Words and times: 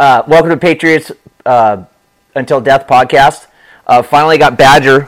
Uh, 0.00 0.22
welcome 0.26 0.48
to 0.48 0.56
Patriots 0.56 1.12
uh, 1.44 1.84
Until 2.34 2.58
Death 2.58 2.86
podcast. 2.86 3.48
Uh, 3.86 4.00
finally 4.00 4.38
got 4.38 4.56
Badger 4.56 5.06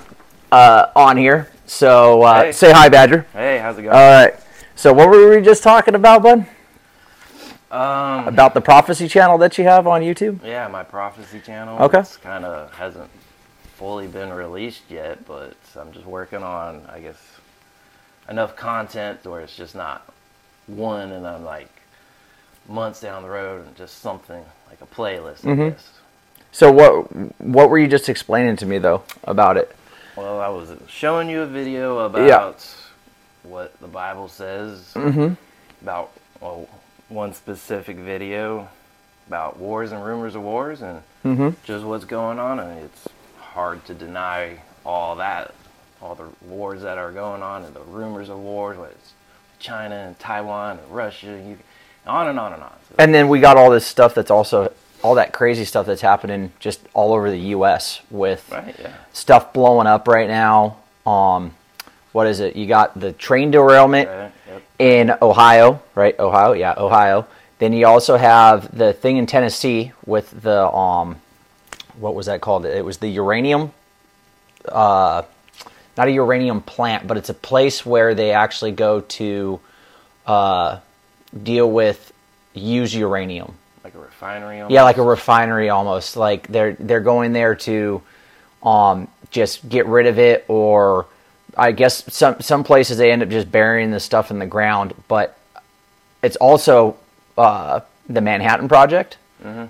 uh, 0.50 0.88
on 0.94 1.16
here. 1.16 1.50
So 1.64 2.20
uh, 2.20 2.42
Hey. 2.42 2.52
say 2.52 2.72
hi, 2.72 2.90
Badger. 2.90 3.24
Hey, 3.32 3.56
how's 3.56 3.78
it 3.78 3.84
going? 3.84 3.94
All 3.94 4.00
right. 4.26 4.34
So 4.74 4.92
what 4.92 5.08
were 5.08 5.30
we 5.34 5.40
just 5.40 5.62
talking 5.62 5.94
about, 5.94 6.22
bud? 6.22 6.46
um, 7.70 8.28
About 8.28 8.52
the 8.52 8.60
prophecy 8.60 9.08
channel 9.08 9.38
that 9.38 9.56
you 9.56 9.64
have 9.64 9.86
on 9.86 10.02
YouTube? 10.02 10.44
yeah, 10.44 10.68
my 10.68 10.82
prophecy 10.82 11.40
channel. 11.40 11.80
Okay. 11.84 12.00
It's 12.00 12.18
kind 12.18 12.44
of 12.44 12.70
hasn't 12.74 13.08
fully 13.76 14.08
been 14.08 14.30
released 14.30 14.82
yet, 14.90 15.24
but 15.26 15.54
I'm 15.74 15.90
just 15.92 16.04
working 16.04 16.42
on, 16.42 16.84
I 16.92 17.00
guess, 17.00 17.16
enough 18.28 18.56
content 18.56 19.24
where 19.24 19.40
it's 19.40 19.56
just 19.56 19.74
not 19.74 20.12
one, 20.66 21.12
and 21.12 21.26
I'm 21.26 21.46
like 21.46 21.70
months 22.68 23.00
down 23.00 23.22
the 23.22 23.30
road 23.30 23.66
and 23.66 23.74
just 23.74 24.02
something 24.02 24.44
like 24.72 24.80
a 24.80 24.94
playlist. 24.94 25.44
I 25.46 25.54
Mhm. 25.54 25.70
guess. 25.72 25.88
So 26.50 26.70
what 26.70 27.04
what 27.40 27.70
were 27.70 27.78
you 27.78 27.88
just 27.88 28.08
explaining 28.08 28.56
to 28.56 28.66
me 28.66 28.78
though 28.78 29.02
about 29.24 29.56
it? 29.56 29.74
Well, 30.16 30.40
I 30.40 30.48
was 30.48 30.70
showing 30.88 31.28
you 31.30 31.42
a 31.42 31.46
video 31.46 31.98
about 32.00 32.64
what 33.42 33.78
the 33.80 33.86
Bible 33.88 34.28
says 34.28 34.92
Mm-hmm. 34.94 35.34
about 35.82 36.10
well, 36.40 36.68
one 37.08 37.34
specific 37.34 37.96
video 37.96 38.68
about 39.28 39.58
wars 39.58 39.92
and 39.92 40.04
rumors 40.04 40.34
of 40.34 40.42
wars 40.42 40.82
and 40.82 41.02
Mm-hmm. 41.24 41.50
just 41.64 41.84
what's 41.84 42.04
going 42.04 42.38
on, 42.40 42.58
and 42.58 42.80
it's 42.84 43.08
hard 43.38 43.84
to 43.86 43.94
deny 43.94 44.58
all 44.84 45.14
that, 45.16 45.54
all 46.00 46.14
the 46.16 46.26
wars 46.44 46.82
that 46.82 46.98
are 46.98 47.12
going 47.12 47.42
on, 47.42 47.62
and 47.64 47.72
the 47.74 47.80
rumors 47.80 48.28
of 48.28 48.38
wars, 48.40 48.76
whether 48.76 48.90
it's 48.90 49.12
China 49.60 49.94
and 49.94 50.18
Taiwan 50.18 50.78
and 50.80 50.90
Russia, 50.90 51.28
and 51.28 51.50
you, 51.50 51.58
on 52.06 52.28
and 52.28 52.38
on 52.38 52.52
and 52.52 52.62
on. 52.62 52.72
So, 52.88 52.94
And 52.98 53.14
then 53.14 53.28
we 53.28 53.40
got 53.40 53.56
all 53.56 53.70
this 53.70 53.86
stuff 53.86 54.14
that's 54.14 54.30
also 54.30 54.72
all 55.02 55.14
that 55.16 55.32
crazy 55.32 55.64
stuff 55.64 55.86
that's 55.86 56.00
happening 56.02 56.52
just 56.60 56.80
all 56.94 57.12
over 57.12 57.30
the 57.30 57.38
U.S. 57.56 58.00
with 58.10 58.48
right? 58.50 58.74
Yeah. 58.80 58.92
stuff 59.12 59.52
blowing 59.52 59.86
up 59.86 60.06
right 60.08 60.28
now. 60.28 60.76
Um, 61.06 61.54
what 62.12 62.26
is 62.26 62.40
it? 62.40 62.54
You 62.56 62.66
got 62.66 62.98
the 62.98 63.12
train 63.12 63.50
derailment 63.50 64.08
Right. 64.08 64.32
Yep. 64.48 64.62
in 64.78 65.12
Ohio, 65.22 65.82
right? 65.94 66.18
Ohio, 66.20 66.52
yeah, 66.52 66.74
Ohio. 66.76 67.26
Then 67.58 67.72
you 67.72 67.86
also 67.86 68.16
have 68.16 68.76
the 68.76 68.92
thing 68.92 69.16
in 69.16 69.26
Tennessee 69.26 69.92
with 70.04 70.42
the 70.42 70.66
um, 70.68 71.16
what 71.98 72.14
was 72.14 72.26
that 72.26 72.40
called? 72.40 72.66
It 72.66 72.84
was 72.84 72.98
the 72.98 73.08
uranium, 73.08 73.72
uh, 74.68 75.22
not 75.96 76.08
a 76.08 76.10
uranium 76.10 76.60
plant, 76.60 77.06
but 77.06 77.16
it's 77.16 77.28
a 77.28 77.34
place 77.34 77.84
where 77.86 78.14
they 78.14 78.32
actually 78.32 78.72
go 78.72 79.00
to 79.00 79.60
uh, 80.26 80.78
deal 81.42 81.70
with 81.70 82.12
use 82.54 82.94
uranium. 82.94 83.54
Like 83.84 83.94
a 83.94 83.98
refinery. 83.98 84.62
Yeah, 84.68 84.82
like 84.84 84.98
a 84.98 85.02
refinery 85.02 85.68
almost. 85.70 86.16
Like 86.16 86.46
they're 86.48 86.74
they're 86.74 87.00
going 87.00 87.32
there 87.32 87.54
to 87.56 88.02
um, 88.62 89.08
just 89.30 89.68
get 89.68 89.86
rid 89.86 90.06
of 90.06 90.18
it, 90.18 90.44
or 90.48 91.06
I 91.56 91.72
guess 91.72 92.04
some 92.14 92.40
some 92.40 92.62
places 92.64 92.98
they 92.98 93.10
end 93.10 93.22
up 93.22 93.28
just 93.28 93.50
burying 93.50 93.90
the 93.90 94.00
stuff 94.00 94.30
in 94.30 94.38
the 94.38 94.46
ground. 94.46 94.94
But 95.08 95.36
it's 96.22 96.36
also 96.36 96.96
uh, 97.36 97.80
the 98.08 98.20
Manhattan 98.20 98.68
Project. 98.68 99.16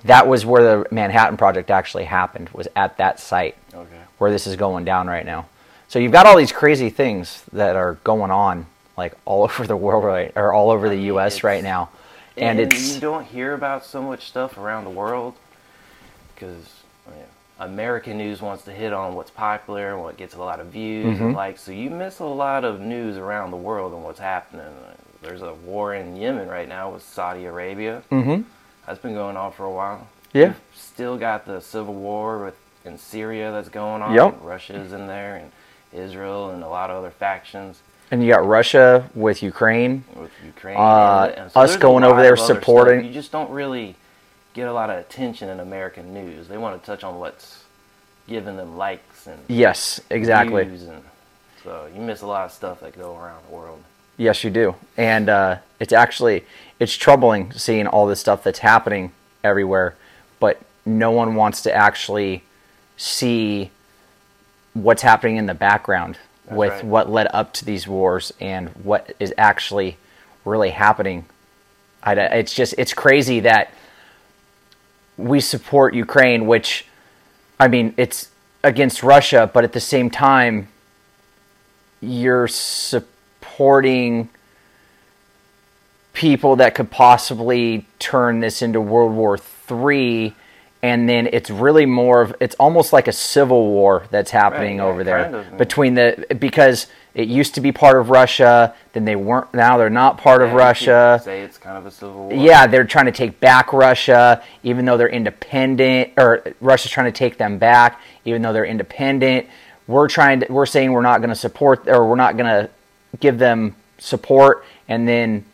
That 0.05 0.27
was 0.29 0.45
where 0.45 0.63
the 0.63 0.95
Manhattan 0.95 1.39
Project 1.39 1.71
actually 1.71 2.05
happened. 2.05 2.51
Was 2.51 2.69
at 2.77 2.99
that 2.99 3.19
site 3.19 3.57
Okay. 3.73 3.87
where 4.19 4.31
this 4.31 4.47
is 4.47 4.57
going 4.57 4.85
down 4.85 5.07
right 5.07 5.25
now. 5.25 5.47
So 5.89 5.99
you've 5.99 6.13
got 6.13 6.27
all 6.27 6.37
these 6.37 6.53
crazy 6.53 6.91
things 6.91 7.43
that 7.55 7.75
are 7.75 7.95
going 8.05 8.31
on, 8.31 8.67
like 8.97 9.15
all 9.25 9.43
over 9.49 9.67
the 9.67 9.77
world 9.77 10.05
right, 10.05 10.33
or 10.37 10.53
all 10.53 10.71
over 10.71 10.89
the 10.89 10.97
mean, 10.97 11.07
U.S. 11.07 11.43
right 11.45 11.63
now, 11.63 11.91
and, 12.37 12.59
it's 12.61 12.95
you 12.95 13.01
don't 13.01 13.25
hear 13.25 13.55
about 13.55 13.85
so 13.85 14.03
much 14.03 14.27
stuff 14.29 14.57
around 14.59 14.85
the 14.85 14.91
world 14.91 15.35
because 16.35 16.83
I 17.07 17.11
mean, 17.11 17.25
American 17.61 18.17
news 18.19 18.41
wants 18.41 18.65
to 18.65 18.73
hit 18.73 18.93
on 18.93 19.15
what's 19.15 19.31
popular 19.31 19.93
and 19.93 20.03
what 20.03 20.17
gets 20.17 20.35
a 20.35 20.39
lot 20.41 20.61
of 20.61 20.69
views 20.69 21.17
Mm-hmm. 21.17 21.25
and 21.27 21.35
likes. 21.37 21.61
So 21.63 21.73
you 21.73 21.91
miss 21.91 22.19
a 22.21 22.25
lot 22.25 22.65
of 22.65 22.81
news 22.81 23.17
around 23.17 23.51
the 23.51 23.57
world 23.57 23.93
and 23.93 24.03
what's 24.03 24.19
happening. 24.19 24.67
There's 25.23 25.43
a 25.43 25.55
war 25.55 25.95
in 25.95 26.17
Yemen 26.17 26.49
right 26.49 26.69
now 26.69 26.91
with 26.91 27.03
Saudi 27.05 27.45
Arabia. 27.45 28.03
Mhm. 28.11 28.45
That's 28.87 28.99
been 28.99 29.15
going 29.15 29.37
on 29.37 29.53
for 29.53 29.65
a 29.65 29.71
while. 29.71 30.09
Yeah. 30.33 30.47
You've 30.47 30.61
still 30.75 31.17
got 31.17 31.47
the 31.47 31.61
civil 31.61 31.95
war 31.95 32.45
with 32.45 32.57
in 32.85 32.99
Syria 32.99 33.53
that's 33.53 33.69
going 33.69 34.03
on. 34.03 34.15
Yep. 34.15 34.39
Russia's 34.43 34.93
in 34.93 35.07
there 35.07 35.37
and 35.37 35.53
Israel 35.93 36.51
and 36.51 36.65
a 36.65 36.69
lot 36.69 36.91
of 36.91 36.97
other 36.97 37.11
factions 37.11 37.81
and 38.13 38.23
you 38.23 38.31
got 38.31 38.47
Russia 38.47 39.09
with 39.15 39.43
Ukraine. 39.43 40.05
with 40.15 40.31
Ukraine. 40.45 40.77
Uh, 40.77 41.33
and, 41.35 41.39
and 41.47 41.57
us 41.57 41.77
going 41.77 42.05
over 42.05 42.23
there 42.23 42.37
supporting- 42.37 43.01
stuff. 43.01 43.09
You 43.09 43.13
just 43.13 43.33
don't 43.33 43.51
really 43.51 43.97
get 44.53 44.69
a 44.69 44.73
lot 44.73 44.91
of 44.91 44.99
attention 44.99 45.49
in 45.49 45.61
American 45.61 46.13
news. 46.13 46.47
They 46.47 46.59
want 46.59 46.81
to 46.81 46.87
touch 46.87 47.03
on 47.03 47.19
what's 47.19 47.65
giving 48.29 48.57
them 48.57 48.77
likes 48.77 49.27
and 49.27 49.41
Yes, 49.49 50.01
exactly. 50.11 50.65
and 50.65 51.03
so 51.65 51.89
you 51.95 52.03
miss 52.03 52.21
a 52.21 52.27
lot 52.27 52.45
of 52.45 52.53
stuff 52.53 52.81
that 52.81 52.97
go 52.97 53.17
around 53.17 53.43
the 53.49 53.57
world. 53.57 53.83
Yes, 54.19 54.45
you 54.45 54.51
do. 54.51 54.75
And 54.99 55.31
uh, 55.31 55.57
it's 55.81 55.95
actually 55.95 56.45
it's 56.79 56.95
troubling 56.95 57.53
seeing 57.53 57.87
all 57.87 58.07
this 58.07 58.21
stuff 58.21 58.45
that's 58.45 58.59
happening 58.59 59.13
everywhere, 59.43 59.95
but 60.39 60.61
no 60.85 61.11
one 61.11 61.35
wants 61.35 61.63
to 61.63 61.75
actually 61.75 62.45
see 62.99 63.71
what's 64.75 65.01
happening 65.03 65.37
in 65.37 65.47
the 65.47 65.55
background 65.55 66.19
That's 66.53 66.59
with 66.59 66.73
right. 66.73 66.85
what 66.85 67.11
led 67.11 67.29
up 67.33 67.53
to 67.55 67.65
these 67.65 67.87
wars 67.87 68.33
and 68.41 68.69
what 68.71 69.15
is 69.19 69.35
actually 69.37 69.97
really 70.45 70.71
happening. 70.71 71.27
I, 72.03 72.15
it's 72.15 72.55
just 72.55 72.75
it's 72.79 72.95
crazy 72.95 73.41
that 73.41 73.73
we 75.17 75.41
support 75.41 75.95
Ukraine, 75.95 76.47
which 76.47 76.87
I 77.61 77.69
mean 77.69 77.95
it's 77.97 78.31
against 78.65 79.03
Russia, 79.03 79.51
but 79.53 79.65
at 79.65 79.73
the 79.73 79.81
same 79.81 80.11
time 80.11 80.69
you're 82.01 82.49
supporting 82.49 84.29
people 86.13 86.57
that 86.57 86.75
could 86.75 86.91
possibly 86.91 87.87
turn 87.99 88.41
this 88.41 88.63
into 88.63 88.81
World 88.81 89.15
War 89.15 89.39
Three, 89.39 90.35
and 90.83 91.09
then 91.09 91.29
it's 91.33 91.51
really 91.51 91.87
more 91.87 92.21
of 92.23 92.35
it's 92.41 92.57
almost 92.57 92.93
like 92.93 93.09
a 93.09 93.13
civil 93.13 93.67
war 93.67 94.07
that's 94.11 94.31
happening 94.31 94.79
yeah, 94.79 94.85
over 94.85 95.05
there 95.05 95.25
kind 95.25 95.35
of, 95.37 95.59
between 95.59 95.95
the 95.95 96.27
because 96.39 96.89
it 97.15 97.29
used 97.29 97.55
to 97.55 97.61
be 97.61 97.73
part 97.73 97.99
of 97.99 98.09
Russia, 98.09 98.75
then 98.95 99.05
they 99.05 99.17
weren't. 99.17 99.53
Now 99.53 99.77
they're 99.77 99.91
not 99.91 100.19
part 100.19 100.41
of 100.41 100.49
Yeah, 100.49 100.53
could 100.53 100.59
Russia. 100.59 101.21
Say 101.23 101.43
it's 101.43 101.59
kind 101.59 101.77
of 101.77 101.85
a 101.85 101.91
civil 101.91 102.29
war. 102.29 102.33
Yeah, 102.33 102.67
they're 102.67 102.85
trying 102.85 103.07
to 103.07 103.13
take 103.13 103.39
back 103.39 103.73
Russia, 103.73 104.43
even 104.63 104.87
though 104.87 104.97
they're 104.97 105.09
independent, 105.09 106.13
or 106.17 106.43
Russia's 106.61 106.91
trying 106.91 107.13
to 107.13 107.17
take 107.17 107.37
them 107.37 107.59
back, 107.59 108.01
even 108.25 108.41
though 108.41 108.53
they're 108.53 108.65
independent. 108.65 109.47
We're 109.87 110.09
trying 110.09 110.41
to, 110.41 110.51
we're 110.51 110.65
saying 110.65 110.93
we're 110.93 111.03
not 111.03 111.19
going 111.19 111.31
to 111.31 111.37
support, 111.37 111.87
or 111.87 112.09
we're 112.09 112.17
not 112.17 112.37
going 112.37 112.47
to 112.47 112.71
give 113.21 113.39
them 113.39 113.77
support, 113.99 114.65
and 114.89 115.07
then 115.07 115.45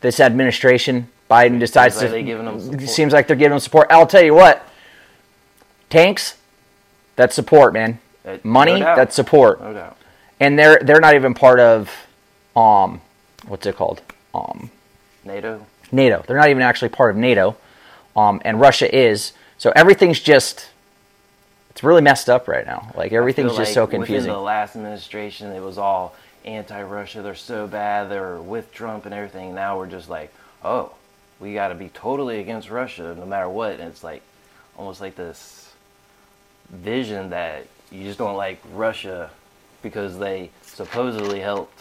this 0.00 0.18
administration, 0.18 1.08
Biden 1.30 1.58
decides 1.58 1.96
like 1.96 2.06
to. 2.06 2.10
they 2.10 2.22
giving 2.22 2.46
them 2.46 2.60
support. 2.60 2.88
Seems 2.88 3.12
like 3.12 3.26
they're 3.26 3.36
giving 3.36 3.50
them 3.50 3.60
support. 3.60 3.88
I'll 3.90 4.06
tell 4.06 4.22
you 4.22 4.34
what, 4.34 4.66
tanks, 5.90 6.36
that's 7.16 7.34
support, 7.34 7.72
man. 7.72 7.98
It- 8.24 8.44
Money, 8.44 8.80
no 8.80 8.96
that's 8.96 9.14
support, 9.14 9.60
No 9.60 9.72
doubt. 9.72 9.96
and 10.40 10.58
they're 10.58 10.78
they're 10.82 11.00
not 11.00 11.14
even 11.14 11.34
part 11.34 11.60
of, 11.60 11.90
um, 12.56 13.00
what's 13.46 13.66
it 13.66 13.76
called, 13.76 14.00
um. 14.34 14.70
NATO. 15.24 15.66
NATO. 15.92 16.24
They're 16.26 16.36
not 16.38 16.48
even 16.48 16.62
actually 16.62 16.88
part 16.90 17.10
of 17.10 17.16
NATO, 17.16 17.56
um, 18.16 18.40
and 18.44 18.60
Russia 18.60 18.94
is. 18.94 19.32
So 19.58 19.72
everything's 19.74 20.20
just 20.20 20.68
it's 21.70 21.82
really 21.82 22.02
messed 22.02 22.28
up 22.30 22.48
right 22.48 22.66
now. 22.66 22.90
Like 22.96 23.12
everything's 23.12 23.56
just 23.56 23.72
so 23.74 23.86
confusing. 23.86 24.28
Within 24.28 24.34
the 24.34 24.40
last 24.40 24.74
administration, 24.76 25.52
it 25.52 25.60
was 25.60 25.78
all 25.78 26.14
anti-Russia. 26.44 27.22
They're 27.22 27.34
so 27.34 27.66
bad. 27.66 28.10
They're 28.10 28.36
with 28.38 28.72
Trump 28.72 29.04
and 29.04 29.14
everything. 29.14 29.54
Now 29.54 29.78
we're 29.78 29.86
just 29.86 30.08
like, 30.08 30.32
oh, 30.64 30.92
we 31.40 31.54
got 31.54 31.68
to 31.68 31.74
be 31.74 31.88
totally 31.90 32.40
against 32.40 32.70
Russia 32.70 33.14
no 33.16 33.26
matter 33.26 33.48
what. 33.48 33.72
And 33.72 33.88
it's 33.88 34.04
like 34.04 34.22
almost 34.76 35.00
like 35.00 35.14
this 35.14 35.72
vision 36.70 37.30
that 37.30 37.66
you 37.90 38.04
just 38.04 38.18
don't 38.18 38.36
like 38.36 38.60
Russia 38.72 39.30
because 39.82 40.18
they 40.18 40.50
supposedly 40.62 41.40
helped 41.40 41.80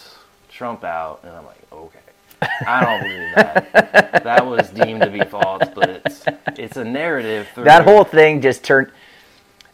Trump 0.49 0.83
out. 0.83 1.21
And 1.23 1.33
I'm 1.33 1.45
like, 1.45 1.61
okay. 1.71 1.99
I 2.41 2.83
don't 2.83 3.01
believe 3.01 3.35
that. 3.35 4.23
that 4.23 4.45
was 4.45 4.69
deemed 4.69 5.01
to 5.01 5.09
be 5.09 5.21
false, 5.21 5.63
but 5.73 5.89
it's 5.89 6.23
it's 6.55 6.77
a 6.77 6.83
narrative. 6.83 7.47
Through, 7.53 7.63
that 7.65 7.83
whole 7.83 8.03
thing 8.03 8.41
just 8.41 8.63
turned. 8.63 8.91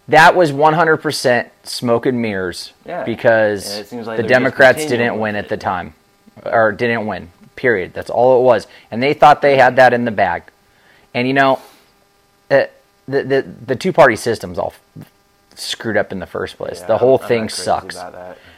That 0.08 0.36
was 0.36 0.52
100% 0.52 1.50
smoke 1.64 2.06
and 2.06 2.22
mirrors 2.22 2.74
Yeah. 2.86 3.04
because 3.06 3.92
And 3.92 4.06
like 4.06 4.18
the 4.18 4.24
Democrats 4.24 4.86
didn't 4.86 5.18
win 5.18 5.36
at 5.36 5.48
the 5.50 5.58
time, 5.58 5.94
or 6.46 6.72
didn't 6.72 7.06
win. 7.06 7.30
Period. 7.56 7.94
That's 7.94 8.10
all 8.10 8.40
it 8.40 8.44
was, 8.44 8.68
and 8.92 9.02
they 9.02 9.14
thought 9.14 9.42
they 9.42 9.58
had 9.58 9.76
that 9.76 9.94
in 9.94 10.06
the 10.06 10.12
bag. 10.12 10.44
And 11.14 11.28
you 11.28 11.34
know, 11.34 11.60
uh, 12.50 12.66
the 13.08 13.24
the 13.24 13.42
the 13.42 13.76
two 13.76 13.94
party 13.94 14.16
system's 14.16 14.58
all 14.58 14.74
screwed 15.56 15.98
up 15.98 16.12
in 16.12 16.20
the 16.20 16.26
first 16.26 16.58
place. 16.58 16.80
Yeah, 16.82 16.88
the 16.88 16.98
whole 16.98 17.20
I'm- 17.20 17.28
thing 17.28 17.50
sucks. 17.50 17.98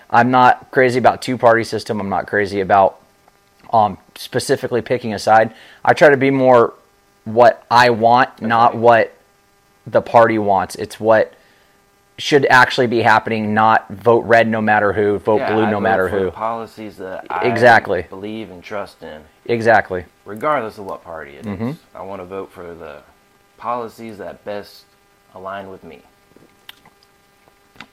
I'm 0.09 0.31
not 0.31 0.71
crazy 0.71 0.99
about 0.99 1.21
two 1.21 1.37
party 1.37 1.63
system. 1.63 1.99
I'm 1.99 2.09
not 2.09 2.27
crazy 2.27 2.61
about 2.61 3.01
um, 3.73 3.97
specifically 4.15 4.81
picking 4.81 5.13
a 5.13 5.19
side. 5.19 5.53
I 5.83 5.93
try 5.93 6.09
to 6.09 6.17
be 6.17 6.29
more 6.31 6.73
what 7.25 7.65
I 7.69 7.89
want, 7.89 8.41
not 8.41 8.75
what 8.75 9.13
the 9.85 10.01
party 10.01 10.37
wants. 10.37 10.75
It's 10.75 10.99
what 10.99 11.33
should 12.17 12.45
actually 12.45 12.87
be 12.87 13.01
happening, 13.01 13.53
not 13.53 13.89
vote 13.89 14.23
red 14.25 14.47
no 14.47 14.61
matter 14.61 14.93
who, 14.93 15.17
vote 15.19 15.37
Yeah, 15.39 15.51
blue 15.53 15.63
I 15.63 15.69
no 15.69 15.77
vote 15.77 15.81
matter 15.81 16.09
for 16.09 16.19
who. 16.19 16.31
Policies 16.31 16.97
that 16.97 17.25
I 17.29 17.47
Exactly. 17.47 18.03
believe 18.09 18.49
and 18.51 18.63
trust 18.63 19.03
in, 19.03 19.21
Exactly. 19.45 20.05
regardless 20.23 20.77
of 20.77 20.85
what 20.85 21.03
party 21.03 21.31
it 21.35 21.45
is. 21.45 21.45
Mm-hmm. 21.45 21.71
I 21.97 22.01
want 22.03 22.21
to 22.21 22.25
vote 22.25 22.51
for 22.51 22.73
the 22.73 23.01
policies 23.57 24.17
that 24.19 24.45
best 24.45 24.85
align 25.33 25.69
with 25.69 25.83
me. 25.83 26.01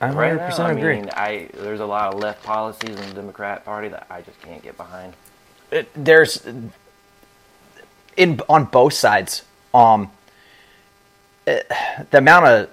I 0.01 0.09
100% 0.09 0.15
Right 0.15 0.37
now, 0.37 0.65
I 0.67 0.71
agree. 0.73 0.97
mean, 1.01 1.11
I 1.15 1.49
there's 1.55 1.81
a 1.81 1.87
lot 1.87 2.15
of 2.15 2.21
left 2.21 2.45
policies 2.45 2.91
in 3.01 3.09
the 3.09 3.15
Democrat 3.15 3.65
Party 3.65 3.89
that 3.89 4.07
I 4.11 4.21
just 4.21 4.41
can't 4.41 4.63
get 4.63 4.77
behind. 4.77 5.15
it, 5.73 5.89
there's 5.95 6.47
in 8.17 8.41
on 8.49 8.67
both 8.67 8.93
sides. 8.93 9.43
Um, 9.75 10.11
eh, 11.47 11.63
the 12.11 12.19
amount 12.19 12.47
of 12.47 12.71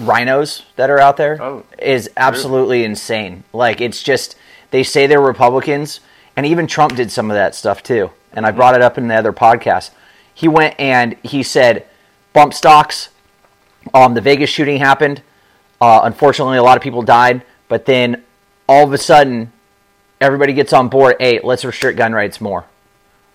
RINOs 0.00 0.62
that 0.76 0.90
are 0.90 1.00
out 1.00 1.16
there 1.16 1.40
Oh, 1.42 1.64
is 1.78 2.10
absolutely 2.16 2.84
insane. 2.84 3.44
Like 3.52 3.80
it's 3.80 4.02
just 4.02 4.36
they 4.70 4.82
say 4.82 5.06
they're 5.06 5.20
Republicans, 5.20 6.00
and 6.36 6.44
even 6.46 6.66
Trump 6.66 6.96
did 6.96 7.10
some 7.12 7.30
of 7.30 7.34
that 7.34 7.54
stuff 7.54 7.82
too. 7.82 8.10
And 8.32 8.44
I 8.46 8.50
brought 8.50 8.74
it 8.74 8.82
up 8.82 8.98
in 8.98 9.08
the 9.08 9.14
other 9.14 9.32
podcast. 9.32 9.90
He 10.34 10.48
went 10.48 10.74
and 10.78 11.16
he 11.22 11.42
said, 11.42 11.86
"Bump 12.32 12.52
stocks." 12.52 13.08
Um, 13.94 14.14
the 14.14 14.20
Vegas 14.20 14.50
shooting 14.50 14.78
happened. 14.78 15.22
Uh, 15.80 16.00
unfortunately, 16.04 16.58
a 16.58 16.62
lot 16.62 16.76
of 16.76 16.82
people 16.82 17.02
died. 17.02 17.42
But 17.68 17.86
then 17.86 18.22
all 18.68 18.84
of 18.84 18.92
a 18.92 18.98
sudden, 18.98 19.52
everybody 20.20 20.52
gets 20.52 20.72
on 20.72 20.88
board. 20.88 21.16
Hey, 21.20 21.40
let's 21.42 21.64
restrict 21.64 21.96
gun 21.98 22.12
rights 22.12 22.40
more. 22.40 22.64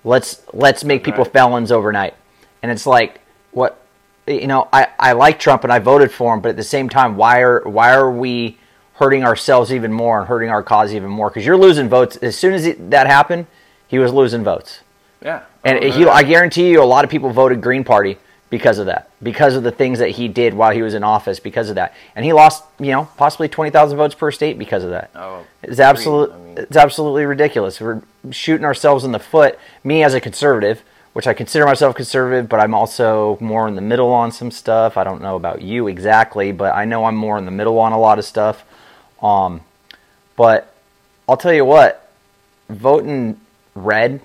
Let's 0.03 0.41
let's 0.53 0.83
make 0.83 1.03
people 1.03 1.23
Right. 1.23 1.33
felons 1.33 1.71
overnight. 1.71 2.13
And 2.61 2.71
it's 2.71 2.85
like, 2.85 3.19
what? 3.51 3.77
You 4.27 4.47
know, 4.47 4.67
I, 4.71 4.87
I 4.99 5.11
like 5.13 5.39
Trump 5.39 5.63
and 5.63 5.73
I 5.73 5.79
voted 5.79 6.11
for 6.11 6.33
him, 6.33 6.41
but 6.41 6.49
at 6.49 6.55
the 6.55 6.63
same 6.63 6.89
time, 6.89 7.17
why 7.17 7.41
are 7.41 7.61
why 7.61 7.93
are 7.93 8.09
we 8.09 8.57
hurting 8.95 9.23
ourselves 9.23 9.73
even 9.73 9.91
more 9.91 10.19
and 10.19 10.27
hurting 10.27 10.49
our 10.49 10.61
cause 10.61 10.93
even 10.93 11.09
more? 11.09 11.29
Because 11.29 11.45
you're 11.45 11.57
losing 11.57 11.89
votes. 11.89 12.17
As 12.17 12.37
soon 12.37 12.53
as 12.53 12.75
that 12.89 13.07
happened, 13.07 13.47
he 13.87 13.97
was 13.97 14.13
losing 14.13 14.43
votes. 14.43 14.81
Yeah, 15.23 15.41
And 15.63 15.79
Oh, 15.83 15.91
he, 15.91 16.05
I 16.05 16.23
guarantee 16.23 16.69
you, 16.71 16.81
a 16.81 16.85
lot 16.85 17.03
of 17.03 17.11
people 17.11 17.29
voted 17.31 17.61
Green 17.61 17.83
Party 17.83 18.17
because 18.49 18.79
of 18.79 18.87
that, 18.87 19.09
because 19.21 19.55
of 19.55 19.61
the 19.63 19.71
things 19.71 19.99
that 19.99 20.09
he 20.09 20.27
did 20.27 20.53
while 20.53 20.71
he 20.71 20.81
was 20.81 20.93
in 20.95 21.03
office, 21.03 21.39
because 21.39 21.69
of 21.69 21.75
that, 21.75 21.93
and 22.15 22.25
he 22.25 22.33
lost, 22.33 22.63
you 22.79 22.91
know, 22.91 23.07
possibly 23.17 23.47
twenty 23.47 23.71
thousand 23.71 23.97
votes 23.97 24.13
per 24.15 24.31
state 24.31 24.57
because 24.59 24.83
of 24.83 24.91
that. 24.91 25.09
Oh, 25.15 25.43
It's 25.63 25.79
absolute. 25.79 26.31
agreed. 26.31 26.35
I 26.41 26.45
mean- 26.45 26.57
it's 26.59 26.77
absolutely 26.77 27.25
ridiculous. 27.25 27.81
We're 27.81 28.01
shooting 28.29 28.65
ourselves 28.65 29.03
in 29.03 29.11
the 29.13 29.19
foot. 29.19 29.57
Me 29.83 30.03
as 30.03 30.13
a 30.13 30.21
conservative, 30.21 30.83
which 31.13 31.27
I 31.27 31.33
consider 31.33 31.65
myself 31.65 31.95
conservative, 31.95 32.47
but 32.47 32.59
I'm 32.59 32.73
also 32.73 33.37
more 33.41 33.67
in 33.67 33.75
the 33.75 33.81
middle 33.81 34.11
on 34.11 34.31
some 34.31 34.49
stuff. 34.51 34.97
I 34.97 35.03
don't 35.03 35.21
know 35.21 35.35
about 35.35 35.61
you 35.61 35.87
exactly, 35.87 36.51
but 36.51 36.73
I 36.73 36.85
know 36.85 37.05
I'm 37.05 37.15
more 37.15 37.37
in 37.37 37.45
the 37.45 37.51
middle 37.51 37.79
on 37.79 37.91
a 37.91 37.99
lot 37.99 38.17
of 38.17 38.25
stuff. 38.25 38.63
Um, 39.21 39.61
but 40.37 40.73
I'll 41.27 41.37
tell 41.37 41.53
you 41.53 41.65
what, 41.65 42.09
voting 42.69 43.39
red, 43.75 44.21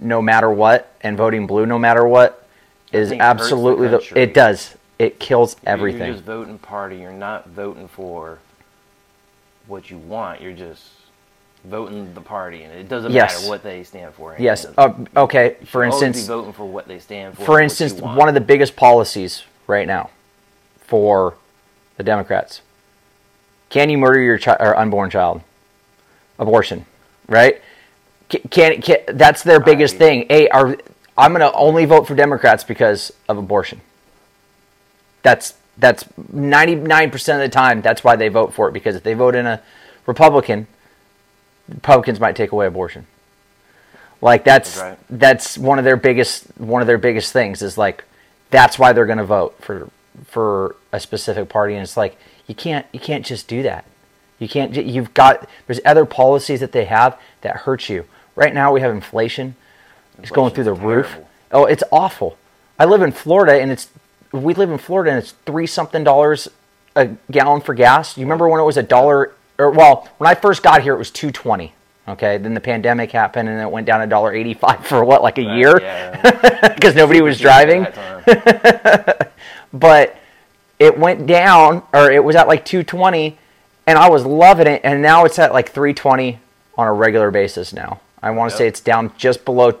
no 0.00 0.22
matter 0.22 0.50
what, 0.50 0.94
and 1.02 1.16
voting 1.16 1.46
blue, 1.46 1.66
no 1.66 1.78
matter 1.78 2.06
what, 2.06 2.48
is 2.92 3.10
hurts 3.10 3.18
the 3.18 3.22
absolutely 3.22 3.88
the. 3.88 4.12
It 4.14 4.34
does. 4.34 4.76
It 4.98 5.18
kills 5.18 5.56
everything. 5.66 6.06
You're 6.06 6.14
just 6.14 6.24
voting 6.24 6.58
party. 6.58 6.98
You're 6.98 7.12
not 7.12 7.48
voting 7.48 7.88
for 7.88 8.38
what 9.66 9.90
you 9.90 9.98
want. 9.98 10.40
You're 10.40 10.52
just 10.52 10.88
voting 11.64 12.12
the 12.14 12.20
party, 12.20 12.62
and 12.62 12.72
it 12.74 12.88
doesn't 12.88 13.12
Yes. 13.12 13.36
matter 13.38 13.48
what 13.48 13.62
they 13.62 13.82
stand 13.84 14.14
for. 14.14 14.36
yes. 14.38 14.66
Uh, 14.76 14.92
okay. 15.16 15.56
For 15.64 15.82
instance, 15.84 16.26
voting 16.26 16.52
for 16.52 16.64
what 16.66 16.86
they 16.88 16.98
stand 16.98 17.36
for. 17.36 17.44
for 17.44 17.60
instance, 17.60 17.94
one 17.94 18.28
of 18.28 18.34
the 18.34 18.40
biggest 18.40 18.76
policies 18.76 19.44
right 19.66 19.86
now 19.86 20.10
for 20.78 21.34
the 21.96 22.02
Democrats: 22.02 22.60
can 23.70 23.88
you 23.88 23.98
murder 23.98 24.20
your 24.20 24.38
chi- 24.38 24.56
or 24.60 24.76
unborn 24.76 25.10
child? 25.10 25.40
Abortion, 26.38 26.84
right? 27.28 27.62
Can, 28.28 28.40
can, 28.50 28.82
can 28.82 28.98
that's 29.08 29.42
their 29.42 29.60
biggest 29.60 29.94
I- 29.96 29.98
thing? 29.98 30.26
Hey, 30.28 30.48
are 30.48 30.76
I'm 31.16 31.32
going 31.32 31.40
to 31.48 31.52
only 31.56 31.84
vote 31.84 32.06
for 32.08 32.14
Democrats 32.16 32.64
because 32.64 33.12
of 33.28 33.38
abortion. 33.38 33.80
That's 35.22 35.54
that's 35.78 36.04
99% 36.32 37.12
of 37.34 37.40
the 37.40 37.48
time 37.48 37.80
that's 37.82 38.04
why 38.04 38.14
they 38.16 38.28
vote 38.28 38.52
for 38.52 38.68
it 38.68 38.72
because 38.72 38.94
if 38.96 39.02
they 39.02 39.14
vote 39.14 39.34
in 39.34 39.46
a 39.46 39.60
Republican, 40.06 40.66
Republicans 41.68 42.20
might 42.20 42.36
take 42.36 42.52
away 42.52 42.66
abortion. 42.66 43.06
Like 44.20 44.44
that's 44.44 44.76
That's 44.76 44.82
right. 44.82 44.98
that's 45.18 45.58
one 45.58 45.78
of 45.78 45.84
their 45.84 45.96
biggest 45.96 46.44
one 46.58 46.80
of 46.80 46.86
their 46.86 46.98
biggest 46.98 47.32
things 47.32 47.62
is 47.62 47.76
like 47.76 48.04
that's 48.50 48.78
why 48.78 48.92
they're 48.92 49.06
going 49.06 49.18
to 49.18 49.24
vote 49.24 49.56
for 49.60 49.88
for 50.26 50.76
a 50.92 51.00
specific 51.00 51.48
party 51.48 51.74
and 51.74 51.82
it's 51.82 51.96
like 51.96 52.16
you 52.46 52.54
can't 52.54 52.86
you 52.92 53.00
can't 53.00 53.24
just 53.26 53.48
do 53.48 53.62
that. 53.64 53.84
You 54.38 54.48
can't 54.48 54.74
you've 54.74 55.12
got 55.14 55.48
there's 55.66 55.80
other 55.84 56.04
policies 56.04 56.60
that 56.60 56.72
they 56.72 56.84
have 56.86 57.18
that 57.42 57.56
hurt 57.58 57.88
you. 57.88 58.04
Right 58.36 58.54
now 58.54 58.72
we 58.72 58.80
have 58.80 58.92
inflation. 58.92 59.56
It's 60.18 60.30
going 60.30 60.54
through 60.54 60.64
the 60.64 60.70
Inflation's 60.70 60.96
roof. 60.96 61.06
terrible. 61.06 61.28
Oh, 61.52 61.64
it's 61.66 61.84
awful. 61.90 62.38
I 62.78 62.84
live 62.86 63.02
in 63.02 63.12
Florida 63.12 63.60
and 63.60 63.70
it's 63.70 63.88
we 64.32 64.54
live 64.54 64.70
in 64.70 64.78
Florida 64.78 65.10
and 65.10 65.18
it's 65.18 65.32
3 65.46 65.66
something 65.66 66.02
dollars 66.04 66.48
a 66.96 67.08
gallon 67.30 67.60
for 67.60 67.74
gas. 67.74 68.16
You 68.16 68.24
remember 68.24 68.48
when 68.48 68.60
it 68.60 68.64
was 68.64 68.76
a 68.76 68.82
dollar 68.82 69.32
or 69.58 69.70
well, 69.70 70.08
when 70.18 70.28
I 70.28 70.34
first 70.34 70.62
got 70.62 70.82
here 70.82 70.94
it 70.94 70.98
was 70.98 71.10
220. 71.10 71.72
Okay, 72.06 72.36
then 72.36 72.52
the 72.52 72.60
pandemic 72.60 73.10
happened 73.12 73.48
and 73.48 73.58
it 73.62 73.70
went 73.70 73.86
down 73.86 74.00
to 74.00 74.06
dollar 74.06 74.34
85 74.34 74.86
for 74.86 75.04
what 75.04 75.22
like 75.22 75.38
a 75.38 75.46
Right, 75.46 75.56
year 75.56 75.80
yeah. 75.80 76.68
because 76.74 76.94
nobody 76.94 77.22
was 77.22 77.38
driving 77.40 77.86
at 77.86 77.94
that 77.94 79.18
time. 79.20 79.28
but 79.72 80.16
it 80.78 80.98
went 80.98 81.26
down 81.26 81.82
or 81.94 82.10
it 82.10 82.22
was 82.22 82.36
at 82.36 82.46
like 82.46 82.64
220 82.66 83.38
and 83.86 83.98
I 83.98 84.10
was 84.10 84.26
loving 84.26 84.66
it 84.66 84.82
and 84.84 85.00
now 85.00 85.24
it's 85.24 85.38
at 85.38 85.52
like 85.54 85.70
320 85.70 86.38
on 86.76 86.86
a 86.86 86.92
regular 86.92 87.30
basis 87.30 87.72
now. 87.72 88.00
I 88.22 88.30
want 88.32 88.50
to 88.50 88.54
Yep. 88.54 88.58
say 88.58 88.66
it's 88.68 88.80
down 88.80 89.12
just 89.16 89.44
below 89.46 89.78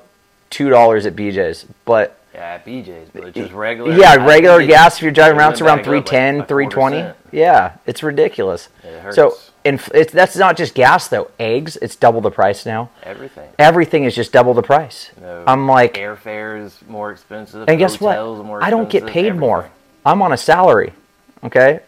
$2 0.50 1.04
at 1.06 1.14
BJ's, 1.16 1.66
but 1.84 2.16
Yeah, 2.34 2.58
BJ's, 2.58 3.10
but 3.12 3.34
just 3.34 3.52
regular. 3.52 3.92
yeah, 3.92 4.12
I 4.12 4.16
regular 4.26 4.64
gas 4.66 4.96
if 4.96 5.02
you're 5.02 5.12
driving 5.12 5.38
around 5.38 5.52
it's 5.52 5.60
around 5.60 5.78
back 5.78 5.86
up 5.88 5.92
like 5.92 6.06
310, 6.06 6.40
a 6.40 6.46
320. 6.46 7.12
Yeah, 7.32 7.72
it's 7.86 8.02
ridiculous. 8.02 8.68
It 8.82 9.14
So. 9.14 9.36
Inf- 9.64 9.90
it's 9.94 10.12
that's 10.12 10.36
not 10.36 10.56
just 10.56 10.74
gas 10.74 11.08
though. 11.08 11.30
Eggs, 11.38 11.76
it's 11.80 11.96
double 11.96 12.20
the 12.20 12.30
price 12.30 12.66
now. 12.66 12.90
Everything. 13.02 13.48
Everything 13.58 14.04
is 14.04 14.14
just 14.14 14.32
double 14.32 14.54
the 14.54 14.62
price. 14.62 15.10
No, 15.20 15.44
I'm 15.46 15.66
like 15.66 15.94
airfare 15.94 16.62
is 16.64 16.78
more 16.88 17.10
expensive. 17.10 17.68
And 17.68 17.78
guess 17.78 18.00
what? 18.00 18.18
I 18.62 18.70
don't 18.70 18.88
get 18.88 19.06
paid 19.06 19.34
more. 19.34 19.70
I'm 20.04 20.22
on 20.22 20.32
a 20.32 20.36
salary. 20.36 20.92
Okay. 21.42 21.80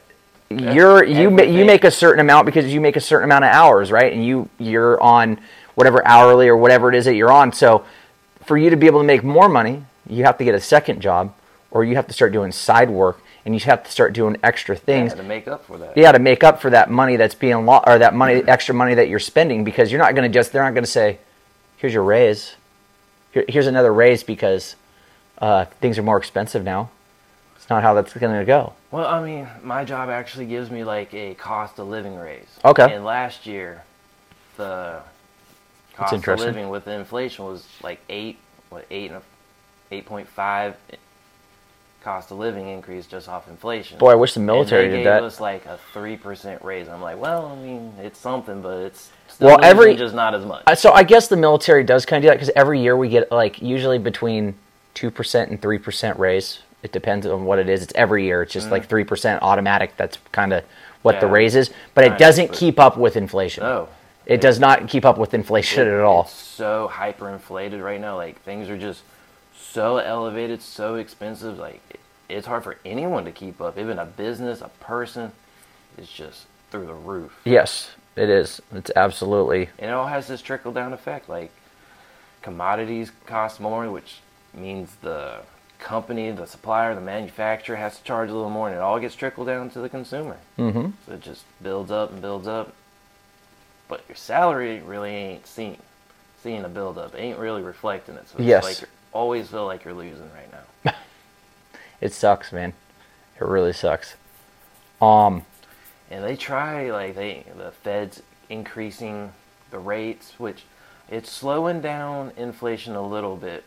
You're 0.49 1.05
you 1.05 1.31
ma- 1.31 1.43
you 1.43 1.65
make 1.65 1.85
a 1.85 1.91
certain 1.91 2.21
amount 2.21 2.47
because 2.47 2.73
you 2.73 2.81
make 2.81 2.97
a 2.97 3.01
certain 3.01 3.25
amount 3.25 3.45
of 3.45 3.51
hours, 3.51 3.91
right? 3.91 4.13
And 4.13 4.25
you 4.25 4.49
you're 4.59 5.01
on 5.03 5.39
whatever 5.75 6.07
hourly 6.07 6.49
or 6.49 6.57
whatever 6.57 6.89
it 6.89 6.95
is 6.95 7.05
that 7.05 7.15
you're 7.15 7.33
on. 7.33 7.53
So 7.53 7.85
for 8.45 8.57
you 8.57 8.71
to 8.71 8.77
be 8.77 8.87
able 8.87 9.01
to 9.01 9.07
make 9.07 9.25
more 9.25 9.49
money, 9.49 9.85
you 10.09 10.25
have 10.25 10.39
to 10.39 10.45
get 10.45 10.55
a 10.55 10.61
second 10.61 11.01
job 11.01 11.35
or 11.71 11.85
you 11.85 11.97
have 11.97 12.07
to 12.07 12.13
start 12.13 12.33
doing 12.33 12.53
side 12.53 12.91
work 12.91 13.21
and 13.47 13.55
you 13.55 13.61
have 13.61 13.85
to 13.85 13.91
start 13.91 14.13
doing 14.13 14.37
extra 14.43 14.75
things. 14.75 15.13
Yeah, 15.13 15.19
to 15.19 15.23
make 15.23 15.47
up 15.47 15.65
for 15.65 15.79
that. 15.79 15.97
Yeah, 15.97 16.11
to 16.11 16.19
make 16.19 16.43
up 16.43 16.61
for 16.61 16.69
that 16.71 16.91
money 16.91 17.15
that's 17.17 17.37
being 17.37 17.65
lost 17.65 17.87
or 17.87 17.97
that 17.99 18.13
money 18.13 18.43
extra 18.47 18.75
money 18.75 18.95
that 18.95 19.09
you're 19.09 19.21
spending 19.21 19.63
because 19.63 19.91
you're 19.91 20.01
not 20.01 20.17
going 20.17 20.31
to 20.31 20.35
just 20.37 20.53
they're 20.53 20.65
not 20.65 20.75
going 20.75 20.85
to 20.85 20.91
say, 20.91 21.19
"Here's 21.77 21.95
your 21.95 22.03
raise. 22.03 22.57
Here, 23.31 23.45
here's 23.49 23.69
another 23.69 23.95
raise 23.95 24.25
because 24.25 24.75
uh, 25.39 25.67
things 25.81 25.97
are 25.97 26.03
more 26.03 26.19
expensive 26.19 26.65
now." 26.65 26.91
It's 27.55 27.71
not 27.71 27.85
how 27.85 27.95
that's 27.95 28.13
going 28.13 28.37
to 28.37 28.45
go. 28.45 28.75
Well, 28.91 29.07
I 29.07 29.25
mean, 29.25 29.49
my 29.63 29.85
job 29.85 30.09
actually 30.09 30.47
gives 30.47 30.69
me 30.69 30.83
like 30.83 31.15
a 31.15 31.35
cost 31.35 31.79
of 31.79 31.87
living 31.87 32.17
raise. 32.17 32.49
Okay. 32.65 32.95
And 32.95 33.05
last 33.05 33.47
year, 33.47 33.85
the 34.57 35.01
cost 35.95 36.13
of 36.15 36.41
living 36.41 36.69
with 36.69 36.89
inflation 36.89 37.45
was 37.45 37.65
like 37.81 38.01
eight, 38.09 38.39
what 38.71 38.87
eight 38.91 39.13
and 39.13 39.19
a, 39.19 39.23
eight 39.93 40.05
point 40.05 40.27
five 40.27 40.77
cost 42.07 42.31
of 42.31 42.39
living 42.39 42.69
increase 42.69 43.05
just 43.05 43.29
off 43.29 43.49
inflation. 43.49 43.99
Boy, 43.99 44.13
I 44.13 44.15
wish 44.15 44.33
the 44.33 44.39
military 44.39 44.85
they 44.85 44.91
did 44.91 44.97
gave 44.99 45.05
that. 45.07 45.25
us 45.25 45.41
like 45.41 45.67
a 45.67 45.77
three 45.93 46.17
percent 46.17 46.63
raise. 46.63 46.89
I'm 46.89 47.03
like, 47.03 47.19
well, 47.19 47.47
I 47.47 47.57
mean, 47.57 47.93
it's 48.01 48.21
something, 48.21 48.63
but 48.63 48.79
it's 48.79 49.11
still 49.27 49.49
Well, 49.49 49.59
every- 49.65 49.97
just 49.97 50.15
not 50.15 50.33
as 50.33 50.45
much. 50.45 50.63
So 50.79 50.93
I 50.93 51.03
guess 51.03 51.27
the 51.27 51.37
military 51.37 51.83
does 51.83 52.07
kind 52.07 52.19
of 52.19 52.23
do 52.23 52.29
that 52.29 52.35
because 52.35 52.53
every 52.55 52.81
year 52.81 52.97
we 52.97 53.09
get 53.09 53.33
like 53.33 53.61
usually 53.61 53.99
between 53.99 54.55
two 54.95 55.11
percent 55.11 55.51
and 55.51 55.61
three 55.61 55.79
percent 55.79 56.17
raise. 56.17 56.61
It 56.85 56.93
depends 56.93 57.27
on 57.27 57.45
what 57.45 57.59
it 57.59 57.69
is. 57.69 57.83
It's 57.83 57.93
every 57.97 58.25
year. 58.25 58.43
It's 58.43 58.53
just 58.53 58.71
like 58.71 58.83
mm-hmm. 58.83 58.89
three 58.89 59.05
percent 59.05 59.43
automatic. 59.43 59.97
That's 59.97 60.17
kind 60.31 60.53
of 60.53 60.63
what 61.03 61.21
the 61.21 61.27
raise 61.27 61.57
is, 61.57 61.73
but 61.95 62.05
it 62.05 62.19
doesn't 62.19 62.49
but- 62.49 62.57
keep 62.57 62.79
up 62.79 62.97
with 62.97 63.17
inflation. 63.17 63.65
no. 63.65 63.89
It 64.27 64.41
does 64.41 64.59
not 64.59 64.89
keep 64.89 65.05
up 65.05 65.19
with 65.19 65.35
inflation 65.35 65.87
at 65.87 66.01
all. 66.01 66.23
It's 66.23 66.33
so 66.33 66.91
hyperinflated 66.93 67.81
right 67.81 68.01
now. 68.01 68.17
Like 68.17 68.43
things 68.43 68.69
are 68.69 68.77
just 68.77 69.03
so 69.59 69.99
elevated, 69.99 70.63
so 70.63 70.95
expensive. 70.97 71.59
Like 71.59 71.81
it's 72.29 72.47
hard 72.47 72.65
for 72.65 72.77
anyone 72.85 73.25
to 73.25 73.33
keep 73.33 73.61
up. 73.61 73.79
Even 73.79 73.99
a 73.99 74.05
business, 74.07 74.61
a 74.61 74.69
person, 74.81 75.33
it's 75.99 76.13
just 76.13 76.47
through 76.71 76.87
the 76.87 76.95
roof. 76.95 77.41
Yes, 77.45 77.91
it 78.17 78.29
is. 78.29 78.61
It's 78.73 78.91
absolutely 78.97 79.69
And 79.79 79.91
it 79.91 79.95
all 79.95 80.07
has 80.09 80.27
this 80.27 80.43
trickle 80.43 80.73
down 80.73 80.93
effect. 80.93 81.29
Like 81.29 81.51
commodities 82.43 83.11
cost 83.27 83.61
more, 83.61 83.91
which 83.91 84.17
means 84.55 84.91
the 85.03 85.39
company, 85.79 86.31
the 86.31 86.47
supplier, 86.47 86.95
the 86.95 87.01
manufacturer 87.01 87.77
has 87.77 87.99
to 87.99 88.05
charge 88.05 88.31
a 88.31 88.35
little 88.35 88.51
more, 88.51 88.69
and 88.69 88.77
it 88.77 88.81
all 88.81 88.99
gets 88.99 89.15
trickled 89.15 89.47
down 89.47 89.69
to 89.71 89.81
the 89.81 89.89
consumer. 89.89 90.39
Mm-hmm. 90.59 90.91
So 91.07 91.13
it 91.13 91.21
just 91.21 91.45
builds 91.63 91.91
up 91.91 92.11
and 92.13 92.23
builds 92.23 92.47
up. 92.47 92.73
But 93.89 94.03
your 94.09 94.17
salary 94.17 94.81
really 94.81 95.11
ain't 95.11 95.47
seen 95.47 95.77
seeing 96.43 96.65
a 96.65 96.69
build 96.69 96.97
up. 96.99 97.15
ain't 97.17 97.39
really 97.39 97.63
reflecting 97.63 98.15
it. 98.15 98.29
So 98.29 98.39
it's 98.39 98.47
Yes. 98.47 98.65
like 98.65 98.89
always 99.17 99.49
feel 99.49 99.65
like 99.67 99.85
you're 99.85 99.95
losing 99.95 100.31
right 100.35 100.51
now. 100.53 100.93
It 101.99 102.13
sucks, 102.13 102.53
man. 102.53 102.75
It 103.41 103.45
really 103.45 103.73
sucks. 103.73 104.17
Um, 105.01 105.47
And 106.11 106.23
they 106.23 106.37
try 106.37 106.91
like 106.91 107.15
they 107.15 107.45
the 107.57 107.71
Fed's 107.71 108.23
increasing 108.51 109.33
the 109.71 109.79
rates, 109.79 110.35
which 110.39 110.65
it's 111.11 111.31
slowing 111.31 111.81
down 111.81 112.33
inflation 112.37 112.95
a 112.95 113.01
little 113.07 113.37
bit, 113.37 113.65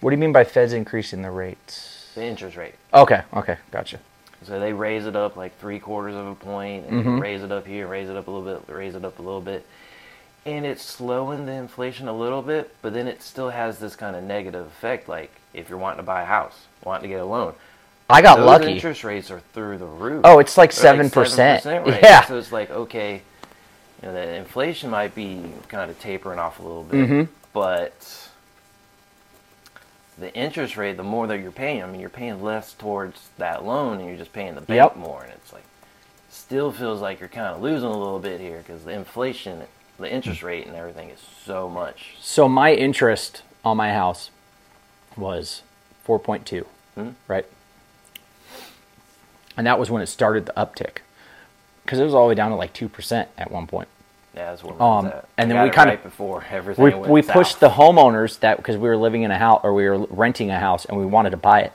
what 0.00 0.10
do 0.10 0.16
you 0.16 0.20
mean 0.20 0.32
by 0.32 0.42
Feds 0.44 0.72
increasing 0.72 1.22
the 1.22 1.30
rates? 1.30 2.10
the 2.16 2.24
interest 2.24 2.56
rate. 2.56 2.74
Okay, 2.92 3.22
okay, 3.34 3.56
gotcha. 3.70 4.00
So 4.42 4.58
they 4.58 4.72
raise 4.72 5.06
it 5.06 5.14
up 5.14 5.36
like 5.36 5.56
three 5.60 5.78
quarters 5.78 6.16
of 6.16 6.26
a 6.26 6.34
point, 6.34 6.86
and 6.86 7.04
Mhm. 7.06 7.20
raise 7.20 7.42
it 7.44 7.52
up 7.52 7.66
here, 7.68 7.86
raise 7.86 8.08
it 8.08 8.16
up 8.16 8.26
a 8.26 8.30
little 8.32 8.58
bit, 8.58 8.74
raise 8.74 8.96
it 8.96 9.04
up 9.04 9.18
a 9.20 9.22
little 9.22 9.40
bit, 9.42 9.64
and 10.46 10.64
it's 10.66 10.82
slowing 10.82 11.46
the 11.46 11.52
inflation 11.52 12.08
a 12.08 12.12
little 12.16 12.42
bit. 12.42 12.74
But 12.82 12.94
then 12.94 13.06
it 13.06 13.22
still 13.22 13.50
has 13.50 13.78
this 13.78 13.96
kind 13.96 14.16
of 14.16 14.22
negative 14.24 14.66
effect. 14.66 15.08
Like 15.08 15.30
if 15.54 15.68
you're 15.68 15.78
wanting 15.78 15.98
to 15.98 16.02
buy 16.04 16.22
a 16.22 16.26
house, 16.26 16.66
wanting 16.84 17.02
to 17.02 17.08
get 17.08 17.20
a 17.20 17.24
loan, 17.24 17.54
I 18.08 18.22
got 18.22 18.36
those 18.36 18.46
lucky. 18.46 18.72
interest 18.72 19.04
rates 19.04 19.30
are 19.30 19.40
through 19.52 19.78
the 19.78 19.86
roof. 19.86 20.22
Oh, 20.24 20.38
it's 20.38 20.56
like 20.58 20.70
7%. 20.72 21.10
7% 21.10 21.86
right? 21.86 22.02
Yeah. 22.02 22.24
So 22.24 22.36
it's 22.38 22.52
like 22.52 22.70
okay, 22.70 23.22
you 24.02 24.08
know, 24.08 24.12
the 24.14 24.34
inflation 24.34 24.90
might 24.90 25.14
be 25.14 25.42
kind 25.68 25.90
of 25.90 25.98
tapering 26.00 26.38
off 26.38 26.58
a 26.58 26.62
little 26.62 26.84
bit, 26.84 27.08
Mhm. 27.08 27.28
but 27.52 27.92
the 30.18 30.34
interest 30.34 30.76
rate, 30.76 30.96
the 30.96 31.02
more 31.02 31.26
that 31.26 31.38
you're 31.40 31.50
paying, 31.52 31.82
I 31.82 31.86
mean, 31.86 32.00
you're 32.00 32.10
paying 32.10 32.42
less 32.42 32.72
towards 32.74 33.28
that 33.38 33.64
loan, 33.64 33.98
and 33.98 34.08
you're 34.08 34.18
just 34.18 34.32
paying 34.32 34.54
the 34.54 34.60
bank 34.60 34.76
Yep. 34.92 34.96
more, 34.96 35.22
and 35.22 35.32
it's 35.32 35.52
like 35.52 35.62
still 36.30 36.72
feels 36.72 37.00
like 37.00 37.20
you're 37.20 37.28
kind 37.28 37.46
of 37.48 37.62
losing 37.62 37.88
a 37.88 37.96
little 37.96 38.18
bit 38.18 38.40
here 38.40 38.58
because 38.58 38.84
the 38.84 38.90
inflation, 38.92 39.62
the 40.00 40.12
interest 40.12 40.42
rate, 40.42 40.66
and 40.66 40.74
everything 40.76 41.10
is 41.10 41.20
so 41.44 41.68
much. 41.68 42.14
So 42.20 42.48
my 42.48 42.72
interest 42.74 43.42
on 43.64 43.76
my 43.76 43.92
house 43.92 44.30
was 45.16 45.62
4.2, 46.06 46.64
Hmm? 46.94 47.10
right? 47.28 47.46
And 49.56 49.66
that 49.66 49.78
was 49.78 49.90
when 49.90 50.02
it 50.02 50.06
started 50.06 50.46
the 50.46 50.52
uptick. 50.52 50.98
Because 51.84 51.98
it 51.98 52.04
was 52.04 52.14
all 52.14 52.24
the 52.24 52.28
way 52.30 52.34
down 52.34 52.50
to 52.50 52.56
like 52.56 52.72
2% 52.72 53.26
at 53.36 53.50
one 53.50 53.66
point. 53.66 53.88
Yeah, 54.34 54.50
that's 54.50 54.62
what 54.62 54.80
Um, 54.80 55.12
and 55.36 55.50
then 55.50 55.62
we 55.62 55.70
kinda- 55.70 55.90
right 55.90 56.02
before 56.02 56.44
everything 56.50 56.84
We, 56.84 56.94
went 56.94 57.08
we 57.12 57.20
pushed 57.22 57.58
the 57.58 57.70
homeowners 57.70 58.38
that 58.40 58.58
because 58.58 58.76
we 58.76 58.88
were 58.88 58.96
living 58.96 59.22
in 59.22 59.30
a 59.32 59.38
house 59.38 59.60
or 59.64 59.74
we 59.74 59.88
were 59.88 59.98
renting 60.08 60.50
a 60.50 60.58
house 60.60 60.84
and 60.84 60.96
we 60.96 61.04
wanted 61.04 61.30
to 61.30 61.36
buy 61.36 61.60
it. 61.62 61.72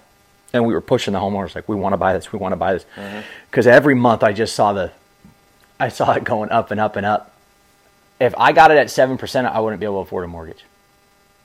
And 0.53 0.65
we 0.65 0.73
were 0.73 0.79
pushing 0.81 1.13
the 1.13 1.19
homeowners 1.19 1.53
like, 1.53 1.67
we 1.67 1.75
want 1.75 1.91
to 1.93 1.97
buy 1.97 2.13
this, 2.13 2.31
we 2.31 2.39
want 2.39 2.53
to 2.53 2.57
buy 2.57 2.71
this. 2.73 2.85
Mm-hmm. 2.95 3.19
Because 3.51 3.67
every 3.67 3.93
month 3.93 4.23
I 4.23 4.31
just 4.31 4.55
saw 4.55 4.71
the, 4.71 4.91
I 5.81 5.89
saw 5.89 6.13
it 6.13 6.23
going 6.23 6.49
up 6.49 6.71
and 6.71 6.79
up 6.79 6.95
and 6.95 7.05
up. 7.05 7.31
If 8.19 8.33
I 8.37 8.53
got 8.53 8.71
it 8.71 8.77
at 8.77 8.87
7%, 8.87 9.45
I 9.51 9.59
wouldn't 9.59 9.79
be 9.79 9.85
able 9.85 9.95
to 10.03 10.07
afford 10.07 10.23
a 10.25 10.27
mortgage. 10.27 10.63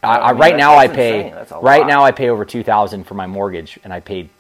I, 0.03 0.19
I 0.19 0.33
mean, 0.33 0.41
right 0.41 0.57
now 0.57 0.77
I 0.77 0.89
pay 0.89 1.19
insane. 1.27 1.35
That's 1.35 1.53
a 1.53 1.59
right 1.59 1.81
lot. 1.83 1.89
now 1.89 2.05
I 2.05 2.11
pay 2.13 2.31
over 2.31 2.45
two 2.47 2.63
thousand 2.63 3.05
for 3.05 3.15
my 3.15 3.27
mortgage, 3.27 3.79
and 3.85 3.93
I 3.93 4.01
paid 4.01 4.31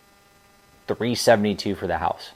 three 0.88 1.14
seventy 1.14 1.54
two 1.54 1.74
for 1.74 1.86
the 1.86 1.98
house. 1.98 2.30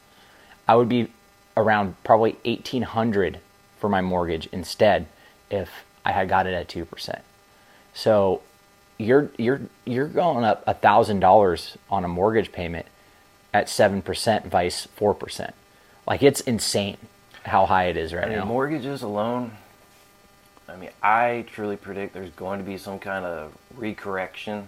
I 0.68 0.76
would 0.76 0.88
be 0.90 1.08
around 1.56 1.96
probably 2.04 2.36
eighteen 2.44 2.82
hundred 2.82 3.40
for 3.78 3.88
my 3.88 4.02
mortgage 4.02 4.46
instead 4.52 5.06
if 5.50 5.70
I 6.04 6.12
had 6.12 6.28
got 6.28 6.46
it 6.46 6.52
at 6.52 6.68
two 6.68 6.84
percent. 6.84 7.22
So 7.94 8.42
you're 8.98 9.30
you're 9.38 9.62
you're 9.86 10.08
going 10.08 10.44
up 10.44 10.62
a 10.66 10.74
thousand 10.74 11.20
dollars 11.20 11.78
on 11.88 12.04
a 12.04 12.08
mortgage 12.08 12.52
payment 12.52 12.84
at 13.54 13.70
seven 13.70 14.02
percent, 14.02 14.44
vice 14.46 14.86
four 14.96 15.14
percent. 15.14 15.54
Like 16.06 16.22
it's 16.22 16.42
insane 16.42 16.98
how 17.44 17.64
high 17.64 17.84
it 17.86 17.96
is 17.96 18.12
right 18.12 18.24
I 18.24 18.28
mean, 18.28 18.38
now. 18.40 18.44
mortgages 18.44 19.00
alone. 19.02 19.52
I 20.68 20.76
mean, 20.76 20.90
I 21.02 21.44
truly 21.52 21.76
predict 21.76 22.14
there's 22.14 22.30
going 22.30 22.58
to 22.58 22.64
be 22.64 22.78
some 22.78 22.98
kind 22.98 23.24
of 23.24 23.52
recorrection 23.78 24.64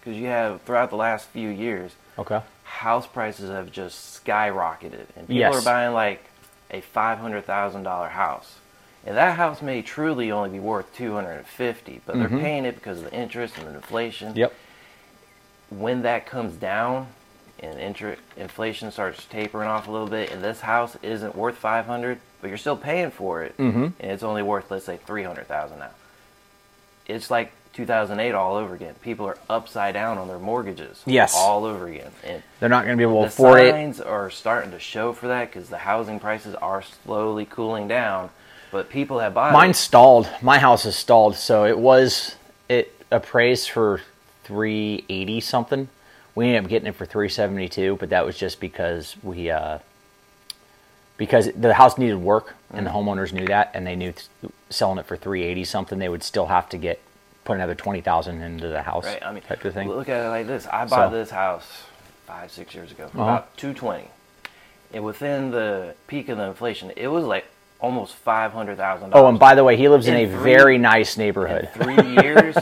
because 0.00 0.16
you 0.18 0.26
have 0.26 0.62
throughout 0.62 0.90
the 0.90 0.96
last 0.96 1.28
few 1.28 1.48
years, 1.48 1.92
okay. 2.18 2.40
house 2.64 3.06
prices 3.06 3.50
have 3.50 3.70
just 3.72 4.24
skyrocketed, 4.24 5.06
and 5.16 5.26
people 5.26 5.34
Yes. 5.36 5.54
are 5.54 5.62
buying 5.64 5.92
like 5.92 6.24
a 6.70 6.80
five 6.80 7.18
hundred 7.18 7.44
thousand 7.44 7.82
dollar 7.82 8.08
house, 8.08 8.56
and 9.04 9.16
that 9.16 9.36
house 9.36 9.60
may 9.62 9.82
truly 9.82 10.30
only 10.30 10.50
be 10.50 10.60
worth 10.60 10.94
two 10.94 11.14
hundred 11.14 11.32
and 11.38 11.46
fifty, 11.46 12.00
but 12.06 12.16
Mhm. 12.16 12.18
they're 12.28 12.38
paying 12.40 12.64
it 12.64 12.76
because 12.76 12.98
of 12.98 13.04
the 13.10 13.12
interest 13.14 13.58
and 13.58 13.66
the 13.68 13.74
inflation. 13.74 14.34
Yep. 14.36 14.52
When 15.70 16.02
that 16.02 16.26
comes 16.26 16.54
down 16.56 17.08
and 17.60 17.78
inter- 17.80 18.16
inflation 18.36 18.90
starts 18.92 19.24
tapering 19.24 19.68
off 19.68 19.88
a 19.88 19.90
little 19.90 20.06
bit, 20.06 20.30
and 20.30 20.42
this 20.42 20.60
house 20.60 20.96
isn't 21.02 21.34
worth 21.34 21.56
five 21.56 21.86
hundred, 21.86 22.20
but 22.46 22.50
you're 22.50 22.58
still 22.58 22.76
paying 22.76 23.10
for 23.10 23.42
it, 23.42 23.56
Mhm. 23.58 23.92
and 23.98 24.10
it's 24.12 24.22
only 24.22 24.40
worth 24.40 24.70
let's 24.70 24.84
say 24.86 25.00
three 25.04 25.24
hundred 25.24 25.48
thousand 25.48 25.80
now. 25.80 25.90
It's 27.08 27.28
like 27.28 27.50
2008 27.72 28.34
all 28.34 28.54
over 28.54 28.72
again. 28.76 28.94
People 29.02 29.26
are 29.26 29.36
upside 29.50 29.94
down 29.94 30.16
on 30.16 30.28
their 30.28 30.38
mortgages. 30.38 31.02
Yes. 31.06 31.34
all 31.36 31.64
over 31.64 31.88
again, 31.88 32.12
and 32.24 32.42
They're 32.60 32.68
not 32.68 32.84
going 32.84 32.96
to 32.96 33.00
be 33.00 33.02
able 33.02 33.22
to 33.22 33.26
afford 33.26 33.60
it. 33.60 33.64
The 33.64 33.70
signs 33.72 34.00
are 34.00 34.30
starting 34.30 34.70
to 34.70 34.78
show 34.78 35.12
for 35.12 35.26
that 35.26 35.52
because 35.52 35.68
the 35.70 35.78
housing 35.78 36.20
prices 36.20 36.54
are 36.54 36.82
slowly 36.82 37.44
cooling 37.44 37.88
down. 37.88 38.30
But 38.70 38.90
people 38.90 39.18
have 39.18 39.34
bought. 39.34 39.52
Mine's 39.52 39.78
it. 39.78 39.82
stalled. 39.82 40.28
My 40.40 40.60
house 40.60 40.84
is 40.86 40.94
stalled. 40.94 41.34
So 41.34 41.64
it 41.64 41.78
was 41.80 42.36
it 42.68 42.92
appraised 43.10 43.70
for 43.70 44.02
three 44.44 45.04
eighty 45.08 45.40
something. 45.40 45.88
We 46.36 46.46
ended 46.46 46.62
up 46.64 46.70
getting 46.70 46.86
it 46.86 46.94
for 46.94 47.06
three 47.06 47.28
seventy 47.28 47.68
two, 47.68 47.96
but 47.98 48.10
that 48.10 48.24
was 48.24 48.36
just 48.38 48.60
because 48.60 49.16
we 49.24 49.50
uh, 49.50 49.78
because 51.16 51.50
the 51.52 51.74
house 51.74 51.96
needed 51.98 52.16
work 52.16 52.54
and 52.72 52.86
the 52.86 52.90
Mm-hmm. 52.90 53.08
homeowners 53.08 53.32
knew 53.32 53.46
that 53.46 53.70
and 53.74 53.86
they 53.86 53.96
knew 53.96 54.12
th- 54.12 54.52
selling 54.70 54.98
it 54.98 55.06
for 55.06 55.16
three 55.16 55.42
eighty 55.44 55.64
something 55.64 55.98
they 55.98 56.08
would 56.08 56.22
still 56.22 56.46
have 56.46 56.68
to 56.70 56.76
get 56.78 57.00
put 57.44 57.54
another 57.54 57.74
twenty 57.74 58.00
thousand 58.00 58.42
into 58.42 58.68
the 58.68 58.82
house 58.82 59.04
Right. 59.06 59.22
I 59.24 59.32
mean, 59.32 59.42
type 59.42 59.64
of 59.64 59.72
thing. 59.74 59.88
look 59.88 60.08
at 60.08 60.24
it 60.26 60.28
like 60.28 60.46
this. 60.46 60.66
I 60.66 60.84
bought 60.86 61.10
So- 61.10 61.16
this 61.16 61.30
house 61.30 61.66
five, 62.26 62.50
six 62.50 62.74
years 62.74 62.90
ago 62.90 63.08
for 63.08 63.18
Uh-huh. 63.20 63.30
about 63.30 63.56
220, 63.56 64.08
and 64.92 65.04
within 65.04 65.52
the 65.52 65.94
peak 66.08 66.28
of 66.28 66.38
the 66.38 66.44
inflation, 66.44 66.90
it 66.96 67.06
was 67.08 67.24
like 67.24 67.46
almost 67.80 68.14
five 68.14 68.52
hundred 68.52 68.76
thousand 68.76 69.10
dollars. 69.10 69.24
Oh, 69.24 69.28
and 69.28 69.38
by 69.38 69.54
the 69.54 69.62
way, 69.64 69.76
he 69.76 69.88
lives 69.88 70.06
in, 70.08 70.14
In 70.14 70.28
a 70.28 70.32
three- 70.32 70.42
very 70.52 70.78
nice 70.78 71.16
neighborhood. 71.16 71.68
three 71.74 71.94
years 72.22 72.56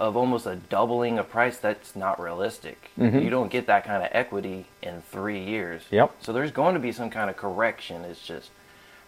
of 0.00 0.16
almost 0.16 0.46
a 0.46 0.56
doubling 0.56 1.18
of 1.18 1.28
price, 1.30 1.58
that's 1.58 1.96
not 1.96 2.20
realistic. 2.20 2.90
You 2.96 3.30
don't 3.30 3.50
get 3.50 3.66
that 3.66 3.84
kind 3.84 4.02
of 4.02 4.10
equity 4.12 4.66
in 4.82 5.02
three 5.10 5.42
years. 5.42 5.82
Mm-hmm. 5.84 5.94
Yep. 5.96 6.14
So 6.22 6.32
there's 6.32 6.50
going 6.52 6.74
to 6.74 6.80
be 6.80 6.92
some 6.92 7.10
kind 7.10 7.30
of 7.30 7.36
correction. 7.36 8.02
It's 8.04 8.24
just 8.24 8.50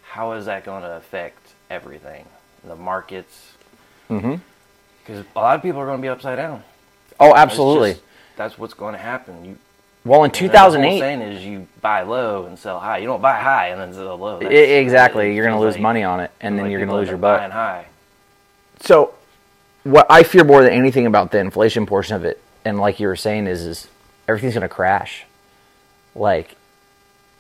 how 0.03 0.33
is 0.33 0.47
that 0.47 0.65
going 0.65 0.83
to 0.83 0.97
affect 0.97 1.39
everything, 1.71 2.25
the 2.65 2.77
markets? 2.77 3.53
Mm-hmm. 4.09 4.37
Because 5.05 5.25
a 5.35 5.39
lot 5.39 5.57
of 5.57 5.63
people 5.63 5.81
are 5.81 5.87
going 5.87 5.99
to 5.99 6.03
be 6.03 6.09
upside 6.09 6.37
down. 6.37 6.63
Oh, 7.19 7.35
absolutely. 7.35 7.93
just- 7.93 8.03
that's 8.37 8.59
what's 8.59 8.73
going 8.75 8.95
to 8.95 8.99
happen. 8.99 9.45
You 9.45 9.59
well, 10.05 10.25
in 10.25 10.31
the 10.31 10.37
two 10.37 10.47
whole 10.47 10.55
thousand 10.55 10.85
eight, 10.85 11.01
saying 11.01 11.21
is 11.21 11.45
you 11.45 11.67
buy 11.81 12.03
low 12.03 12.47
and 12.47 12.59
sell 12.59 12.81
high. 12.81 12.99
You 12.99 13.07
don't 13.07 13.21
buy 13.21 13.39
high 13.39 13.69
and 13.69 13.81
then 13.81 13.93
sell 13.93 14.17
low. 14.17 14.39
That's- 14.41 14.83
exactly. 14.83 15.35
You're 15.35 15.45
going 15.45 15.57
to 15.57 15.61
lose 15.61 15.75
like- 15.75 15.83
money 15.83 16.03
on 16.03 16.21
it, 16.21 16.31
and 16.41 16.57
then 16.57 16.67
like 16.67 16.71
you're 16.71 16.81
going 16.81 16.91
to 16.91 16.97
lose 16.97 17.09
your 17.09 17.19
butt. 17.19 17.51
High. 17.51 17.87
So, 18.81 19.13
what 19.85 20.07
I 20.09 20.23
fear 20.23 20.45
more 20.45 20.63
than 20.63 20.73
anything 20.73 21.07
about 21.07 21.33
the 21.33 21.39
inflation 21.39 21.85
portion 21.85 22.17
of 22.17 22.25
it, 22.25 22.41
and 22.65 22.79
like 22.79 22.99
you 22.99 23.09
were 23.09 23.17
saying, 23.17 23.47
is 23.47 23.63
is 23.63 23.89
everything's 24.27 24.55
going 24.55 24.63
to 24.63 24.69
crash. 24.69 25.25
Like, 26.15 26.57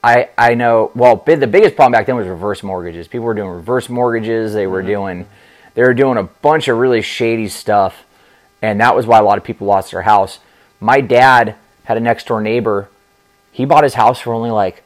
I 0.04 0.28
I 0.36 0.54
know. 0.54 0.90
Well, 0.94 1.16
the 1.16 1.46
biggest 1.46 1.76
problem 1.76 1.92
back 1.92 2.06
then 2.06 2.16
was 2.16 2.26
reverse 2.26 2.62
mortgages. 2.62 3.08
People 3.08 3.24
were 3.24 3.34
doing 3.34 3.48
reverse 3.48 3.88
mortgages. 3.88 4.52
They 4.52 4.66
were 4.66 4.80
mm-hmm. 4.80 4.88
doing 4.88 5.26
they 5.74 5.82
were 5.82 5.94
doing 5.94 6.18
a 6.18 6.24
bunch 6.24 6.68
of 6.68 6.76
really 6.76 7.00
shady 7.00 7.48
stuff, 7.48 8.04
and 8.60 8.80
that 8.80 8.94
was 8.94 9.06
why 9.06 9.18
a 9.18 9.22
lot 9.22 9.38
of 9.38 9.44
people 9.44 9.66
lost 9.66 9.92
their 9.92 10.02
house. 10.02 10.40
My 10.78 11.00
dad 11.00 11.56
had 11.90 11.97
a 11.97 12.00
next 12.00 12.28
door 12.28 12.40
neighbor. 12.40 12.88
He 13.50 13.64
bought 13.64 13.82
his 13.82 13.94
house 13.94 14.20
for 14.20 14.32
only 14.32 14.52
like 14.52 14.85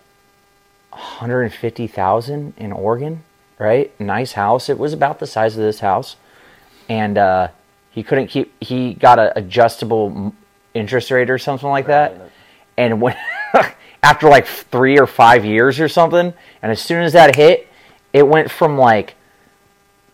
150,000 0.88 2.54
in 2.56 2.72
Oregon, 2.72 3.24
right? 3.58 3.92
Nice 4.00 4.32
house. 4.32 4.70
It 4.70 4.78
was 4.78 4.94
about 4.94 5.18
the 5.18 5.26
size 5.26 5.54
of 5.54 5.62
this 5.62 5.80
house. 5.80 6.16
And 6.88 7.18
uh, 7.18 7.48
he 7.90 8.02
couldn't 8.02 8.28
keep 8.28 8.54
he 8.58 8.94
got 8.94 9.18
an 9.18 9.32
adjustable 9.36 10.34
interest 10.72 11.10
rate 11.10 11.28
or 11.28 11.36
something 11.36 11.68
like 11.68 11.88
that. 11.88 12.30
And 12.78 13.02
when 13.02 13.18
after 14.02 14.30
like 14.30 14.46
3 14.46 14.98
or 14.98 15.06
5 15.06 15.44
years 15.44 15.80
or 15.80 15.90
something, 15.90 16.32
and 16.62 16.72
as 16.72 16.80
soon 16.80 17.02
as 17.02 17.12
that 17.12 17.36
hit, 17.36 17.68
it 18.14 18.26
went 18.26 18.50
from 18.50 18.78
like 18.78 19.14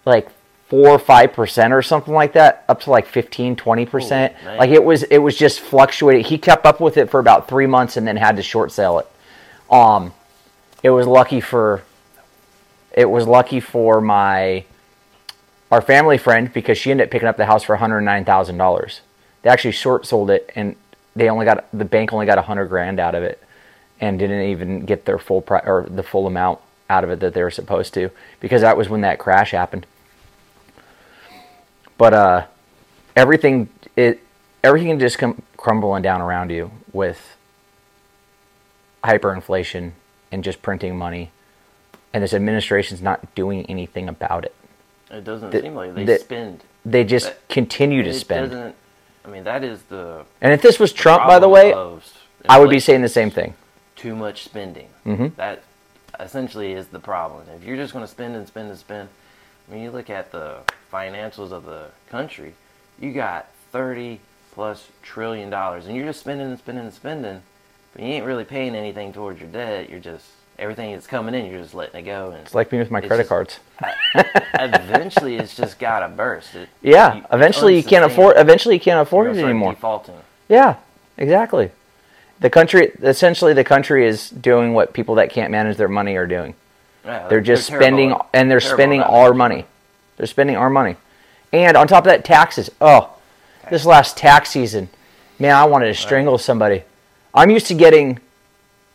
like 0.04 0.28
4 0.70 0.88
or 0.88 0.98
5% 0.98 1.72
or 1.72 1.82
something 1.82 2.14
like 2.14 2.32
that 2.34 2.64
up 2.68 2.80
to 2.82 2.90
like 2.90 3.06
15 3.06 3.56
20%. 3.56 4.10
man. 4.10 4.56
like 4.56 4.70
it 4.70 4.82
was 4.82 5.02
it 5.02 5.18
was 5.18 5.36
just 5.36 5.60
fluctuating. 5.60 6.24
He 6.24 6.38
kept 6.38 6.64
up 6.64 6.80
with 6.80 6.96
it 6.96 7.10
for 7.10 7.20
about 7.20 7.48
3 7.48 7.66
months 7.66 7.96
and 7.96 8.06
then 8.06 8.16
had 8.16 8.36
to 8.36 8.42
short 8.42 8.72
sell 8.72 9.00
it. 9.00 9.08
Um 9.68 10.12
it 10.82 10.90
was 10.90 11.06
lucky 11.06 11.40
for 11.40 11.82
it 12.92 13.10
was 13.10 13.26
lucky 13.26 13.60
for 13.60 14.00
my 14.00 14.64
our 15.70 15.82
family 15.82 16.18
friend 16.18 16.52
because 16.52 16.78
she 16.78 16.90
ended 16.90 17.08
up 17.08 17.10
picking 17.10 17.28
up 17.28 17.36
the 17.36 17.46
house 17.46 17.62
for 17.62 17.76
$109,000. 17.76 19.00
They 19.42 19.50
actually 19.50 19.72
short 19.72 20.06
sold 20.06 20.30
it 20.30 20.50
and 20.54 20.76
they 21.16 21.28
only 21.28 21.44
got 21.44 21.66
the 21.72 21.84
bank 21.84 22.12
only 22.12 22.26
got 22.26 22.38
a 22.38 22.42
hundred 22.42 22.66
grand 22.68 23.00
out 23.00 23.14
of 23.16 23.22
it, 23.24 23.42
and 24.00 24.18
didn't 24.18 24.42
even 24.42 24.84
get 24.86 25.04
their 25.04 25.18
full 25.18 25.42
pri- 25.42 25.62
or 25.66 25.86
the 25.88 26.02
full 26.02 26.26
amount 26.28 26.60
out 26.88 27.04
of 27.04 27.10
it 27.10 27.20
that 27.20 27.34
they 27.34 27.42
were 27.42 27.50
supposed 27.50 27.92
to 27.94 28.10
because 28.40 28.62
that 28.62 28.76
was 28.76 28.88
when 28.88 29.00
that 29.00 29.18
crash 29.18 29.50
happened. 29.50 29.86
But 32.00 32.14
uh, 32.14 32.46
everything 33.14 33.68
it 33.94 34.20
everything 34.64 34.98
just 34.98 35.18
come 35.18 35.42
crumbling 35.58 36.00
down 36.02 36.22
around 36.22 36.48
you 36.50 36.70
with 36.94 37.36
hyperinflation 39.04 39.92
and 40.32 40.42
just 40.42 40.62
printing 40.62 40.96
money, 40.96 41.30
and 42.14 42.22
this 42.24 42.32
administration's 42.32 43.02
not 43.02 43.34
doing 43.34 43.66
anything 43.68 44.08
about 44.08 44.46
it. 44.46 44.54
It 45.10 45.24
doesn't 45.24 45.50
The- 45.50 45.60
seem 45.60 45.74
like 45.74 45.94
they 45.94 46.04
the- 46.04 46.18
spend. 46.18 46.64
They 46.86 47.04
just 47.04 47.26
But 47.26 47.48
continue 47.50 48.02
to 48.02 48.08
it 48.08 48.14
spend. 48.14 48.50
doesn't. 48.50 48.74
I 49.26 49.28
mean, 49.28 49.44
that 49.44 49.62
is 49.62 49.82
the. 49.90 50.24
And 50.40 50.54
if 50.54 50.62
this 50.62 50.80
was 50.80 50.94
Trump, 50.94 51.26
by 51.26 51.38
the 51.38 51.50
way, 51.50 51.74
I 52.48 52.58
would 52.58 52.70
be 52.70 52.80
saying 52.80 53.02
the 53.02 53.08
same 53.10 53.30
thing. 53.30 53.52
too 53.94 54.16
much 54.16 54.44
spending. 54.44 54.88
Mhm. 55.04 55.36
That 55.36 55.62
essentially 56.18 56.72
is 56.72 56.86
the 56.86 56.98
problem. 56.98 57.42
If 57.54 57.62
you're 57.62 57.76
just 57.76 57.92
going 57.92 58.02
to 58.02 58.10
spend 58.10 58.34
and 58.34 58.46
spend 58.48 58.70
and 58.70 58.78
spend, 58.78 59.10
when 59.70 59.80
you 59.80 59.90
look 59.90 60.10
at 60.10 60.32
the 60.32 60.58
financials 60.92 61.52
of 61.52 61.64
the 61.64 61.86
country, 62.10 62.54
you 63.00 63.12
got 63.12 63.46
30 63.72 64.20
plus 64.52 64.88
trillion 65.02 65.48
dollars, 65.48 65.86
and 65.86 65.96
you're 65.96 66.06
just 66.06 66.20
spending 66.20 66.48
and 66.48 66.58
spending 66.58 66.84
and 66.84 66.92
spending, 66.94 67.42
but 67.92 68.02
you 68.02 68.08
ain't 68.08 68.26
really 68.26 68.44
paying 68.44 68.74
anything 68.74 69.12
towards 69.12 69.40
your 69.40 69.48
debt. 69.48 69.88
You're 69.88 70.00
just 70.00 70.26
everything 70.58 70.92
that's 70.92 71.06
coming 71.06 71.34
in, 71.34 71.46
you're 71.50 71.62
just 71.62 71.74
letting 71.74 72.00
it 72.00 72.02
go. 72.02 72.30
And 72.30 72.42
It's 72.42 72.54
like 72.54 72.70
me 72.72 72.78
with 72.78 72.90
my 72.90 73.00
credit 73.00 73.22
just- 73.22 73.28
cards. 73.28 73.60
eventually, 74.54 75.36
it's 75.36 75.54
just 75.56 75.78
gotta 75.78 76.08
burst. 76.08 76.54
It, 76.54 76.68
Yeah, 76.82 77.14
you- 77.16 77.24
eventually 77.32 77.76
you 77.76 77.84
can't 77.84 78.04
afford. 78.04 78.36
Eventually 78.36 78.74
you 78.74 78.80
can't 78.80 79.00
afford 79.00 79.34
it 79.36 79.42
anymore. 79.42 79.72
Defaulting. 79.74 80.16
Yeah, 80.48 80.76
exactly. 81.16 81.70
The 82.40 82.50
country, 82.50 82.92
essentially, 83.02 83.52
the 83.52 83.64
country 83.64 84.06
is 84.06 84.30
doing 84.30 84.72
what 84.74 84.92
people 84.94 85.14
that 85.16 85.30
can't 85.30 85.50
manage 85.50 85.76
their 85.76 85.88
money 85.88 86.16
are 86.16 86.26
doing. 86.26 86.54
Yeah, 87.04 87.28
They're 87.28 87.40
just 87.40 87.66
spending, 87.66 88.14
and 88.32 88.50
they're 88.50 88.60
terrible 88.60 88.76
spending 88.76 89.00
our 89.02 89.32
money. 89.32 89.64
They're 90.16 90.26
spending 90.26 90.56
our 90.56 90.70
money, 90.70 90.96
and 91.52 91.76
on 91.76 91.88
top 91.88 92.04
of 92.04 92.10
that, 92.10 92.24
taxes. 92.24 92.70
Oh, 92.80 93.16
this 93.70 93.86
last 93.86 94.16
tax 94.16 94.50
season, 94.50 94.88
man, 95.38 95.54
I 95.54 95.64
wanted 95.64 95.86
to 95.86 95.94
strangle 95.94 96.36
somebody. 96.38 96.82
I'm 97.34 97.50
used 97.50 97.66
to 97.66 97.74
getting. 97.74 98.18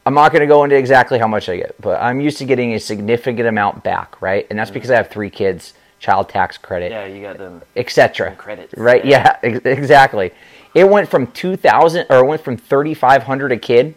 I'm 0.05 0.13
not 0.13 0.31
going 0.31 0.41
to 0.41 0.47
go 0.47 0.63
into 0.63 0.75
exactly 0.75 1.17
how 1.17 1.27
much 1.27 1.49
I 1.49 1.57
get, 1.57 1.81
but 1.81 1.99
I'm 1.99 2.21
used 2.21 2.37
to 2.37 2.45
getting 2.45 2.73
a 2.73 2.79
significant 2.79 3.47
amount 3.47 3.83
back, 3.83 4.21
right? 4.21 4.45
And 4.51 4.59
that's 4.59 4.69
mm. 4.69 4.75
because 4.75 4.91
I 4.91 4.97
have 4.97 5.09
three 5.09 5.31
kids, 5.31 5.73
child 5.99 6.29
tax 6.29 6.59
credit, 6.59 6.91
Yeah, 6.91 7.07
you 7.07 7.23
got 7.23 7.39
them. 7.39 7.63
etc. 7.75 8.29
Some 8.29 8.37
credits. 8.37 8.77
Right? 8.77 9.03
Yeah, 9.03 9.37
ex- 9.41 9.65
exactly. 9.65 10.31
It 10.75 10.87
went 10.87 11.09
from 11.09 11.27
2000 11.31 12.05
or 12.11 12.17
it 12.19 12.27
went 12.27 12.41
from 12.43 12.55
3500 12.55 13.51
a 13.53 13.57
kid 13.57 13.95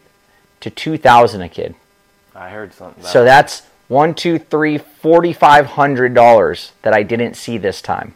to 0.61 0.71
2000 0.71 1.43
a 1.43 1.49
kid. 1.49 1.75
I 2.35 2.49
heard 2.51 2.73
something. 2.73 3.03
About 3.03 3.13
So 3.13 3.25
that's 3.25 3.63
one, 3.89 4.15
two, 4.15 4.39
three, 4.39 4.79
forty-five 4.79 5.67
hundred 5.67 6.15
dollars 6.15 6.73
that 6.83 6.93
I 6.95 7.03
didn't 7.03 7.35
see 7.35 7.59
this 7.59 7.81
time 7.83 8.15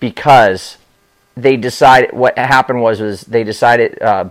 because 0.00 0.78
they 1.36 1.56
decided. 1.56 2.12
What 2.12 2.36
happened 2.38 2.82
was 2.82 3.00
was 3.00 3.22
they 3.22 3.44
decided 3.44 4.00
uh, 4.02 4.30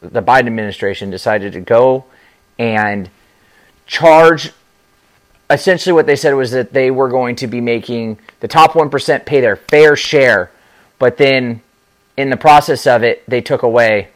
the 0.00 0.22
Biden 0.22 0.46
administration 0.46 1.10
decided 1.10 1.52
to 1.54 1.60
go 1.60 2.04
and 2.58 3.10
charge. 3.86 4.52
Essentially, 5.50 5.94
what 5.94 6.06
they 6.06 6.16
said 6.16 6.34
was 6.34 6.50
that 6.50 6.74
they 6.74 6.90
were 6.90 7.08
going 7.08 7.34
to 7.36 7.46
be 7.46 7.60
making 7.60 8.18
the 8.40 8.48
top 8.48 8.74
one 8.76 8.90
percent 8.90 9.24
pay 9.24 9.40
their 9.40 9.56
fair 9.56 9.96
share, 9.96 10.50
but 10.98 11.16
then 11.16 11.62
in 12.18 12.28
the 12.28 12.36
process 12.36 12.86
of 12.86 13.02
it, 13.02 13.24
they 13.26 13.40
took 13.40 13.62
away 13.62 14.08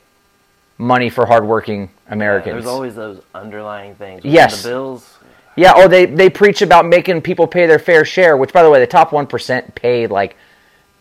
money 0.77 1.09
for 1.09 1.25
hardworking 1.27 1.83
Yeah, 2.07 2.13
Americans. 2.13 2.55
there's 2.55 2.67
always 2.67 2.95
those 2.95 3.23
underlying 3.35 3.95
things. 3.95 4.25
Yes. 4.25 4.63
The 4.63 4.69
bills. 4.69 5.19
Yeah, 5.57 5.73
oh, 5.77 5.89
they 5.89 6.07
they 6.07 6.31
preach 6.31 6.63
about 6.63 6.87
making 6.87 7.21
people 7.23 7.47
pay 7.47 7.67
their 7.67 7.79
fair 7.79 8.05
share. 8.05 8.37
Which, 8.37 8.53
by 8.53 8.63
the 8.63 8.71
way, 8.71 8.81
the 8.81 8.87
top 8.87 9.13
one 9.13 9.27
percent 9.27 9.75
paid 9.75 10.11
like 10.11 10.37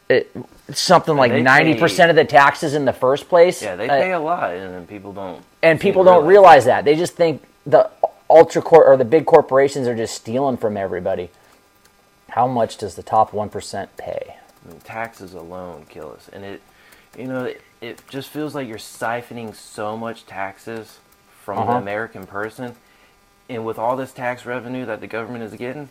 it, 0.09 0.29
something 0.71 1.15
like 1.15 1.31
they 1.31 1.41
ninety 1.41 1.75
percent 1.75 2.09
of 2.09 2.15
the 2.17 2.25
taxes 2.25 2.73
in 2.73 2.83
the 2.85 2.93
first 2.93 3.29
place. 3.29 3.61
Yeah, 3.61 3.75
they 3.77 3.87
Uh, 3.89 3.97
pay 4.01 4.11
a 4.11 4.19
lot, 4.19 4.51
and 4.53 4.73
then 4.73 4.87
people 4.87 5.13
don't. 5.13 5.41
and 5.63 5.79
people 5.79 6.03
don't 6.03 6.25
realize 6.25 6.65
that. 6.65 6.83
They 6.83 6.95
just 6.95 7.15
think 7.15 7.41
the 7.65 7.89
ultra 8.29 8.61
cor- 8.61 8.85
or 8.85 8.97
the 8.97 9.05
big 9.05 9.25
corporations 9.25 9.87
are 9.87 9.95
just 9.95 10.15
stealing 10.15 10.57
from 10.57 10.75
everybody. 10.75 11.29
How 12.29 12.47
much 12.47 12.77
does 12.77 12.95
the 12.95 13.03
top 13.03 13.33
one 13.33 13.49
percent 13.49 13.95
pay? 13.97 14.35
I 14.65 14.69
mean, 14.69 14.79
taxes 14.81 15.33
alone 15.33 15.85
kill 15.89 16.11
us, 16.11 16.29
and 16.33 16.43
it, 16.43 16.61
you 17.17 17.27
know, 17.27 17.45
it, 17.45 17.61
it 17.81 18.01
just 18.09 18.29
feels 18.29 18.53
like 18.53 18.67
you're 18.67 18.77
siphoning 18.77 19.55
so 19.55 19.95
much 19.97 20.25
taxes 20.25 20.99
from 21.43 21.57
Uh-huh. 21.59 21.73
the 21.73 21.77
American 21.79 22.25
person, 22.27 22.75
and 23.51 23.65
with 23.65 23.77
all 23.77 23.95
this 23.95 24.13
tax 24.13 24.45
revenue 24.45 24.85
that 24.85 25.01
the 25.01 25.07
government 25.07 25.43
is 25.43 25.53
getting, 25.53 25.89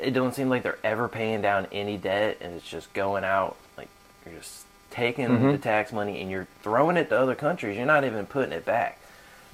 it 0.00 0.10
don't 0.12 0.34
seem 0.34 0.48
like 0.48 0.62
they're 0.62 0.78
ever 0.82 1.08
paying 1.08 1.40
down 1.40 1.66
any 1.72 1.96
debt, 1.96 2.38
and 2.40 2.54
it's 2.54 2.68
just 2.68 2.92
going 2.92 3.24
out 3.24 3.56
like 3.78 3.88
you're 4.26 4.34
just 4.38 4.64
taking 4.90 5.26
Mm-hmm. 5.28 5.52
the 5.52 5.58
tax 5.58 5.92
money 5.92 6.20
and 6.20 6.30
you're 6.30 6.46
throwing 6.62 6.96
it 6.96 7.08
to 7.08 7.18
other 7.18 7.34
countries. 7.34 7.76
You're 7.76 7.86
not 7.86 8.04
even 8.04 8.26
putting 8.26 8.52
it 8.52 8.64
back. 8.64 8.98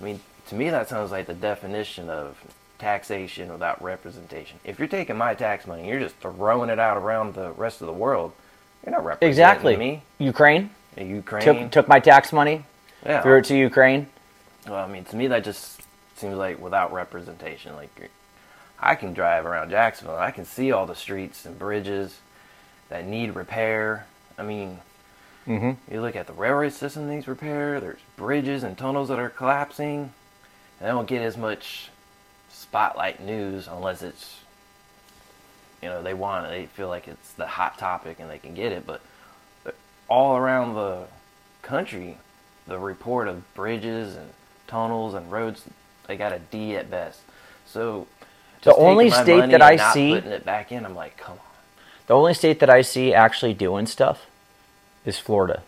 I 0.01 0.05
mean, 0.05 0.21
to 0.49 0.55
me, 0.55 0.71
that 0.71 0.89
sounds 0.89 1.11
like 1.11 1.27
the 1.27 1.35
definition 1.35 2.09
of 2.11 2.37
taxation 2.79 3.51
without 3.53 3.83
representation. 3.83 4.59
If 4.65 4.79
you're 4.79 4.89
taking 4.89 5.17
my 5.17 5.35
tax 5.35 5.67
money, 5.67 5.87
you're 5.89 6.01
just 6.01 6.17
throwing 6.17 6.71
it 6.71 6.79
out 6.79 6.97
around 6.97 7.35
the 7.35 7.53
rest 7.53 7.81
of 7.83 7.87
the 7.87 7.93
world. 7.93 8.33
You're 8.85 8.93
not 8.93 9.05
representing 9.05 9.29
Exactly. 9.29 9.77
me. 9.77 10.03
Ukraine 10.19 10.71
Ukraine. 10.99 11.43
took 11.45 11.71
took 11.71 11.89
my 11.89 12.01
tax 12.01 12.33
money, 12.33 12.65
yeah. 13.05 13.21
threw 13.23 13.39
it 13.39 13.45
to 13.47 13.57
Ukraine. 13.57 14.07
Well, 14.67 14.77
I 14.85 14.89
mean, 14.89 15.05
to 15.05 15.17
me, 15.17 15.27
that 15.29 15.45
just 15.45 15.80
seems 16.21 16.37
like 16.37 16.61
without 16.61 16.93
representation. 16.93 17.75
Like, 17.75 18.11
I 18.79 18.95
can 18.95 19.13
drive 19.13 19.47
around 19.47 19.71
Jacksonville, 19.71 20.17
and 20.17 20.25
I 20.25 20.31
can 20.31 20.45
see 20.45 20.71
all 20.73 20.87
the 20.87 20.95
streets 20.95 21.45
and 21.45 21.59
bridges 21.59 22.21
that 22.89 23.05
need 23.05 23.35
repair. 23.35 24.07
I 24.39 24.43
mean, 24.43 24.81
Mhm. 25.47 25.77
you 25.91 26.01
look 26.01 26.17
at 26.17 26.27
the 26.27 26.33
railway 26.33 26.71
system 26.71 27.09
needs 27.09 27.27
repair. 27.27 27.81
There's 27.81 28.01
bridges 28.17 28.63
and 28.63 28.77
tunnels 28.77 29.09
that 29.09 29.19
are 29.19 29.31
collapsing. 29.31 30.13
And 30.79 30.89
they 30.89 30.93
don't 30.93 31.07
get 31.07 31.23
as 31.23 31.37
much 31.37 31.91
spotlight 32.51 33.21
news 33.21 33.67
unless 33.67 34.03
it's, 34.03 34.41
you 35.83 35.89
know, 35.89 36.03
they 36.03 36.15
want 36.15 36.47
it. 36.47 36.51
They 36.51 36.67
feel 36.67 36.89
like 36.89 37.09
it's 37.09 37.33
the 37.33 37.47
hot 37.47 37.79
topic 37.79 38.19
and 38.21 38.31
they 38.31 38.39
can 38.39 38.55
get 38.55 38.73
it. 38.73 38.87
But 38.87 39.01
all 40.09 40.37
around 40.37 40.75
the 40.75 41.07
country, 41.63 42.19
the 42.67 42.79
report 42.79 43.29
of 43.29 43.53
bridges 43.55 44.17
and 44.17 44.33
tunnels 44.67 45.15
and 45.15 45.31
roads, 45.31 45.65
they 46.11 46.17
got 46.17 46.33
a 46.33 46.41
D 46.41 46.75
at 46.77 46.91
best. 46.91 47.21
So 47.67 48.09
The 48.63 48.75
only 48.75 49.11
state 49.11 49.49
that 49.51 49.63
I 49.63 49.77
see- 49.93 50.15
putting 50.15 50.33
it 50.33 50.45
back 50.45 50.73
in, 50.73 50.85
I'm 50.85 50.97
like, 50.97 51.17
come 51.17 51.35
on. 51.35 51.39
The 52.09 52.15
only 52.17 52.35
state 52.35 52.59
that 52.59 52.69
I 52.69 52.83
see 52.83 53.15
actually 53.15 53.55
doing 53.55 53.87
stuff 53.87 54.27
is 55.05 55.21
Florida. 55.21 55.63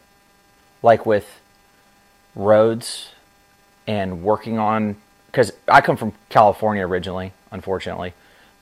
Like 0.82 1.06
with 1.06 1.38
roads 2.34 3.10
and 3.86 4.24
working 4.24 4.58
on 4.58 4.96
cuz 5.30 5.52
I 5.68 5.80
come 5.80 5.96
from 5.96 6.12
California 6.28 6.84
originally, 6.84 7.32
unfortunately. 7.52 8.12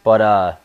But 0.04 0.20
uh 0.20 0.56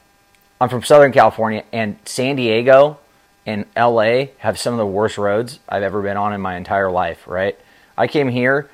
I'm 0.60 0.68
from 0.68 0.84
Southern 0.84 1.14
California 1.14 1.64
and 1.72 1.98
San 2.04 2.36
Diego 2.36 2.98
and 3.46 3.66
LA 3.78 4.28
have 4.40 4.60
some 4.60 4.74
of 4.74 4.80
the 4.80 4.86
worst 4.86 5.18
roads 5.18 5.60
I've 5.70 5.84
ever 5.84 6.02
been 6.02 6.18
on 6.18 6.34
in 6.34 6.42
my 6.42 6.58
entire 6.58 6.92
life, 6.92 7.26
right? 7.26 7.58
I 7.98 8.08
came 8.08 8.28
here, 8.28 8.70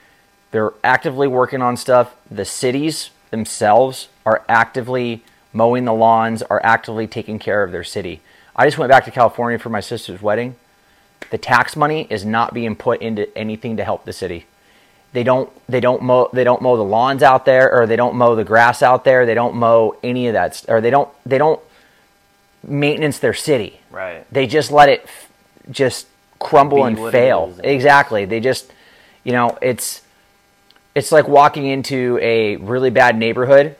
they're 0.52 0.74
actively 0.84 1.28
working 1.28 1.62
on 1.62 1.78
stuff. 1.78 2.16
The 2.30 2.46
cities 2.46 3.10
themselves 3.32 4.10
are 4.26 4.44
actively 4.48 5.24
mowing 5.54 5.86
the 5.86 5.94
lawns, 5.94 6.44
are 6.44 6.62
actively 6.64 7.08
taking 7.08 7.40
care 7.40 7.64
of 7.64 7.72
their 7.72 7.84
city. 7.84 8.22
I 8.56 8.66
just 8.66 8.78
went 8.78 8.90
back 8.90 9.06
to 9.06 9.12
California 9.12 9.58
for 9.58 9.70
my 9.70 9.80
sister's 9.80 10.22
wedding. 10.22 10.56
The 11.30 11.38
tax 11.38 11.76
money 11.76 12.08
is 12.10 12.26
not 12.26 12.54
being 12.54 12.76
put 12.76 13.02
into 13.02 13.36
anything 13.38 13.78
to 13.78 13.84
help 13.84 14.06
the 14.06 14.14
city. 14.14 14.46
They 15.14 15.24
don't 15.24 15.50
they 15.68 15.82
don't 15.82 16.02
mow 16.02 16.30
they 16.32 16.44
don't 16.44 16.62
mow 16.62 16.78
the 16.78 16.84
lawns 16.84 17.22
out 17.22 17.46
there 17.46 17.72
or 17.74 17.86
they 17.86 17.98
don't 17.98 18.16
mow 18.16 18.36
the 18.36 18.46
grass 18.46 18.82
out 18.82 19.04
there. 19.04 19.26
They 19.26 19.34
don't 19.34 19.56
mow 19.56 19.96
any 20.04 20.28
of 20.28 20.34
that 20.34 20.64
or 20.70 20.80
they 20.80 20.90
don't 20.90 21.10
they 21.26 21.38
don't 21.38 21.60
maintenance 22.64 23.20
their 23.20 23.34
city. 23.34 23.80
Right. 23.90 24.26
They 24.32 24.48
just 24.48 24.72
let 24.72 24.88
it 24.88 25.04
f- 25.04 25.30
just 25.70 26.08
crumble 26.40 26.78
Be 26.78 26.84
and 26.84 27.12
fail. 27.12 27.54
Exactly. 27.62 28.24
They 28.26 28.40
just 28.40 28.72
you 29.24 29.34
know, 29.34 29.58
it's 29.62 30.02
it's 30.96 31.12
like 31.12 31.28
walking 31.28 31.66
into 31.66 32.20
a 32.22 32.58
really 32.58 32.90
bad 32.90 33.18
neighborhood 33.18 33.76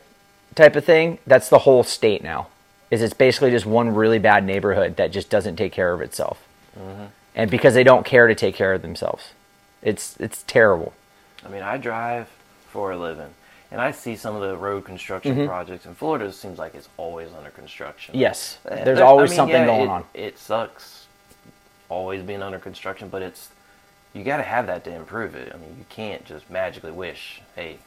type 0.56 0.76
of 0.76 0.86
thing. 0.86 1.20
That's 1.28 1.50
the 1.50 1.60
whole 1.60 1.84
state 1.84 2.24
now. 2.24 2.48
Is 2.90 3.02
it's 3.02 3.14
basically 3.14 3.52
just 3.52 3.66
one 3.66 3.94
really 3.96 4.20
bad 4.20 4.44
neighborhood 4.46 4.98
that 4.98 5.12
just 5.12 5.30
doesn't 5.30 5.56
take 5.56 5.72
care 5.72 5.94
of 5.94 6.02
itself. 6.02 6.46
Mm-hmm. 6.78 7.06
And 7.36 7.50
because 7.50 7.74
they 7.74 7.84
don't 7.86 8.06
care 8.06 8.28
to 8.28 8.36
take 8.36 8.56
care 8.56 8.74
of 8.74 8.82
themselves. 8.82 9.32
It's 9.82 10.16
it's 10.20 10.44
terrible. 10.44 10.94
I 11.46 11.50
mean, 11.50 11.62
I 11.64 11.78
drive 11.78 12.28
for 12.68 12.92
a 12.92 12.98
living, 12.98 13.34
and 13.72 13.80
I 13.82 13.92
see 13.92 14.16
some 14.16 14.36
of 14.36 14.42
the 14.42 14.56
road 14.58 14.84
construction 14.86 15.36
Mm-hmm. 15.36 15.48
projects 15.48 15.86
in 15.86 15.96
Florida. 15.96 16.26
It 16.26 16.34
seems 16.34 16.60
like 16.60 16.76
it's 16.76 16.90
always 16.98 17.30
under 17.34 17.50
construction. 17.50 18.16
Yes. 18.18 18.58
Uh, 18.70 18.84
There's 18.84 19.00
always 19.00 19.30
I 19.30 19.32
mean, 19.32 19.38
something 19.38 19.56
yeah, 19.62 19.66
going 19.66 19.82
it- 19.84 19.88
on. 19.90 20.06
It 20.14 20.38
sucks, 20.38 21.08
always 21.90 22.22
being 22.24 22.42
under 22.44 22.60
construction, 22.60 23.08
but 23.10 23.22
it's 23.22 23.50
you 24.14 24.24
got 24.24 24.38
to 24.38 24.44
have 24.44 24.68
that 24.68 24.84
to 24.84 24.94
improve 24.94 25.36
it. 25.36 25.52
I 25.54 25.58
mean, 25.58 25.76
you 25.78 25.86
can't 25.90 26.26
just 26.26 26.50
magically 26.50 26.92
wish, 26.92 27.42
hey, 27.56 27.78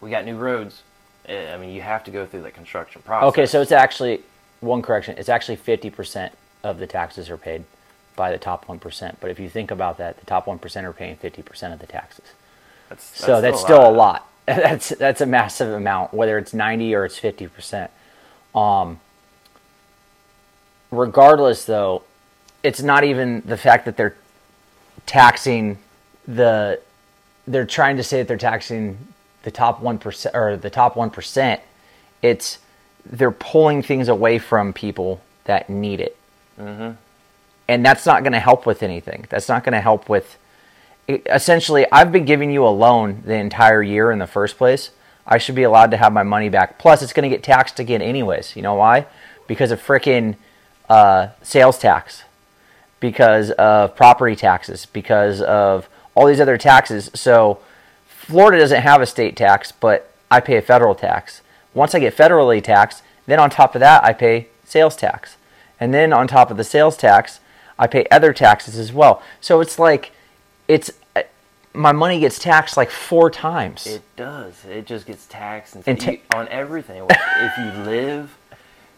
we 0.00 0.10
got 0.10 0.24
new 0.24 0.36
roads. 0.36 0.82
Eh, 1.26 1.52
I 1.52 1.58
mean, 1.58 1.70
you 1.70 1.82
have 1.82 2.04
to 2.04 2.10
go 2.10 2.24
through 2.24 2.42
the 2.42 2.50
construction 2.50 3.02
process. 3.02 3.28
Okay, 3.28 3.46
so 3.46 3.60
it's 3.60 3.72
actually 3.72 4.22
one 4.60 4.82
correction. 4.82 5.16
It's 5.18 5.28
actually 5.28 5.56
fifty 5.56 5.90
percent 5.90 6.32
of 6.62 6.78
the 6.78 6.86
taxes 6.86 7.30
are 7.30 7.36
paid 7.36 7.64
by 8.16 8.30
the 8.30 8.38
top 8.38 8.68
one 8.68 8.78
percent. 8.78 9.18
But 9.20 9.30
if 9.30 9.40
you 9.40 9.48
think 9.48 9.70
about 9.70 9.98
that, 9.98 10.18
the 10.18 10.26
top 10.26 10.46
one 10.46 10.58
percent 10.58 10.86
are 10.86 10.92
paying 10.92 11.16
fifty 11.16 11.42
percent 11.42 11.72
of 11.74 11.80
the 11.80 11.86
taxes. 11.86 12.26
that's, 12.88 13.04
so 13.18 13.40
that's 13.40 13.60
still 13.60 13.88
a 13.88 13.90
lot. 13.90 14.28
that's 14.46 14.90
that's 14.90 15.20
a 15.20 15.26
massive 15.26 15.72
amount, 15.72 16.14
whether 16.14 16.38
it's 16.38 16.54
ninety 16.54 16.94
or 16.94 17.04
it's 17.04 17.18
fifty 17.18 17.48
percent. 17.48 17.90
Um, 18.54 19.00
regardless, 20.90 21.64
though, 21.64 22.02
it's 22.62 22.80
not 22.80 23.04
even 23.04 23.42
the 23.44 23.56
fact 23.56 23.84
that 23.84 23.96
they're 23.96 24.16
taxing 25.08 25.78
the. 26.26 26.80
They're 27.46 27.66
trying 27.66 27.96
to 27.96 28.02
say 28.04 28.18
that 28.18 28.28
they're 28.28 28.36
taxing 28.36 28.98
the 29.42 29.50
top 29.50 29.80
one 29.80 29.98
percent 29.98 30.36
or 30.36 30.56
the 30.56 30.70
top 30.70 30.96
one 30.96 31.10
percent. 31.10 31.60
It's 32.22 32.58
they're 33.04 33.30
pulling 33.30 33.82
things 33.82 34.08
away 34.08 34.38
from 34.38 34.72
people 34.72 35.20
that 35.44 35.70
need 35.70 36.00
it, 36.00 36.16
mm-hmm. 36.60 36.92
and 37.66 37.84
that's 37.84 38.04
not 38.06 38.22
going 38.22 38.34
to 38.34 38.40
help 38.40 38.66
with 38.66 38.82
anything. 38.82 39.26
That's 39.30 39.48
not 39.48 39.64
going 39.64 39.72
to 39.72 39.80
help 39.80 40.08
with 40.08 40.38
essentially 41.08 41.86
I've 41.90 42.12
been 42.12 42.24
giving 42.24 42.50
you 42.50 42.66
a 42.66 42.68
loan 42.68 43.22
the 43.24 43.34
entire 43.34 43.82
year 43.82 44.10
in 44.10 44.18
the 44.18 44.26
first 44.26 44.58
place. 44.58 44.90
I 45.26 45.38
should 45.38 45.54
be 45.54 45.62
allowed 45.62 45.90
to 45.90 45.96
have 45.96 46.12
my 46.12 46.22
money 46.22 46.48
back. 46.48 46.78
Plus, 46.78 47.02
it's 47.02 47.12
going 47.12 47.28
to 47.28 47.34
get 47.34 47.42
taxed 47.42 47.78
again 47.78 48.00
anyways. 48.00 48.56
You 48.56 48.62
know 48.62 48.74
why? 48.74 49.06
Because 49.46 49.70
of 49.70 49.82
freaking 49.82 50.36
uh, 50.88 51.28
sales 51.42 51.78
tax, 51.78 52.24
because 53.00 53.50
of 53.52 53.94
property 53.96 54.34
taxes, 54.36 54.86
because 54.86 55.40
of 55.40 55.88
all 56.14 56.26
these 56.26 56.40
other 56.40 56.58
taxes. 56.58 57.10
So, 57.14 57.58
Florida 58.08 58.58
doesn't 58.58 58.82
have 58.82 59.00
a 59.00 59.06
state 59.06 59.36
tax, 59.36 59.72
but 59.72 60.12
I 60.30 60.40
pay 60.40 60.56
a 60.56 60.62
federal 60.62 60.94
tax. 60.94 61.40
Once 61.74 61.94
I 61.94 61.98
get 62.00 62.16
federally 62.16 62.62
taxed, 62.62 63.02
then 63.26 63.38
on 63.40 63.48
top 63.50 63.74
of 63.74 63.80
that, 63.80 64.04
I 64.04 64.12
pay 64.12 64.48
sales 64.64 64.96
tax. 64.96 65.36
And 65.80 65.94
then 65.94 66.12
on 66.12 66.26
top 66.28 66.50
of 66.50 66.56
the 66.56 66.64
sales 66.64 66.96
tax, 66.96 67.40
I 67.78 67.86
pay 67.86 68.04
other 68.10 68.32
taxes 68.32 68.76
as 68.78 68.92
well. 68.92 69.22
So 69.40 69.60
it's 69.60 69.78
like 69.78 70.10
it's 70.66 70.90
uh, 71.16 71.22
my 71.72 71.92
money 71.92 72.18
gets 72.20 72.38
taxed 72.38 72.76
like 72.76 72.90
four 72.90 73.30
times. 73.30 73.86
It 73.86 74.02
does. 74.16 74.64
It 74.64 74.86
just 74.86 75.06
gets 75.06 75.26
taxed 75.26 75.76
and 75.76 75.84
And 75.86 76.00
ta- 76.00 76.10
you- 76.10 76.20
on 76.34 76.48
everything. 76.48 77.06
if 77.08 77.52
you 77.58 77.82
live, 77.84 78.36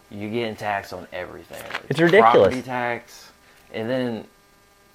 you're 0.09 0.31
getting 0.31 0.55
taxed 0.55 0.91
on 0.91 1.07
everything. 1.13 1.61
It's 1.87 1.99
ridiculous. 2.01 2.33
Property 2.49 2.61
tax, 2.63 3.30
and 3.73 3.89
then 3.89 4.25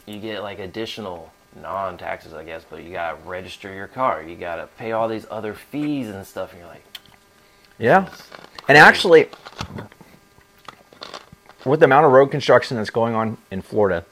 you 0.06 0.18
get 0.20 0.42
like 0.42 0.58
additional 0.58 1.32
non-taxes, 1.60 2.32
I 2.32 2.44
guess. 2.44 2.64
But 2.68 2.84
you 2.84 2.92
gotta 2.92 3.16
register 3.24 3.72
your 3.72 3.86
car. 3.86 4.22
You 4.22 4.36
gotta 4.36 4.68
pay 4.78 4.92
all 4.92 5.08
these 5.08 5.26
other 5.30 5.54
fees 5.54 6.08
and 6.08 6.26
stuff. 6.26 6.52
And 6.52 6.60
you're 6.60 6.68
like, 6.68 6.84
yeah. 7.78 8.08
And 8.68 8.76
actually, 8.76 9.28
with 11.64 11.80
the 11.80 11.84
amount 11.84 12.06
of 12.06 12.12
road 12.12 12.30
construction 12.30 12.76
that's 12.76 12.90
going 12.90 13.14
on 13.14 13.38
in 13.50 13.62
Florida, 13.62 14.04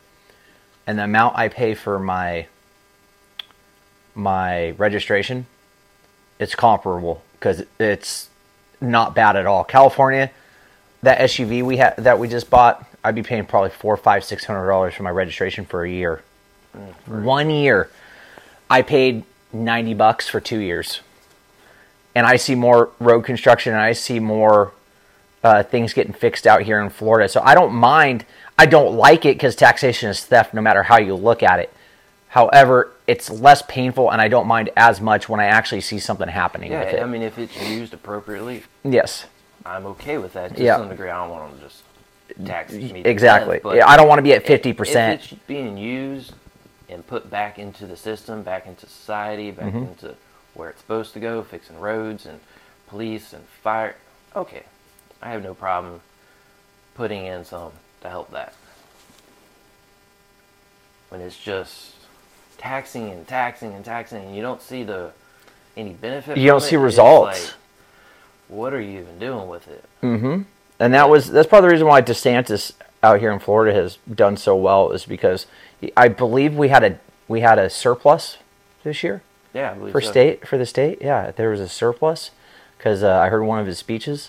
and 0.87 0.99
the 0.99 1.05
amount 1.05 1.37
I 1.37 1.49
pay 1.49 1.75
for 1.75 1.99
my 1.99 2.47
my 4.15 4.71
registration, 4.73 5.47
it's 6.39 6.55
comparable 6.55 7.23
because 7.33 7.65
it's 7.79 8.29
not 8.81 9.15
bad 9.15 9.37
at 9.37 9.47
all. 9.47 9.65
California, 9.65 10.31
that 11.03 11.19
SUV 11.21 11.63
we 11.65 11.77
had 11.79 11.97
that 11.97 12.19
we 12.19 12.29
just 12.29 12.51
bought, 12.51 12.87
I'd 13.05 13.15
be 13.15 13.23
paying 13.23 13.45
probably 13.45 13.71
four, 13.71 13.97
five, 13.99 14.25
six 14.25 14.47
hundred 14.47 14.67
dollars 14.67 14.95
for 14.95 15.03
my 15.03 15.11
registration 15.11 15.67
for 15.67 15.85
a 15.85 15.91
year. 15.91 16.23
One 17.07 17.51
year, 17.51 17.91
I 18.71 18.83
paid 18.83 19.25
ninety 19.53 19.95
bucks 19.95 20.27
for 20.27 20.41
two 20.41 20.59
years, 20.59 21.01
and 22.15 22.27
I 22.27 22.37
see 22.37 22.55
more 22.55 22.91
road 22.99 23.23
construction 23.23 23.75
and 23.75 23.83
I 23.83 23.93
see 23.93 24.19
more 24.19 24.73
uh, 25.45 25.63
things 25.63 25.93
getting 25.93 26.15
fixed 26.15 26.47
out 26.47 26.63
here 26.63 26.81
in 26.81 26.89
Florida. 26.89 27.29
So 27.29 27.43
I 27.43 27.55
don't 27.55 27.75
mind. 27.75 28.25
I 28.59 28.67
don't 28.67 28.97
like 28.97 29.27
it 29.27 29.37
because 29.37 29.55
taxation 29.55 30.09
is 30.09 30.25
theft, 30.25 30.55
no 30.55 30.63
matter 30.63 30.83
how 30.85 30.99
you 30.99 31.15
look 31.15 31.43
at 31.43 31.61
it. 31.61 31.73
However, 32.29 32.91
it's 33.07 33.31
less 33.31 33.63
painful, 33.63 34.11
and 34.11 34.21
I 34.21 34.29
don't 34.29 34.47
mind 34.47 34.71
as 34.77 35.01
much 35.01 35.29
when 35.29 35.39
I 35.41 35.45
actually 35.45 35.83
see 35.83 35.99
something 35.99 36.29
happening 36.29 36.73
with 36.73 36.93
yeah. 36.93 37.01
it. 37.01 37.03
I 37.03 37.07
mean, 37.07 37.23
if 37.23 37.39
it's 37.39 37.57
used 37.69 37.95
appropriately, 37.95 38.65
yes, 38.83 39.27
I'm 39.67 39.87
okay 39.87 40.19
with 40.19 40.33
that. 40.33 40.51
Just 40.51 40.63
Yeah. 40.63 40.77
to 40.77 40.83
some 40.83 40.89
degree, 40.89 41.11
I 41.11 41.19
don't 41.19 41.31
want 41.31 41.51
them 41.51 41.59
to 41.61 41.67
just 41.67 41.83
tax 42.45 42.73
me. 42.73 43.03
exactly. 43.05 43.61
death, 43.63 43.89
I 43.89 43.97
don't 43.97 44.09
want 44.09 44.19
to 44.19 44.23
be 44.23 44.33
at 44.33 44.47
fifty 44.47 44.73
percent. 44.73 45.23
It's 45.23 45.43
being 45.47 45.77
used 45.77 46.33
and 46.89 47.07
put 47.07 47.31
back 47.31 47.59
into 47.59 47.87
the 47.87 47.97
system, 47.97 48.43
back 48.43 48.67
into 48.67 48.87
society, 48.87 49.51
back 49.51 49.73
Mm-hmm. 49.73 49.89
into 49.89 50.15
where 50.55 50.71
it's 50.71 50.81
supposed 50.81 51.13
to 51.15 51.21
go, 51.21 51.43
fixing 51.43 51.79
roads 51.81 52.27
and 52.27 52.39
police 52.89 53.33
and 53.33 53.43
fire, 53.63 53.97
okay, 54.37 54.63
I 55.21 55.31
have 55.31 55.43
no 55.43 55.53
problem 55.55 56.01
putting 56.95 57.27
in 57.27 57.45
some 57.45 57.73
to 58.03 58.09
help 58.09 58.31
that. 58.31 58.55
When 61.09 61.21
it's 61.21 61.39
just 61.39 61.95
taxing 62.59 63.11
and 63.11 63.27
taxing 63.27 63.73
and 63.75 63.85
taxing, 63.85 64.25
and 64.27 64.37
you 64.37 64.43
don't 64.43 64.63
see 64.63 64.85
the 64.85 65.11
any 65.77 65.93
benefit. 65.93 66.37
You 66.39 66.49
don't 66.49 66.61
see 66.63 66.77
it, 66.77 66.79
results. 66.79 67.47
like, 67.47 67.55
what 68.49 68.73
are 68.73 68.81
you 68.81 69.01
even 69.01 69.19
doing 69.19 69.49
with 69.49 69.67
it? 69.69 69.85
And 70.85 70.93
that 70.93 71.09
was 71.09 71.31
that's 71.31 71.49
part 71.49 71.65
of 71.65 71.69
the 71.69 71.73
reason 71.73 71.87
why 71.87 72.03
DeSantis 72.03 72.73
out 73.03 73.19
here 73.19 73.33
in 73.33 73.39
Florida 73.39 73.75
has 73.75 73.97
done 74.13 74.37
so 74.37 74.55
well 74.55 74.91
is 74.91 75.07
because 75.07 75.47
he, 75.81 75.91
I 75.97 76.09
believe 76.09 76.55
we 76.55 76.69
had 76.69 76.85
a 76.85 76.99
we 77.27 77.41
had 77.41 77.59
a 77.59 77.71
surplus 77.71 78.37
this 78.83 79.03
year 79.03 79.23
Yeah, 79.55 79.71
I 79.71 79.75
believe 79.75 79.93
for 79.93 80.03
so. 80.03 80.11
state 80.11 80.47
for 80.47 80.59
the 80.59 80.67
state. 80.67 80.99
Yeah, 81.01 81.31
there 81.31 81.49
was 81.49 81.61
a 81.61 81.71
surplus 81.71 82.33
because 82.77 83.03
uh, 83.03 83.19
I 83.19 83.31
heard 83.31 83.43
one 83.45 83.61
of 83.61 83.67
his 83.67 83.79
speeches. 83.79 84.29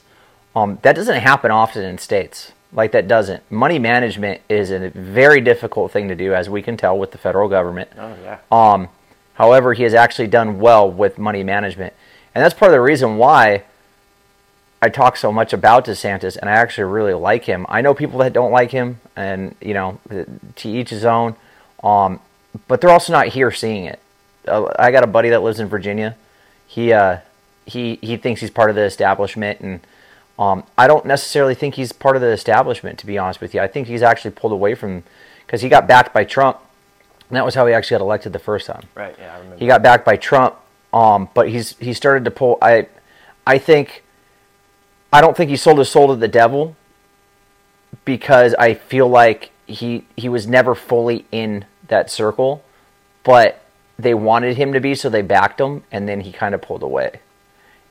Um, 0.55 0.79
that 0.83 0.95
doesn't 0.95 1.19
happen 1.19 1.51
often 1.51 1.83
in 1.83 1.97
states. 1.97 2.53
Like 2.71 2.93
that 2.93 3.05
doesn't. 3.05 3.43
Money 3.51 3.77
management 3.77 4.39
is 4.47 4.71
a 4.71 4.89
very 4.91 5.41
difficult 5.41 5.91
thing 5.91 6.07
to 6.07 6.15
do, 6.15 6.33
as 6.33 6.49
we 6.49 6.61
can 6.61 6.77
tell 6.77 6.97
with 6.97 7.11
the 7.11 7.17
federal 7.17 7.49
government. 7.49 7.89
Oh 7.97 8.15
yeah. 8.23 8.39
Um, 8.49 8.87
however, 9.33 9.73
he 9.73 9.83
has 9.83 9.93
actually 9.93 10.27
done 10.27 10.59
well 10.61 10.89
with 10.89 11.17
money 11.17 11.43
management, 11.43 11.93
and 12.33 12.41
that's 12.41 12.53
part 12.53 12.71
of 12.71 12.73
the 12.75 12.81
reason 12.81 13.17
why 13.17 13.63
I 14.81 14.89
talk 14.89 15.17
so 15.17 15.31
much 15.31 15.53
about 15.53 15.85
DeSantis, 15.85 16.37
and 16.37 16.49
I 16.49 16.53
actually 16.53 16.85
really 16.85 17.13
like 17.13 17.45
him. 17.45 17.65
I 17.69 17.81
know 17.81 17.93
people 17.93 18.19
that 18.19 18.33
don't 18.33 18.51
like 18.51 18.71
him, 18.71 18.99
and 19.15 19.55
you 19.61 19.73
know, 19.73 19.99
to 20.09 20.69
each 20.69 20.89
his 20.89 21.05
own. 21.05 21.35
Um, 21.83 22.19
but 22.67 22.81
they're 22.81 22.89
also 22.89 23.13
not 23.13 23.27
here 23.27 23.51
seeing 23.51 23.85
it. 23.85 23.99
Uh, 24.47 24.71
I 24.77 24.91
got 24.91 25.03
a 25.03 25.07
buddy 25.07 25.29
that 25.29 25.41
lives 25.41 25.59
in 25.59 25.67
Virginia. 25.67 26.15
He 26.67 26.93
uh, 26.93 27.19
he 27.65 27.99
he 28.01 28.17
thinks 28.17 28.41
he's 28.41 28.51
part 28.51 28.69
of 28.69 28.75
the 28.75 28.83
establishment, 28.83 29.59
and 29.59 29.79
um, 30.37 30.63
I 30.77 30.87
don't 30.87 31.05
necessarily 31.05 31.55
think 31.55 31.75
he's 31.75 31.91
part 31.91 32.15
of 32.15 32.21
the 32.21 32.29
establishment. 32.29 32.99
To 32.99 33.05
be 33.05 33.17
honest 33.17 33.41
with 33.41 33.53
you, 33.53 33.61
I 33.61 33.67
think 33.67 33.87
he's 33.87 34.01
actually 34.01 34.31
pulled 34.31 34.53
away 34.53 34.75
from 34.75 35.03
because 35.45 35.61
he 35.61 35.69
got 35.69 35.87
backed 35.87 36.13
by 36.13 36.23
Trump. 36.23 36.59
And 37.29 37.35
that 37.35 37.45
was 37.45 37.55
how 37.55 37.65
he 37.65 37.73
actually 37.73 37.95
got 37.95 38.03
elected 38.03 38.33
the 38.33 38.39
first 38.39 38.67
time. 38.67 38.83
Right. 38.93 39.15
Yeah, 39.17 39.33
I 39.33 39.37
remember. 39.37 39.57
He 39.57 39.65
got 39.65 39.81
backed 39.81 40.05
by 40.05 40.15
Trump, 40.15 40.55
um, 40.93 41.29
but 41.33 41.49
he's 41.49 41.75
he 41.79 41.93
started 41.93 42.25
to 42.25 42.31
pull. 42.31 42.57
I 42.61 42.87
I 43.47 43.57
think 43.57 44.03
I 45.13 45.21
don't 45.21 45.35
think 45.37 45.49
he 45.49 45.55
sold 45.57 45.79
his 45.79 45.89
soul 45.89 46.07
to 46.09 46.15
the 46.15 46.27
devil 46.27 46.75
because 48.03 48.53
I 48.55 48.73
feel 48.73 49.07
like 49.07 49.51
he 49.67 50.05
he 50.15 50.29
was 50.29 50.45
never 50.47 50.75
fully 50.75 51.25
in 51.31 51.65
that 51.87 52.09
circle, 52.11 52.63
but 53.23 53.61
they 53.97 54.13
wanted 54.13 54.57
him 54.57 54.73
to 54.73 54.79
be, 54.79 54.93
so 54.95 55.09
they 55.09 55.21
backed 55.21 55.59
him, 55.61 55.83
and 55.91 56.07
then 56.07 56.21
he 56.21 56.31
kind 56.31 56.53
of 56.53 56.61
pulled 56.61 56.83
away, 56.83 57.19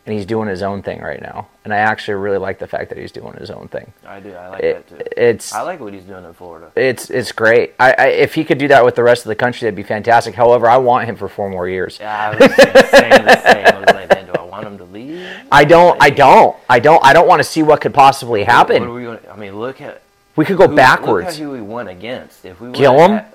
and 0.04 0.14
he's 0.14 0.26
doing 0.26 0.48
his 0.48 0.62
own 0.62 0.82
thing 0.82 1.00
right 1.00 1.20
now. 1.22 1.48
And 1.64 1.72
I 1.72 1.78
actually 1.78 2.14
really 2.14 2.36
like 2.36 2.58
the 2.58 2.66
fact 2.66 2.90
that 2.90 2.98
he's 2.98 3.10
doing 3.10 3.32
his 3.38 3.50
own 3.50 3.68
thing. 3.68 3.90
I 4.06 4.20
do. 4.20 4.32
I 4.34 4.48
like 4.50 4.62
It- 4.62 4.88
that 4.88 4.98
too. 4.98 5.04
it's 5.16 5.52
I 5.54 5.62
like 5.62 5.80
what 5.80 5.94
he's 5.94 6.04
doing 6.04 6.24
in 6.24 6.32
Florida. 6.34 6.70
it's 6.76 7.08
it's 7.10 7.32
great. 7.32 7.74
I, 7.80 7.94
I 7.98 8.06
if 8.08 8.34
he 8.34 8.44
could 8.44 8.58
do 8.58 8.68
that 8.68 8.84
with 8.84 8.94
the 8.96 9.02
rest 9.02 9.24
of 9.24 9.28
the 9.30 9.34
country, 9.36 9.64
that'd 9.64 9.74
be 9.74 9.82
fantastic. 9.82 10.34
However, 10.34 10.68
I 10.68 10.76
want 10.76 11.08
him 11.08 11.16
for 11.16 11.28
four 11.28 11.48
more 11.48 11.68
years. 11.68 11.96
Yeah, 12.00 12.30
I 12.30 12.36
was 12.36 12.54
saying 12.90 13.24
the 13.24 13.40
same. 13.42 13.73
Was 13.86 13.94
like, 13.94 14.08
man, 14.08 14.26
do 14.26 14.32
I 14.32 14.42
want 14.42 14.66
him 14.66 14.78
to 14.78 14.84
leave? 14.84 15.26
I 15.52 15.64
don't. 15.64 15.96
I 16.02 16.10
don't. 16.10 16.56
I 16.68 16.78
don't. 16.80 17.04
I 17.04 17.12
don't 17.12 17.26
want 17.28 17.40
to 17.40 17.44
see 17.44 17.62
what 17.62 17.80
could 17.80 17.94
possibly 17.94 18.40
What 18.40 18.48
are 18.48 18.52
happen. 18.52 18.92
we 18.94 19.02
going? 19.04 19.18
I 19.30 19.36
mean, 19.36 19.58
look 19.58 19.80
at 19.80 20.02
We 20.36 20.44
could 20.44 20.56
go 20.58 20.68
who, 20.68 20.76
backwards. 20.76 21.26
Look 21.26 21.34
at 21.34 21.40
who 21.40 21.50
we 21.50 21.60
went 21.60 21.88
against. 21.88 22.44
If 22.44 22.60
we 22.60 22.72
kill 22.72 22.98
him. 23.00 23.10
Had- 23.12 23.26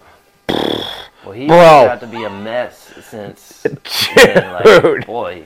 Well, 1.26 1.34
he 1.34 1.48
got 1.48 2.00
to 2.00 2.08
be 2.08 2.24
a 2.24 2.30
mess 2.30 2.94
since. 3.04 3.62
then, 4.16 4.54
like, 4.54 4.64
Dude. 4.64 5.06
boy, 5.06 5.44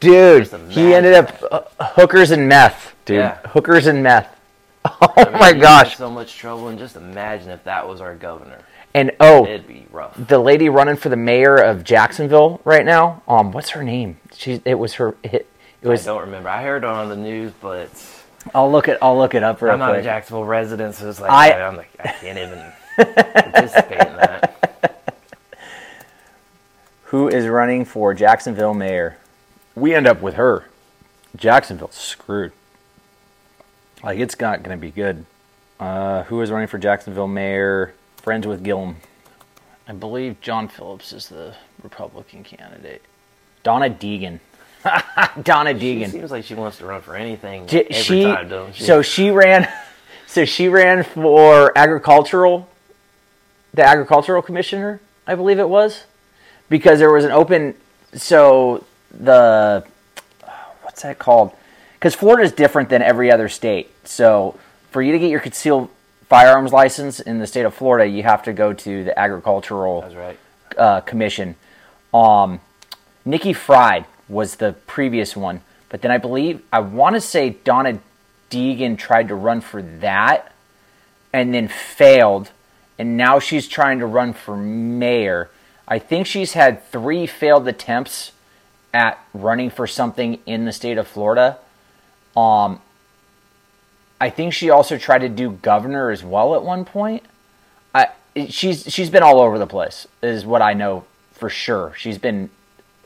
Dude, 0.00 0.48
he 0.68 0.92
ended 0.92 1.14
up 1.14 1.32
uh, 1.50 1.60
hookers 1.94 2.32
and 2.32 2.48
meth, 2.48 2.94
dude. 3.04 3.18
Yeah. 3.18 3.38
Hookers 3.46 3.86
and 3.86 4.02
meth. 4.02 4.36
Oh 4.84 5.12
I 5.16 5.24
mean, 5.30 5.32
my 5.38 5.52
gosh. 5.52 5.96
so 5.96 6.10
much 6.10 6.36
trouble. 6.36 6.68
And 6.68 6.78
just 6.78 6.96
imagine 6.96 7.50
if 7.50 7.62
that 7.64 7.86
was 7.86 8.00
our 8.00 8.14
governor. 8.16 8.58
And 8.92 9.12
oh, 9.20 9.46
It'd 9.46 9.68
be 9.68 9.86
rough. 9.92 10.14
the 10.16 10.38
lady 10.38 10.68
running 10.68 10.96
for 10.96 11.08
the 11.10 11.16
mayor 11.16 11.56
of 11.56 11.84
Jacksonville 11.84 12.60
right 12.64 12.84
now. 12.84 13.22
Um, 13.28 13.52
what's 13.52 13.70
her 13.70 13.84
name? 13.84 14.18
She. 14.34 14.60
It 14.64 14.74
was 14.74 14.94
her. 14.94 15.14
It, 15.22 15.32
it 15.34 15.46
I 15.84 15.88
was. 15.88 16.04
don't 16.04 16.20
remember. 16.22 16.48
I 16.48 16.62
heard 16.62 16.82
it 16.82 16.88
on 16.88 17.08
the 17.08 17.16
news, 17.16 17.52
but 17.60 17.88
I'll 18.54 18.70
look 18.70 18.88
it. 18.88 18.98
I'll 19.00 19.16
look 19.16 19.34
it 19.34 19.42
up 19.44 19.62
real 19.62 19.72
I'm 19.74 19.78
not 19.78 19.96
a. 19.96 20.02
Jacksonville 20.02 20.44
resident, 20.44 20.96
so 20.96 21.08
it's 21.08 21.20
like 21.20 21.30
I- 21.30 21.50
I, 21.52 21.68
am 21.68 21.76
like 21.76 21.90
I 22.00 22.08
can't 22.08 22.38
even 22.38 22.72
participate 22.96 24.00
in 24.08 24.16
that. 24.16 24.56
Who 27.04 27.28
is 27.28 27.46
running 27.46 27.84
for 27.84 28.14
Jacksonville 28.14 28.74
mayor? 28.74 29.16
We 29.74 29.94
end 29.94 30.06
up 30.06 30.20
with 30.20 30.34
her. 30.34 30.66
Jacksonville's 31.36 31.94
screwed. 31.96 32.52
Like 34.02 34.18
it's 34.18 34.38
not 34.40 34.62
going 34.62 34.76
to 34.76 34.80
be 34.80 34.90
good. 34.90 35.26
Uh, 35.78 36.24
who 36.24 36.40
is 36.42 36.50
running 36.50 36.66
for 36.68 36.78
Jacksonville 36.78 37.28
mayor? 37.28 37.94
Friends 38.22 38.46
with 38.46 38.62
Gillum. 38.62 38.96
I 39.88 39.92
believe 39.92 40.40
John 40.40 40.68
Phillips 40.68 41.12
is 41.12 41.28
the 41.28 41.54
Republican 41.82 42.44
candidate. 42.44 43.02
Donna 43.62 43.90
Deegan. 43.90 44.40
Donna 45.42 45.78
She 45.78 45.96
Deegan. 46.00 46.10
seems 46.10 46.30
like 46.30 46.44
she 46.44 46.54
wants 46.54 46.78
to 46.78 46.86
run 46.86 47.00
for 47.02 47.16
anything 47.16 47.66
J- 47.66 47.84
every 47.84 47.94
she, 48.02 48.22
time, 48.24 48.48
don't 48.48 48.74
she? 48.74 48.84
So 48.84 49.02
she 49.02 49.30
ran. 49.30 49.68
So 50.26 50.44
she 50.44 50.68
ran 50.68 51.02
for 51.02 51.76
agricultural, 51.76 52.68
the 53.74 53.82
agricultural 53.82 54.42
commissioner, 54.42 55.00
I 55.26 55.34
believe 55.34 55.58
it 55.58 55.68
was, 55.68 56.04
because 56.68 57.00
there 57.00 57.10
was 57.10 57.24
an 57.24 57.32
open. 57.32 57.74
So 58.14 58.84
the 59.10 59.84
what's 60.82 61.02
that 61.02 61.18
called? 61.18 61.50
Because 61.94 62.14
Florida 62.14 62.44
is 62.44 62.52
different 62.52 62.90
than 62.90 63.02
every 63.02 63.32
other 63.32 63.48
state. 63.48 63.90
So 64.06 64.56
for 64.92 65.02
you 65.02 65.10
to 65.10 65.18
get 65.18 65.30
your 65.30 65.40
concealed 65.40 65.88
firearms 66.30 66.72
license 66.72 67.18
in 67.18 67.40
the 67.40 67.46
state 67.46 67.66
of 67.66 67.74
Florida, 67.74 68.08
you 68.08 68.22
have 68.22 68.44
to 68.44 68.52
go 68.52 68.72
to 68.72 69.04
the 69.04 69.18
agricultural 69.18 70.02
That's 70.02 70.14
right. 70.14 70.38
uh, 70.78 71.00
commission. 71.00 71.56
Um, 72.14 72.60
Nikki 73.24 73.52
Fried 73.52 74.06
was 74.28 74.56
the 74.56 74.74
previous 74.86 75.36
one, 75.36 75.60
but 75.88 76.02
then 76.02 76.12
I 76.12 76.18
believe 76.18 76.62
I 76.72 76.78
want 76.78 77.16
to 77.16 77.20
say 77.20 77.50
Donna 77.50 77.98
Deegan 78.48 78.96
tried 78.96 79.28
to 79.28 79.34
run 79.34 79.60
for 79.60 79.82
that 79.82 80.52
and 81.32 81.52
then 81.52 81.66
failed, 81.66 82.50
and 82.96 83.16
now 83.16 83.40
she's 83.40 83.66
trying 83.66 83.98
to 83.98 84.06
run 84.06 84.32
for 84.32 84.56
mayor. 84.56 85.50
I 85.88 85.98
think 85.98 86.28
she's 86.28 86.52
had 86.52 86.84
three 86.90 87.26
failed 87.26 87.66
attempts 87.66 88.30
at 88.94 89.18
running 89.34 89.70
for 89.70 89.88
something 89.88 90.38
in 90.46 90.64
the 90.64 90.72
state 90.72 90.96
of 90.96 91.08
Florida. 91.08 91.58
Um, 92.36 92.80
I 94.20 94.28
think 94.30 94.52
she 94.52 94.68
also 94.70 94.98
tried 94.98 95.20
to 95.20 95.28
do 95.28 95.52
governor 95.52 96.10
as 96.10 96.22
well 96.22 96.54
at 96.54 96.62
one 96.62 96.84
point. 96.84 97.22
I 97.94 98.08
she's 98.48 98.84
she's 98.92 99.08
been 99.10 99.22
all 99.22 99.40
over 99.40 99.58
the 99.58 99.66
place 99.66 100.06
is 100.22 100.44
what 100.44 100.60
I 100.60 100.74
know 100.74 101.04
for 101.32 101.48
sure. 101.48 101.94
She's 101.96 102.18
been 102.18 102.50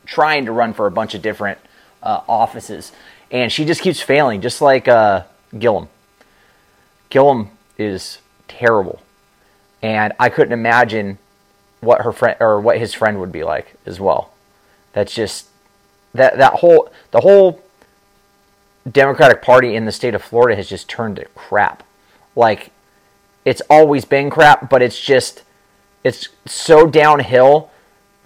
trying 0.05 0.47
to 0.47 0.53
run 0.53 0.75
for 0.75 0.87
a 0.87 0.91
bunch 0.91 1.15
of 1.15 1.23
different 1.23 1.59
uh, 2.03 2.21
offices, 2.29 2.93
and 3.31 3.53
she 3.53 3.65
just 3.65 3.81
keeps 3.81 4.01
failing, 4.01 4.41
just 4.41 4.61
like 4.61 4.89
uh, 4.89 5.23
Gillum. 5.57 5.89
Gillum 7.11 7.51
is 7.79 8.19
terrible, 8.49 9.01
and 9.83 10.13
I 10.19 10.29
couldn't 10.29 10.53
imagine 10.53 11.19
what 11.81 12.03
her 12.03 12.13
friend 12.13 12.37
or 12.41 12.61
what 12.61 12.79
his 12.79 12.93
friend 12.93 13.21
would 13.21 13.33
be 13.33 13.45
like 13.45 13.77
as 13.87 14.01
well. 14.01 14.33
That's 14.93 15.15
just 15.15 15.47
that 16.13 16.39
that 16.39 16.55
whole 16.55 16.91
the 17.13 17.21
whole 17.21 17.64
Democratic 18.91 19.43
Party 19.43 19.75
in 19.75 19.85
the 19.87 19.93
state 19.93 20.15
of 20.15 20.23
Florida 20.23 20.57
has 20.57 20.69
just 20.69 20.89
turned 20.89 21.17
to 21.17 21.25
crap. 21.35 21.83
Like 22.37 22.71
it's 23.45 23.63
always 23.71 24.05
been 24.05 24.31
crap, 24.31 24.69
but 24.69 24.83
it's 24.83 25.01
just 25.01 25.43
it's 26.03 26.29
so 26.47 26.87
downhill. 26.87 27.71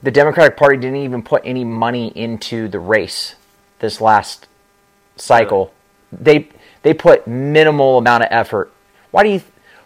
The 0.02 0.10
Democratic 0.10 0.56
Party 0.56 0.76
didn't 0.76 0.96
even 0.96 1.22
put 1.22 1.42
any 1.44 1.64
money 1.64 2.08
into 2.16 2.68
the 2.68 2.78
race 2.78 3.34
this 3.80 4.00
last 4.00 4.46
cycle. 5.16 5.72
They 6.12 6.48
they 6.82 6.94
put 6.94 7.26
minimal 7.26 7.98
amount 7.98 8.24
of 8.24 8.28
effort. 8.30 8.72
Why 9.10 9.22
do 9.24 9.30
you 9.30 9.42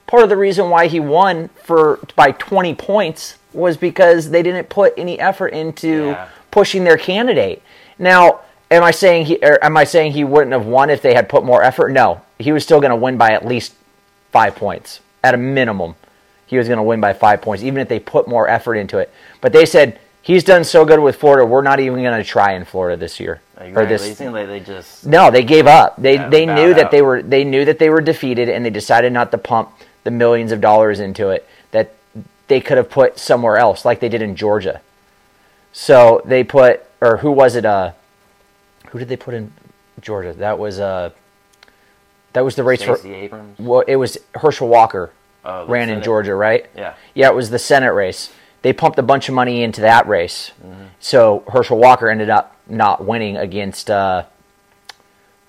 part 0.07 0.23
of 0.23 0.29
the 0.29 0.37
reason 0.37 0.69
why 0.71 0.87
he 0.89 1.01
won 1.01 1.49
for 1.63 1.99
by 2.17 2.33
20 2.33 2.75
points 2.75 3.37
was 3.53 3.77
because 3.77 4.31
they 4.31 4.43
didn't 4.43 4.69
put 4.69 4.95
any 4.97 5.19
effort 5.21 5.49
into 5.49 6.09
Yeah. 6.09 6.29
pushing 6.51 6.85
their 6.85 6.97
candidate. 6.99 7.63
Now, 7.99 8.41
am 8.73 8.83
I 8.83 8.91
saying 8.91 9.27
he 9.27 9.39
or 9.43 9.63
am 9.65 9.77
I 9.77 9.85
saying 9.85 10.13
he 10.13 10.25
wouldn't 10.25 10.53
have 10.53 10.67
won 10.67 10.91
if 10.91 11.03
they 11.03 11.15
had 11.15 11.29
put 11.29 11.45
more 11.45 11.63
effort? 11.63 11.91
No. 11.91 12.23
He 12.39 12.53
was 12.53 12.65
still 12.65 12.81
going 12.81 12.91
to 12.91 12.97
win 12.97 13.17
by 13.17 13.33
at 13.33 13.47
least 13.47 13.75
5 14.33 14.57
points 14.57 15.01
at 15.23 15.35
a 15.35 15.39
minimum. 15.39 15.95
He 16.47 16.59
was 16.59 16.69
going 16.69 16.79
to 16.79 16.83
win 16.83 17.01
by 17.01 17.13
5 17.13 17.41
points 17.41 17.63
even 17.63 17.81
if 17.81 17.89
they 17.89 17.99
put 17.99 18.27
more 18.29 18.49
effort 18.49 18.75
into 18.75 18.99
it. 18.99 19.13
But 19.41 19.53
they 19.53 19.67
said 19.67 19.99
he's 20.23 20.45
done 20.45 20.65
so 20.65 20.85
good 20.85 21.01
with 21.01 21.17
Florida, 21.17 21.45
we're 21.45 21.63
not 21.63 21.81
even 21.81 22.03
going 22.03 22.19
to 22.19 22.29
try 22.29 22.55
in 22.55 22.65
Florida 22.65 22.97
this 22.97 23.21
year. 23.21 23.41
Or 23.61 23.87
this 23.87 24.21
like 24.21 24.47
they 24.49 24.61
just 24.61 25.07
no, 25.07 25.31
they 25.31 25.45
gave 25.45 25.67
up. 25.67 26.01
They 26.01 26.15
Yeah, 26.15 26.29
they 26.29 26.47
knew 26.47 26.75
that 26.75 26.87
out. 26.87 26.91
they 26.91 27.03
were 27.03 27.23
they 27.23 27.45
knew 27.45 27.65
that 27.65 27.79
they 27.79 27.91
were 27.91 28.01
defeated, 28.01 28.49
and 28.49 28.65
they 28.65 28.71
decided 28.71 29.13
not 29.13 29.31
to 29.31 29.39
pump 29.39 29.71
the 30.03 30.11
millions 30.11 30.51
of 30.51 30.61
dollars 30.61 30.99
into 30.99 31.29
it 31.29 31.47
that 31.71 31.95
they 32.49 32.61
could 32.61 32.77
have 32.77 32.91
put 32.91 33.19
somewhere 33.19 33.57
else, 33.57 33.85
like 33.85 34.01
they 34.01 34.09
did 34.09 34.21
in 34.21 34.35
Georgia. 34.35 34.81
So 35.73 36.23
they 36.25 36.43
put, 36.43 36.83
or 37.01 37.19
who 37.19 37.31
was 37.31 37.55
it? 37.55 37.65
Uh, 37.65 37.93
who 38.93 38.99
did 38.99 39.09
they 39.09 39.17
put 39.17 39.33
in 39.33 39.53
Georgia? 40.01 40.35
That 40.35 40.59
was 40.59 40.79
uh, 40.79 41.11
that 42.35 42.45
was 42.45 42.57
the 42.57 42.63
race 42.63 42.83
for. 42.83 42.97
Stacey 42.97 43.15
Abrams. 43.15 43.59
Well, 43.59 43.81
it 43.81 43.97
was 43.97 44.19
Herschel 44.35 44.69
Walker 44.69 45.13
Oh, 45.45 45.67
ran 45.67 45.89
in 45.89 46.03
Georgia, 46.03 46.35
right? 46.35 46.67
Yeah. 46.77 46.95
Yeah, 47.15 47.29
it 47.29 47.35
was 47.35 47.51
the 47.51 47.59
Senate 47.59 47.93
race. 47.93 48.33
They 48.63 48.73
pumped 48.73 48.99
a 48.99 49.03
bunch 49.03 49.29
of 49.29 49.35
money 49.35 49.63
into 49.63 49.81
that 49.81 50.07
race. 50.07 50.53
Mm-hmm. 50.65 50.85
So 51.01 51.43
Herschel 51.51 51.79
Walker 51.79 52.09
ended 52.09 52.31
up 52.31 52.57
not 52.69 53.05
winning 53.05 53.37
against 53.37 53.91
uh, 53.91 54.25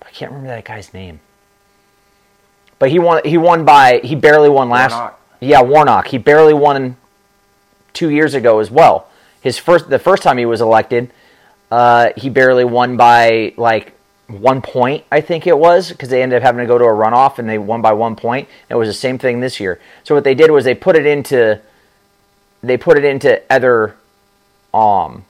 I 0.02 0.10
can't 0.10 0.32
remember 0.32 0.48
that 0.48 0.64
guy's 0.64 0.92
name. 0.92 1.20
But 2.78 2.90
he 2.90 2.98
won 2.98 3.22
he 3.24 3.38
won 3.38 3.64
by 3.64 4.00
he 4.02 4.16
barely 4.16 4.48
won 4.48 4.68
last 4.68 4.92
Warnock. 4.92 5.20
Yeah, 5.40 5.62
Warnock. 5.62 6.08
He 6.08 6.18
barely 6.18 6.54
won 6.54 6.96
2 7.92 8.10
years 8.10 8.34
ago 8.34 8.58
as 8.58 8.70
well. 8.70 9.08
His 9.40 9.58
first 9.58 9.90
the 9.90 10.00
first 10.00 10.24
time 10.24 10.38
he 10.38 10.46
was 10.46 10.60
elected, 10.60 11.12
uh, 11.74 12.12
he 12.16 12.30
barely 12.30 12.64
won 12.64 12.96
by 12.96 13.52
like 13.56 13.94
one 14.28 14.62
point, 14.62 15.04
I 15.10 15.20
think 15.20 15.44
it 15.48 15.58
was, 15.58 15.90
because 15.90 16.08
they 16.08 16.22
ended 16.22 16.36
up 16.36 16.44
having 16.44 16.60
to 16.60 16.66
go 16.68 16.78
to 16.78 16.84
a 16.84 16.92
runoff 16.92 17.40
and 17.40 17.48
they 17.48 17.58
won 17.58 17.82
by 17.82 17.92
one 17.92 18.14
point. 18.14 18.48
It 18.68 18.76
was 18.76 18.88
the 18.88 18.94
same 18.94 19.18
thing 19.18 19.40
this 19.40 19.58
year. 19.58 19.80
So 20.04 20.14
what 20.14 20.22
they 20.22 20.36
did 20.36 20.52
was 20.52 20.64
they 20.64 20.76
put 20.76 20.94
it 20.94 21.04
into 21.04 21.60
they 22.62 22.76
put 22.76 22.96
it 22.96 23.04
into 23.04 23.42
other 23.50 23.96
um 24.72 25.24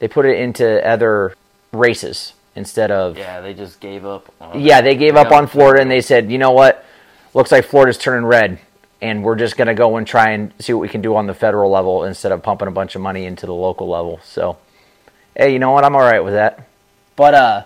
they 0.00 0.08
put 0.08 0.26
it 0.26 0.40
into 0.40 0.84
other 0.84 1.36
races 1.72 2.32
instead 2.56 2.90
of 2.90 3.16
Yeah, 3.16 3.40
they 3.40 3.54
just 3.54 3.78
gave 3.78 4.04
up. 4.04 4.28
On 4.40 4.60
yeah, 4.60 4.80
they 4.80 4.96
gave 4.96 5.14
up 5.14 5.30
on 5.30 5.46
Florida 5.46 5.80
and 5.80 5.88
they 5.88 6.00
said, 6.00 6.32
you 6.32 6.38
know 6.38 6.50
what? 6.50 6.84
Looks 7.32 7.52
like 7.52 7.64
Florida's 7.64 7.96
turning 7.96 8.26
red, 8.26 8.58
and 9.00 9.22
we're 9.22 9.36
just 9.36 9.56
going 9.56 9.68
to 9.68 9.74
go 9.74 9.98
and 9.98 10.06
try 10.06 10.30
and 10.30 10.52
see 10.58 10.72
what 10.72 10.80
we 10.80 10.88
can 10.88 11.00
do 11.00 11.14
on 11.14 11.28
the 11.28 11.34
federal 11.34 11.70
level 11.70 12.02
instead 12.02 12.32
of 12.32 12.42
pumping 12.42 12.66
a 12.66 12.72
bunch 12.72 12.96
of 12.96 13.02
money 13.02 13.24
into 13.24 13.46
the 13.46 13.54
local 13.54 13.88
level. 13.88 14.18
So, 14.24 14.56
hey, 15.36 15.52
you 15.52 15.58
know 15.58 15.70
what? 15.70 15.84
I'm 15.84 15.94
all 15.94 16.02
right 16.02 16.24
with 16.24 16.34
that. 16.34 16.66
But 17.14 17.34
uh, 17.34 17.64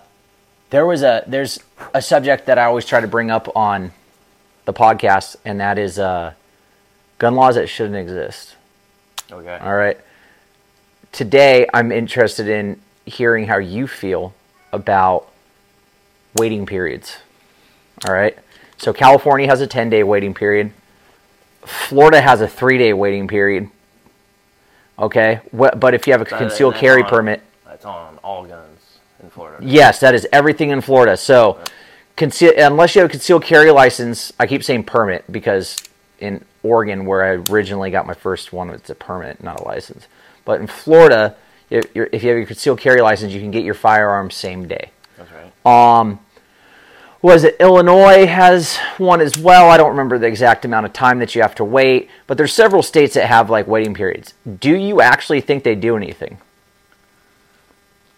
there 0.70 0.87
was 0.87 1.02
a 1.02 1.24
there's 1.26 1.61
a 1.94 2.02
subject 2.02 2.46
that 2.46 2.59
I 2.59 2.64
always 2.64 2.85
try 2.85 3.00
to 3.00 3.09
bring 3.09 3.30
up 3.30 3.54
on 3.56 3.92
the 4.64 4.72
podcast, 4.72 5.37
and 5.44 5.61
that 5.61 5.78
is 5.78 5.98
uh, 5.98 6.35
gun 7.18 7.35
laws 7.35 7.54
that 7.54 7.68
shouldn't 7.68 7.96
exist. 7.96 8.56
Okay. 9.30 9.59
All 9.61 9.74
right. 9.74 9.98
Today, 11.12 11.66
I'm 11.74 11.90
interested 11.90 12.48
in 12.48 12.80
hearing 13.04 13.46
how 13.46 13.59
you 13.59 13.87
feel 13.87 14.33
about 14.72 15.28
waiting 16.37 16.66
periods. 16.66 17.18
All 18.06 18.14
right. 18.14 18.38
So, 18.76 18.92
California 18.92 19.48
has 19.48 19.61
a 19.61 19.66
10 19.66 19.90
day 19.90 20.02
waiting 20.04 20.35
period, 20.35 20.72
Florida 21.62 22.20
has 22.20 22.40
a 22.40 22.48
three 22.48 22.78
day 22.78 22.92
waiting 22.92 23.28
period. 23.28 23.68
Okay. 24.98 25.40
But 25.52 25.94
if 25.94 26.06
you 26.06 26.12
have 26.12 26.22
a 26.22 26.26
concealed 26.26 26.76
carry 26.76 27.02
permit, 27.02 27.42
That's 27.80 27.86
on 27.86 28.18
all 28.18 28.44
guns 28.44 28.98
in 29.22 29.30
Florida. 29.30 29.64
Yes, 29.64 30.00
that 30.00 30.14
is 30.14 30.28
everything 30.34 30.68
in 30.68 30.82
Florida. 30.82 31.16
So, 31.16 31.58
conceal, 32.14 32.52
unless 32.58 32.94
you 32.94 33.00
have 33.00 33.08
a 33.08 33.10
concealed 33.10 33.42
carry 33.42 33.70
license, 33.70 34.34
I 34.38 34.46
keep 34.46 34.62
saying 34.62 34.84
permit 34.84 35.24
because 35.32 35.78
in 36.18 36.44
Oregon, 36.62 37.06
where 37.06 37.24
I 37.24 37.42
originally 37.50 37.90
got 37.90 38.06
my 38.06 38.12
first 38.12 38.52
one, 38.52 38.68
it's 38.68 38.90
a 38.90 38.94
permit, 38.94 39.42
not 39.42 39.60
a 39.60 39.64
license. 39.64 40.08
But 40.44 40.60
in 40.60 40.66
Florida, 40.66 41.36
if 41.70 41.94
you 41.94 42.06
have 42.12 42.22
your 42.22 42.44
concealed 42.44 42.80
carry 42.80 43.00
license, 43.00 43.32
you 43.32 43.40
can 43.40 43.50
get 43.50 43.64
your 43.64 43.72
firearm 43.72 44.30
same 44.30 44.68
day. 44.68 44.90
That's 45.16 45.30
right. 45.32 46.02
Um, 46.02 46.20
was 47.22 47.44
it 47.44 47.56
Illinois 47.60 48.26
has 48.26 48.76
one 48.98 49.22
as 49.22 49.38
well? 49.38 49.70
I 49.70 49.78
don't 49.78 49.92
remember 49.92 50.18
the 50.18 50.26
exact 50.26 50.66
amount 50.66 50.84
of 50.84 50.92
time 50.92 51.18
that 51.20 51.34
you 51.34 51.40
have 51.40 51.54
to 51.54 51.64
wait, 51.64 52.10
but 52.26 52.36
there's 52.36 52.52
several 52.52 52.82
states 52.82 53.14
that 53.14 53.24
have 53.24 53.48
like 53.48 53.66
waiting 53.66 53.94
periods. 53.94 54.34
Do 54.58 54.76
you 54.76 55.00
actually 55.00 55.40
think 55.40 55.64
they 55.64 55.74
do 55.74 55.96
anything? 55.96 56.36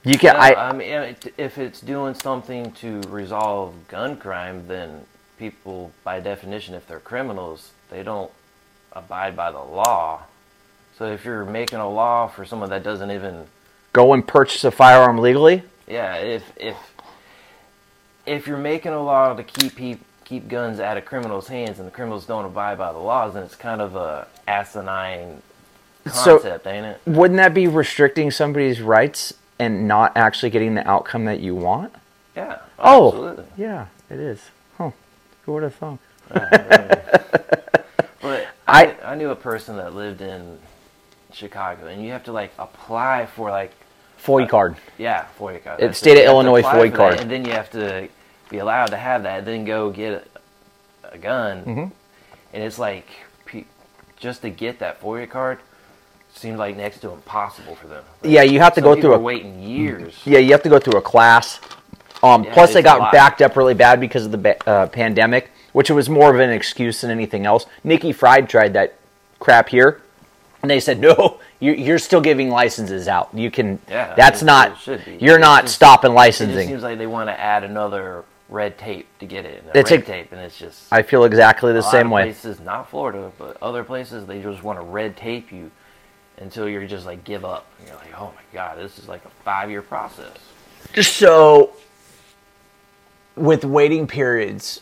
You 0.05 0.19
can. 0.19 0.35
Yeah, 0.35 0.41
I, 0.43 0.69
I 0.71 0.73
mean, 0.73 1.17
if 1.39 1.59
it's 1.59 1.81
doing 1.81 2.15
something 2.15 2.73
to 2.73 3.01
resolve 3.03 3.75
gun 3.89 4.17
crime, 4.17 4.67
then 4.67 5.07
people, 5.39 5.93
by 6.03 6.19
definition, 6.21 6.75
if 6.75 6.87
they're 6.89 7.01
criminals, 7.01 7.71
they 7.91 8.03
don't 8.03 8.31
abide 8.93 9.37
by 9.37 9.53
the 9.53 9.61
law. 9.61 10.23
So 10.99 11.07
if 11.07 11.25
you're 11.25 11.45
making 11.45 11.79
a 11.79 11.89
law 11.89 12.27
for 12.27 12.45
someone 12.45 12.71
that 12.71 12.83
doesn't 12.83 13.11
even, 13.11 13.47
go 13.93 14.13
and 14.13 14.27
purchase 14.27 14.65
a 14.65 14.71
firearm 14.71 15.19
legally. 15.19 15.63
yeah, 15.87 16.17
if 16.17 16.53
if 16.57 16.77
if 18.27 18.47
you're 18.47 18.59
making 18.59 18.93
a 18.93 19.03
law 19.03 19.35
to 19.35 19.43
keep 19.43 20.01
keep 20.25 20.49
guns 20.49 20.81
out 20.81 20.97
of 20.97 21.05
criminals' 21.05 21.49
hands 21.49 21.79
and 21.79 21.87
the 21.87 21.93
criminals 21.93 22.25
don't 22.27 22.45
abide 22.45 22.77
by 22.79 22.93
the 22.93 22.99
laws, 22.99 23.35
then 23.35 23.43
it's 23.45 23.55
kind 23.57 23.81
of 23.81 23.97
a 23.97 24.27
asinine 24.49 25.43
So- 26.11 26.39
concept, 26.39 26.67
ain't 26.67 26.87
it? 26.87 27.01
Wouldn't 27.07 27.37
that 27.39 27.55
be 27.55 27.67
restricting 27.69 28.31
somebody's 28.31 28.81
rights 28.81 29.35
and 29.59 29.87
not 29.89 30.13
actually 30.17 30.51
getting 30.51 30.75
the 30.75 30.87
outcome 30.89 31.25
that 31.27 31.41
you 31.41 31.55
want? 31.55 31.93
Yeah. 32.37 32.59
Oh, 32.79 33.09
absolutely. 33.09 33.45
yeah, 33.57 33.87
it 34.11 34.19
is. 34.19 34.51
Huh? 34.79 34.91
Who 35.45 35.53
would 35.53 35.63
have 35.63 35.75
thought? 35.75 35.99
But 36.31 36.49
I- 38.67 38.67
I, 38.67 38.97
I 39.13 39.15
knew 39.17 39.31
a 39.31 39.37
person 39.37 39.77
that 39.77 39.95
lived 39.95 40.23
in 40.23 40.59
Chicago, 41.33 41.87
and 41.87 42.03
you 42.05 42.13
have 42.13 42.25
to 42.25 42.33
like 42.33 42.53
apply 42.59 43.27
for 43.27 43.51
like 43.51 43.73
FOID 44.23 44.49
card. 44.49 44.77
yeah 44.99 45.27
FOID 45.39 45.65
card. 45.65 45.81
It's 45.81 45.89
That's 45.89 45.99
state 45.99 46.13
it. 46.13 46.13
of 46.13 46.17
You 46.17 46.23
have 46.23 46.45
to 46.45 46.49
Illinois 46.49 46.63
FOID 46.63 46.95
card. 46.95 47.13
that, 47.15 47.21
and 47.23 47.31
then 47.31 47.45
you 47.45 47.53
have 47.53 47.71
to 47.73 48.09
be 48.49 48.59
allowed 48.59 48.87
to 48.87 48.97
have 48.97 49.25
that. 49.25 49.45
Then 49.45 49.65
go 49.65 49.91
get 49.91 50.27
a, 51.05 51.15
a 51.15 51.19
gun, 51.19 51.65
Mm-hmm. 51.65 51.85
and 52.55 52.63
it's 52.63 52.79
like 52.79 53.07
just 54.17 54.43
to 54.43 54.51
get 54.51 54.79
that 54.79 55.01
FOID 55.03 55.29
card 55.31 55.59
seems 56.35 56.59
like 56.59 56.77
next 56.77 57.01
to 57.01 57.11
impossible 57.11 57.75
for 57.77 57.87
them. 57.87 58.05
Like, 58.23 58.33
Yeah, 58.33 58.43
you 58.43 58.61
have 58.61 58.75
to 58.75 58.81
go 58.81 59.01
through 59.01 59.15
a 59.15 59.19
waiting 59.19 59.63
years. 59.63 60.21
Yeah, 60.25 60.39
you 60.39 60.53
have 60.53 60.63
to 60.63 60.69
go 60.69 60.79
through 60.79 60.99
a 60.99 61.03
class. 61.03 61.61
Um, 62.23 62.45
Yeah, 62.45 62.55
plus, 62.55 62.73
they 62.73 62.83
got 62.83 63.13
backed 63.13 63.43
up 63.43 63.57
really 63.57 63.75
bad 63.75 64.01
because 64.01 64.27
of 64.27 64.33
the 64.33 64.69
uh, 64.69 64.87
pandemic, 64.87 65.51
which 65.73 65.91
was 65.91 66.09
more 66.09 66.33
of 66.33 66.41
an 66.41 66.51
excuse 66.51 67.01
than 67.01 67.11
anything 67.11 67.47
else. 67.47 67.67
Nikki 67.85 68.13
Fried 68.13 68.49
tried 68.49 68.73
that 68.75 68.95
crap 69.41 69.69
here, 69.69 70.01
and 70.63 70.71
they 70.71 70.79
said, 70.79 71.01
"No, 71.09 71.41
you, 71.59 71.73
you're 71.73 71.99
still 71.99 72.21
giving 72.21 72.49
licenses 72.49 73.09
out. 73.09 73.31
You 73.35 73.51
can. 73.51 73.81
Yeah, 73.89 74.15
that's 74.15 74.43
it- 74.43 74.45
not. 74.45 74.87
You're 74.87 75.37
It's 75.37 75.41
not 75.41 75.63
just- 75.65 75.75
stopping 75.75 76.13
It 76.13 76.15
licensing." 76.15 76.57
just 76.59 76.69
seems 76.69 76.83
like 76.85 76.99
they 76.99 77.09
want 77.09 77.29
to 77.29 77.39
add 77.39 77.65
another 77.65 78.25
red 78.49 78.79
tape 78.79 79.09
to 79.19 79.27
get 79.27 79.45
it. 79.45 79.65
It's 79.75 79.91
red 79.91 80.01
a- 80.01 80.05
tape, 80.05 80.31
and 80.33 80.41
it's 80.41 80.57
just 80.57 80.93
I 80.93 81.03
feel 81.03 81.25
exactly 81.25 81.73
the 81.73 81.83
same 81.83 82.09
way. 82.11 82.23
Places, 82.25 82.61
not 82.61 82.89
Florida, 82.89 83.33
but 83.37 83.57
other 83.61 83.83
places, 83.83 84.27
they 84.27 84.41
just 84.41 84.63
want 84.63 84.79
to 84.79 84.85
red 84.85 85.17
tape 85.17 85.51
you 85.51 85.73
until 86.39 86.69
you're 86.69 86.87
just 86.87 87.07
like 87.07 87.25
give 87.25 87.45
up. 87.45 87.67
And 87.79 87.89
you're 87.89 87.97
like, 87.97 88.19
oh 88.19 88.33
my 88.35 88.43
god, 88.53 88.79
this 88.79 88.99
is 88.99 89.09
like 89.09 89.25
a 89.25 89.31
five 89.45 89.71
year 89.71 89.83
process. 89.83 90.37
Just 90.93 91.17
so, 91.17 91.73
with 93.37 93.65
waiting 93.65 94.07
periods, 94.07 94.81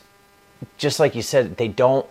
just 0.78 0.98
like 0.98 1.14
you 1.14 1.22
said, 1.22 1.56
they 1.56 1.68
don't 1.68 2.06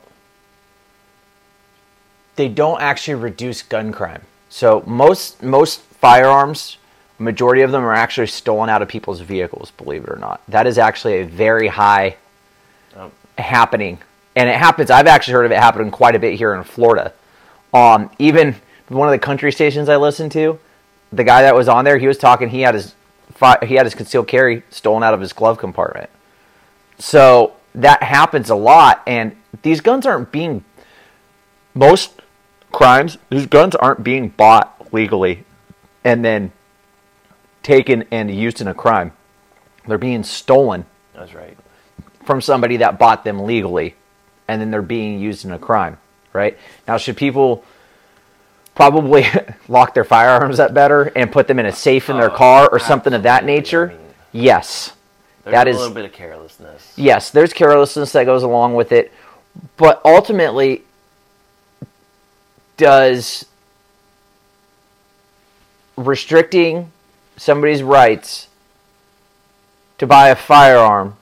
they 2.36 2.47
don't 2.47 2.82
actually 2.82 3.15
reduce 3.15 3.62
gun 3.62 3.91
crime. 3.91 4.21
So 4.49 4.84
most 4.88 5.43
most 5.43 5.82
firearms, 5.82 6.78
majority 7.17 7.62
of 7.62 7.71
them 7.71 7.84
are 7.84 7.93
actually 7.93 8.28
stolen 8.28 8.69
out 8.69 8.82
of 8.82 8.88
people's 8.88 9.19
vehicles. 9.19 9.71
Believe 9.71 10.04
it 10.06 10.10
or 10.10 10.15
not, 10.15 10.41
that 10.47 10.65
is 10.65 10.78
actually 10.78 11.19
a 11.19 11.25
very 11.25 11.67
high 11.67 12.15
Um, 12.95 13.12
happening, 13.38 13.99
and 14.36 14.49
it 14.49 14.56
happens. 14.56 14.89
I've 14.89 15.08
actually 15.08 15.34
heard 15.34 15.45
of 15.45 15.52
it 15.52 15.60
happening 15.60 15.91
quite 15.91 16.15
a 16.15 16.19
bit 16.19 16.38
here 16.38 16.56
in 16.56 16.63
Florida. 16.63 17.13
Um, 17.73 18.10
even 18.17 18.56
one 18.89 19.08
of 19.08 19.12
the 19.12 19.19
country 19.19 19.52
stations 19.52 19.89
I 19.89 19.95
listened 19.97 20.32
to, 20.34 20.60
the 21.12 21.23
guy 21.23 21.43
that 21.43 21.56
was 21.56 21.67
on 21.67 21.86
there, 21.86 21.97
he 21.97 22.08
was 22.08 22.17
talking. 22.17 22.49
He 22.49 22.62
had 22.62 22.75
his 22.75 22.95
he 23.63 23.75
had 23.75 23.86
his 23.86 23.95
concealed 23.95 24.28
carry 24.28 24.63
stolen 24.69 25.04
out 25.04 25.13
of 25.13 25.21
his 25.21 25.34
glove 25.34 25.58
compartment. 25.58 26.10
So 26.97 27.54
that 27.75 28.04
happens 28.04 28.49
a 28.49 28.56
lot, 28.56 29.02
and 29.08 29.36
these 29.62 29.82
guns 29.82 30.06
aren't 30.06 30.32
being 30.32 30.63
most 31.73 32.21
crimes. 32.71 33.17
These 33.30 33.45
guns 33.45 33.75
aren't 33.75 34.04
being 34.04 34.30
bought 34.30 34.93
legally 34.93 35.45
and 36.04 36.23
then 36.25 36.52
taken 37.63 38.06
and 38.12 38.30
used 38.32 38.62
in 38.62 38.67
a 38.67 38.73
crime. 38.73 39.13
They're 39.88 39.97
being 39.97 40.23
stolen 40.23 40.86
that's 41.13 41.34
right. 41.34 41.58
from 42.25 42.41
somebody 42.41 42.78
that 42.78 42.99
bought 42.99 43.23
them 43.23 43.39
legally 43.41 43.95
and 44.47 44.60
then 44.60 44.71
they're 44.71 44.82
being 44.82 45.19
used 45.19 45.45
in 45.45 45.52
a 45.52 45.60
crime, 45.60 45.97
right? 46.34 46.58
Now, 46.88 46.97
should 46.97 47.17
people 47.17 47.63
probably 48.80 49.26
lock 49.68 49.94
their 49.94 50.06
firearms 50.06 50.58
up 50.58 50.74
better 50.74 51.12
and 51.13 51.30
put 51.30 51.50
them 51.50 51.60
in 51.60 51.65
a 51.65 51.72
safe 51.72 52.10
in 52.10 52.18
their 52.18 52.32
Oh, 52.32 52.36
car 52.36 52.70
or 52.72 52.80
something 52.80 53.12
of 53.13 53.24
that 53.24 53.44
nature? 53.44 53.89
I 53.89 53.94
mean, 53.94 54.02
yes. 54.32 54.94
There's 55.44 55.54
That 55.54 55.68
a 55.68 55.72
is- 55.72 55.76
little 55.78 55.94
bit 55.94 56.06
of 56.06 56.13
carelessness. 56.13 56.94
Yes, 56.96 57.30
there's 57.30 57.52
carelessness 57.52 58.13
that 58.13 58.24
goes 58.24 58.42
along 58.42 58.76
with 58.76 58.94
it, 58.94 59.12
but 59.76 60.00
ultimately, 60.06 60.84
does 62.78 63.46
restricting 65.98 66.89
somebody's 67.36 67.84
rights 67.84 68.48
to 69.98 70.08
buy 70.08 70.30
a 70.30 70.36
firearm 70.38 71.18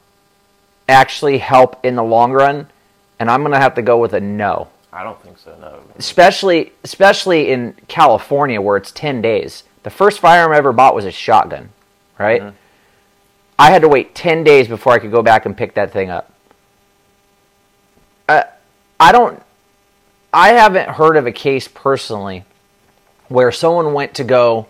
actually 0.88 1.40
help 1.40 1.84
in 1.84 1.96
the 1.96 2.04
long 2.04 2.32
run? 2.34 2.68
And 3.20 3.32
I'm 3.32 3.42
going 3.42 3.54
to 3.54 3.60
have 3.60 3.74
to 3.76 3.82
go 3.82 3.98
with 3.98 4.14
a 4.14 4.20
no. 4.22 4.68
I 4.98 5.04
don't 5.04 5.22
think 5.22 5.38
so. 5.38 5.56
No. 5.62 5.80
Especially 5.98 6.72
especially 6.84 7.52
in 7.52 7.76
California 7.88 8.60
where 8.60 8.78
it's 8.78 8.92
10 8.92 9.22
days. 9.22 9.64
The 9.84 9.92
first 9.92 10.20
firearm 10.20 10.52
I 10.52 10.58
ever 10.58 10.74
bought 10.74 10.96
was 10.96 11.06
a 11.06 11.12
shotgun, 11.12 11.70
right? 12.18 12.42
Mhm. 12.42 12.54
I 13.60 13.70
had 13.70 13.84
to 13.84 13.88
wait 13.88 14.16
10 14.16 14.44
days 14.44 14.68
before 14.68 14.94
I 14.94 14.98
could 14.98 15.12
go 15.12 15.22
back 15.22 15.46
and 15.46 15.56
pick 15.56 15.76
that 15.76 15.94
thing 15.94 16.10
up. 16.10 16.32
Uh, 18.28 18.44
I 19.00 19.12
don't 19.12 19.44
I 20.34 20.54
haven't 20.54 20.90
heard 20.90 21.16
of 21.16 21.28
a 21.28 21.32
case 21.32 21.68
personally 21.68 22.44
where 23.28 23.52
someone 23.52 23.94
went 23.94 24.16
to 24.16 24.24
go 24.24 24.66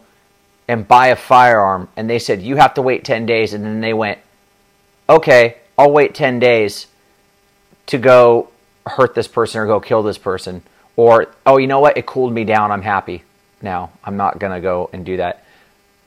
and 0.68 0.86
buy 0.86 1.08
a 1.08 1.16
firearm 1.16 1.88
and 1.96 2.10
they 2.10 2.20
said 2.20 2.42
you 2.42 2.58
have 2.58 2.74
to 2.74 2.82
wait 2.82 3.06
10 3.06 3.26
days 3.26 3.54
and 3.54 3.64
then 3.64 3.80
they 3.80 3.94
went 3.94 4.20
okay, 5.08 5.60
I'll 5.78 5.92
wait 5.92 6.14
10 6.14 6.38
days 6.40 6.88
to 7.86 7.98
go 7.98 8.50
hurt 8.88 9.16
this 9.16 9.28
person 9.28 9.62
or 9.62 9.68
go 9.68 9.80
kill 9.80 10.04
this 10.04 10.18
person 10.18 10.62
or 10.98 11.28
oh, 11.46 11.58
you 11.58 11.68
know 11.68 11.80
what? 11.80 11.98
It 11.98 12.06
cooled 12.06 12.34
me 12.34 12.44
down. 12.44 12.72
I'm 12.72 12.82
happy 12.82 13.24
now. 13.62 13.92
I'm 14.04 14.18
not 14.18 14.40
going 14.40 14.52
to 14.52 14.60
go 14.60 14.90
and 14.92 15.06
do 15.06 15.18
that. 15.18 15.44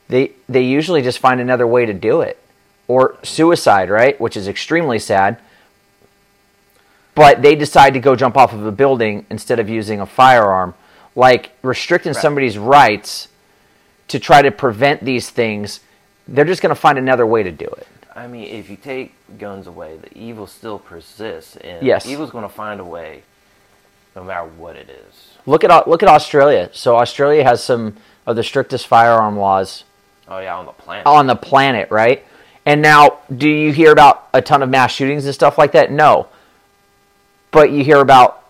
They 0.09 0.31
they 0.47 0.63
usually 0.63 1.01
just 1.01 1.19
find 1.19 1.39
another 1.39 1.65
way 1.65 1.85
to 1.85 1.93
do 1.93 2.21
it 2.21 2.37
or 2.87 3.15
suicide, 3.23 3.89
right? 3.89 4.19
Which 4.19 4.35
is 4.35 4.47
extremely 4.47 4.99
sad. 4.99 5.37
But 7.15 7.41
they 7.41 7.55
decide 7.55 7.93
to 7.93 7.99
go 7.99 8.15
jump 8.15 8.37
off 8.37 8.53
of 8.53 8.65
a 8.65 8.71
building 8.71 9.25
instead 9.29 9.59
of 9.59 9.69
using 9.69 10.01
a 10.01 10.05
firearm. 10.05 10.73
Like 11.15 11.51
restricting 11.61 12.13
Right. 12.13 12.21
somebody's 12.21 12.57
rights 12.57 13.29
to 14.09 14.19
try 14.19 14.41
to 14.41 14.51
prevent 14.51 15.03
these 15.05 15.29
things, 15.29 15.79
they're 16.27 16.45
just 16.45 16.61
going 16.61 16.73
to 16.75 16.79
find 16.79 16.97
another 16.97 17.25
way 17.25 17.43
to 17.43 17.51
do 17.51 17.65
it. 17.65 17.87
I 18.15 18.27
mean, 18.27 18.43
if 18.43 18.69
you 18.69 18.75
take 18.75 19.13
guns 19.39 19.67
away, 19.67 19.97
the 19.97 20.15
evil 20.17 20.45
still 20.47 20.79
persists, 20.79 21.55
and 21.57 21.85
Yes. 21.85 22.05
evil's 22.05 22.31
going 22.31 22.43
to 22.43 22.53
find 22.53 22.79
a 22.79 22.83
way, 22.83 23.23
no 24.15 24.23
matter 24.23 24.45
what 24.57 24.75
it 24.75 24.89
is. 24.89 25.37
Look 25.45 25.63
at 25.63 25.87
look 25.87 26.03
at 26.03 26.09
Australia. 26.09 26.69
So 26.73 26.97
Australia 26.97 27.43
has 27.43 27.63
some 27.63 27.95
of 28.27 28.35
the 28.35 28.43
strictest 28.43 28.85
firearm 28.87 29.37
laws 29.37 29.83
Oh 30.27 30.39
yeah, 30.39 30.55
on 30.57 30.65
the 30.65 30.71
planet. 30.73 31.05
on 31.07 31.27
the 31.27 31.35
planet, 31.35 31.89
right? 31.89 32.25
And 32.65 32.81
now, 32.81 33.19
do 33.35 33.49
you 33.49 33.71
hear 33.73 33.91
about 33.91 34.27
a 34.33 34.41
ton 34.41 34.61
of 34.61 34.69
mass 34.69 34.91
shootings 34.91 35.25
and 35.25 35.33
stuff 35.33 35.57
like 35.57 35.71
that? 35.71 35.91
No. 35.91 36.27
But 37.49 37.71
you 37.71 37.83
hear 37.83 37.97
about 37.99 38.43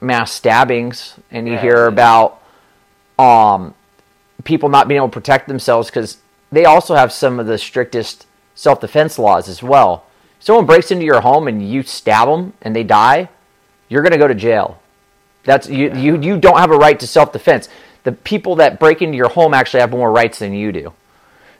mass 0.00 0.32
stabbings 0.32 1.14
and 1.30 1.46
you 1.46 1.54
Yeah, 1.54 1.60
hear 1.60 1.82
yeah. 1.82 1.88
about 1.88 2.40
um, 3.18 3.74
people 4.44 4.70
not 4.70 4.88
being 4.88 4.96
able 4.96 5.08
to 5.08 5.12
protect 5.12 5.46
themselves 5.46 5.88
because 5.90 6.16
they 6.50 6.64
also 6.64 6.94
have 6.94 7.12
some 7.12 7.38
of 7.38 7.46
the 7.46 7.58
strictest 7.58 8.24
self 8.60 8.78
defense 8.78 9.18
laws 9.18 9.48
as 9.48 9.62
well. 9.62 10.04
Someone 10.38 10.66
breaks 10.66 10.90
into 10.90 11.06
your 11.06 11.22
home 11.22 11.48
and 11.48 11.66
you 11.66 11.82
stab 11.82 12.28
them 12.28 12.52
and 12.60 12.76
they 12.76 12.84
die, 12.84 13.30
you're 13.88 14.02
going 14.02 14.12
to 14.12 14.18
go 14.18 14.28
to 14.28 14.34
jail. 14.34 14.80
That's 15.44 15.66
you, 15.68 15.94
you. 15.94 16.20
You 16.20 16.38
don't 16.38 16.58
have 16.58 16.70
a 16.70 16.76
right 16.76 17.00
to 17.00 17.06
self 17.06 17.32
defense. 17.32 17.70
The 18.04 18.12
people 18.12 18.56
that 18.56 18.78
break 18.78 19.00
into 19.00 19.16
your 19.16 19.30
home 19.30 19.54
actually 19.54 19.80
have 19.80 19.90
more 19.90 20.12
rights 20.12 20.40
than 20.40 20.52
you 20.52 20.72
do. 20.72 20.92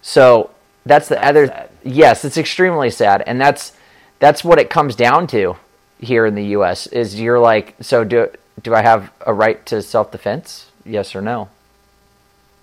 So 0.02 0.50
that's 0.84 1.08
the 1.08 1.14
That's 1.14 1.26
other. 1.26 1.46
sad. 1.46 1.70
Yes, 1.82 2.24
it's 2.26 2.36
extremely 2.36 2.90
sad, 2.90 3.22
and 3.26 3.40
that's 3.40 3.72
that's 4.18 4.44
what 4.44 4.58
it 4.58 4.68
comes 4.68 4.94
down 4.94 5.26
to 5.28 5.56
here 5.98 6.26
in 6.26 6.34
the 6.34 6.44
U.S. 6.56 6.86
Is 6.88 7.18
you're 7.18 7.38
like, 7.40 7.74
so 7.80 8.04
do 8.04 8.28
do 8.62 8.74
I 8.74 8.82
have 8.82 9.10
a 9.26 9.32
right 9.32 9.64
to 9.66 9.80
self 9.80 10.12
defense? 10.12 10.70
Yes 10.84 11.14
or 11.14 11.22
no? 11.22 11.48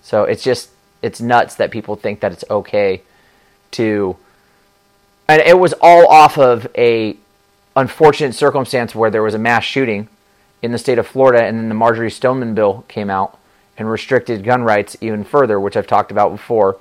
So 0.04 0.24
it's 0.26 0.44
just 0.44 0.70
it's 1.02 1.20
nuts 1.20 1.56
that 1.56 1.72
people 1.72 1.96
think 1.96 2.20
that 2.20 2.32
it's 2.32 2.44
okay 2.52 3.02
to, 3.72 4.16
and 5.28 5.42
it 5.42 5.58
was 5.58 5.74
all 5.82 6.08
off 6.08 6.38
of 6.38 6.68
a 6.78 7.18
unfortunate 7.76 8.34
circumstance 8.34 8.96
where 8.96 9.10
there 9.10 9.24
was 9.24 9.34
a 9.34 9.40
mass 9.40 9.64
shooting 9.64 10.08
in 10.62 10.72
the 10.72 10.78
state 10.78 10.98
of 10.98 11.08
Florida, 11.08 11.44
and 11.44 11.58
then 11.58 11.70
the 11.70 11.76
Marjory 11.76 12.10
Stoneman 12.10 12.56
bill 12.56 12.84
came 12.88 13.10
out 13.10 13.38
and 13.78 13.90
restricted 13.90 14.44
gun 14.44 14.64
rights 14.64 14.98
even 15.02 15.24
further, 15.24 15.60
which 15.60 15.78
I've 15.78 15.88
talked 15.88 16.12
about 16.12 16.32
before. 16.32 16.78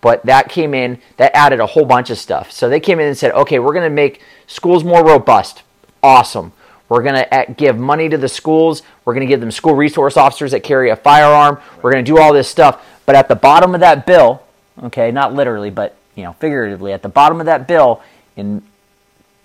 But 0.00 0.24
that 0.24 0.48
came 0.48 0.72
in, 0.72 1.00
that 1.16 1.36
added 1.36 1.60
a 1.60 1.66
whole 1.66 1.84
bunch 1.84 2.08
of 2.10 2.18
stuff. 2.18 2.52
So 2.52 2.68
they 2.68 2.80
came 2.80 3.00
in 3.00 3.08
and 3.08 3.18
said, 3.18 3.32
okay, 3.32 3.58
we're 3.58 3.74
going 3.74 3.88
to 3.88 3.94
make 3.94 4.22
schools 4.46 4.84
more 4.84 5.04
robust. 5.04 5.62
Awesome. 6.02 6.52
We're 6.88 7.02
going 7.02 7.16
to 7.16 7.34
eh, 7.34 7.52
give 7.56 7.78
money 7.78 8.08
to 8.08 8.16
the 8.16 8.28
schools. 8.28 8.82
We're 9.04 9.14
going 9.14 9.26
to 9.26 9.30
give 9.30 9.40
them 9.40 9.50
school 9.50 9.74
resource 9.74 10.16
officers 10.16 10.52
that 10.52 10.62
carry 10.62 10.90
a 10.90 10.96
firearm. 10.96 11.60
We're 11.82 11.92
going 11.92 12.04
to 12.04 12.10
do 12.10 12.18
all 12.18 12.32
this 12.32 12.48
stuff. 12.48 12.84
But 13.04 13.14
at 13.14 13.28
the 13.28 13.36
bottom 13.36 13.74
of 13.74 13.80
that 13.80 14.06
bill, 14.06 14.42
okay, 14.84 15.10
not 15.10 15.34
literally, 15.34 15.70
but 15.70 15.96
you 16.20 16.26
know, 16.26 16.34
figuratively, 16.34 16.92
at 16.92 17.00
the 17.00 17.08
bottom 17.08 17.40
of 17.40 17.46
that 17.46 17.66
bill, 17.66 18.02
in 18.36 18.62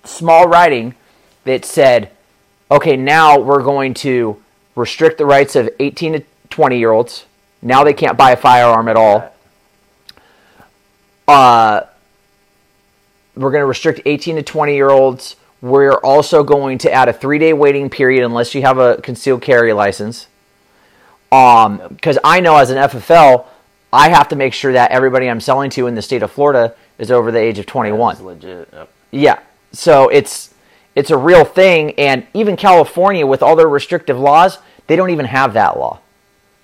small 0.03 0.45
writing, 0.45 0.93
it 1.45 1.63
said, 1.63 2.11
okay, 2.69 2.97
now 2.97 3.39
we're 3.39 3.63
going 3.63 3.93
to 3.93 4.41
restrict 4.75 5.17
the 5.17 5.25
rights 5.25 5.55
of 5.55 5.69
18 5.79 6.13
to 6.13 6.23
20 6.49 6.77
year 6.77 6.91
olds. 6.91 7.25
Now 7.61 7.85
they 7.85 7.93
can't 7.93 8.17
buy 8.17 8.31
a 8.31 8.35
firearm 8.35 8.89
at 8.89 8.97
all. 8.97 9.33
Uh, 11.29 11.81
we're 13.35 13.51
going 13.51 13.61
to 13.61 13.67
restrict 13.67 14.01
18 14.05 14.35
to 14.35 14.43
20 14.43 14.75
year 14.75 14.89
olds. 14.89 15.37
We're 15.61 15.93
also 15.93 16.43
going 16.43 16.77
to 16.79 16.91
add 16.91 17.07
a 17.07 17.13
three 17.13 17.39
day 17.39 17.53
waiting 17.53 17.89
period 17.89 18.25
unless 18.25 18.53
you 18.53 18.63
have 18.63 18.79
a 18.79 18.97
concealed 18.97 19.41
carry 19.41 19.71
license. 19.71 20.27
Um, 21.31 21.81
because 21.89 22.19
I 22.23 22.41
know 22.41 22.57
as 22.57 22.69
an 22.69 22.77
FFL, 22.77 23.45
I 23.95 24.09
have 24.09 24.27
to 24.29 24.35
make 24.35 24.53
sure 24.53 24.73
that 24.73 24.91
everybody 24.91 25.29
I'm 25.29 25.39
selling 25.39 25.69
to 25.71 25.87
in 25.87 25.95
the 25.95 26.01
state 26.01 26.21
of 26.21 26.29
Florida 26.29 26.75
is 26.97 27.11
over 27.11 27.31
the 27.31 27.39
age 27.39 27.59
of 27.59 27.65
21. 27.65 28.15
That's 28.15 28.21
legit. 28.21 28.69
Yep. 28.73 28.89
Yeah. 29.11 29.39
So 29.71 30.09
it's 30.09 30.53
it's 30.95 31.11
a 31.11 31.17
real 31.17 31.45
thing 31.45 31.91
and 31.97 32.27
even 32.33 32.57
California 32.57 33.25
with 33.25 33.41
all 33.41 33.55
their 33.55 33.69
restrictive 33.69 34.19
laws, 34.19 34.59
they 34.87 34.97
don't 34.97 35.11
even 35.11 35.25
have 35.25 35.53
that 35.53 35.79
law. 35.79 35.99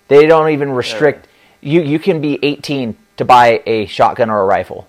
They 0.09 0.27
don't 0.27 0.49
even 0.49 0.71
restrict 0.73 1.29
you 1.61 1.81
you 1.81 1.99
can 1.99 2.19
be 2.19 2.37
18 2.43 2.97
to 3.15 3.23
buy 3.23 3.63
a 3.65 3.85
shotgun 3.85 4.29
or 4.29 4.41
a 4.41 4.45
rifle. 4.45 4.85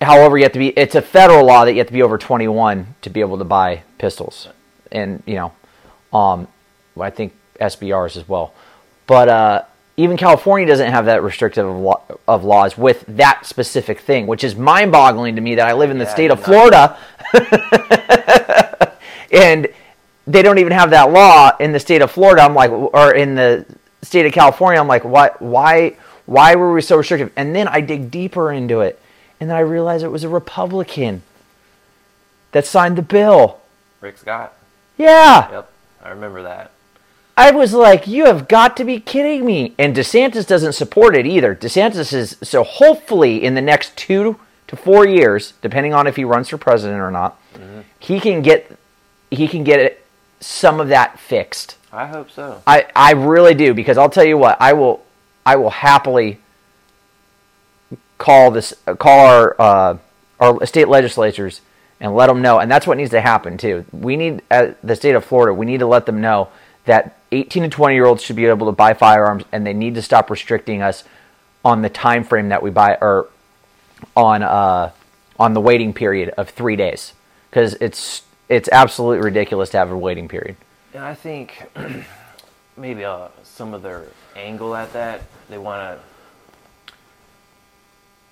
However, 0.00 0.36
you 0.36 0.42
have 0.44 0.52
to 0.52 0.58
be 0.58 0.70
it's 0.70 0.96
a 0.96 1.02
federal 1.02 1.46
law 1.46 1.64
that 1.64 1.72
you 1.74 1.78
have 1.78 1.86
to 1.86 1.92
be 1.92 2.02
over 2.02 2.18
21 2.18 2.96
to 3.02 3.10
be 3.10 3.20
able 3.20 3.38
to 3.38 3.44
buy 3.44 3.82
pistols. 3.98 4.48
And, 4.90 5.22
you 5.26 5.36
know, 5.36 5.52
um 6.12 6.48
I 7.00 7.10
think 7.10 7.34
SBRs 7.60 8.16
as 8.16 8.28
well. 8.28 8.52
But 9.06 9.28
uh 9.28 9.62
even 10.02 10.16
California 10.16 10.66
doesn't 10.66 10.90
have 10.90 11.06
that 11.06 11.22
restrictive 11.22 11.66
of, 11.66 11.76
law, 11.76 12.00
of 12.26 12.44
laws 12.44 12.76
with 12.78 13.04
that 13.08 13.46
specific 13.46 14.00
thing, 14.00 14.26
which 14.26 14.42
is 14.44 14.56
mind-boggling 14.56 15.36
to 15.36 15.40
me 15.40 15.54
that 15.56 15.66
I 15.66 15.72
live 15.72 15.90
in 15.90 15.98
the 15.98 16.04
Yeah, 16.04 16.10
state 16.10 16.30
of 16.30 16.42
Florida 16.42 16.96
and 19.32 19.66
they 20.26 20.42
don't 20.42 20.58
even 20.58 20.72
have 20.72 20.90
that 20.90 21.10
law 21.12 21.50
in 21.58 21.72
the 21.72 21.80
state 21.80 22.02
of 22.02 22.10
Florida. 22.10 22.42
I'm 22.42 22.54
like, 22.54 22.70
or 22.70 23.12
in 23.12 23.34
the 23.34 23.64
state 24.02 24.26
of 24.26 24.32
California. 24.32 24.80
I'm 24.80 24.88
like, 24.88 25.04
what? 25.04 25.40
Why? 25.40 25.96
Why 26.26 26.54
were 26.54 26.72
we 26.72 26.82
so 26.82 26.96
restrictive? 26.96 27.32
And 27.36 27.54
then 27.54 27.66
I 27.66 27.80
dig 27.80 28.10
deeper 28.10 28.52
into 28.52 28.80
it, 28.80 29.00
and 29.40 29.50
then 29.50 29.56
I 29.56 29.60
realize 29.60 30.02
it 30.02 30.12
was 30.12 30.22
a 30.24 30.28
Republican 30.28 31.22
that 32.52 32.66
signed 32.66 32.96
the 32.96 33.02
bill. 33.02 33.58
Rick 34.00 34.18
Scott. 34.18 34.54
Yeah, 34.96 35.50
Yep. 35.50 35.70
I 36.04 36.08
remember 36.10 36.42
that. 36.42 36.70
I 37.36 37.50
was 37.52 37.72
like, 37.72 38.06
you 38.06 38.26
have 38.26 38.48
got 38.48 38.76
to 38.76 38.84
be 38.84 39.00
kidding 39.00 39.44
me. 39.44 39.74
And 39.78 39.96
DeSantis 39.96 40.46
doesn't 40.46 40.74
support 40.74 41.16
it 41.16 41.26
either. 41.26 41.54
DeSantis 41.54 42.12
is 42.12 42.36
so 42.42 42.62
hopefully 42.62 43.42
in 43.42 43.54
the 43.54 43.62
next 43.62 43.96
two 43.96 44.38
to 44.66 44.76
four 44.76 45.06
years, 45.06 45.54
depending 45.62 45.94
on 45.94 46.06
if 46.06 46.16
he 46.16 46.24
runs 46.24 46.48
for 46.48 46.58
president 46.58 47.00
or 47.00 47.10
not, 47.10 47.40
he 47.98 48.20
can 48.20 48.42
get 48.42 48.78
he 49.30 49.48
can 49.48 49.64
get 49.64 49.80
it, 49.80 50.04
some 50.40 50.80
of 50.80 50.88
that 50.88 51.18
fixed. 51.18 51.76
I 51.92 52.06
hope 52.06 52.30
so. 52.30 52.62
I, 52.66 52.86
I 52.94 53.12
really 53.12 53.54
do 53.54 53.74
because 53.74 53.98
I'll 53.98 54.10
tell 54.10 54.24
you 54.24 54.38
what 54.38 54.60
I 54.60 54.72
will 54.72 55.04
I 55.44 55.56
will 55.56 55.70
happily 55.70 56.38
call 58.18 58.50
this 58.50 58.74
call 58.98 59.26
our 59.26 59.56
uh, 59.60 59.98
our 60.38 60.66
state 60.66 60.88
legislatures 60.88 61.62
and 62.00 62.14
let 62.14 62.28
them 62.28 62.42
know 62.42 62.58
and 62.58 62.70
that's 62.70 62.86
what 62.86 62.96
needs 62.96 63.10
to 63.10 63.20
happen 63.20 63.56
too. 63.56 63.84
We 63.92 64.16
need 64.16 64.42
uh, 64.50 64.72
the 64.82 64.94
state 64.94 65.14
of 65.14 65.24
Florida 65.24 65.54
we 65.54 65.66
need 65.66 65.80
to 65.80 65.86
let 65.86 66.06
them 66.06 66.20
know 66.20 66.48
that 66.84 67.16
18 67.32 67.64
to 67.64 67.68
20 67.68 67.94
year 67.94 68.06
olds 68.06 68.22
should 68.22 68.36
be 68.36 68.46
able 68.46 68.66
to 68.66 68.72
buy 68.72 68.94
firearms 68.94 69.44
and 69.52 69.66
they 69.66 69.72
need 69.72 69.94
to 69.94 70.02
stop 70.02 70.30
restricting 70.30 70.82
us 70.82 71.04
on 71.64 71.82
the 71.82 71.88
time 71.90 72.24
frame 72.24 72.48
that 72.48 72.62
we 72.62 72.70
buy 72.70 72.96
or 73.00 73.28
on 74.16 74.42
uh, 74.42 74.90
on 75.38 75.54
the 75.54 75.60
waiting 75.60 75.92
period 75.92 76.30
of 76.36 76.50
3 76.50 76.76
days 76.76 77.12
because 77.50 77.74
it's 77.74 78.22
it's 78.48 78.68
absolutely 78.72 79.22
ridiculous 79.24 79.70
to 79.70 79.78
have 79.78 79.90
a 79.90 79.96
waiting 79.96 80.28
period. 80.28 80.56
And 80.92 81.04
I 81.04 81.14
think 81.14 81.70
maybe 82.76 83.04
uh, 83.04 83.28
some 83.44 83.74
of 83.74 83.82
their 83.82 84.06
angle 84.34 84.74
at 84.74 84.92
that, 84.92 85.22
they 85.48 85.58
want 85.58 85.98
to 85.98 86.94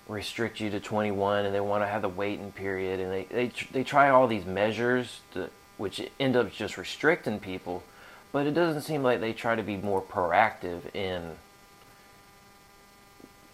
restrict 0.08 0.58
you 0.58 0.70
to 0.70 0.80
21 0.80 1.46
and 1.46 1.54
they 1.54 1.60
want 1.60 1.82
to 1.82 1.86
have 1.86 2.02
the 2.02 2.08
waiting 2.08 2.50
period 2.50 2.98
and 2.98 3.12
they, 3.12 3.24
they, 3.24 3.52
they 3.72 3.84
try 3.84 4.08
all 4.08 4.26
these 4.26 4.44
measures 4.44 5.20
to, 5.34 5.50
which 5.76 6.00
end 6.18 6.34
up 6.34 6.50
just 6.50 6.78
restricting 6.78 7.38
people 7.38 7.84
but 8.32 8.46
it 8.46 8.52
doesn't 8.54 8.82
seem 8.82 9.02
like 9.02 9.20
they 9.20 9.32
try 9.32 9.54
to 9.56 9.62
be 9.62 9.76
more 9.76 10.02
proactive 10.02 10.94
in 10.94 11.36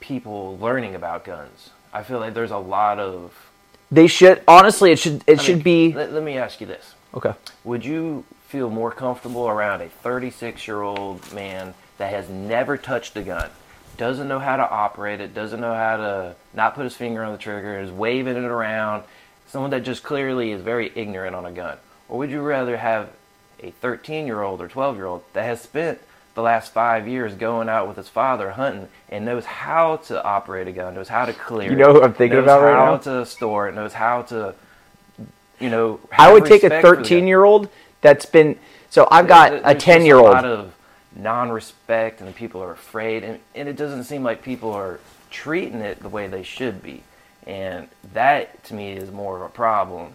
people 0.00 0.58
learning 0.58 0.94
about 0.94 1.24
guns 1.24 1.70
i 1.92 2.02
feel 2.02 2.18
like 2.18 2.34
there's 2.34 2.50
a 2.50 2.58
lot 2.58 2.98
of 2.98 3.50
They 3.90 4.06
should 4.06 4.42
honestly. 4.48 4.90
It 4.92 4.98
should. 4.98 5.22
It 5.26 5.38
I 5.38 5.42
should 5.42 5.64
mean, 5.64 5.90
be 5.90 5.94
let, 5.94 6.12
let 6.12 6.22
me 6.22 6.36
ask 6.36 6.60
you 6.60 6.66
this 6.66 6.94
okay. 7.14 7.32
would 7.62 7.84
you 7.84 8.24
feel 8.48 8.70
more 8.70 8.90
comfortable 8.92 9.48
around 9.48 9.80
a 9.80 9.88
36 9.88 10.66
year 10.66 10.82
old 10.82 11.32
man 11.32 11.74
that 11.98 12.10
has 12.10 12.28
never 12.28 12.76
touched 12.76 13.16
a 13.16 13.22
gun, 13.22 13.50
doesn't 13.96 14.28
know 14.28 14.38
how 14.38 14.56
to 14.56 14.68
operate 14.68 15.20
it, 15.20 15.34
doesn't 15.34 15.60
know 15.60 15.74
how 15.74 15.96
to 15.96 16.36
not 16.54 16.74
put 16.74 16.84
his 16.84 16.94
finger 16.96 17.22
on 17.24 17.32
the 17.32 17.38
trigger, 17.38 17.80
is 17.80 17.90
waving 17.90 18.36
it 18.36 18.44
around, 18.44 19.04
someone 19.48 19.70
that 19.70 19.82
just 19.82 20.02
clearly 20.02 20.50
is 20.52 20.60
very 20.60 20.90
ignorant 20.94 21.34
on 21.34 21.46
a 21.46 21.52
gun? 21.52 21.78
Or 22.08 22.18
would 22.18 22.30
you 22.30 22.42
rather 22.42 22.76
have 22.76 23.10
a 23.62 23.70
13 23.70 24.26
year 24.26 24.42
old 24.42 24.60
or 24.60 24.68
12 24.68 24.96
year 24.96 25.06
old 25.06 25.22
that 25.32 25.44
has 25.44 25.60
spent 25.60 25.98
the 26.34 26.42
last 26.42 26.72
five 26.72 27.06
years 27.06 27.34
going 27.34 27.68
out 27.68 27.86
with 27.86 27.96
his 27.96 28.08
father 28.08 28.50
hunting 28.52 28.88
and 29.08 29.24
knows 29.24 29.44
how 29.44 29.96
to 29.98 30.22
operate 30.24 30.66
a 30.66 30.72
gun, 30.72 30.94
knows 30.94 31.08
how 31.08 31.24
to 31.24 31.32
clear 31.32 31.70
You 31.70 31.76
know 31.76 31.92
who 31.92 32.02
I'm 32.02 32.12
thinking 32.12 32.38
knows 32.38 32.44
about 32.44 32.62
right 32.62 32.72
now? 32.72 32.86
how 32.86 32.96
to 32.98 33.24
store 33.26 33.68
it, 33.68 33.74
knows 33.74 33.92
how 33.92 34.22
to, 34.22 34.54
you 35.60 35.70
know, 35.70 36.00
I 36.18 36.32
would 36.32 36.44
take 36.44 36.62
a 36.64 36.66
respect 36.66 36.82
for 36.82 36.90
the 36.90 36.96
gun. 36.96 37.04
13 37.04 37.26
year 37.28 37.44
old 37.44 37.68
that's 38.00 38.26
been. 38.26 38.58
So 38.90 39.06
I've 39.10 39.28
got 39.28 39.50
There- 39.50 39.58
a 39.60 39.62
there's 39.62 39.74
just 39.74 39.84
10 39.86 40.04
year 40.06 40.16
old. 40.16 40.28
A 40.28 40.32
lot 40.32 40.44
of 40.44 40.74
non-respect, 41.16 42.20
and 42.20 42.34
people 42.34 42.60
are 42.62 42.72
afraid, 42.72 43.22
and, 43.22 43.38
and 43.54 43.68
it 43.68 43.76
doesn't 43.76 44.04
seem 44.04 44.24
like 44.24 44.42
people 44.42 44.72
are 44.72 44.98
treating 45.30 45.80
it 45.80 46.00
the 46.00 46.08
way 46.08 46.26
they 46.26 46.42
should 46.42 46.82
be, 46.82 47.02
and 47.46 47.88
that 48.12 48.62
to 48.64 48.74
me 48.74 48.92
is 48.92 49.10
more 49.12 49.36
of 49.36 49.42
a 49.42 49.48
problem. 49.48 50.14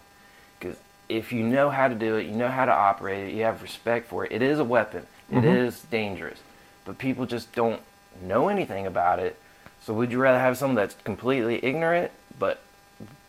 If 1.10 1.34
you 1.34 1.43
know 1.43 1.70
how 1.70 1.88
to 1.88 1.95
do 1.95 2.16
it, 2.18 2.28
you 2.28 2.34
know 2.34 2.47
how 2.49 2.66
to 2.66 2.72
operate 2.72 3.30
it, 3.30 3.34
you 3.36 3.43
have 3.43 3.62
respect 3.64 4.07
for 4.07 4.26
it. 4.26 4.32
It 4.32 4.41
is 4.41 4.60
a 4.60 4.64
weapon. 4.64 5.05
It 5.32 5.43
is 5.43 5.76
Mm-hmm. 5.76 5.91
dangerous, 5.91 6.39
but 6.86 6.97
people 6.97 7.26
just 7.26 7.51
don't 7.53 7.82
know 8.22 8.47
anything 8.49 8.86
about 8.88 9.20
it. 9.20 9.36
So 9.82 9.93
would 9.93 10.12
you 10.12 10.20
rather 10.20 10.39
have 10.39 10.57
someone 10.57 10.76
that's 10.76 10.95
completely 11.03 11.64
ignorant, 11.64 12.12
but 12.38 12.62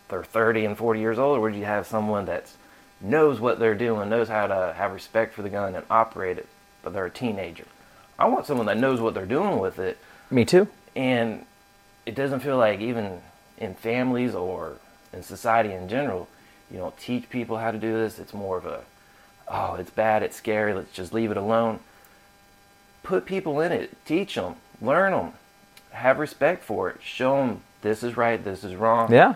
they're 0.09 0.25
30 0.25 0.65
and 0.67 0.77
40 0.79 1.01
years 1.01 1.19
old, 1.19 1.39
or 1.39 1.41
would 1.43 1.55
you 1.55 1.65
have 1.65 1.87
someone 1.87 2.27
that 2.27 2.51
knows 3.01 3.41
what 3.41 3.59
they're 3.59 3.75
doing, 3.75 4.09
knows 4.11 4.29
how 4.29 4.47
to 4.47 4.75
have 4.77 4.93
respect 4.93 5.35
for 5.35 5.43
the 5.43 5.49
gun 5.49 5.75
and 5.75 5.85
operate 5.91 6.39
it, 6.39 6.47
but 6.83 6.93
they're 6.93 7.07
a 7.07 7.11
teenager? 7.11 7.65
I 8.19 8.27
want 8.29 8.45
someone 8.47 8.67
that 8.67 8.77
knows 8.79 9.01
what 9.01 9.15
they're 9.15 9.25
doing 9.27 9.59
with 9.59 9.79
it, 9.79 9.97
Me 10.31 10.45
too. 10.45 10.69
and 10.95 11.45
it 12.05 12.15
doesn't 12.15 12.41
feel 12.41 12.59
like 12.59 12.81
even 12.81 13.21
in 13.59 13.75
families 13.75 14.35
or 14.35 14.77
in 15.13 15.23
society 15.23 15.73
in 15.73 15.89
general, 15.89 16.29
you 16.71 16.79
don't 16.79 16.97
teach 16.99 17.29
people 17.31 17.59
how 17.59 17.71
to 17.71 17.79
do 17.79 17.93
this. 17.93 18.19
It's 18.19 18.33
more 18.35 18.57
of 18.59 18.67
a, 18.67 18.81
oh, 19.49 19.75
it's 19.75 19.91
bad, 19.91 20.23
it's 20.23 20.37
scary, 20.37 20.73
let's 20.75 20.93
just 20.93 21.13
leave 21.13 21.31
it 21.31 21.37
alone. 21.37 21.81
Put 23.03 23.25
people 23.27 23.61
in 23.61 23.73
it, 23.73 23.97
teach 24.05 24.35
them, 24.35 24.57
learn 24.81 25.13
them, 25.13 25.33
have 25.93 26.19
respect 26.19 26.63
for 26.63 26.89
it, 26.91 26.99
show 27.03 27.37
them 27.39 27.61
this 27.83 28.03
is 28.03 28.17
right, 28.17 28.43
this 28.43 28.63
is 28.63 28.75
wrong 28.75 29.13
Yeah. 29.13 29.35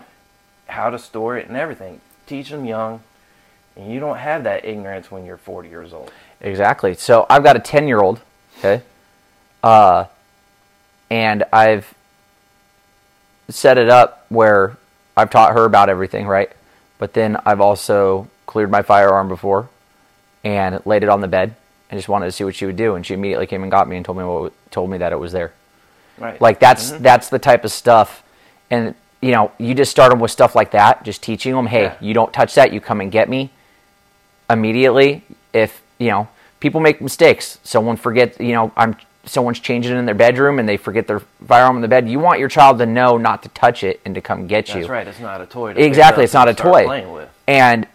how 0.67 0.89
to 0.91 0.99
store 0.99 1.37
it 1.37 1.47
and 1.47 1.57
everything. 1.57 1.99
Teach 2.27 2.49
them 2.49 2.65
young, 2.65 3.01
and 3.75 3.91
you 3.91 3.99
don't 3.99 4.17
have 4.17 4.43
that 4.43 4.65
ignorance 4.65 5.11
when 5.11 5.25
you're 5.25 5.37
40 5.37 5.67
years 5.69 5.93
old. 5.93 6.11
Exactly. 6.41 6.93
So 6.93 7.25
I've 7.29 7.43
got 7.43 7.55
a 7.55 7.59
10 7.59 7.87
year 7.87 7.99
old. 8.01 8.21
Okay. 8.59 8.81
Uh, 9.63 10.05
and 11.09 11.43
I've 11.51 11.93
set 13.49 13.77
it 13.77 13.89
up 13.89 14.25
where 14.29 14.77
I've 15.17 15.29
taught 15.29 15.53
her 15.53 15.65
about 15.65 15.89
everything, 15.89 16.27
right? 16.27 16.51
But 16.97 17.13
then 17.13 17.37
I've 17.45 17.61
also 17.61 18.27
cleared 18.45 18.71
my 18.71 18.81
firearm 18.81 19.27
before 19.27 19.69
and 20.43 20.85
laid 20.85 21.03
it 21.03 21.09
on 21.09 21.21
the 21.21 21.27
bed 21.27 21.55
and 21.89 21.97
just 21.97 22.07
wanted 22.07 22.25
to 22.25 22.31
see 22.31 22.43
what 22.43 22.55
she 22.55 22.65
would 22.65 22.77
do. 22.77 22.95
And 22.95 23.05
she 23.05 23.13
immediately 23.13 23.47
came 23.47 23.63
and 23.63 23.71
got 23.71 23.87
me 23.87 23.97
and 23.97 24.05
told 24.05 24.17
me 24.17 24.23
what, 24.23 24.53
told 24.71 24.89
me 24.89 24.97
that 24.99 25.11
it 25.11 25.19
was 25.19 25.31
there. 25.31 25.53
Right. 26.17 26.39
Like 26.39 26.59
that's 26.59 26.91
mm-hmm. 26.91 27.03
that's 27.03 27.29
the 27.29 27.39
type 27.39 27.65
of 27.65 27.71
stuff, 27.71 28.23
and 28.71 28.95
you 29.21 29.31
know, 29.31 29.51
you 29.57 29.73
just 29.73 29.91
start 29.91 30.11
them 30.11 30.19
with 30.19 30.31
stuff 30.31 30.55
like 30.55 30.71
that, 30.71 31.03
just 31.03 31.21
teaching 31.21 31.53
them, 31.53 31.67
hey, 31.67 31.83
Yeah. 31.83 31.95
you 31.99 32.13
don't 32.13 32.31
touch 32.31 32.55
that, 32.55 32.71
you 32.71 32.79
come 32.79 33.01
and 33.01 33.11
get 33.11 33.27
me 33.27 33.49
immediately. 34.49 35.23
If 35.51 35.81
you 35.99 36.09
know, 36.09 36.27
people 36.59 36.79
make 36.79 37.01
mistakes. 37.01 37.59
Someone 37.63 37.97
forget, 37.97 38.39
you 38.39 38.53
know, 38.53 38.71
I'm 38.77 38.95
someone's 39.25 39.59
changing 39.59 39.97
in 39.97 40.05
their 40.05 40.15
bedroom 40.15 40.59
and 40.59 40.67
they 40.67 40.77
forget 40.77 41.07
their 41.07 41.19
firearm 41.47 41.75
in 41.75 41.81
the 41.81 41.87
bed. 41.87 42.07
You 42.09 42.19
want 42.19 42.39
your 42.39 42.49
child 42.49 42.77
to 42.79 42.85
know 42.85 43.17
not 43.17 43.43
to 43.43 43.49
touch 43.49 43.83
it 43.83 44.01
and 44.05 44.15
to 44.15 44.21
come 44.21 44.47
get 44.47 44.69
you. 44.69 44.81
That's 44.81 44.89
right. 44.89 45.07
It's 45.07 45.19
not 45.19 45.41
a 45.41 45.45
toy. 45.45 45.73
To 45.73 45.83
Exactly, 45.83 46.23
it's 46.23 46.33
not 46.33 46.47
a 46.47 46.53
toy. 46.53 47.27
And 47.47 47.87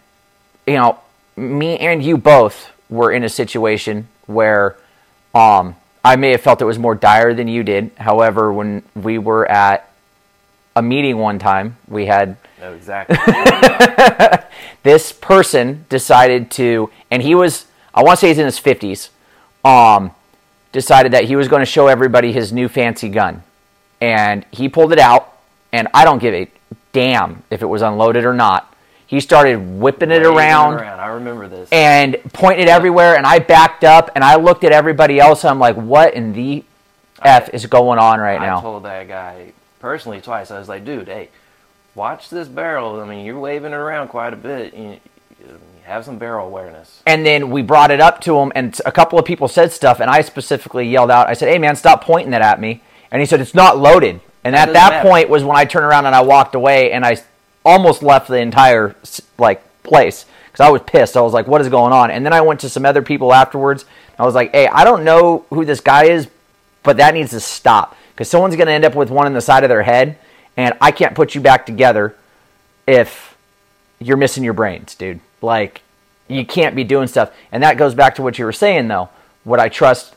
you 0.67 0.75
know, 0.75 0.99
me 1.37 1.79
and 1.79 2.03
you 2.03 2.17
both 2.17 2.71
were 2.89 3.13
in 3.13 3.25
a 3.25 3.29
situation 3.29 4.09
where 4.27 4.77
um 5.35 5.77
I 6.05 6.17
may 6.17 6.31
have 6.31 6.41
felt 6.41 6.63
it 6.63 6.65
was 6.65 6.79
more 6.79 6.95
dire 6.95 7.35
than 7.35 7.47
you 7.49 7.63
did. 7.63 7.91
However, 7.97 8.53
when 8.53 8.83
we 8.95 9.19
were 9.19 9.47
at 9.51 9.91
a 10.75 10.83
meeting 10.83 11.19
one 11.19 11.39
time, 11.39 11.77
we 11.89 12.07
had 12.07 12.37
No, 12.61 12.73
exactly. 12.73 13.17
this 14.83 15.13
person 15.13 15.85
decided 15.89 16.51
to 16.53 16.91
and 17.11 17.23
he 17.23 17.35
was 17.35 17.67
I 17.95 18.03
want 18.03 18.19
to 18.19 18.21
say 18.21 18.29
he's 18.29 18.39
in 18.39 18.47
his 18.47 18.61
50s. 18.61 19.09
Um 19.65 20.13
decided 20.73 21.13
that 21.13 21.25
he 21.25 21.37
was 21.37 21.49
going 21.49 21.61
to 21.61 21.67
show 21.67 21.89
everybody 21.89 22.33
his 22.33 22.53
new 22.53 22.69
fancy 22.69 23.09
gun. 23.09 23.43
And 24.01 24.47
he 24.51 24.69
pulled 24.69 24.93
it 24.93 24.99
out, 24.99 25.37
and 25.73 25.89
I 25.93 26.05
don't 26.05 26.19
give 26.21 26.35
a 26.35 26.49
damn 26.93 27.43
if 27.51 27.63
it 27.63 27.67
was 27.67 27.83
unloaded 27.83 28.25
or 28.25 28.33
not. 28.33 28.67
He 29.07 29.19
started 29.21 29.57
whipping 29.81 30.13
it 30.13 30.23
Waving 30.23 30.37
around 30.37 30.75
I 30.79 31.09
remember 31.09 31.49
this. 31.49 31.69
and 31.73 32.17
pointing 32.33 32.63
it 32.63 32.69
everywhere, 32.69 33.17
and 33.17 33.27
I 33.27 33.41
backed 33.41 33.83
up 33.83 34.13
and 34.15 34.23
I 34.23 34.37
looked 34.37 34.63
at 34.63 34.71
everybody 34.71 35.19
else. 35.19 35.43
And 35.43 35.51
I'm 35.51 35.59
like, 35.59 35.75
what 35.75 36.15
in 36.15 36.33
the 36.33 36.65
F 37.21 37.49
is 37.53 37.67
going 37.67 37.99
on 37.99 38.21
right 38.21 38.41
I 38.41 38.47
now? 38.47 38.59
I 38.59 38.63
told 38.63 38.85
that 38.85 39.09
guy 39.09 39.53
personally 39.81 40.21
twice. 40.21 40.53
I 40.53 40.61
was 40.61 40.69
like, 40.69 40.85
dude, 40.85 41.09
hey, 41.09 41.29
watch 41.97 42.31
this 42.31 42.47
barrel. 42.47 43.01
I 43.01 43.07
mean, 43.09 43.27
you're 43.27 43.41
waving 43.41 43.73
it 43.73 43.77
around 43.77 44.09
quite 44.09 44.33
a 44.33 44.37
bit. 44.37 44.75
You 44.75 45.01
have 45.91 46.05
some 46.05 46.19
barrel 46.19 46.47
awareness. 46.47 47.03
And 47.07 47.27
then 47.27 47.51
we 47.51 47.63
brought 47.63 47.91
it 47.91 48.01
up 48.01 48.21
to 48.23 48.39
him, 48.39 48.53
and 48.55 48.81
a 48.87 48.93
couple 48.93 49.19
of 49.19 49.25
people 49.25 49.49
said 49.49 49.73
stuff, 49.73 50.01
and 50.01 50.09
I 50.09 50.21
specifically 50.23 50.89
yelled 50.89 51.11
out, 51.11 51.29
I 51.29 51.35
said, 51.35 51.49
hey 51.49 51.59
man, 51.59 51.77
stop 51.77 52.05
pointing 52.05 52.31
that 52.31 52.43
at 52.43 52.61
me. 52.61 52.83
And 53.11 53.21
he 53.21 53.27
said, 53.27 53.41
it's 53.41 53.55
not 53.55 53.77
loaded. 53.77 54.21
And 54.45 54.55
That 54.55 54.69
at 54.69 54.75
that 54.75 54.91
matter. 54.91 55.09
point 55.09 55.29
was 55.29 55.45
when 55.45 55.57
I 55.57 55.65
turned 55.65 55.85
around 55.85 56.07
and 56.07 56.15
I 56.15 56.23
walked 56.23 56.55
away, 56.55 56.93
and 56.93 57.05
I 57.05 57.19
almost 57.65 58.03
left 58.03 58.29
the 58.29 58.39
entire 58.39 58.95
like 59.37 59.63
place 59.83 60.27
because 60.47 60.65
I 60.65 60.71
was 60.71 60.83
pissed. 60.83 61.17
I 61.17 61.21
was 61.21 61.33
like, 61.33 61.47
what 61.47 61.61
is 61.61 61.69
going 61.69 61.93
on? 61.93 62.11
And 62.11 62.25
then 62.25 62.33
I 62.33 62.41
went 62.41 62.61
to 62.61 62.69
some 62.69 62.87
other 62.87 63.03
people 63.03 63.35
afterwards. 63.35 63.85
I 64.19 64.25
was 64.25 64.35
like, 64.35 64.53
hey, 64.53 64.67
I 64.69 64.85
don't 64.85 65.05
know 65.05 65.45
who 65.51 65.65
this 65.65 65.81
guy 65.81 66.05
is, 66.05 66.29
but 66.83 66.97
that 66.99 67.15
needs 67.15 67.31
to 67.31 67.41
stop 67.41 67.97
because 68.13 68.31
someone's 68.31 68.57
going 68.57 68.67
to 68.67 68.73
end 68.73 68.85
up 68.85 68.95
with 68.95 69.11
one 69.11 69.27
in 69.27 69.35
the 69.35 69.41
side 69.41 69.65
of 69.65 69.69
their 69.69 69.83
head, 69.83 70.19
and 70.57 70.75
I 70.81 70.93
can't 70.93 71.15
put 71.15 71.35
you 71.35 71.41
back 71.41 71.67
together 71.67 72.15
if 72.87 73.37
you're 73.99 74.17
missing 74.17 74.45
your 74.45 74.53
brains, 74.55 74.95
dude. 74.95 75.21
Like, 75.43 75.83
you 76.29 76.47
can't 76.47 76.77
be 76.77 76.85
doing 76.85 77.09
stuff. 77.09 77.33
And 77.53 77.63
that 77.63 77.77
goes 77.77 77.95
back 77.95 78.15
to 78.17 78.23
what 78.23 78.39
you 78.39 78.45
were 78.45 78.53
saying, 78.53 78.89
though. 78.89 79.09
Would 79.45 79.61
I 79.61 79.69
trust 79.69 80.15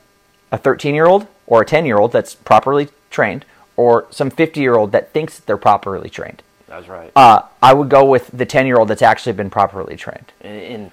a 0.52 0.58
13 0.58 0.94
year 0.94 1.06
old 1.06 1.28
or 1.48 1.62
a 1.62 1.66
10 1.66 1.86
year 1.86 1.98
old 1.98 2.12
that's 2.12 2.36
properly 2.36 2.90
trained 3.10 3.46
or 3.76 4.06
some 4.12 4.30
50 4.30 4.60
year 4.60 4.76
old 4.76 4.92
that 4.92 5.12
thinks 5.14 5.38
that 5.38 5.46
they're 5.46 5.58
properly 5.58 6.10
trained? 6.10 6.44
That's 6.68 6.88
right. 6.88 7.12
Uh, 7.16 7.44
I 7.62 7.74
would 7.74 7.90
go 7.90 8.06
with 8.06 8.30
the 8.34 8.46
10 8.46 8.68
year 8.68 8.78
old 8.78 8.88
that's 8.88 9.02
actually 9.02 9.34
been 9.34 9.50
properly 9.50 9.96
trained. 9.96 10.32
in, 10.42 10.52
in 10.52 10.92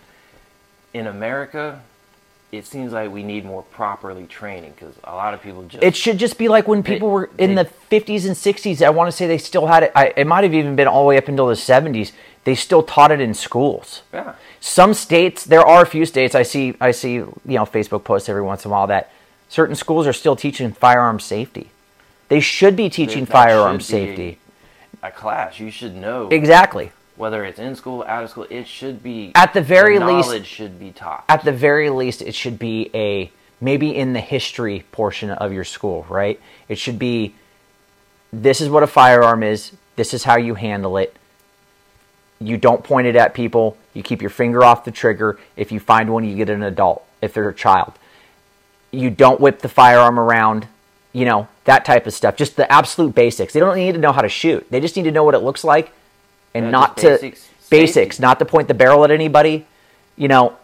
in 0.93 1.07
America, 1.07 1.81
it 2.53 2.67
seems 2.67 2.93
like 2.93 3.11
we 3.13 3.23
need 3.23 3.45
more 3.45 3.63
properly 3.63 4.27
training 4.27 4.73
because 4.77 4.95
a 5.05 5.15
lot 5.15 5.35
of 5.35 5.41
people 5.43 5.63
just 5.65 5.83
It 5.85 5.95
should 5.95 6.19
just 6.19 6.37
be 6.37 6.49
like 6.49 6.67
when 6.67 6.83
people 6.83 7.09
were 7.11 7.31
in 7.39 7.55
they- 7.55 7.63
the 7.63 7.71
50s 7.91 8.27
and 8.27 8.35
60s. 8.37 8.83
I 8.85 8.91
want 8.91 9.09
to 9.09 9.13
say 9.17 9.27
they 9.27 9.39
still 9.39 9.67
had 9.67 9.85
it. 9.85 9.93
I, 9.95 10.13
it 10.17 10.27
might 10.27 10.43
have 10.45 10.55
even 10.55 10.75
been 10.77 10.89
all 10.89 11.03
the 11.05 11.09
way 11.09 11.17
up 11.17 11.29
until 11.29 11.47
the 11.47 11.55
70s. 11.55 12.13
They 12.45 12.55
still 12.55 12.83
taught 12.83 13.13
it 13.13 13.21
in 13.21 13.35
schools. 13.35 14.03
yeah. 14.15 14.35
some 14.61 14.95
states 14.95 15.45
there 15.45 15.61
are 15.61 15.83
a 15.83 15.87
few 15.87 16.05
states 16.05 16.35
i 16.35 16.43
see 16.43 16.75
i 16.81 16.91
see 16.91 17.15
you 17.15 17.33
know 17.45 17.65
facebook 17.65 18.03
posts 18.05 18.29
every 18.29 18.43
once 18.43 18.65
in 18.65 18.71
a 18.71 18.73
while 18.73 18.87
that 18.87 19.11
certain 19.49 19.75
schools 19.75 20.07
are 20.07 20.13
still 20.13 20.37
teaching 20.37 20.71
firearm 20.73 21.19
safety 21.21 21.71
they 22.29 22.41
should 22.41 22.77
be 22.77 22.89
teaching 22.91 23.25
firearm 23.27 23.81
safety 23.81 24.39
A 25.03 25.11
class 25.11 25.59
you 25.61 25.71
should 25.71 25.95
know 25.97 26.29
exactly 26.29 26.93
whether 27.21 27.45
it's 27.45 27.59
in 27.59 27.77
school, 27.77 28.03
out 28.09 28.25
of 28.25 28.31
school. 28.31 28.47
It 28.49 28.67
should 28.67 29.03
be 29.03 29.31
At 29.35 29.53
the 29.53 29.61
very 29.61 29.99
least- 29.99 30.29
knowledge 30.29 30.47
should 30.47 30.81
be 30.81 30.91
taught. 30.91 31.25
at 31.29 31.45
the 31.45 31.53
very 31.53 31.91
least 31.91 32.23
it 32.23 32.35
should 32.35 32.59
be 32.59 32.91
a 32.95 33.31
maybe 33.61 33.95
in 33.95 34.15
the 34.15 34.21
history 34.21 34.85
portion 34.91 35.31
of 35.31 35.53
your 35.53 35.65
school 35.65 36.07
right? 36.09 36.41
It 36.69 36.79
should 36.79 36.99
be 36.99 37.35
this 38.33 38.61
is 38.63 38.71
what 38.71 38.83
a 38.83 38.87
firearm 38.87 39.43
is 39.43 39.73
this 39.97 40.15
is 40.15 40.25
how 40.25 40.39
you 40.39 40.55
handle 40.55 40.97
it. 40.97 41.15
You 42.41 42.57
don't 42.57 42.83
point 42.83 43.07
it 43.07 43.17
at 43.17 43.35
people 43.35 43.77
you 43.93 44.03
keep 44.03 44.23
your 44.23 44.31
finger 44.31 44.65
off 44.65 44.85
the 44.85 44.91
trigger. 44.91 45.39
If 45.57 45.71
you 45.73 45.79
find 45.79 46.11
one 46.11 46.25
you 46.25 46.35
get 46.37 46.49
an 46.49 46.63
adult 46.63 47.05
if 47.21 47.35
they're 47.35 47.51
a 47.51 47.55
child. 47.55 47.93
You 48.93 49.11
don't 49.11 49.41
whip 49.41 49.61
the 49.61 49.69
firearm 49.69 50.19
around 50.19 50.67
you 51.13 51.27
know 51.27 51.49
that 51.65 51.85
type 51.85 52.07
of 52.07 52.15
stuff. 52.15 52.35
Just 52.37 52.57
the 52.57 52.71
absolute 52.73 53.15
basics. 53.15 53.53
They 53.53 53.61
don't 53.61 53.77
need 53.77 53.93
to 53.93 53.99
know 54.01 54.13
how 54.13 54.23
to 54.23 54.29
shoot. 54.31 54.67
They 54.71 54.81
just 54.81 54.97
need 54.97 55.03
to 55.05 55.13
know 55.13 55.23
what 55.25 55.35
it 55.35 55.41
looks 55.41 55.65
like 55.65 55.93
and 56.55 56.67
Yeah, 56.67 56.71
not 56.71 56.97
to 56.99 57.11
basics, 57.11 57.49
basics 57.71 58.21
not 58.21 58.39
to 58.39 58.45
point 58.45 58.69
the 58.69 58.75
barrel 58.75 59.05
at 59.05 59.11
anybody 59.11 59.67
you 60.17 60.29
know 60.29 60.57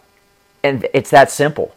and 0.63 0.87
it's 0.93 1.11
that 1.11 1.31
simple 1.31 1.75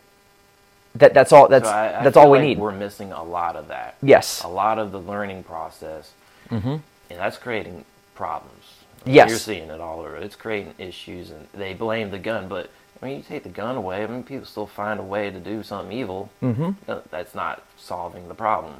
that 0.96 1.14
that's 1.14 1.32
all 1.32 1.48
that's 1.48 1.68
So 1.68 1.74
I- 1.74 2.00
I 2.00 2.04
that's 2.04 2.18
all 2.18 2.32
we 2.32 2.40
like 2.40 2.48
need 2.48 2.60
We're 2.60 2.72
missing 2.72 3.12
a 3.12 3.24
lot 3.24 3.56
of 3.56 3.68
that. 3.68 3.96
yes 4.02 4.42
A 4.44 4.48
lot 4.48 4.80
of 4.80 4.92
the 4.92 5.00
learning 5.00 5.44
process, 5.44 6.12
mm-hmm. 6.50 6.68
and 6.70 7.20
that's 7.20 7.38
creating 7.38 7.86
problems. 8.16 8.66
Yes. 9.06 9.30
you're 9.30 9.40
seeing 9.40 9.70
it 9.70 9.80
all 9.80 10.02
over. 10.02 10.18
It's 10.18 10.36
creating 10.36 10.74
issues, 10.78 11.30
and 11.32 11.48
they 11.54 11.74
blame 11.74 12.12
the 12.12 12.20
gun. 12.20 12.50
But 12.50 12.70
I 13.02 13.06
mean, 13.06 13.18
you 13.18 13.24
take 13.24 13.44
the 13.44 13.50
gun 13.50 13.78
away. 13.78 14.04
I 14.04 14.08
mean, 14.08 14.24
people 14.24 14.46
still 14.46 14.68
find 14.68 15.00
a 15.00 15.04
way 15.04 15.30
to 15.32 15.40
do 15.40 15.64
something 15.64 15.96
evil. 15.98 16.30
Mm-hmm. 16.42 16.72
That's 17.10 17.34
not 17.34 17.64
solving 17.78 18.28
the 18.28 18.34
problem. 18.34 18.76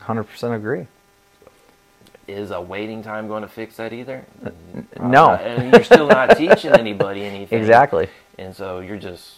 100% 0.00 0.54
agree 0.54 0.86
Is 2.32 2.50
a 2.50 2.60
waiting 2.60 3.02
time 3.02 3.28
going 3.28 3.42
to 3.42 3.48
fix 3.48 3.76
that 3.76 3.92
either? 3.92 4.24
Probably 4.40 4.86
no. 5.00 5.26
not. 5.26 5.42
And 5.42 5.72
you're 5.72 5.84
still 5.84 6.08
not 6.08 6.36
teaching 6.36 6.72
anybody 6.72 7.24
anything. 7.24 7.58
exactly 7.58 8.08
And 8.38 8.54
so 8.54 8.80
you're 8.80 8.98
just 8.98 9.36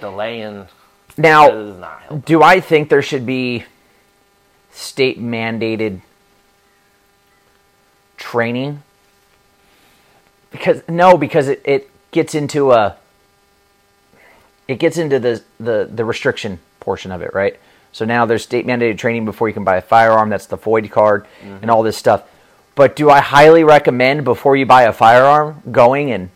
delaying. 0.00 0.66
now 1.16 1.50
do 2.24 2.42
I 2.42 2.60
think 2.60 2.88
there 2.88 3.02
should 3.02 3.26
be 3.26 3.64
state 4.70 5.20
mandated 5.20 6.00
training? 8.16 8.82
Because 10.50 10.82
no, 10.88 11.16
because 11.16 11.48
it, 11.48 11.62
it 11.64 11.90
gets 12.10 12.34
into 12.34 12.72
a 12.72 12.96
it 14.66 14.78
gets 14.78 14.96
into 14.96 15.18
the, 15.18 15.42
the 15.58 15.88
the 15.92 16.04
restriction 16.04 16.60
portion 16.80 17.12
of 17.12 17.22
it, 17.22 17.34
right? 17.34 17.58
So 17.92 18.04
now 18.04 18.26
there's 18.26 18.42
state 18.42 18.66
mandated 18.66 18.98
training 18.98 19.24
before 19.24 19.48
you 19.48 19.54
can 19.54 19.64
buy 19.64 19.76
a 19.76 19.82
firearm. 19.82 20.30
That's 20.30 20.46
the 20.46 20.58
FOID 20.58 20.90
card 20.90 21.26
and 21.42 21.70
all 21.70 21.82
this 21.82 21.96
stuff. 21.96 22.24
But 22.74 22.96
do 22.96 23.10
I 23.10 23.20
highly 23.20 23.64
recommend 23.64 24.24
before 24.24 24.56
you 24.56 24.64
buy 24.64 24.82
a 24.82 24.92
firearm 24.92 25.62
going 25.70 26.12
and 26.12 26.30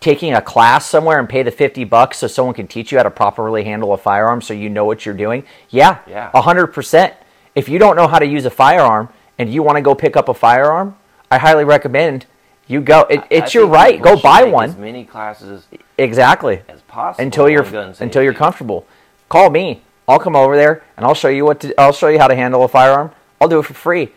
taking 0.00 0.32
a 0.32 0.40
class 0.40 0.86
somewhere 0.86 1.18
and 1.18 1.28
pay 1.28 1.42
the 1.42 1.50
50 1.50 1.84
bucks 1.84 2.18
so 2.18 2.26
someone 2.26 2.54
can 2.54 2.68
teach 2.68 2.92
you 2.92 2.98
how 2.98 3.04
to 3.04 3.10
properly 3.10 3.64
handle 3.64 3.92
a 3.92 3.98
firearm 3.98 4.40
so 4.40 4.54
you 4.54 4.70
know 4.70 4.84
what 4.84 5.04
you're 5.04 5.14
doing? 5.14 5.44
Yeah 5.70 5.98
Yeah. 6.06 6.30
100% 6.32 7.14
if 7.54 7.68
you 7.68 7.78
don't 7.78 7.96
know 7.96 8.06
how 8.06 8.18
to 8.18 8.26
use 8.26 8.44
a 8.44 8.50
firearm 8.50 9.08
and 9.38 9.52
you 9.52 9.62
want 9.62 9.76
to 9.76 9.82
go 9.82 9.94
pick 9.94 10.16
up 10.16 10.28
a 10.28 10.34
firearm 10.34 10.94
i 11.30 11.38
highly 11.38 11.64
recommend 11.64 12.26
you 12.68 12.80
go. 12.80 13.02
It, 13.02 13.20
I 13.20 13.26
it's 13.30 13.54
your 13.54 13.66
right. 13.66 14.00
go 14.00 14.16
buy 14.20 14.44
one. 14.44 14.70
As 14.70 14.76
many 14.76 15.04
classes 15.04 15.66
exactly. 15.98 16.62
as 16.68 16.82
possible 16.82 17.24
until 17.24 17.48
you're 17.48 17.64
until 18.00 18.22
you're 18.22 18.34
comfortable. 18.34 18.86
Call 19.28 19.50
me 19.50 19.82
i'll 20.08 20.18
come 20.18 20.36
over 20.36 20.56
there 20.56 20.82
and 20.96 21.04
i'll 21.04 21.14
show 21.14 21.28
you 21.28 21.44
what 21.44 21.60
to 21.60 21.78
i'll 21.80 21.92
show 21.92 22.08
you 22.08 22.18
how 22.18 22.28
to 22.28 22.36
handle 22.36 22.64
a 22.64 22.68
firearm. 22.68 23.10
I'll 23.38 23.48
do 23.48 23.58
it 23.58 23.64
for 23.64 23.74
free. 23.74 24.12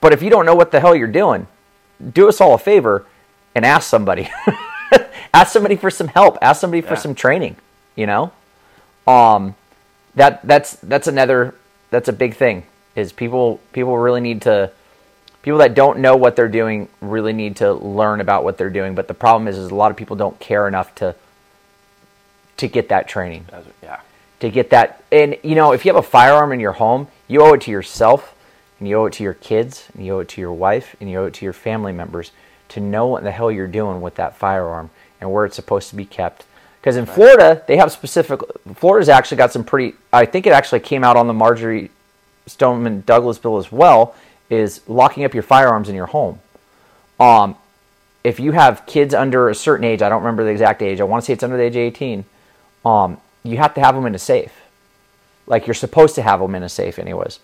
But 0.00 0.14
if 0.14 0.22
you 0.22 0.30
don't 0.30 0.46
know 0.46 0.54
what 0.54 0.70
the 0.70 0.80
hell 0.80 0.94
you're 0.94 1.06
doing 1.06 1.46
do 2.12 2.28
us 2.28 2.40
all 2.40 2.54
a 2.54 2.58
favor 2.58 3.06
and 3.54 3.64
ask 3.64 3.88
somebody. 3.88 4.28
Ask 5.34 5.52
somebody 5.52 5.74
for 5.76 5.90
some 5.90 6.08
help. 6.08 6.38
Ask 6.40 6.60
somebody 6.60 6.80
for 6.80 6.96
some 6.96 7.14
training 7.14 7.56
you 7.96 8.06
know? 8.06 8.32
Um 9.06 9.54
that 10.14 10.46
that's 10.46 10.76
that's 10.76 11.08
another 11.08 11.54
that's 11.90 12.08
a 12.08 12.12
big 12.12 12.36
thing 12.36 12.64
is 12.94 13.12
people 13.12 13.60
people 13.72 13.98
really 13.98 14.20
need 14.20 14.42
to 14.42 14.70
people 15.42 15.58
that 15.58 15.74
don't 15.74 15.98
know 15.98 16.16
what 16.16 16.36
they're 16.36 16.48
doing 16.48 16.88
really 17.00 17.32
need 17.32 17.56
to 17.56 17.72
learn 17.72 18.20
about 18.20 18.44
what 18.44 18.56
they're 18.56 18.70
doing. 18.70 18.94
But 18.94 19.08
the 19.08 19.14
problem 19.14 19.48
is 19.48 19.58
is 19.58 19.70
a 19.70 19.74
lot 19.74 19.90
of 19.90 19.96
people 19.96 20.16
don't 20.16 20.38
care 20.38 20.66
enough 20.68 20.94
to 20.96 21.14
to 22.56 22.68
get 22.68 22.88
that 22.88 23.08
training. 23.08 23.46
Yeah. 23.82 24.00
To 24.44 24.50
get 24.50 24.68
that 24.70 25.02
and 25.10 25.38
you 25.42 25.54
know 25.54 25.72
if 25.72 25.86
you 25.86 25.94
have 25.94 26.04
a 26.04 26.06
firearm 26.06 26.52
in 26.52 26.60
your 26.60 26.72
home 26.72 27.08
you 27.28 27.40
owe 27.40 27.54
it 27.54 27.62
to 27.62 27.70
yourself 27.70 28.34
and 28.78 28.86
you 28.86 28.94
owe 28.98 29.06
it 29.06 29.14
to 29.14 29.22
your 29.22 29.32
kids 29.32 29.88
and 29.94 30.04
you 30.04 30.16
owe 30.16 30.18
it 30.18 30.28
to 30.28 30.40
your 30.42 30.52
wife 30.52 30.94
and 31.00 31.10
you 31.10 31.18
owe 31.18 31.24
it 31.24 31.32
to 31.34 31.46
your 31.46 31.54
family 31.54 31.92
members 31.92 32.30
to 32.68 32.78
know 32.78 33.06
what 33.06 33.22
the 33.22 33.30
hell 33.30 33.50
you're 33.50 33.66
doing 33.66 34.02
with 34.02 34.16
that 34.16 34.36
firearm 34.36 34.90
and 35.18 35.32
where 35.32 35.46
it's 35.46 35.56
supposed 35.56 35.88
to 35.88 35.96
be 35.96 36.04
kept 36.04 36.44
because 36.78 36.94
in 36.94 37.06
florida 37.06 37.62
they 37.68 37.78
have 37.78 37.90
specific 37.90 38.38
florida's 38.74 39.08
actually 39.08 39.38
got 39.38 39.50
some 39.50 39.64
pretty 39.64 39.96
i 40.12 40.26
think 40.26 40.46
it 40.46 40.52
actually 40.52 40.80
came 40.80 41.02
out 41.02 41.16
on 41.16 41.26
the 41.26 41.32
marjory 41.32 41.90
stoneman 42.46 43.02
douglas 43.06 43.38
bill 43.38 43.56
as 43.56 43.72
well 43.72 44.14
is 44.50 44.86
locking 44.86 45.24
up 45.24 45.32
your 45.32 45.42
firearms 45.42 45.88
in 45.88 45.94
your 45.94 46.06
home 46.06 46.38
um, 47.18 47.56
if 48.22 48.38
you 48.38 48.52
have 48.52 48.84
kids 48.84 49.14
under 49.14 49.48
a 49.48 49.54
certain 49.54 49.84
age, 49.84 50.02
I 50.02 50.08
don't 50.08 50.22
remember 50.22 50.44
the 50.44 50.50
exact 50.50 50.82
age. 50.82 51.00
I 51.00 51.04
want 51.04 51.22
to 51.22 51.26
say 51.26 51.32
it's 51.34 51.42
under 51.42 51.56
the 51.56 51.62
age 51.62 51.76
of 51.76 51.80
18. 51.80 52.24
Um, 52.84 53.20
you 53.44 53.58
have 53.58 53.74
to 53.74 53.80
have 53.80 53.94
them 53.94 54.06
in 54.06 54.14
a 54.14 54.18
safe. 54.18 54.52
Like 55.46 55.66
you're 55.66 55.74
supposed 55.74 56.14
to 56.16 56.22
have 56.22 56.40
them 56.40 56.54
in 56.54 56.62
a 56.62 56.68
safe, 56.68 56.98
anyways, 56.98 57.38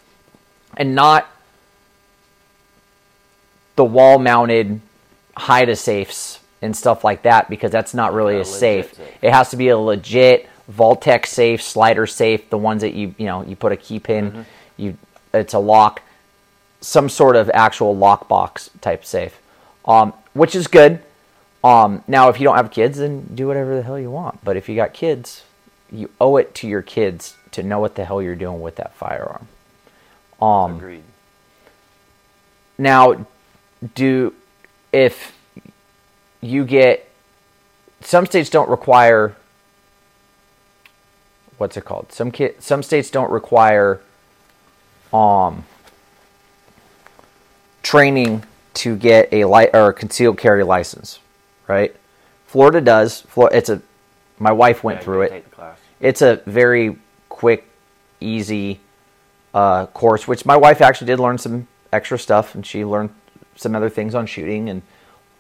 and 0.77 0.95
not 0.95 1.29
the 3.77 3.85
wall-mounted 3.85 4.81
hide 5.37 5.69
a 5.69 5.77
safes 5.77 6.41
and 6.63 6.77
stuff 6.77 7.05
like 7.05 7.23
that 7.23 7.49
because 7.49 7.71
that's 7.71 7.95
not 7.95 8.13
really 8.13 8.37
A 8.37 8.41
a 8.41 8.45
safe. 8.45 8.95
safe. 8.95 9.09
It 9.23 9.33
has 9.33 9.51
to 9.51 9.57
be 9.57 9.69
a 9.69 9.79
legit 9.79 10.49
Vaultek 10.71 11.27
safe, 11.27 11.63
slider 11.63 12.07
safe, 12.07 12.49
the 12.51 12.59
ones 12.59 12.83
that 12.83 12.95
you 12.95 13.15
you 13.19 13.27
know 13.27 13.43
you 13.43 13.57
put 13.57 13.73
a 13.73 13.77
key 13.77 13.99
pin, 13.99 14.47
you 14.77 14.97
it's 15.35 15.55
a 15.55 15.59
lock 15.59 16.03
some 16.81 17.09
sort 17.09 17.37
of 17.37 17.51
actual 17.53 17.95
lockbox 17.95 18.71
type 18.81 19.05
safe, 19.05 19.39
um, 19.85 20.13
which 20.33 20.55
is 20.55 20.67
good. 20.67 21.01
Um, 21.63 22.03
now, 22.09 22.31
if 22.31 22.41
you 22.41 22.45
don't 22.45 22.57
have 22.57 22.71
kids, 22.71 22.99
then 22.99 23.29
do 23.35 23.47
whatever 23.47 23.75
the 23.77 23.83
hell 23.83 23.99
you 23.99 24.11
want. 24.11 24.43
But 24.43 24.57
if 24.57 24.69
you 24.69 24.77
got 24.77 24.95
kids, 24.95 25.45
you 25.93 26.11
owe 26.21 26.37
it 26.37 26.55
to 26.57 26.69
your 26.69 26.83
kids 26.83 27.37
to 27.53 27.63
know 27.63 27.81
what 27.81 27.95
the 27.97 28.05
hell 28.05 28.23
you're 28.23 28.37
doing 28.37 28.61
with 28.61 28.77
that 28.77 28.95
firearm. 28.95 29.49
Um, 30.41 30.77
Agreed. 30.77 31.03
Now, 32.79 33.27
do 33.95 34.35
if 34.93 35.37
you 36.41 36.65
get 36.65 37.09
some 38.01 38.25
states 38.27 38.49
don't 38.51 38.69
require 38.71 39.37
what's 41.59 41.77
it 41.77 41.85
called? 41.85 42.11
Some 42.13 42.31
ki- 42.31 42.55
some 42.59 42.83
states 42.83 43.11
don't 43.11 43.31
require 43.31 44.01
um 45.13 45.65
training 47.83 48.45
to 48.75 48.97
get 48.97 49.29
a 49.33 49.45
light 49.45 49.71
or 49.75 49.89
a 49.89 49.93
concealed 49.93 50.39
carry 50.39 50.63
license, 50.65 51.19
right? 51.69 51.95
Florida 52.47 52.81
does. 52.81 53.21
Florida, 53.23 53.57
it's 53.57 53.69
a 53.69 53.83
my 54.39 54.53
wife 54.53 54.83
went 54.83 55.01
Yeah, 55.01 55.05
through 55.05 55.23
it 55.23 55.29
Take 55.31 55.45
the 55.51 55.57
class. 55.57 55.79
It's 56.01 56.23
a 56.23 56.37
very 56.47 56.97
quick, 57.29 57.69
easy 58.21 58.81
uh, 59.55 59.87
course. 59.87 60.27
Which 60.27 60.45
my 60.45 60.57
wife 60.57 60.81
actually 60.81 61.09
did 61.09 61.21
learn 61.21 61.39
some 61.39 61.69
extra 61.93 62.19
stuff, 62.19 62.55
and 62.55 62.65
she 62.65 62.85
learned 62.85 63.11
some 63.57 63.75
other 63.75 63.91
things 63.91 64.15
on 64.15 64.27
shooting, 64.27 64.69
and 64.69 64.83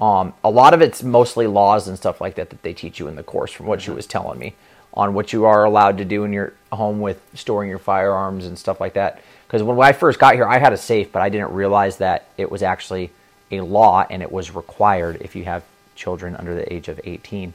um, 0.01 0.35
a 0.45 0.51
lot 0.51 0.75
of 0.75 0.83
it's 0.83 1.03
mostly 1.03 1.47
laws 1.47 1.89
and 1.89 1.97
stuff 1.97 2.21
like 2.21 2.35
that 2.37 2.51
that 2.51 2.63
they 2.63 2.73
teach 2.73 2.99
you 2.99 3.09
in 3.09 3.17
the 3.17 3.23
course, 3.23 3.53
from 3.53 3.67
what 3.67 3.83
she 3.83 3.91
was 3.91 4.07
telling 4.07 4.39
me 4.39 4.55
on 4.93 5.15
what 5.15 5.33
you 5.33 5.45
are 5.45 5.65
allowed 5.65 5.99
to 5.99 6.05
do 6.05 6.25
in 6.25 6.33
your 6.33 6.53
home 6.73 7.01
with 7.01 7.21
storing 7.35 7.69
your 7.69 7.79
firearms 7.79 8.47
and 8.47 8.59
stuff 8.59 8.81
like 8.81 8.95
that. 8.95 9.23
Because 9.47 9.63
when 9.63 9.81
I 9.81 9.93
first 9.93 10.19
got 10.19 10.35
here, 10.35 10.47
I 10.47 10.59
had 10.59 10.73
a 10.73 10.77
safe, 10.77 11.13
but 11.13 11.23
I 11.23 11.29
didn't 11.29 11.53
realize 11.53 11.99
that 11.99 12.27
it 12.37 12.51
was 12.51 12.63
actually 12.63 13.11
a 13.51 13.61
law 13.61 14.07
and 14.09 14.23
it 14.23 14.31
was 14.31 14.55
required 14.55 15.19
if 15.21 15.35
you 15.37 15.45
have 15.45 15.65
children 15.95 16.37
under 16.37 16.55
the 16.55 16.73
age 16.73 16.89
of 16.89 17.01
18 17.05 17.53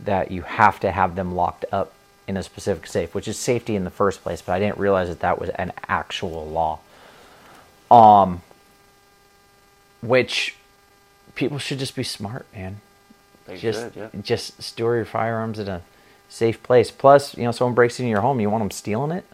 that 0.00 0.30
you 0.30 0.42
have 0.42 0.80
to 0.80 0.90
have 0.90 1.14
them 1.14 1.34
locked 1.34 1.64
up 1.72 1.92
in 2.28 2.36
a 2.36 2.42
specific 2.42 2.86
safe, 2.86 3.14
which 3.14 3.26
is 3.26 3.38
safety 3.38 3.74
in 3.74 3.84
the 3.84 3.90
first 3.90 4.22
place. 4.22 4.42
But 4.42 4.52
I 4.52 4.58
didn't 4.60 4.78
realize 4.78 5.08
that 5.08 5.20
that 5.20 5.40
was 5.40 5.48
an 5.50 5.72
actual 5.88 6.46
law. 6.46 6.78
Um, 7.90 8.42
which 10.02 10.54
people 11.34 11.58
should 11.58 11.78
just 11.78 11.96
be 11.96 12.02
smart, 12.02 12.46
man. 12.54 12.80
They 13.46 13.56
just 13.56 13.94
should, 13.94 13.96
yeah. 13.96 14.20
just 14.20 14.62
store 14.62 14.96
your 14.96 15.06
firearms 15.06 15.58
in 15.58 15.68
a 15.68 15.82
safe 16.28 16.62
place. 16.62 16.90
Plus, 16.90 17.36
you 17.36 17.44
know, 17.44 17.50
someone 17.50 17.74
breaks 17.74 17.98
into 17.98 18.10
your 18.10 18.20
home, 18.20 18.40
you 18.40 18.50
want 18.50 18.62
them 18.62 18.70
stealing 18.70 19.10
it? 19.10 19.24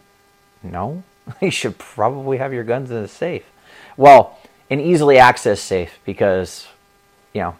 No, 0.63 1.03
you 1.41 1.51
should 1.51 1.77
probably 1.77 2.37
have 2.37 2.53
your 2.53 2.63
guns 2.63 2.89
in 2.89 2.97
a 2.97 3.07
safe. 3.09 3.43
Well, 3.97 4.39
an 4.69 4.79
easily 4.79 5.17
accessed 5.17 5.59
safe 5.59 5.99
because, 6.05 6.67
you 7.33 7.41
know, 7.41 7.55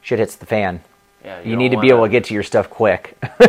shit 0.00 0.20
hits 0.20 0.36
the 0.36 0.46
fan. 0.46 0.82
Yeah, 1.24 1.40
You, 1.40 1.50
don't 1.50 1.58
need 1.58 1.70
to 1.72 1.80
be 1.80 1.88
able 1.90 2.02
to 2.04 2.08
get 2.08 2.24
to 2.24 2.34
your 2.34 2.42
stuff 2.42 2.68
quick. 2.70 3.16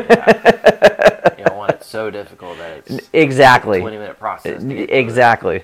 You 1.38 1.46
don't 1.46 1.58
want 1.58 1.72
it 1.72 1.84
so 1.84 2.10
difficult 2.10 2.58
that 2.58 2.84
it's 2.86 3.10
exactly. 3.12 3.80
a 3.80 3.82
20 3.82 3.98
minute 3.98 4.20
process. 4.20 4.62
to 4.62 4.68
get 4.68 4.90
through 4.90 4.96
it. 4.96 5.00
Exactly. 5.00 5.64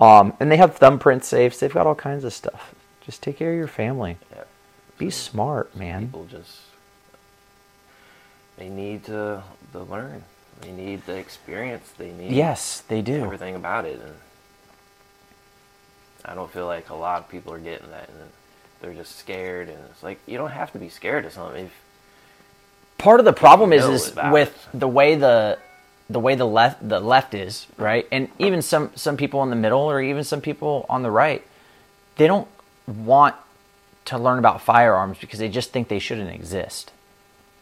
Um, 0.00 0.34
and 0.40 0.50
they 0.50 0.56
have 0.56 0.76
thumbprint 0.76 1.24
safes. 1.24 1.58
They've 1.60 1.72
got 1.72 1.86
all 1.86 1.94
kinds 1.94 2.24
of 2.24 2.32
stuff. 2.32 2.74
Just 3.00 3.22
take 3.22 3.38
care 3.38 3.52
of 3.52 3.56
your 3.56 3.68
family. 3.68 4.18
Yeah. 4.34 4.42
Be 4.98 5.10
smart, 5.10 5.74
man. 5.76 6.06
People 6.06 6.26
just 6.26 6.60
they 8.58 8.68
need 8.68 9.04
to, 9.04 9.42
to 9.72 9.78
learn. 9.80 10.24
They 10.62 10.72
need 10.72 11.04
the 11.06 11.16
experience. 11.16 11.92
They 11.96 12.12
need 12.12 12.32
Yes, 12.32 12.80
they 12.88 13.02
do. 13.02 13.22
everything 13.22 13.54
about 13.54 13.84
it. 13.84 14.00
And 14.00 14.14
I 16.24 16.34
don't 16.34 16.50
feel 16.50 16.66
like 16.66 16.88
a 16.90 16.94
lot 16.94 17.20
of 17.20 17.28
people 17.28 17.52
are 17.52 17.58
getting 17.58 17.90
that. 17.90 18.08
And 18.08 18.30
they're 18.80 18.94
just 18.94 19.16
scared. 19.16 19.68
And 19.68 19.78
it's 19.90 20.02
like 20.02 20.18
you 20.26 20.38
don't 20.38 20.50
have 20.50 20.72
to 20.72 20.78
be 20.78 20.88
scared 20.88 21.24
of 21.24 21.32
something. 21.32 21.66
If, 21.66 21.72
Part 22.98 23.20
of 23.20 23.26
the 23.26 23.32
problem 23.32 23.72
is, 23.72 23.84
is 23.84 24.14
with 24.30 24.68
it. 24.72 24.78
the 24.78 24.88
way 24.88 25.16
the 25.16 25.58
the 26.08 26.20
way 26.20 26.34
the 26.34 26.46
left 26.46 26.88
the 26.88 26.98
left 27.00 27.34
is 27.34 27.66
right, 27.76 28.06
and 28.10 28.28
even 28.38 28.62
some 28.62 28.90
some 28.94 29.16
people 29.16 29.42
in 29.42 29.50
the 29.50 29.56
middle, 29.56 29.80
or 29.80 30.00
even 30.00 30.24
some 30.24 30.40
people 30.40 30.86
on 30.88 31.02
the 31.02 31.10
right, 31.10 31.44
they 32.16 32.26
don't 32.26 32.48
want 32.86 33.34
to 34.06 34.18
learn 34.18 34.38
about 34.38 34.62
firearms 34.62 35.18
because 35.18 35.38
they 35.38 35.48
just 35.48 35.72
think 35.72 35.88
they 35.88 35.98
shouldn't 35.98 36.30
exist. 36.30 36.92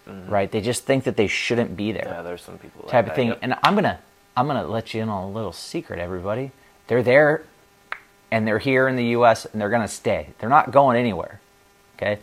Right? 0.06 0.50
They 0.50 0.60
just 0.60 0.84
think 0.84 1.04
that 1.04 1.16
they 1.16 1.26
shouldn't 1.26 1.76
be 1.76 1.90
there. 1.90 2.02
Mm-hmm. 2.02 2.12
yeah, 2.12 2.22
there's 2.22 2.42
some 2.42 2.58
people 2.58 2.82
like 2.82 2.92
type 2.92 3.06
that, 3.06 3.12
of 3.12 3.16
thing. 3.16 3.28
yep. 3.28 3.38
And 3.40 3.54
I'm 3.62 3.74
gonna 3.74 3.98
I'm 4.36 4.46
gonna 4.46 4.66
let 4.66 4.92
you 4.92 5.02
in 5.02 5.08
on 5.08 5.24
a 5.24 5.30
little 5.30 5.52
secret, 5.52 5.98
everybody. 5.98 6.52
They're 6.86 7.02
there, 7.02 7.42
and 8.35 8.45
they're 8.49 8.59
here 8.59 8.89
in 8.89 8.97
the 8.97 9.05
U.S. 9.18 9.45
and 9.47 9.61
they're 9.61 9.70
gonna 9.70 9.87
stay. 9.87 10.26
They're 10.41 10.49
not 10.51 10.72
going 10.72 10.97
anywhere. 10.99 11.41
Okay, 11.97 12.18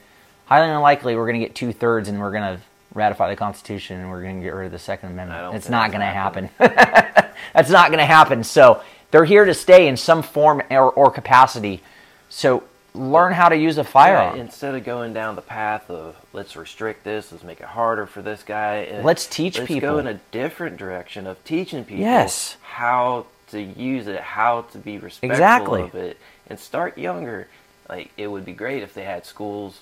highly 0.45 0.70
unlikely 0.70 1.16
we're 1.16 1.26
gonna 1.26 1.39
get 1.39 1.55
two 1.55 1.72
thirds 1.72 2.09
and 2.09 2.20
we're 2.20 2.34
gonna 2.34 2.59
ratify 2.93 3.30
the 3.30 3.38
Constitution 3.38 4.01
and 4.01 4.12
we're 4.12 4.22
gonna 4.22 4.41
get 4.41 4.53
rid 4.53 4.66
of 4.66 4.74
the 4.74 4.80
Second 4.80 5.12
Amendment. 5.12 5.55
It's 5.55 5.70
not 5.70 5.93
gonna 5.93 6.05
happening. 6.12 6.49
happen. 6.59 7.32
That's 7.53 7.70
not 7.70 7.91
gonna 7.91 8.05
happen. 8.05 8.43
So 8.43 8.84
they're 9.12 9.24
here 9.24 9.45
to 9.45 9.53
stay 9.53 9.88
in 9.88 9.95
some 9.95 10.22
form 10.22 10.62
or, 10.70 10.91
or 10.91 11.12
capacity. 11.12 11.82
So 12.28 12.64
learn 12.93 13.32
how 13.32 13.47
to 13.47 13.55
use 13.55 13.78
a 13.78 13.86
firearm. 13.86 14.36
Yeah, 14.36 14.41
instead 14.43 14.76
of 14.76 14.84
going 14.84 15.14
down 15.14 15.38
the 15.38 15.41
path 15.41 15.89
of 15.89 16.18
let's 16.34 16.57
restrict 16.57 17.05
this, 17.05 17.32
let's 17.32 17.45
make 17.45 17.62
it 17.62 17.68
harder 17.68 18.05
for 18.05 18.22
this 18.22 18.43
guy. 18.43 18.99
Let's 19.01 19.28
teach 19.28 19.57
let's 19.59 19.70
people. 19.70 19.91
go 19.91 19.97
in 19.99 20.07
a 20.07 20.20
different 20.34 20.76
direction 20.76 21.26
of 21.26 21.41
teaching 21.45 21.86
people 21.86 22.03
Yes. 22.03 22.57
how 22.62 23.28
to 23.51 23.61
use 23.61 24.07
it, 24.07 24.19
how 24.21 24.61
to 24.63 24.77
be 24.77 24.97
respectful 24.97 25.31
Exactly. 25.31 25.81
of 25.83 25.95
it, 25.95 26.17
and 26.47 26.59
start 26.59 26.97
younger. 26.97 27.47
Like 27.89 28.11
it 28.17 28.27
would 28.27 28.45
be 28.45 28.53
great 28.53 28.83
if 28.83 28.93
they 28.93 29.03
had 29.03 29.25
schools 29.25 29.81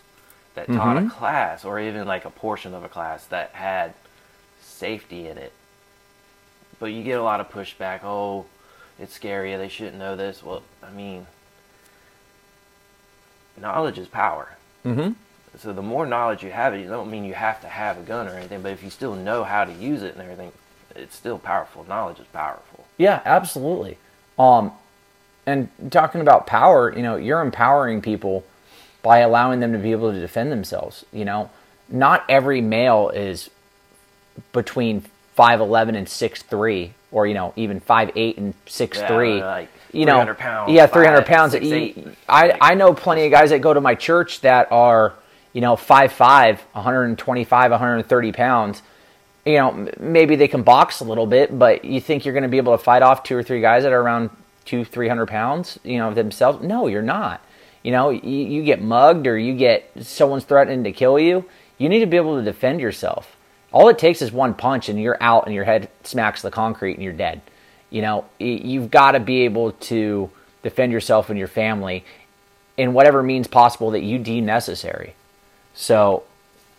that 0.56 0.68
taught 0.68 0.98
Mm-hmm. 0.98 1.08
a 1.08 1.10
class, 1.12 1.64
or 1.66 1.80
even 1.80 2.08
like 2.08 2.26
a 2.26 2.30
portion 2.30 2.74
of 2.74 2.84
a 2.84 2.90
class 2.90 3.26
that 3.28 3.52
had 3.52 3.94
safety 4.62 5.28
in 5.28 5.38
it. 5.38 5.54
But 6.80 6.88
you 6.88 7.04
get 7.04 7.20
a 7.20 7.24
lot 7.24 7.40
of 7.40 7.50
pushback. 7.52 8.04
Oh, 8.04 8.46
it's 9.00 9.14
scary. 9.14 9.56
They 9.56 9.68
shouldn't 9.70 9.98
know 9.98 10.16
this. 10.16 10.42
Well, 10.44 10.64
I 10.84 10.92
mean, 10.92 11.28
knowledge 13.60 13.98
is 13.98 14.08
power. 14.08 14.56
mm-hmm. 14.86 15.12
So 15.58 15.74
the 15.74 15.82
more 15.82 16.06
knowledge 16.06 16.44
you 16.44 16.52
have, 16.52 16.74
it 16.74 16.88
don't 16.88 17.10
mean 17.10 17.26
you 17.26 17.34
have 17.34 17.60
to 17.62 17.68
have 17.68 17.98
a 17.98 18.02
gun 18.02 18.28
or 18.28 18.36
anything. 18.36 18.62
But 18.62 18.72
if 18.72 18.84
you 18.84 18.90
still 18.90 19.16
know 19.16 19.44
how 19.44 19.66
to 19.66 19.74
use 19.74 20.04
it 20.04 20.14
and 20.14 20.22
everything, 20.22 20.52
it's 20.96 21.16
still 21.16 21.40
powerful. 21.40 21.84
Knowledge 21.90 22.20
is 22.20 22.28
powerful. 22.28 22.86
Yeah, 23.00 23.22
absolutely. 23.26 23.98
Um, 24.38 24.74
and 25.48 25.70
talking 25.90 26.22
about 26.22 26.46
power, 26.46 26.94
you 26.96 27.02
know, 27.02 27.16
you're 27.16 27.42
empowering 27.42 28.02
people 28.02 28.44
by 29.02 29.20
allowing 29.20 29.62
them 29.62 29.72
to 29.72 29.80
be 29.80 29.92
able 29.92 30.12
to 30.12 30.20
defend 30.20 30.52
themselves. 30.52 31.06
You 31.12 31.26
know, 31.26 31.50
not 31.88 32.24
every 32.30 32.62
male 32.62 33.10
is 33.10 33.50
between 34.52 35.06
five 35.34 35.62
eleven 35.62 35.96
and 35.96 36.08
six 36.08 36.44
three, 36.44 36.94
or 37.12 37.26
you 37.26 37.34
know, 37.34 37.54
even 37.56 37.80
five 37.80 38.12
eight 38.16 38.38
and 38.38 38.54
six 38.68 39.02
three. 39.02 39.42
Like 39.42 39.70
you 39.94 40.06
know, 40.06 40.34
pounds, 40.34 40.72
yeah, 40.72 40.86
three 40.86 41.06
hundred 41.06 41.26
pounds. 41.26 41.54
six, 41.54 41.66
eight. 41.66 42.06
I 42.28 42.58
I 42.60 42.76
know 42.76 42.94
plenty 42.94 43.26
of 43.26 43.32
guys 43.32 43.50
that 43.52 43.60
go 43.60 43.74
to 43.74 43.82
my 43.82 43.96
church 43.96 44.42
that 44.42 44.72
are 44.72 45.14
you 45.54 45.62
know 45.62 45.78
five 45.78 46.12
five, 46.12 46.60
125, 46.74 47.72
130 47.72 48.32
pounds. 48.34 48.82
You 49.46 49.54
know, 49.54 49.90
maybe 50.00 50.36
they 50.36 50.48
can 50.48 50.64
box 50.64 51.00
a 51.00 51.06
little 51.06 51.26
bit, 51.26 51.58
but 51.58 51.86
you 51.86 52.02
think 52.02 52.26
you're 52.26 52.34
going 52.34 52.44
to 52.44 52.50
be 52.50 52.58
able 52.58 52.78
to 52.78 52.84
fight 52.84 53.02
off 53.02 53.24
two 53.24 53.38
or 53.38 53.44
three 53.44 53.62
guys 53.62 53.84
that 53.84 53.94
are 53.94 54.02
around 54.02 54.30
two, 54.66 54.86
three 54.86 55.08
hundred 55.08 55.28
pounds, 55.28 55.80
you 55.84 55.98
know, 55.98 56.14
themselves? 56.14 56.64
No, 56.64 56.88
you're 56.88 57.02
not. 57.02 57.42
You 57.82 57.92
know, 57.92 58.10
you, 58.10 58.20
you 58.22 58.64
get 58.64 58.82
mugged 58.82 59.26
or 59.26 59.38
you 59.38 59.56
get 59.56 59.90
someone's 60.02 60.44
threatening 60.44 60.84
to 60.84 60.92
kill 60.92 61.18
you. 61.18 61.46
You 61.78 61.90
need 61.90 62.02
to 62.02 62.06
be 62.06 62.18
able 62.18 62.38
to 62.38 62.44
defend 62.44 62.82
yourself. 62.82 63.36
All 63.72 63.88
it 63.90 63.98
takes 63.98 64.22
is 64.22 64.32
one 64.32 64.54
punch 64.54 64.90
and 64.90 65.02
you're 65.02 65.18
out 65.22 65.46
and 65.46 65.56
your 65.56 65.64
head 65.64 65.90
smacks 66.04 66.42
the 66.42 66.52
concrete 66.52 66.96
and 66.96 67.04
you're 67.04 67.14
dead. 67.14 67.42
You 67.90 68.02
know, 68.02 68.26
you've 68.38 68.92
got 68.92 69.12
to 69.14 69.20
be 69.20 69.46
able 69.46 69.72
to 69.72 70.30
defend 70.62 70.92
yourself 70.92 71.30
and 71.30 71.40
your 71.40 71.48
family 71.48 72.04
in 72.78 72.94
whatever 72.94 73.24
means 73.24 73.48
possible 73.48 73.92
that 73.92 74.02
you 74.02 74.20
deem 74.20 74.46
necessary. 74.46 75.16
So 75.74 76.24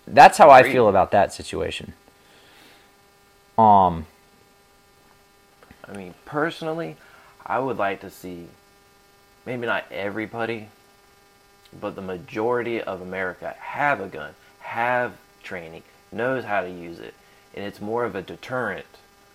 that's 0.06 0.36
how 0.36 0.50
I 0.50 0.62
feel 0.62 0.88
about 0.88 1.12
that 1.12 1.32
situation. 1.32 1.94
Um, 3.58 4.06
I 5.86 5.96
mean, 5.96 6.14
personally, 6.24 6.96
I 7.44 7.58
would 7.58 7.76
like 7.76 8.00
to 8.02 8.10
see 8.10 8.46
maybe 9.44 9.66
not 9.66 9.84
everybody, 9.90 10.68
but 11.78 11.94
the 11.94 12.02
majority 12.02 12.80
of 12.80 13.00
America 13.00 13.54
have 13.58 14.00
a 14.00 14.06
gun, 14.06 14.34
have 14.60 15.14
training, 15.42 15.82
knows 16.12 16.44
how 16.44 16.62
to 16.62 16.70
use 16.70 16.98
it, 16.98 17.14
and 17.54 17.64
it's 17.64 17.80
more 17.80 18.04
of 18.04 18.14
a 18.14 18.22
deterrent 18.22 18.86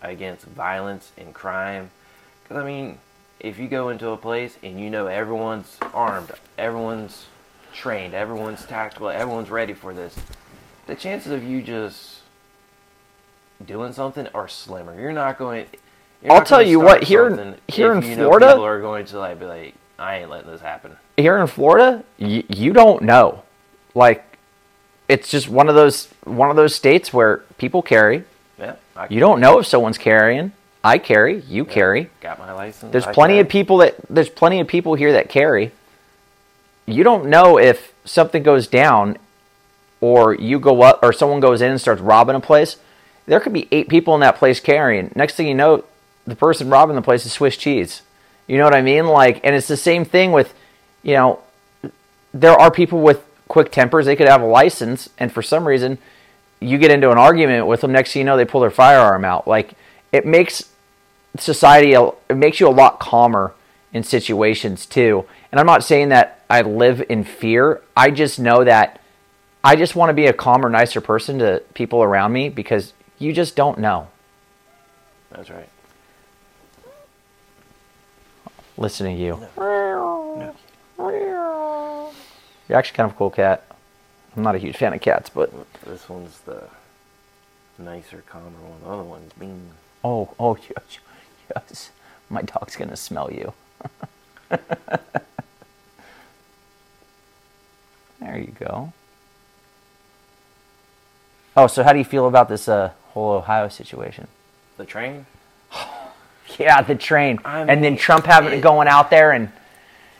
against 0.01 0.45
violence 0.45 1.11
and 1.17 1.33
crime. 1.33 1.91
Because 2.43 2.57
I 2.57 2.65
mean, 2.65 2.99
if 3.39 3.59
you 3.59 3.67
go 3.67 3.89
into 3.89 4.09
a 4.09 4.17
place 4.17 4.57
and 4.63 4.79
you 4.79 4.89
know 4.89 5.07
everyone's 5.07 5.77
armed, 5.93 6.31
everyone's 6.57 7.25
trained, 7.73 8.13
everyone's 8.13 8.65
tactical, 8.65 9.09
everyone's 9.09 9.49
ready 9.49 9.73
for 9.73 9.93
this, 9.93 10.15
the 10.87 10.95
chances 10.95 11.31
of 11.31 11.43
you 11.43 11.61
just 11.61 12.14
doing 13.63 13.93
something 13.93 14.27
are 14.33 14.47
slimmer. 14.47 14.99
You're 14.99 15.11
not 15.13 15.37
going. 15.37 15.65
You're 16.23 16.31
I'll 16.31 16.39
not 16.39 16.47
tell 16.47 16.61
you 16.61 16.79
what, 16.79 17.03
here 17.03 17.27
in- 17.27 17.55
here 17.67 17.93
in 17.93 18.01
Florida- 18.01 18.47
people 18.47 18.65
are 18.65 18.81
going 18.81 19.05
to 19.05 19.19
like 19.19 19.39
be 19.39 19.45
like, 19.45 19.75
I 19.99 20.17
ain't 20.17 20.29
letting 20.29 20.49
this 20.51 20.61
happen. 20.61 20.97
here 21.17 21.37
in 21.37 21.47
Florida, 21.47 22.03
you, 22.17 22.43
you 22.49 22.73
don't 22.73 23.03
know. 23.03 23.43
Like, 23.93 24.37
it's 25.07 25.29
just 25.29 25.47
one 25.47 25.69
of 25.69 25.75
those 25.75 26.07
one 26.23 26.49
of 26.49 26.55
those 26.55 26.73
states 26.75 27.13
where 27.13 27.37
people 27.57 27.81
carry, 27.81 28.23
Yeah. 28.59 28.75
I 28.95 29.07
You 29.09 29.19
don't 29.19 29.39
know 29.39 29.59
if 29.59 29.67
someone's 29.67 29.97
carrying. 29.97 30.51
I 30.83 30.97
carry. 30.99 31.41
You 31.47 31.65
carry. 31.65 32.09
got 32.21 32.37
my 32.39 32.51
license. 32.53 32.91
There's 32.91 33.07
I 33.07 33.13
plenty 33.13 33.39
of 33.39 33.47
people 33.49 33.77
that 33.77 33.95
there's 34.09 34.29
plenty 34.29 34.59
of 34.59 34.67
people 34.67 34.95
here 34.95 35.13
that 35.13 35.29
carry. 35.29 35.71
You 36.85 37.03
don't 37.03 37.25
know 37.27 37.57
if 37.57 37.93
something 38.03 38.43
goes 38.43 38.67
down 38.67 39.17
or 40.01 40.35
you 40.35 40.59
go 40.59 40.81
up 40.83 40.99
or 41.01 41.11
someone 41.13 41.39
goes 41.39 41.61
in 41.61 41.71
and 41.71 41.81
starts 41.81 42.01
robbing 42.01 42.35
a 42.35 42.39
place. 42.39 42.77
There 43.25 43.39
could 43.39 43.53
be 43.53 43.67
eight 43.71 43.89
people 43.89 44.13
in 44.15 44.21
that 44.21 44.37
place 44.37 44.59
carrying. 44.59 45.11
Next 45.15 45.35
thing 45.35 45.47
you 45.47 45.55
know, 45.55 45.83
the 46.25 46.35
person 46.35 46.69
robbing 46.69 46.95
the 46.95 47.01
place 47.01 47.25
is 47.25 47.33
Swiss 47.33 47.57
cheese. 47.57 48.01
You 48.47 48.57
know 48.57 48.63
what 48.63 48.75
I 48.75 48.81
mean? 48.81 49.07
Like 49.07 49.41
and 49.43 49.55
it's 49.55 49.67
the 49.67 49.77
same 49.77 50.05
thing 50.05 50.31
with 50.31 50.53
you 51.03 51.13
know 51.13 51.39
there 52.33 52.53
are 52.53 52.71
people 52.71 53.01
with 53.01 53.23
quick 53.47 53.71
tempers. 53.71 54.05
They 54.05 54.15
could 54.15 54.27
have 54.27 54.41
a 54.41 54.47
license 54.47 55.09
and 55.17 55.31
for 55.31 55.41
some 55.41 55.67
reason 55.67 55.97
you 56.59 56.77
get 56.77 56.91
into 56.91 57.11
an 57.11 57.17
argument 57.17 57.67
with 57.67 57.81
them 57.81 57.91
next 57.91 58.13
thing 58.13 58.21
you 58.21 58.25
know 58.25 58.37
they 58.37 58.45
pull 58.45 58.61
their 58.61 58.71
firearm 58.71 59.25
out. 59.25 59.47
Like 59.47 59.73
it 60.11 60.25
makes 60.25 60.71
society 61.39 61.93
it 61.93 62.35
makes 62.37 62.59
you 62.59 62.67
a 62.67 62.69
lot 62.69 62.99
calmer 62.99 63.53
in 63.93 64.03
situations 64.03 64.85
too 64.85 65.25
and 65.51 65.59
i'm 65.59 65.65
not 65.65 65.83
saying 65.83 66.09
that 66.09 66.43
i 66.49 66.61
live 66.61 67.03
in 67.09 67.23
fear 67.23 67.81
i 67.95 68.09
just 68.09 68.39
know 68.39 68.63
that 68.63 69.01
i 69.63 69.75
just 69.75 69.95
want 69.95 70.09
to 70.09 70.13
be 70.13 70.27
a 70.27 70.33
calmer 70.33 70.69
nicer 70.69 71.01
person 71.01 71.39
to 71.39 71.61
people 71.73 72.01
around 72.03 72.31
me 72.31 72.49
because 72.49 72.93
you 73.19 73.31
just 73.33 73.55
don't 73.55 73.79
know 73.79 74.07
That's 75.31 75.49
right. 75.49 75.69
listen 78.77 79.05
to 79.07 79.13
you 79.13 79.39
you're 82.67 82.77
actually 82.79 82.95
kind 82.97 83.09
of 83.09 83.15
a 83.15 83.17
cool 83.17 83.29
cat 83.29 83.63
i'm 84.35 84.43
not 84.43 84.55
a 84.55 84.57
huge 84.57 84.75
fan 84.77 84.93
of 84.93 85.01
cats 85.01 85.29
but 85.29 85.51
This 85.85 86.07
one's 86.09 86.39
the 86.41 86.63
nicer, 87.77 88.23
calmer 88.27 88.45
one. 88.45 88.81
The 88.83 88.87
other 88.89 89.03
one's 89.03 89.35
mean. 89.37 89.69
oh 90.03 90.29
oh 90.39 90.57
yes, 90.69 90.99
yes. 91.55 91.91
my 92.29 92.41
dog's 92.41 92.75
gonna 92.75 92.95
smell 92.95 93.31
you 93.31 93.53
there 98.19 98.37
you 98.37 98.53
go 98.59 98.91
oh 101.57 101.67
so 101.67 101.83
how 101.83 101.91
do 101.93 101.99
you 101.99 102.05
feel 102.05 102.27
about 102.27 102.49
this 102.49 102.67
uh, 102.67 102.91
whole 103.15 103.31
ohio 103.31 103.67
situation 103.67 104.27
The 104.77 104.85
train. 104.85 105.25
yeah 106.59 106.81
the 106.83 106.93
train 106.95 107.39
I 107.43 107.61
and 107.61 107.83
then 107.83 107.97
trump 107.97 108.25
having 108.25 108.53
it- 108.53 108.61
going 108.61 108.87
out 108.87 109.09
there 109.09 109.31
and 109.31 109.51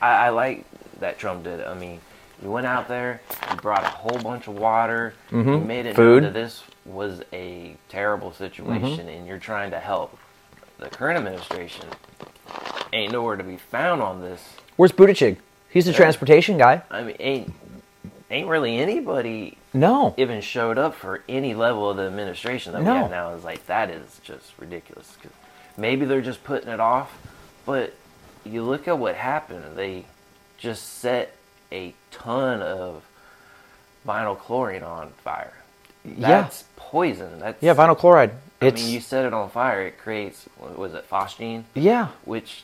I, 0.02 0.26
I 0.26 0.30
like 0.30 0.66
that 1.00 1.18
Trump 1.18 1.44
did. 1.44 1.60
it. 1.60 1.68
I 1.68 1.74
mean, 1.74 2.00
you 2.42 2.52
went 2.52 2.68
out 2.68 2.88
there, 2.88 3.22
you 3.50 3.58
brought 3.58 3.84
a 3.84 3.90
whole 3.90 4.20
bunch 4.20 4.48
of 4.48 4.58
water, 4.58 5.14
you 5.32 5.38
mm-hmm. 5.38 5.68
made 5.68 5.86
it 5.86 5.96
Food. 5.96 6.24
known 6.24 6.34
that 6.34 6.40
this 6.40 6.64
was 6.86 7.22
a 7.34 7.76
terrible 7.90 8.32
situation, 8.32 9.00
mm-hmm. 9.00 9.10
and 9.10 9.28
you're 9.28 9.40
trying 9.40 9.72
to 9.72 9.80
help. 9.80 10.18
The 10.78 10.90
current 10.90 11.18
administration 11.18 11.86
ain't 12.94 13.14
nowhere 13.14 13.36
to 13.38 13.44
be 13.44 13.58
found 13.58 14.02
on 14.02 14.22
this. 14.22 14.42
where's 14.76 14.92
Buttigieg? 14.92 15.38
he's 15.70 15.86
the 15.86 15.92
uh, 15.92 15.96
transportation 15.96 16.58
guy 16.58 16.82
I 16.92 17.04
mean, 17.04 17.16
ain't 17.20 17.54
ain't 18.30 18.48
really 18.48 18.78
anybody 18.78 19.58
no 19.76 20.14
even 20.18 20.42
showed 20.42 20.78
up 20.78 20.96
for 20.96 21.24
any 21.30 21.54
level 21.54 21.90
of 21.90 21.98
the 21.98 22.04
administration 22.04 22.74
that 22.74 22.82
No. 22.82 22.94
we 22.94 23.00
have 23.00 23.12
now. 23.12 23.30
Is 23.34 23.44
like 23.44 23.66
that 23.68 23.90
is 23.90 24.20
just 24.24 24.54
ridiculous. 24.58 25.16
Cause 25.22 25.32
maybe 25.78 26.06
they're 26.06 26.22
just 26.22 26.44
putting 26.44 26.70
it 26.70 26.80
off, 26.80 27.16
but 27.66 27.94
you 28.46 28.64
look 28.64 28.88
at 28.88 28.98
what 28.98 29.16
happened. 29.16 29.76
They 29.76 30.06
just 30.58 30.84
set 31.00 31.36
a 31.72 31.94
ton 32.12 32.62
of 32.62 33.04
vinyl 34.08 34.38
chlorine 34.38 34.84
on 34.84 35.10
fire. 35.24 35.54
Yeah. 36.04 36.28
That's 36.42 36.64
poison. 36.76 37.40
That's 37.40 37.62
yeah 37.62 37.74
vinyl 37.74 37.98
chloride 37.98 38.32
I 38.62 38.68
it's 38.68 38.82
mean, 38.84 38.94
you 38.94 39.02
set 39.02 39.26
it 39.26 39.34
on 39.34 39.50
fire, 39.50 39.84
it 39.88 39.98
creates 39.98 40.48
was 40.78 40.94
it 40.94 41.10
phosgene, 41.10 41.64
yeah 41.74 42.10
which 42.24 42.64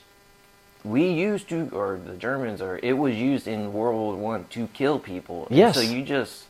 we 0.84 1.10
used 1.12 1.48
to, 1.50 1.70
or 1.74 2.00
the 2.04 2.14
Germans, 2.18 2.60
or 2.62 2.80
it 2.82 2.94
was 2.98 3.16
used 3.16 3.48
in 3.48 3.72
World 3.74 3.96
War 3.96 4.16
One 4.16 4.46
to 4.52 4.68
kill 4.68 4.98
people. 5.00 5.46
And 5.48 5.58
Yes. 5.58 5.76
So 5.76 5.82
you 5.82 6.04
just 6.04 6.46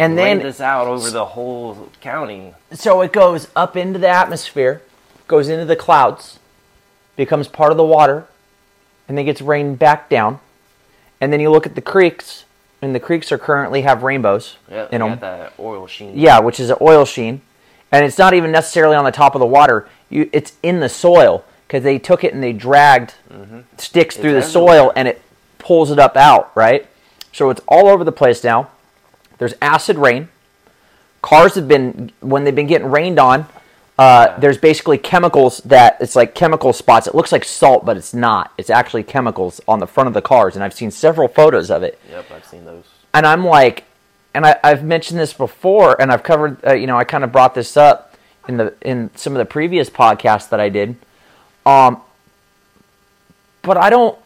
and 0.00 0.18
then 0.18 0.38
this 0.38 0.60
out 0.60 0.86
over 0.86 1.10
the 1.10 1.24
whole 1.24 1.90
county. 2.00 2.54
so 2.72 3.02
it 3.02 3.12
goes 3.12 3.48
up 3.54 3.76
into 3.76 3.98
the 3.98 4.08
atmosphere, 4.08 4.82
goes 5.28 5.48
into 5.48 5.64
the 5.64 5.76
clouds, 5.76 6.38
becomes 7.16 7.48
part 7.48 7.70
of 7.70 7.76
the 7.76 7.84
water, 7.84 8.26
and 9.06 9.18
then 9.18 9.24
gets 9.26 9.40
rained 9.40 9.78
back 9.78 10.08
down. 10.08 10.40
And 11.20 11.32
then 11.32 11.40
you 11.40 11.50
look 11.50 11.66
at 11.66 11.74
the 11.74 11.82
creeks, 11.82 12.44
and 12.80 12.94
the 12.94 13.00
creeks 13.00 13.30
are 13.30 13.38
currently 13.38 13.82
have 13.82 14.02
rainbows 14.02 14.56
Yeah, 14.70 14.88
in 14.90 15.00
them. 15.00 15.10
got 15.10 15.20
that 15.20 15.52
oil 15.58 15.86
sheen. 15.86 16.16
Yeah, 16.16 16.40
which 16.40 16.58
is 16.58 16.70
an 16.70 16.78
oil 16.80 17.04
sheen, 17.04 17.42
and 17.92 18.04
it's 18.04 18.16
not 18.16 18.32
even 18.32 18.50
necessarily 18.50 18.96
on 18.96 19.04
the 19.04 19.12
top 19.12 19.34
of 19.34 19.40
the 19.40 19.46
water. 19.46 19.86
You, 20.08 20.30
it's 20.32 20.54
in 20.62 20.80
the 20.80 20.88
soil 20.88 21.44
because 21.66 21.84
they 21.84 21.98
took 21.98 22.24
it 22.24 22.32
and 22.32 22.42
they 22.42 22.52
dragged 22.52 23.14
mm-hmm. 23.30 23.60
sticks 23.76 24.16
through 24.16 24.32
the 24.32 24.42
soil, 24.42 24.92
and 24.96 25.06
it 25.06 25.20
pulls 25.58 25.90
it 25.90 25.98
up 25.98 26.16
out. 26.16 26.52
Right, 26.54 26.86
so 27.32 27.50
it's 27.50 27.60
all 27.68 27.88
over 27.88 28.02
the 28.02 28.12
place 28.12 28.42
now. 28.42 28.70
There's 29.40 29.54
acid 29.62 29.96
rain. 29.96 30.28
Cars 31.22 31.54
have 31.54 31.66
been 31.66 32.12
when 32.20 32.44
they've 32.44 32.54
been 32.54 32.66
getting 32.66 32.90
rained 32.90 33.18
on. 33.18 33.46
Uh, 33.98 34.38
there's 34.38 34.58
basically 34.58 34.98
chemicals 34.98 35.58
that 35.64 35.96
it's 36.00 36.14
like 36.14 36.34
chemical 36.34 36.72
spots. 36.74 37.06
It 37.06 37.14
looks 37.14 37.32
like 37.32 37.44
salt, 37.44 37.84
but 37.84 37.96
it's 37.96 38.12
not. 38.14 38.52
It's 38.58 38.70
actually 38.70 39.02
chemicals 39.02 39.60
on 39.66 39.78
the 39.78 39.86
front 39.86 40.08
of 40.08 40.14
the 40.14 40.22
cars, 40.22 40.54
and 40.54 40.62
I've 40.64 40.74
seen 40.74 40.90
several 40.90 41.26
photos 41.26 41.70
of 41.70 41.82
it 41.82 41.98
Yep, 42.10 42.30
I've 42.34 42.44
seen 42.44 42.64
those. 42.66 42.84
and 43.14 43.26
I'm 43.26 43.44
like, 43.44 43.84
and 44.34 44.44
I, 44.46 44.58
I've 44.62 44.84
mentioned 44.84 45.18
this 45.18 45.32
before, 45.32 46.00
and 46.00 46.12
I've 46.12 46.22
covered, 46.22 46.62
uh, 46.64 46.74
you 46.74 46.86
know, 46.86 46.98
I 46.98 47.04
kind 47.04 47.24
of 47.24 47.32
brought 47.32 47.54
this 47.54 47.76
up 47.76 48.14
in 48.46 48.58
the 48.58 48.74
in 48.82 49.10
some 49.16 49.32
of 49.34 49.38
the 49.38 49.44
previous 49.46 49.88
podcasts 49.88 50.50
that 50.50 50.60
I 50.60 50.68
did, 50.68 50.96
um, 51.64 52.00
but 53.62 53.78
I 53.78 53.88
don't, 53.88 54.18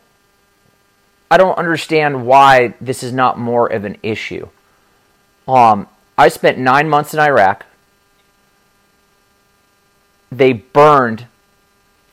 I 1.31 1.37
don't 1.37 1.57
understand 1.57 2.27
why 2.27 2.75
this 2.81 3.03
is 3.03 3.13
not 3.13 3.39
more 3.39 3.67
of 3.69 3.85
an 3.85 3.97
issue. 4.03 4.49
Um, 5.47 5.89
I 6.17 6.29
spent 6.29 6.59
nine 6.59 6.89
months 6.89 7.13
in 7.13 7.21
Iraq. 7.21 7.67
They 10.31 10.53
burned 10.53 11.27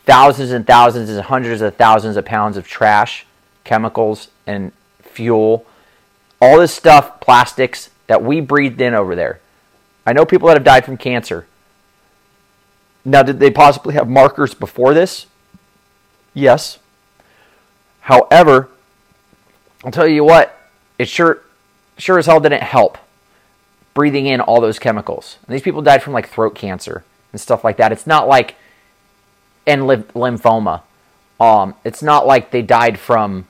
thousands 0.06 0.52
and 0.52 0.66
thousands 0.66 1.10
and 1.10 1.22
hundreds 1.22 1.62
of 1.62 1.76
thousands 1.76 2.18
of 2.18 2.26
pounds 2.26 2.58
of 2.58 2.68
trash, 2.68 3.26
chemicals, 3.64 4.30
and 4.46 4.72
fuel 5.02 5.66
all 6.42 6.60
this 6.60 6.74
stuff, 6.74 7.22
plastics 7.22 7.92
that 8.08 8.24
we 8.24 8.42
breathed 8.42 8.82
in 8.82 8.94
over 8.94 9.16
there. 9.16 9.40
I 10.06 10.14
know 10.14 10.26
people 10.26 10.48
that 10.48 10.58
have 10.58 10.64
died 10.64 10.84
from 10.84 10.98
cancer. 10.98 11.46
Now, 13.06 13.22
did 13.22 13.40
they 13.40 13.52
possibly 13.52 13.94
have 13.94 14.10
markers 14.10 14.54
before 14.54 14.94
this? 14.94 15.28
Yes. 16.34 16.80
However, 18.02 18.70
I'll 19.86 19.92
tell 19.92 20.08
you 20.08 20.24
what, 20.24 20.58
it 20.98 21.08
sure, 21.08 21.44
sure 21.98 22.18
as 22.18 22.26
hell 22.26 22.40
didn't 22.40 22.64
help 22.64 22.98
breathing 23.94 24.26
in 24.26 24.42
all 24.42 24.62
those 24.62 24.80
chemicals. 24.80 25.38
And 25.46 25.54
these 25.54 25.62
people 25.62 25.82
died 25.82 26.04
from 26.04 26.14
like 26.14 26.30
throat 26.30 26.56
cancer 26.56 27.04
and 27.32 27.42
stuff 27.42 27.64
like 27.64 27.78
that. 27.78 27.92
It's 27.92 28.08
not 28.08 28.28
like, 28.28 28.56
and 29.68 29.88
lymph- 29.88 30.14
lymphoma. 30.14 30.82
Um, 31.40 31.76
it's 31.84 32.04
not 32.04 32.28
like 32.28 32.52
they 32.52 32.62
died 32.62 33.00
from 33.00 33.48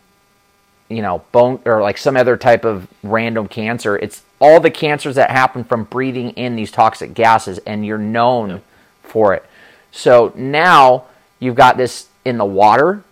you 0.91 1.01
know, 1.01 1.23
bone 1.31 1.59
or 1.65 1.81
like 1.81 1.97
some 1.97 2.17
other 2.17 2.37
type 2.37 2.65
of 2.65 2.87
random 3.01 3.47
cancer. 3.47 3.97
It's 3.97 4.23
all 4.39 4.59
the 4.59 4.69
cancers 4.69 5.15
that 5.15 5.31
happen 5.31 5.63
from 5.63 5.85
breathing 5.85 6.31
in 6.31 6.55
these 6.55 6.71
toxic 6.71 7.13
gases, 7.13 7.59
and 7.59 7.85
you're 7.85 7.97
known 7.97 8.61
for 9.01 9.33
it. 9.33 9.45
So 9.91 10.33
now 10.35 11.05
you've 11.39 11.55
got 11.55 11.77
this 11.77 12.07
in 12.25 12.37
the 12.37 12.45
water. 12.45 13.03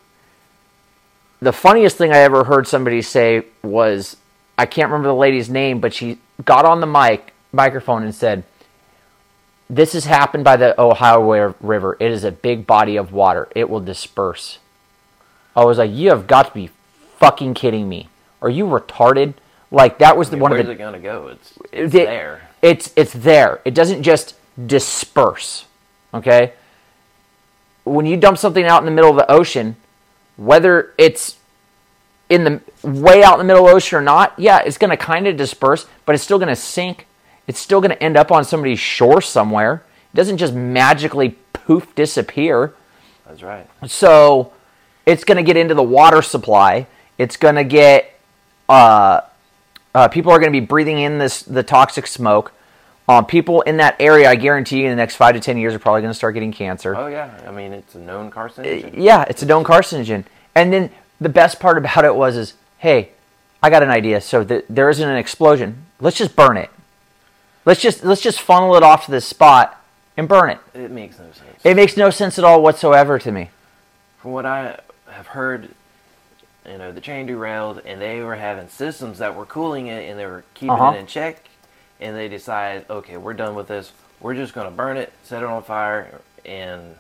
The 1.41 1.53
funniest 1.53 1.97
thing 1.97 2.11
I 2.11 2.17
ever 2.17 2.43
heard 2.43 2.67
somebody 2.67 3.01
say 3.01 3.45
was 3.63 4.17
I 4.59 4.65
can't 4.65 4.89
remember 4.91 5.07
the 5.07 5.15
lady's 5.15 5.49
name, 5.49 5.79
but 5.79 5.93
she 5.93 6.17
got 6.43 6.65
on 6.65 6.81
the 6.81 6.85
mic 6.85 7.33
microphone 7.53 8.03
and 8.03 8.13
said, 8.13 8.43
"This 9.69 9.93
has 9.93 10.03
happened 10.03 10.43
by 10.43 10.57
the 10.57 10.79
Ohio 10.79 11.55
River. 11.61 11.95
It 11.97 12.11
is 12.11 12.25
a 12.25 12.31
big 12.31 12.67
body 12.67 12.97
of 12.97 13.13
water. 13.13 13.47
It 13.55 13.69
will 13.69 13.79
disperse." 13.79 14.59
I 15.55 15.63
was 15.63 15.77
like, 15.77 15.91
"You 15.91 16.09
have 16.09 16.27
got 16.27 16.47
to 16.47 16.53
be 16.53 16.71
fucking 17.19 17.53
kidding 17.53 17.87
me. 17.87 18.09
Are 18.41 18.49
you 18.49 18.65
retarded?" 18.65 19.35
Like 19.71 19.97
that 19.99 20.17
was 20.17 20.29
the 20.29 20.37
one 20.37 20.51
Where's 20.51 20.61
of 20.61 20.67
the 20.67 20.73
it 20.73 20.77
gonna 20.77 20.99
go? 20.99 21.27
It's, 21.27 21.53
it's 21.71 21.95
it- 21.95 22.05
there. 22.07 22.41
It's 22.61 22.91
it's 22.97 23.13
there. 23.13 23.61
It 23.63 23.73
doesn't 23.73 24.03
just 24.03 24.35
disperse. 24.67 25.63
Okay? 26.13 26.51
When 27.85 28.05
you 28.05 28.17
dump 28.17 28.37
something 28.37 28.65
out 28.65 28.79
in 28.81 28.85
the 28.85 28.91
middle 28.91 29.09
of 29.09 29.15
the 29.15 29.31
ocean, 29.31 29.77
whether 30.35 30.93
it's 30.97 31.37
in 32.29 32.43
the 32.43 32.61
way 32.83 33.23
out 33.23 33.33
in 33.33 33.39
the 33.39 33.43
middle 33.43 33.65
of 33.65 33.71
the 33.71 33.75
ocean 33.75 33.97
or 33.97 34.01
not, 34.01 34.33
yeah, 34.37 34.59
it's 34.59 34.77
going 34.77 34.91
to 34.91 34.97
kind 34.97 35.27
of 35.27 35.35
disperse, 35.35 35.87
but 36.05 36.15
it's 36.15 36.23
still 36.23 36.37
going 36.37 36.49
to 36.49 36.55
sink. 36.55 37.07
It's 37.47 37.59
still 37.59 37.81
going 37.81 37.91
to 37.91 38.01
end 38.01 38.15
up 38.15 38.31
on 38.31 38.45
somebody's 38.45 38.79
shore 38.79 39.21
somewhere. 39.21 39.83
It 40.13 40.17
doesn't 40.17 40.37
just 40.37 40.53
magically 40.53 41.35
poof 41.53 41.93
disappear. 41.95 42.73
That's 43.27 43.41
right. 43.41 43.67
So 43.87 44.53
it's 45.05 45.23
going 45.23 45.37
to 45.37 45.43
get 45.43 45.57
into 45.57 45.73
the 45.73 45.83
water 45.83 46.21
supply. 46.21 46.87
It's 47.17 47.35
going 47.35 47.55
to 47.55 47.63
get 47.63 48.19
uh, 48.69 49.21
uh, 49.95 50.07
people 50.07 50.31
are 50.31 50.39
going 50.39 50.53
to 50.53 50.59
be 50.59 50.65
breathing 50.65 50.99
in 50.99 51.17
this 51.17 51.41
the 51.43 51.63
toxic 51.63 52.07
smoke. 52.07 52.53
Um, 53.07 53.25
people 53.25 53.61
in 53.61 53.77
that 53.77 53.95
area, 53.99 54.29
I 54.29 54.35
guarantee 54.35 54.81
you, 54.81 54.85
in 54.85 54.91
the 54.91 54.95
next 54.95 55.15
five 55.15 55.33
to 55.33 55.39
ten 55.39 55.57
years, 55.57 55.73
are 55.73 55.79
probably 55.79 56.01
going 56.01 56.11
to 56.11 56.17
start 56.17 56.35
getting 56.35 56.51
cancer. 56.51 56.95
Oh 56.95 57.07
yeah, 57.07 57.41
I 57.47 57.51
mean 57.51 57.73
it's 57.73 57.95
a 57.95 57.99
known 57.99 58.29
carcinogen. 58.29 58.93
Yeah, 58.95 59.25
it's 59.27 59.41
a 59.41 59.47
known 59.47 59.63
carcinogen. 59.63 60.25
And 60.53 60.71
then 60.71 60.91
the 61.21 61.29
best 61.29 61.59
part 61.59 61.77
about 61.77 62.05
it 62.05 62.15
was, 62.15 62.35
is 62.37 62.53
hey, 62.79 63.11
I 63.61 63.69
got 63.69 63.83
an 63.83 63.89
idea. 63.89 64.21
So 64.21 64.43
there 64.43 64.89
isn't 64.89 65.07
an 65.07 65.17
explosion. 65.17 65.85
Let's 65.99 66.17
just 66.17 66.35
burn 66.35 66.57
it. 66.57 66.69
Let's 67.65 67.81
just 67.81 68.03
let's 68.03 68.21
just 68.21 68.39
funnel 68.41 68.75
it 68.75 68.83
off 68.83 69.05
to 69.05 69.11
this 69.11 69.25
spot 69.25 69.83
and 70.17 70.27
burn 70.27 70.49
it. 70.49 70.59
It 70.73 70.91
makes 70.91 71.19
no 71.19 71.25
sense. 71.25 71.59
It 71.63 71.75
makes 71.75 71.97
no 71.97 72.09
sense 72.09 72.39
at 72.39 72.45
all 72.45 72.61
whatsoever 72.61 73.19
to 73.19 73.31
me. 73.31 73.49
From 74.21 74.31
what 74.31 74.45
I 74.45 74.79
have 75.09 75.27
heard, 75.27 75.69
you 76.65 76.77
know, 76.77 76.91
the 76.91 77.01
train 77.01 77.25
derailed 77.25 77.81
and 77.85 78.01
they 78.01 78.21
were 78.21 78.35
having 78.35 78.69
systems 78.69 79.19
that 79.19 79.35
were 79.35 79.45
cooling 79.45 79.87
it 79.87 80.09
and 80.09 80.17
they 80.17 80.25
were 80.25 80.43
keeping 80.53 80.71
Uh-huh. 80.71 80.91
it 80.95 80.99
in 80.99 81.05
check. 81.07 81.43
And 82.01 82.15
they 82.15 82.29
decided, 82.29 82.85
okay, 82.89 83.17
we're 83.17 83.33
done 83.33 83.55
with 83.55 83.67
this. 83.67 83.91
We're 84.21 84.35
just 84.35 84.53
going 84.53 84.67
to 84.69 84.71
burn 84.75 84.95
it, 84.97 85.11
set 85.23 85.43
it 85.43 85.49
on 85.49 85.63
fire, 85.63 86.21
and 86.45 86.95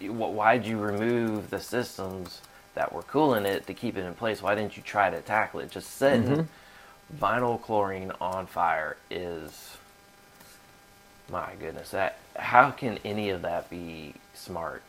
why'd 0.00 0.66
you 0.66 0.78
remove 0.78 1.50
the 1.50 1.60
systems 1.60 2.40
that 2.74 2.92
were 2.92 3.02
cooling 3.02 3.46
it 3.46 3.66
to 3.66 3.74
keep 3.74 3.96
it 3.96 4.04
in 4.04 4.14
place? 4.14 4.42
Why 4.42 4.54
didn't 4.54 4.76
you 4.76 4.82
try 4.82 5.10
to 5.10 5.20
tackle 5.20 5.60
it? 5.60 5.70
Just 5.70 5.90
setting 5.96 6.24
Mm-hmm. 6.24 7.24
vinyl 7.24 7.60
chlorine 7.60 8.12
on 8.20 8.46
fire 8.46 8.96
is, 9.10 9.76
my 11.30 11.52
goodness, 11.60 11.90
that 11.90 12.18
how 12.36 12.70
can 12.70 12.98
any 13.04 13.30
of 13.30 13.42
that 13.42 13.70
be 13.70 14.14
smart? 14.34 14.82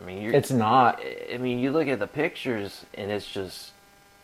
I 0.00 0.04
mean, 0.04 0.22
you're, 0.22 0.32
not. 0.50 1.00
I 1.32 1.38
mean, 1.38 1.58
you 1.58 1.72
look 1.72 1.88
at 1.88 1.98
the 1.98 2.06
pictures 2.06 2.84
and 2.94 3.10
it's 3.10 3.26
just 3.30 3.72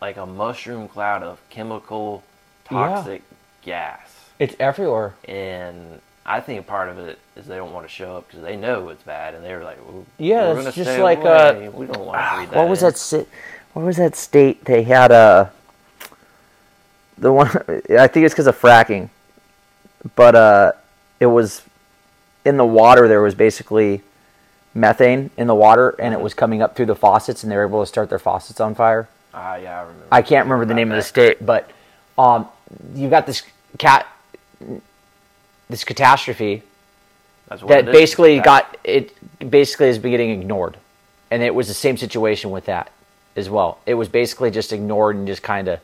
like 0.01 0.17
a 0.17 0.25
mushroom 0.25 0.87
cloud 0.87 1.23
of 1.23 1.39
chemical 1.49 2.23
toxic 2.63 3.23
gas. 3.61 4.13
It's 4.39 4.55
everywhere. 4.59 5.15
And 5.27 6.01
I 6.25 6.39
think 6.41 6.65
part 6.65 6.89
of 6.89 6.97
it 6.97 7.19
is 7.35 7.45
they 7.45 7.55
don't 7.55 7.71
want 7.71 7.85
to 7.85 7.89
show 7.93 8.17
up 8.17 8.27
because 8.27 8.41
they 8.43 8.55
know 8.55 8.89
it's 8.89 9.03
bad, 9.03 9.35
and 9.35 9.43
they're 9.45 9.63
like, 9.63 9.77
well, 9.85 10.05
Yeah, 10.17 10.53
we're 10.53 10.67
it's 10.67 10.75
just 10.75 10.99
like, 10.99 11.19
away. 11.19 11.67
uh, 11.67 11.71
we 11.71 11.85
don't 11.85 12.05
want 12.05 12.19
to 12.19 12.37
read 12.39 12.49
that. 12.49 12.55
What 12.57 12.67
was 12.69 12.81
in." 12.81 12.87
that? 12.89 12.97
si- 12.97 13.25
What 13.73 13.85
was 13.85 13.97
that 13.97 14.15
state? 14.15 14.65
They 14.65 14.83
had 14.83 15.11
a. 15.11 15.51
The 17.17 17.31
one 17.31 17.47
I 17.99 18.07
think 18.07 18.25
it's 18.25 18.33
because 18.33 18.47
of 18.47 18.59
fracking, 18.59 19.09
but 20.15 20.35
uh, 20.35 20.71
it 21.19 21.27
was 21.27 21.61
in 22.43 22.57
the 22.57 22.65
water. 22.65 23.07
There 23.07 23.21
was 23.21 23.35
basically 23.35 24.01
methane 24.73 25.29
in 25.37 25.47
the 25.47 25.55
water, 25.55 25.95
and 25.99 26.13
it 26.13 26.19
was 26.19 26.33
coming 26.33 26.61
up 26.61 26.75
through 26.75 26.87
the 26.87 26.95
faucets, 26.95 27.43
and 27.43 27.51
they 27.51 27.55
were 27.55 27.65
able 27.67 27.81
to 27.83 27.87
start 27.87 28.09
their 28.09 28.19
faucets 28.19 28.59
on 28.59 28.73
fire. 28.75 29.07
Ah, 29.33 29.55
yeah, 29.55 29.77
I 29.77 29.81
remember. 29.81 30.05
I 30.11 30.21
can't 30.21 30.45
remember 30.45 30.65
the 30.65 30.73
name 30.73 30.91
of 30.91 30.95
the 30.97 31.01
state, 31.03 31.45
but 31.45 31.69
um, 32.17 32.47
you 32.95 33.09
got 33.09 33.25
this 33.27 33.43
cat, 33.77 34.07
this 35.69 35.83
catastrophe 35.83 36.63
that 37.49 37.85
basically 37.85 38.39
got 38.39 38.77
it 38.83 39.13
basically 39.49 39.87
is 39.87 39.97
getting 39.97 40.29
ignored. 40.31 40.77
And 41.31 41.43
it 41.43 41.53
was 41.53 41.67
the 41.67 41.73
same 41.73 41.97
situation 41.97 42.51
with 42.51 42.65
that 42.65 42.91
as 43.35 43.49
well. 43.49 43.79
It 43.85 43.95
was 43.95 44.09
basically 44.09 44.51
just 44.51 44.71
ignored 44.71 45.15
and 45.15 45.27
just 45.27 45.43
kind 45.43 45.67
of 45.67 45.79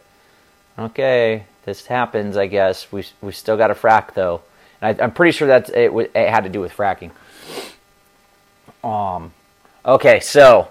okay 0.79 1.43
this 1.65 1.85
happens 1.85 2.37
i 2.37 2.47
guess. 2.47 2.91
We 2.91 3.05
we 3.21 3.31
still 3.31 3.57
got 3.57 3.71
a 3.71 3.75
frack 3.75 4.13
though. 4.13 4.41
And 4.81 4.99
I, 4.99 5.03
i'm 5.03 5.11
pretty 5.11 5.31
sure 5.31 5.47
that 5.47 5.69
it, 5.69 5.91
it 5.91 6.29
had 6.29 6.43
to 6.43 6.49
do 6.49 6.61
with 6.61 6.73
fracking. 6.73 7.11
Um 8.83 9.33
okay 9.85 10.19
so 10.19 10.69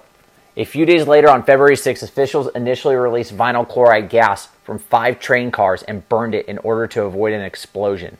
a 0.57 0.65
few 0.65 0.87
days 0.87 1.07
later 1.07 1.29
on 1.29 1.43
february 1.43 1.77
6th 1.77 2.03
officials 2.03 2.49
initially 2.55 2.95
released 2.95 3.37
vinyl 3.37 3.69
chloride 3.69 4.09
gas 4.09 4.47
from 4.63 4.79
five 4.79 5.19
train 5.19 5.51
cars 5.51 5.83
and 5.85 6.09
burned 6.09 6.35
it 6.35 6.47
in 6.47 6.59
order 6.59 6.87
to 6.87 7.03
avoid 7.03 7.33
an 7.33 7.41
explosion 7.41 8.17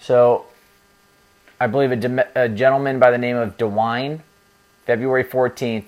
so 0.00 0.46
I 1.60 1.66
believe 1.66 1.92
a, 1.92 2.28
a 2.34 2.48
gentleman 2.48 2.98
by 2.98 3.10
the 3.10 3.18
name 3.18 3.36
of 3.36 3.56
DeWine, 3.56 4.20
February 4.86 5.24
14th, 5.24 5.84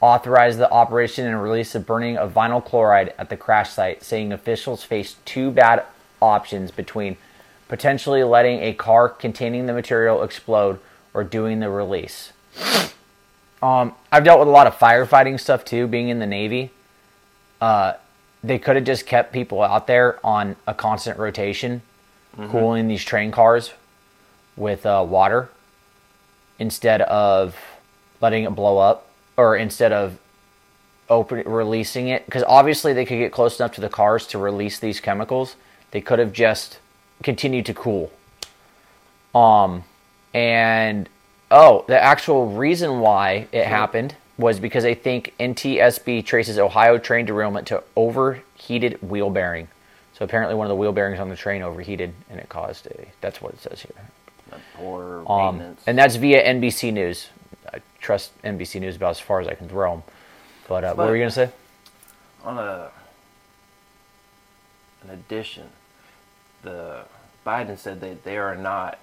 authorized 0.00 0.58
the 0.58 0.70
operation 0.70 1.26
and 1.26 1.40
release 1.40 1.74
of 1.76 1.86
burning 1.86 2.18
of 2.18 2.34
vinyl 2.34 2.62
chloride 2.62 3.14
at 3.16 3.30
the 3.30 3.36
crash 3.36 3.70
site, 3.70 4.02
saying 4.02 4.32
officials 4.32 4.82
faced 4.82 5.24
two 5.24 5.50
bad 5.50 5.84
options 6.20 6.70
between 6.72 7.16
potentially 7.68 8.24
letting 8.24 8.60
a 8.60 8.74
car 8.74 9.08
containing 9.08 9.66
the 9.66 9.72
material 9.72 10.22
explode 10.22 10.78
or 11.14 11.22
doing 11.22 11.60
the 11.60 11.70
release. 11.70 12.32
Um, 13.62 13.94
I've 14.10 14.24
dealt 14.24 14.40
with 14.40 14.48
a 14.48 14.50
lot 14.50 14.66
of 14.66 14.76
firefighting 14.76 15.38
stuff 15.38 15.64
too, 15.64 15.86
being 15.86 16.08
in 16.08 16.18
the 16.18 16.26
Navy. 16.26 16.70
Uh, 17.60 17.94
they 18.42 18.58
could 18.58 18.74
have 18.74 18.84
just 18.84 19.06
kept 19.06 19.32
people 19.32 19.62
out 19.62 19.86
there 19.86 20.18
on 20.26 20.56
a 20.66 20.74
constant 20.74 21.16
rotation, 21.16 21.80
cooling 22.36 22.88
these 22.88 23.04
train 23.04 23.30
cars 23.30 23.72
with 24.56 24.86
uh, 24.86 25.04
water 25.06 25.50
instead 26.58 27.02
of 27.02 27.56
letting 28.20 28.44
it 28.44 28.54
blow 28.54 28.78
up 28.78 29.06
or 29.36 29.56
instead 29.56 29.92
of 29.92 30.18
open 31.08 31.42
releasing 31.44 32.08
it. 32.08 32.24
Because 32.24 32.44
obviously 32.44 32.92
they 32.92 33.04
could 33.04 33.18
get 33.18 33.32
close 33.32 33.58
enough 33.58 33.72
to 33.74 33.80
the 33.80 33.88
cars 33.88 34.26
to 34.28 34.38
release 34.38 34.78
these 34.78 35.00
chemicals. 35.00 35.56
They 35.90 36.00
could 36.00 36.18
have 36.18 36.32
just 36.32 36.78
continued 37.22 37.66
to 37.66 37.74
cool. 37.74 38.10
Um 39.34 39.84
and 40.34 41.08
oh 41.50 41.84
the 41.86 42.02
actual 42.02 42.52
reason 42.52 43.00
why 43.00 43.48
it 43.52 43.66
happened 43.66 44.16
was 44.38 44.58
because 44.58 44.82
they 44.82 44.94
think 44.94 45.34
ntsb 45.38 46.24
traces 46.24 46.58
ohio 46.58 46.96
train 46.98 47.26
derailment 47.26 47.66
to 47.66 47.82
overheated 47.94 49.00
wheel 49.02 49.28
bearing 49.28 49.68
so 50.22 50.24
apparently 50.24 50.54
one 50.54 50.66
of 50.66 50.68
the 50.68 50.76
wheel 50.76 50.92
bearings 50.92 51.18
on 51.18 51.28
the 51.28 51.34
train 51.34 51.62
overheated 51.62 52.14
and 52.30 52.38
it 52.38 52.48
caused 52.48 52.86
a 52.86 53.08
that's 53.20 53.42
what 53.42 53.52
it 53.54 53.60
says 53.60 53.82
here 53.82 54.60
poor 54.76 55.24
um, 55.28 55.58
maintenance. 55.58 55.82
and 55.84 55.98
that's 55.98 56.14
via 56.14 56.44
NBC 56.46 56.92
News. 56.92 57.28
I 57.72 57.80
trust 58.00 58.30
NBC 58.42 58.80
News 58.80 58.94
about 58.94 59.10
as 59.10 59.18
far 59.18 59.40
as 59.40 59.48
I 59.48 59.54
can 59.54 59.68
throw 59.68 59.90
them. 59.90 60.02
But 60.68 60.84
uh, 60.84 60.94
what 60.94 61.08
were 61.08 61.16
you 61.16 61.22
gonna 61.22 61.32
say? 61.32 61.50
on 62.44 62.56
a 62.58 62.90
an 65.02 65.10
addition, 65.10 65.68
the 66.62 67.04
Biden 67.44 67.76
said 67.76 68.00
that 68.02 68.22
they 68.22 68.36
are 68.36 68.54
not 68.54 69.00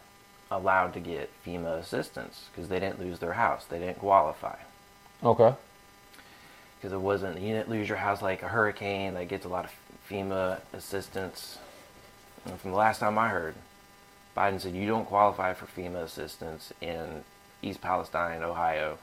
allowed 0.50 0.94
to 0.94 1.02
get 1.02 1.30
FEMA 1.46 1.80
assistance 1.80 2.46
because 2.54 2.70
they 2.70 2.80
didn't 2.80 3.02
lose 3.02 3.20
their 3.20 3.34
house. 3.34 3.66
They 3.66 3.80
didn't 3.80 4.00
qualify 4.00 4.56
Okay. 5.22 5.54
because 6.78 6.94
it 6.94 7.02
wasn't. 7.02 7.42
You 7.42 7.56
didn't 7.56 7.70
lose 7.70 7.90
your 7.90 7.98
house 7.98 8.22
like 8.22 8.42
a 8.42 8.48
hurricane 8.48 9.16
that 9.16 9.28
gets 9.28 9.46
a 9.46 9.50
lot 9.50 9.66
of 9.66 9.72
FEMA 10.10 10.60
assistance. 10.74 11.60
And 12.46 12.60
from 12.60 12.72
the 12.72 12.78
last 12.78 13.00
time 13.00 13.18
I 13.18 13.30
heard, 13.30 13.56
Biden 14.36 14.60
said 14.60 14.74
you 14.74 14.88
don't 14.88 15.06
qualify 15.06 15.54
for 15.54 15.66
FEMA 15.66 16.04
assistance 16.04 16.74
in 16.82 17.24
East 17.62 17.82
Palestine, 17.82 18.42
Ohio, 18.42 18.98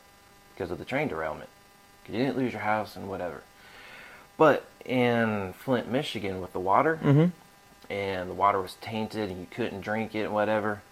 because 0.55 0.71
of 0.71 0.79
the 0.79 0.85
train 0.85 1.09
derailment. 1.09 1.51
Because 2.03 2.17
you 2.19 2.25
didn't 2.25 2.39
lose 2.39 2.53
your 2.53 2.63
house 2.63 2.97
and 2.97 3.09
whatever. 3.09 3.43
But 4.37 4.67
in 4.85 5.53
Flint, 5.59 5.91
Michigan, 5.91 6.41
with 6.41 6.53
the 6.53 6.61
water, 6.61 6.99
Mhm. 7.03 7.33
and 7.91 8.31
the 8.31 8.35
water 8.35 8.61
was 8.61 8.75
tainted 8.81 9.31
and 9.31 9.41
you 9.41 9.47
couldn't 9.51 9.81
drink 9.81 10.15
it 10.15 10.25
and 10.25 10.35
whatever, 10.35 10.83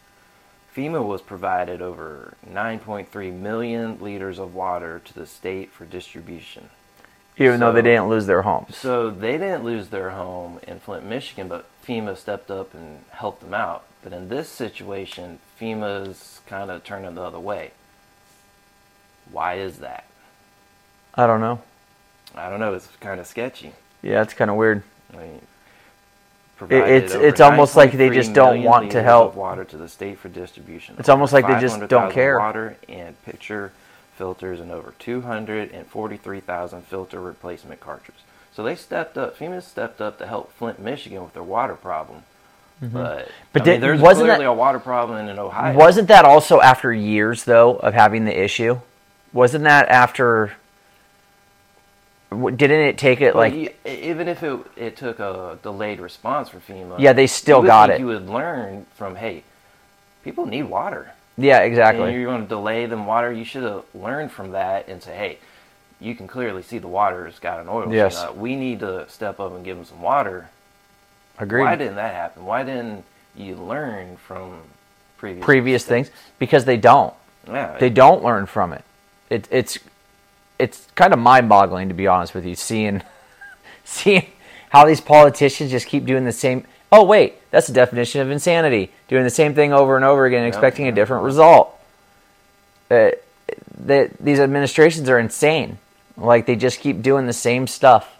FEMA 0.74 1.04
was 1.04 1.22
provided 1.22 1.80
over 1.80 2.34
9.3 2.44 3.30
million 3.30 3.98
liters 4.00 4.38
of 4.38 4.54
water 4.54 5.00
to 5.04 5.14
the 5.14 5.26
state 5.26 5.70
for 5.70 5.84
distribution. 5.84 6.70
Even 7.36 7.58
though 7.60 7.72
they 7.72 7.82
didn't 7.82 8.08
lose 8.08 8.26
their 8.26 8.42
homes. 8.42 8.76
So 8.76 9.10
they 9.10 9.32
didn't 9.38 9.64
lose 9.64 9.88
their 9.88 10.10
home 10.10 10.60
in 10.68 10.78
Flint, 10.80 11.04
Michigan, 11.04 11.48
but 11.48 11.66
FEMA 11.84 12.16
stepped 12.16 12.50
up 12.50 12.72
and 12.74 13.00
helped 13.10 13.40
them 13.40 13.54
out. 13.54 13.84
But 14.02 14.12
in 14.12 14.28
this 14.28 14.48
situation, 14.48 15.38
FEMA's 15.60 16.40
kind 16.46 16.70
of 16.70 16.84
turning 16.84 17.14
the 17.14 17.22
other 17.22 17.40
way. 17.40 17.72
Why 19.30 19.54
is 19.54 19.78
that? 19.78 20.04
I 21.14 21.26
don't 21.26 21.40
know. 21.40 21.60
I 22.34 22.48
don't 22.50 22.60
know. 22.60 22.74
It's 22.74 22.88
kind 23.00 23.20
of 23.20 23.26
sketchy. 23.26 23.72
Yeah, 24.02 24.22
it's 24.22 24.34
kind 24.34 24.50
of 24.50 24.56
weird. 24.56 24.82
I 25.12 25.16
mean, 25.16 25.40
it's- 26.70 27.14
it's 27.14 27.40
almost 27.40 27.76
like 27.76 27.92
they 27.92 28.10
just 28.10 28.32
don't 28.32 28.62
want 28.62 28.90
to 28.92 29.02
help. 29.02 29.34
water 29.34 29.64
to 29.64 29.76
the 29.76 29.88
state 29.88 30.18
for 30.18 30.28
distribution. 30.28 30.96
It's 30.98 31.08
almost 31.08 31.32
like 31.32 31.46
they 31.46 31.58
just 31.60 31.88
don't 31.88 32.12
care. 32.12 32.38
Water 32.38 32.76
and 32.88 33.20
picture 33.24 33.72
filters 34.16 34.60
and 34.60 34.70
over 34.70 34.94
243,000 34.98 36.82
filter 36.82 37.20
replacement 37.20 37.80
cartridges. 37.80 38.22
So 38.54 38.62
they 38.62 38.76
stepped 38.76 39.18
up. 39.18 39.36
FEMA 39.38 39.62
stepped 39.62 40.00
up 40.00 40.18
to 40.18 40.26
help 40.26 40.52
Flint, 40.52 40.78
Michigan 40.78 41.22
with 41.24 41.34
their 41.34 41.42
water 41.42 41.74
problem. 41.74 42.22
But, 42.80 42.88
Mm-hmm. 42.88 42.96
But 42.96 43.28
but 43.52 43.62
I 43.62 43.64
did- 43.64 43.70
mean, 43.72 43.80
there's 43.82 44.00
wasn't 44.00 44.26
clearly 44.26 44.44
that- 44.44 44.50
a 44.50 44.52
water 44.52 44.78
problem 44.80 45.28
in 45.28 45.38
Ohio. 45.38 45.76
Wasn't 45.76 46.08
that 46.08 46.24
also 46.24 46.60
after 46.60 46.92
years 46.92 47.44
though 47.44 47.76
of 47.76 47.94
having 47.94 48.24
the 48.24 48.36
issue? 48.42 48.80
Wasn't 49.32 49.62
that 49.64 49.88
after? 49.88 50.52
Didn't 52.30 52.80
it 52.80 52.98
take 52.98 53.20
it 53.20 53.34
Well, 53.34 53.44
like? 53.44 53.54
you- 53.54 53.70
even 53.84 54.26
if 54.26 54.42
it, 54.42 54.58
it 54.76 54.96
took 54.96 55.20
a 55.20 55.56
delayed 55.62 56.00
response 56.00 56.48
for 56.48 56.58
FEMA, 56.58 56.96
Yeah, 56.98 57.12
they 57.12 57.28
still 57.28 57.62
got 57.62 57.88
think 57.90 58.00
it. 58.00 58.02
You 58.02 58.06
would 58.08 58.28
learn 58.28 58.86
from 58.96 59.14
hey, 59.16 59.44
people 60.24 60.44
need 60.46 60.64
water. 60.64 61.12
Yeah, 61.36 61.58
and 61.58 61.66
exactly. 61.66 62.12
you're 62.12 62.24
going 62.24 62.42
to 62.42 62.48
delay 62.48 62.86
them 62.86 63.06
water, 63.06 63.32
you 63.32 63.44
should 63.44 63.64
have 63.64 63.84
learned 63.94 64.30
from 64.30 64.52
that 64.52 64.88
and 64.88 65.02
say, 65.02 65.16
hey, 65.16 65.38
you 66.00 66.14
can 66.14 66.28
clearly 66.28 66.62
see 66.62 66.78
the 66.78 66.88
water's 66.88 67.38
got 67.38 67.60
an 67.60 67.68
oil. 67.68 67.92
Yes. 67.92 68.30
we 68.34 68.56
need 68.56 68.80
to 68.80 69.08
step 69.08 69.40
up 69.40 69.52
and 69.52 69.64
give 69.64 69.76
them 69.76 69.84
some 69.84 70.02
water. 70.02 70.48
Agreed. 71.38 71.64
Why 71.64 71.76
didn't 71.76 71.96
that 71.96 72.14
happen? 72.14 72.44
Why 72.44 72.62
didn't 72.62 73.04
you 73.36 73.56
learn 73.56 74.16
from 74.16 74.60
previous 75.16 75.44
previous 75.44 75.84
things 75.84 76.10
because 76.38 76.64
they 76.64 76.76
don't. 76.76 77.14
Yeah, 77.46 77.76
They 77.78 77.90
don't 77.90 78.22
learn 78.22 78.46
from 78.46 78.72
it. 78.72 78.84
it 79.30 79.48
it's 79.50 79.78
it's 80.58 80.86
kind 80.94 81.12
of 81.12 81.18
mind-boggling 81.18 81.88
to 81.88 81.94
be 81.94 82.06
honest 82.06 82.34
with 82.34 82.44
you 82.44 82.54
seeing 82.54 83.02
seeing 83.84 84.26
how 84.70 84.84
these 84.84 85.00
politicians 85.00 85.70
just 85.70 85.86
keep 85.86 86.04
doing 86.04 86.24
the 86.24 86.32
same 86.32 86.66
oh 86.94 87.04
wait 87.04 87.34
that's 87.54 87.68
the 87.68 87.72
definition 87.72 88.20
of 88.20 88.32
insanity. 88.32 88.90
Doing 89.06 89.22
the 89.22 89.30
same 89.30 89.54
thing 89.54 89.72
over 89.72 89.94
and 89.94 90.04
over 90.04 90.26
again 90.26 90.40
and 90.40 90.48
expecting 90.48 90.88
a 90.88 90.92
different 90.92 91.22
result. 91.22 91.72
Uh, 92.90 93.12
the, 93.78 94.10
these 94.18 94.40
administrations 94.40 95.08
are 95.08 95.20
insane. 95.20 95.78
Like 96.16 96.46
they 96.46 96.56
just 96.56 96.80
keep 96.80 97.00
doing 97.00 97.28
the 97.28 97.32
same 97.32 97.68
stuff. 97.68 98.10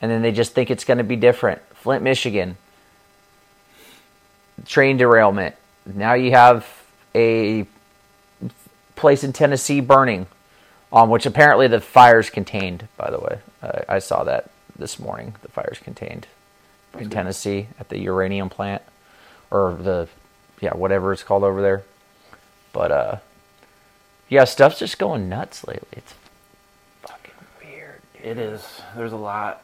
And 0.00 0.10
then 0.10 0.22
they 0.22 0.32
just 0.32 0.54
think 0.54 0.70
it's 0.70 0.84
going 0.84 0.96
to 0.96 1.04
be 1.04 1.14
different. 1.14 1.60
Flint 1.74 2.02
michigan. 2.02 2.56
Train 4.64 4.96
derailment. 4.96 5.54
Now 5.84 6.14
you 6.14 6.30
have 6.30 6.66
a 7.14 7.66
place 8.96 9.24
in 9.24 9.34
Tennessee 9.34 9.80
burning, 9.80 10.26
um, 10.90 11.10
which 11.10 11.26
apparently 11.26 11.68
the 11.68 11.82
fire's 11.82 12.30
contained. 12.30 12.88
By 12.96 13.10
the 13.10 13.18
way, 13.18 13.40
uh, 13.62 13.80
I 13.90 13.98
saw 13.98 14.24
that 14.24 14.50
this 14.74 14.98
morning. 14.98 15.34
The 15.42 15.50
fire's 15.50 15.80
contained 15.80 16.26
in 17.00 17.10
Tennessee 17.10 17.68
at 17.78 17.88
the 17.88 17.98
uranium 17.98 18.48
plant, 18.48 18.82
or 19.50 19.74
the 19.74 20.08
yeah 20.60 20.74
whatever 20.74 21.12
it's 21.12 21.22
called 21.22 21.44
over 21.44 21.62
there. 21.62 21.82
But 22.72 22.92
uh, 22.92 23.16
yeah, 24.28 24.44
stuff's 24.44 24.78
just 24.78 24.98
going 24.98 25.28
nuts 25.28 25.66
lately. 25.66 25.88
It's 25.92 26.14
fucking 27.02 27.34
weird, 27.64 28.00
dude. 28.14 28.26
it 28.26 28.38
is. 28.38 28.82
There's 28.96 29.12
a 29.12 29.16
lot 29.16 29.62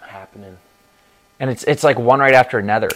happening. 0.00 0.56
and 1.38 1.50
it's 1.50 1.64
it's 1.64 1.84
like 1.84 1.98
one 1.98 2.20
right 2.20 2.34
after 2.34 2.58
another. 2.58 2.90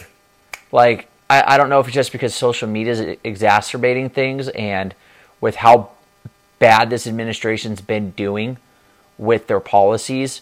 Like 0.71 1.07
I, 1.29 1.55
I 1.55 1.57
don't 1.57 1.69
know 1.69 1.79
if 1.79 1.87
it's 1.87 1.95
just 1.95 2.11
because 2.11 2.33
social 2.35 2.67
media 2.67 2.93
is 2.93 3.17
exacerbating 3.23 4.09
things, 4.09 4.47
and 4.49 4.93
with 5.41 5.55
how 5.55 5.89
bad 6.59 6.89
this 6.89 7.07
administration's 7.07 7.81
been 7.81 8.11
doing 8.11 8.57
with 9.17 9.47
their 9.47 9.59
policies, 9.59 10.41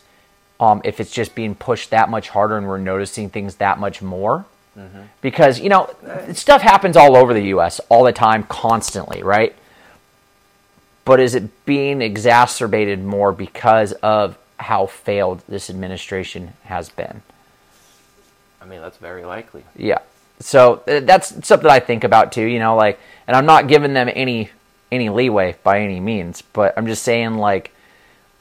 um, 0.59 0.81
if 0.83 0.99
it's 0.99 1.11
just 1.11 1.35
being 1.35 1.55
pushed 1.55 1.89
that 1.91 2.09
much 2.09 2.29
harder, 2.29 2.57
and 2.57 2.67
we're 2.67 2.77
noticing 2.77 3.29
things 3.29 3.55
that 3.55 3.79
much 3.79 4.01
more. 4.01 4.45
Because 5.21 5.59
you 5.59 5.69
know 5.69 5.89
stuff 6.33 6.61
happens 6.61 6.97
all 6.97 7.15
over 7.15 7.33
the 7.33 7.43
U.S. 7.45 7.79
all 7.89 8.03
the 8.03 8.11
time, 8.11 8.43
constantly, 8.43 9.21
right? 9.21 9.55
But 11.05 11.19
is 11.19 11.35
it 11.35 11.65
being 11.65 12.01
exacerbated 12.01 13.03
more 13.03 13.31
because 13.31 13.91
of 13.93 14.37
how 14.57 14.85
failed 14.85 15.43
this 15.47 15.69
administration 15.69 16.53
has 16.63 16.89
been? 16.89 17.21
I 18.61 18.65
mean, 18.65 18.81
that's 18.81 18.97
very 18.97 19.25
likely. 19.25 19.63
Yeah. 19.75 19.99
So 20.39 20.81
uh, 20.87 21.01
that's 21.01 21.45
something 21.45 21.69
I 21.69 21.79
think 21.79 22.03
about 22.03 22.31
too, 22.31 22.45
you 22.45 22.59
know, 22.59 22.75
like 22.75 22.99
and 23.27 23.35
I'm 23.35 23.45
not 23.45 23.67
giving 23.67 23.93
them 23.93 24.09
any 24.13 24.49
any 24.91 25.09
leeway 25.09 25.55
by 25.63 25.79
any 25.81 25.99
means, 25.99 26.41
but 26.41 26.73
I'm 26.77 26.87
just 26.87 27.03
saying 27.03 27.35
like 27.35 27.72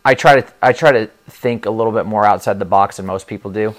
I 0.04 0.14
try 0.14 0.40
to 0.40 0.52
I 0.60 0.72
try 0.72 0.92
to 0.92 1.06
think 1.28 1.66
a 1.66 1.70
little 1.70 1.92
bit 1.92 2.06
more 2.06 2.24
outside 2.24 2.58
the 2.58 2.64
box 2.64 2.96
than 2.96 3.06
most 3.06 3.26
people 3.26 3.50
do 3.50 3.74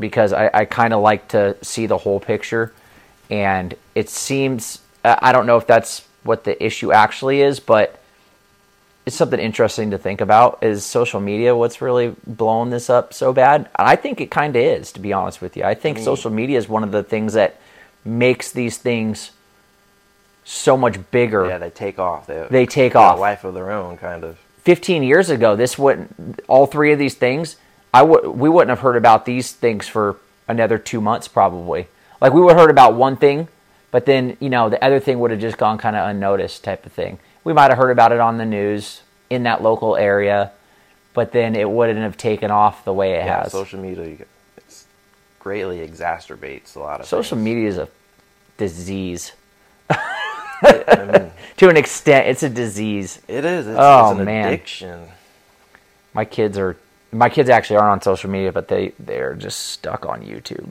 because 0.00 0.32
I, 0.32 0.50
I 0.52 0.64
kind 0.64 0.92
of 0.92 1.02
like 1.02 1.28
to 1.28 1.56
see 1.62 1.86
the 1.86 1.98
whole 1.98 2.20
picture 2.20 2.72
and 3.30 3.74
it 3.94 4.08
seems 4.08 4.80
I 5.04 5.32
don't 5.32 5.46
know 5.46 5.56
if 5.56 5.66
that's 5.66 6.06
what 6.22 6.44
the 6.44 6.62
issue 6.64 6.92
actually 6.92 7.42
is, 7.42 7.60
but 7.60 8.00
it's 9.04 9.16
something 9.16 9.38
interesting 9.38 9.90
to 9.90 9.98
think 9.98 10.22
about 10.22 10.62
is 10.62 10.82
social 10.82 11.20
media 11.20 11.54
what's 11.54 11.82
really 11.82 12.16
blowing 12.26 12.70
this 12.70 12.88
up 12.88 13.12
so 13.12 13.34
bad 13.34 13.68
i 13.76 13.96
think 13.96 14.18
it 14.18 14.30
kind 14.30 14.56
of 14.56 14.62
is 14.62 14.92
to 14.92 14.98
be 14.98 15.12
honest 15.12 15.42
with 15.42 15.58
you 15.58 15.62
i 15.62 15.74
think 15.74 15.98
mm. 15.98 16.02
social 16.02 16.30
media 16.30 16.56
is 16.56 16.70
one 16.70 16.82
of 16.82 16.90
the 16.90 17.02
things 17.02 17.34
that 17.34 17.60
makes 18.02 18.50
these 18.50 18.78
things 18.78 19.32
so 20.44 20.76
much 20.76 20.98
bigger 21.10 21.46
Yeah, 21.46 21.58
they 21.58 21.70
take 21.70 21.98
off. 21.98 22.26
They, 22.26 22.46
They 22.50 22.66
take 22.66 22.94
off. 22.94 23.18
life 23.18 23.44
of 23.44 23.54
their 23.54 23.70
own, 23.70 23.96
kind 23.96 24.24
of. 24.24 24.38
15 24.64 25.02
years 25.02 25.30
ago 25.30 25.56
this 25.56 25.78
wouldn't 25.78 26.40
all 26.48 26.66
three 26.66 26.92
of 26.92 26.98
these 26.98 27.14
things 27.14 27.56
i 27.92 28.02
would 28.02 28.26
we 28.26 28.48
wouldn't 28.48 28.70
have 28.70 28.80
heard 28.80 28.96
about 28.96 29.24
these 29.26 29.52
things 29.52 29.86
for 29.88 30.16
another 30.48 30.76
two 30.78 31.00
months 31.00 31.26
probably. 31.26 31.86
Like 32.20 32.32
we 32.34 32.40
would 32.42 32.52
have 32.52 32.60
heard 32.60 32.70
about 32.70 32.94
one 32.94 33.16
thing 33.16 33.48
but 33.90 34.04
then 34.06 34.36
you 34.40 34.50
know 34.50 34.68
the 34.68 34.82
other 34.84 35.00
thing 35.00 35.20
would 35.20 35.30
have 35.30 35.40
just 35.40 35.56
gone 35.58 35.78
kind 35.78 35.96
of 35.96 36.08
unnoticed 36.08 36.64
type 36.64 36.84
of 36.86 36.92
thing. 36.92 37.18
We 37.44 37.52
might 37.52 37.70
have 37.70 37.78
heard 37.78 37.90
about 37.90 38.12
it 38.12 38.20
on 38.20 38.38
the 38.38 38.44
news 38.44 39.02
in 39.30 39.44
that 39.44 39.62
local 39.62 39.96
area 39.96 40.52
but 41.14 41.32
then 41.32 41.54
it 41.54 41.68
wouldn't 41.70 41.98
have 42.00 42.16
taken 42.16 42.50
off 42.50 42.84
the 42.84 42.92
way 42.92 43.12
it 43.14 43.24
Yeah, 43.24 43.42
has. 43.44 43.52
social 43.52 43.80
media 43.80 44.26
it's 44.56 44.86
greatly 45.38 45.78
exacerbates 45.86 46.76
a 46.76 46.80
lot 46.80 47.00
of 47.00 47.06
social 47.06 47.36
things. 47.36 47.44
media 47.44 47.68
is 47.68 47.78
a 47.78 47.88
disease 48.58 49.32
I 50.64 51.04
mean, 51.12 51.30
to 51.58 51.68
an 51.68 51.76
extent 51.76 52.28
it's 52.28 52.42
a 52.42 52.48
disease. 52.50 53.20
It 53.28 53.44
is. 53.44 53.66
It's, 53.66 53.76
Oh, 53.78 54.10
it's 54.10 54.18
an 54.20 54.24
man. 54.24 54.48
addiction. 54.48 55.08
my 56.12 56.24
kids 56.24 56.56
are 56.58 56.76
my 57.12 57.28
kids 57.28 57.48
actually 57.48 57.76
aren't 57.76 57.92
on 57.92 58.02
social 58.02 58.28
media 58.30 58.50
but 58.52 58.68
they 58.68 58.92
they're 58.98 59.34
just 59.34 59.60
stuck 59.60 60.06
on 60.06 60.22
youtube. 60.22 60.68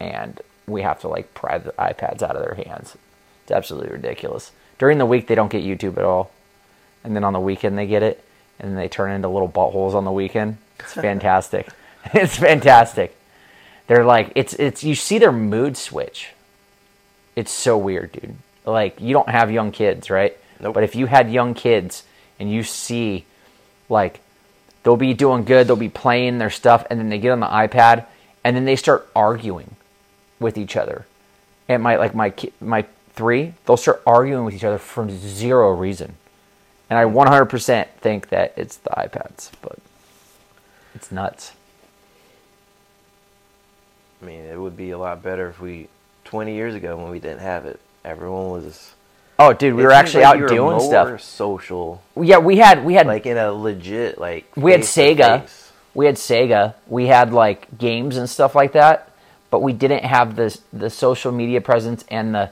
And 0.00 0.40
we 0.66 0.82
have 0.82 1.00
to 1.02 1.08
like 1.08 1.32
pry 1.34 1.58
the 1.58 1.72
ipads 1.72 2.22
out 2.22 2.36
of 2.36 2.42
their 2.42 2.54
hands. 2.66 2.96
It's 3.42 3.52
absolutely 3.52 3.90
ridiculous. 3.92 4.52
During 4.78 4.98
the 4.98 5.06
week 5.06 5.26
they 5.26 5.34
don't 5.34 5.50
get 5.52 5.64
youtube 5.64 5.96
at 5.98 6.04
all. 6.04 6.30
And 7.04 7.14
then 7.14 7.24
on 7.24 7.32
the 7.32 7.40
weekend 7.40 7.76
they 7.78 7.86
get 7.86 8.02
it. 8.02 8.22
And 8.58 8.70
then 8.70 8.76
they 8.76 8.88
turn 8.88 9.12
into 9.12 9.28
little 9.28 9.48
buttholes 9.48 9.94
on 9.94 10.04
the 10.04 10.12
weekend. 10.12 10.58
It's 10.80 10.92
fantastic. 11.08 11.68
It's 12.14 12.36
fantastic. 12.38 13.16
They're 13.88 14.04
like 14.04 14.30
it's 14.36 14.54
it's 14.54 14.84
you 14.84 14.94
see 14.94 15.18
their 15.18 15.32
mood 15.32 15.76
switch. 15.76 16.28
It's 17.34 17.50
so 17.50 17.76
weird 17.76 18.12
dude 18.12 18.36
like 18.66 19.00
you 19.00 19.12
don't 19.12 19.28
have 19.28 19.50
young 19.50 19.72
kids 19.72 20.10
right 20.10 20.36
Nope. 20.60 20.74
but 20.74 20.84
if 20.84 20.94
you 20.94 21.06
had 21.06 21.30
young 21.30 21.54
kids 21.54 22.04
and 22.38 22.50
you 22.50 22.62
see 22.62 23.24
like 23.88 24.20
they'll 24.86 24.96
be 24.96 25.14
doing 25.14 25.44
good, 25.44 25.66
they'll 25.66 25.74
be 25.74 25.88
playing 25.88 26.38
their 26.38 26.48
stuff, 26.48 26.86
and 26.88 27.00
then 27.00 27.08
they 27.08 27.18
get 27.18 27.32
on 27.32 27.40
the 27.40 27.46
iPad, 27.46 28.06
and 28.44 28.56
then 28.56 28.64
they 28.64 28.76
start 28.76 29.08
arguing 29.16 29.74
with 30.38 30.56
each 30.56 30.76
other. 30.76 31.06
And 31.68 31.82
my 31.82 31.96
like 31.96 32.14
my 32.14 32.32
my 32.60 32.84
three, 33.14 33.54
they'll 33.64 33.76
start 33.76 34.00
arguing 34.06 34.44
with 34.44 34.54
each 34.54 34.62
other 34.62 34.78
for 34.78 35.08
zero 35.10 35.72
reason. 35.72 36.14
And 36.88 36.96
I 37.00 37.04
100% 37.04 37.88
think 37.98 38.28
that 38.28 38.52
it's 38.56 38.76
the 38.76 38.90
iPads, 38.90 39.50
but 39.60 39.78
it's 40.94 41.10
nuts. 41.10 41.52
I 44.22 44.26
mean, 44.26 44.44
it 44.44 44.60
would 44.60 44.76
be 44.76 44.92
a 44.92 44.98
lot 44.98 45.20
better 45.20 45.48
if 45.48 45.60
we, 45.60 45.88
20 46.26 46.54
years 46.54 46.76
ago 46.76 46.96
when 46.96 47.10
we 47.10 47.18
didn't 47.18 47.40
have 47.40 47.66
it, 47.66 47.80
everyone 48.06 48.50
was. 48.50 48.92
Oh, 49.38 49.52
dude, 49.52 49.74
we 49.74 49.82
it 49.82 49.86
were 49.86 49.92
actually 49.92 50.24
like 50.24 50.40
out 50.40 50.48
doing 50.48 50.80
stuff. 50.80 51.20
social, 51.20 52.02
Yeah, 52.16 52.38
we 52.38 52.56
had 52.56 52.84
we 52.84 52.94
had 52.94 53.06
like 53.06 53.26
in 53.26 53.36
a 53.36 53.52
legit 53.52 54.18
like. 54.18 54.50
we 54.56 54.72
had 54.72 54.80
Sega. 54.80 55.46
We 55.94 56.06
had 56.06 56.14
Sega. 56.16 56.74
We 56.86 57.06
had 57.06 57.32
like 57.32 57.76
games 57.76 58.16
and 58.16 58.28
stuff 58.30 58.54
like 58.54 58.72
that, 58.72 59.10
but 59.50 59.60
we 59.60 59.72
didn't 59.74 60.04
have 60.04 60.36
the 60.36 60.58
the 60.72 60.88
social 60.88 61.32
media 61.32 61.60
presence 61.60 62.04
and 62.08 62.34
the 62.34 62.50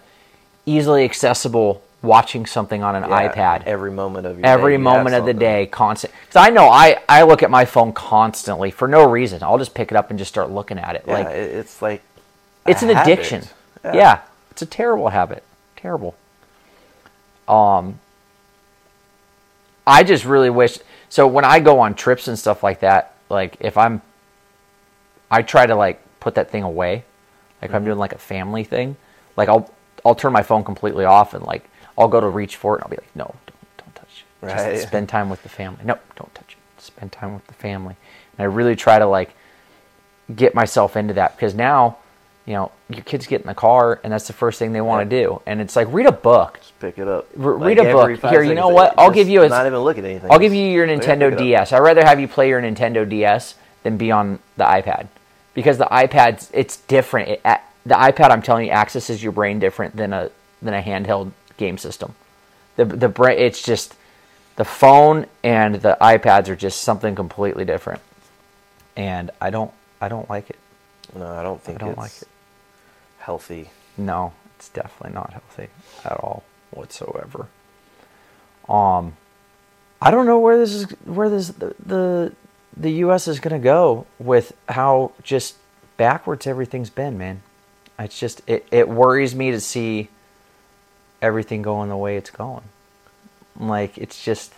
easily 0.67 1.05
accessible 1.05 1.83
watching 2.03 2.45
something 2.45 2.83
on 2.83 2.95
an 2.97 3.09
Yeah, 3.09 3.33
iPad 3.33 3.65
Every 3.65 3.91
moment 3.91 4.27
of 4.27 4.39
your 4.39 4.47
every 4.47 4.75
day, 4.75 4.83
moment 4.83 5.15
of 5.17 5.25
the 5.25 5.33
day, 5.33 5.65
constant. 5.67 6.13
Because 6.27 6.47
I 6.47 6.51
know 6.51 6.69
I 6.69 6.99
I 7.09 7.23
look 7.23 7.43
at 7.43 7.51
my 7.51 7.65
phone 7.65 7.95
constantly 7.95 8.71
for 8.71 8.87
no 8.87 9.09
reason. 9.09 9.43
I'll 9.43 9.59
just 9.59 9.73
pick 9.75 9.91
it 9.91 9.97
up 9.97 10.11
and 10.11 10.19
just 10.19 10.29
start 10.31 10.51
looking 10.51 10.79
at 10.79 10.97
it. 10.97 11.05
Yeah, 11.07 11.13
like 11.15 11.27
it's 11.29 11.81
like. 11.81 12.03
it's 12.67 12.83
an 12.83 12.91
habit. 12.91 13.11
addiction. 13.13 13.45
Yeah. 13.85 14.21
It's 14.55 14.63
a 14.63 14.67
terrible 14.67 15.09
habit. 15.09 15.43
Terrible. 15.75 16.15
Um, 17.49 17.99
I 19.85 20.05
just 20.05 20.25
really 20.25 20.49
wish. 20.49 20.79
So 21.09 21.27
when 21.27 21.45
I 21.45 21.59
go 21.59 21.81
on 21.81 21.95
trips 21.95 22.29
and 22.29 22.39
stuff 22.39 22.63
like 22.63 22.81
that, 22.81 23.15
like 23.29 23.57
if 23.59 23.77
I'm, 23.77 24.01
I 25.29 25.43
try 25.43 25.67
to 25.67 25.75
like 25.75 26.01
put 26.21 26.37
that 26.37 26.51
thing 26.51 26.63
away. 26.63 27.05
Like 27.61 27.71
if 27.71 27.75
I'm 27.75 27.85
doing 27.85 27.99
like 27.99 28.13
a 28.13 28.19
family 28.19 28.63
thing, 28.63 28.97
like 29.37 29.49
I'll 29.49 29.69
I'll 30.05 30.15
turn 30.15 30.33
my 30.33 30.43
phone 30.45 30.63
completely 30.63 31.05
off 31.05 31.35
and 31.35 31.45
like 31.45 31.69
I'll 31.99 32.09
go 32.09 32.21
to 32.21 32.29
reach 32.29 32.57
for 32.57 32.75
it 32.75 32.77
and 32.79 32.85
I'll 32.85 32.91
be 32.91 32.97
like, 32.97 33.17
no, 33.17 33.25
don't 33.47 33.77
don't 33.79 33.95
touch 33.95 34.25
it. 34.43 34.47
Just 34.47 34.67
Right. 34.67 34.79
spend 34.79 35.09
time 35.09 35.31
with 35.31 35.43
the 35.43 35.49
family. 35.49 35.81
No, 35.85 35.99
don't 36.15 36.33
touch 36.35 36.57
it. 36.57 36.81
Spend 36.83 37.11
time 37.11 37.35
with 37.35 37.47
the 37.49 37.55
family. 37.55 37.97
And 38.39 38.45
I 38.45 38.47
really 38.55 38.77
try 38.77 38.99
to 39.01 39.07
like 39.07 39.35
get 40.35 40.55
myself 40.55 40.97
into 40.97 41.15
that 41.15 41.35
because 41.37 41.55
now, 41.55 41.99
you 42.47 42.53
know, 42.55 42.71
your 42.91 43.03
kids 43.03 43.27
get 43.27 43.41
in 43.41 43.47
the 43.47 43.55
car 43.55 44.01
and 44.05 44.13
that's 44.13 44.27
the 44.27 44.33
first 44.35 44.59
thing 44.59 44.73
they 44.73 44.81
want 44.81 45.09
to 45.09 45.23
do, 45.23 45.41
and 45.47 45.61
it's 45.61 45.77
like 45.77 45.89
read 45.91 46.07
a 46.07 46.13
book. 46.13 46.59
Just 46.61 46.79
pick 46.79 46.99
it 46.99 47.09
up. 47.09 47.27
R- 47.41 47.53
read 47.55 47.79
a 47.79 47.85
book. 47.85 48.21
Here, 48.31 48.43
you 48.43 48.55
know 48.55 48.69
what? 48.69 48.95
I'll 48.99 49.11
give 49.11 49.29
you 49.29 49.43
a- 49.43 49.49
Not 49.49 49.67
even 49.67 49.79
look 49.81 49.97
at 49.99 50.05
anything. 50.05 50.31
I'll 50.31 50.39
give 50.39 50.53
you 50.53 50.67
your 50.67 50.87
Nintendo. 50.87 51.37
DS. 51.37 51.73
I'd 51.73 51.79
rather 51.79 52.05
have 52.05 52.21
you 52.21 52.29
play 52.29 52.49
your 52.49 52.61
Nintendo 52.61 53.09
DS 53.09 53.55
than 53.83 53.97
be 53.97 54.11
on 54.11 54.39
the 54.57 54.65
iPad 54.65 55.09
because 55.55 55.79
the 55.79 55.87
iPad 55.87 56.49
it's 56.53 56.77
different. 56.77 57.29
It, 57.31 57.41
the 57.87 57.95
iPad, 57.95 58.31
I'm 58.31 58.43
telling 58.43 58.67
you, 58.67 58.73
accesses 58.73 59.23
your 59.23 59.33
brain 59.33 59.59
different 59.59 59.97
than 59.97 60.13
a 60.13 60.31
than 60.63 60.75
a 60.75 60.83
handheld 60.83 61.33
game 61.57 61.79
system. 61.79 62.15
The 62.77 62.85
the 62.85 63.09
brain, 63.09 63.39
it's 63.39 63.63
just 63.63 63.95
the 64.57 64.65
phone 64.65 65.27
and 65.43 65.77
the 65.77 65.97
iPads 66.01 66.49
are 66.49 66.57
just 66.57 66.83
something 66.83 67.15
completely 67.15 67.65
different, 67.65 68.01
and 68.97 69.31
I 69.41 69.51
don't 69.51 69.71
I 70.01 70.09
don't 70.09 70.29
like 70.29 70.51
it. 70.51 70.59
No, 71.15 71.27
I 71.27 71.43
don't 71.43 71.61
think 71.61 71.83
I 71.83 71.87
don't 71.87 71.99
like 71.99 72.13
it. 72.23 72.29
Healthy. 73.25 73.71
No, 73.97 74.33
it's 74.57 74.69
definitely 74.69 75.15
not 75.15 75.33
healthy 75.33 75.69
at 76.05 76.13
all 76.13 76.45
whatsoever. 76.71 77.49
Um, 78.69 79.17
I 80.01 80.11
don't 80.11 80.27
know 80.27 80.39
where 80.39 80.59
this 80.59 80.75
is 80.75 80.91
where 81.05 81.31
this 81.31 81.49
the 81.49 81.75
the, 81.85 82.33
the 82.77 82.91
U.S. 83.05 83.27
is 83.29 83.41
gonna 83.41 83.59
go 83.59 84.07
with 84.19 84.53
how 84.69 85.13
just 85.23 85.57
backwards 85.97 86.47
everything's 86.47 86.91
been, 86.91 87.17
man. 87.17 87.43
It's 87.99 88.19
just 88.19 88.43
it, 88.47 88.67
it 88.71 88.89
worries 88.89 89.35
me 89.35 89.51
to 89.53 89.61
see 89.61 90.09
everything 91.23 91.63
going 91.63 91.89
the 91.89 91.97
way 91.97 92.17
it's 92.17 92.31
going. 92.31 92.65
Like 93.59 93.97
it's 93.97 94.23
just 94.23 94.53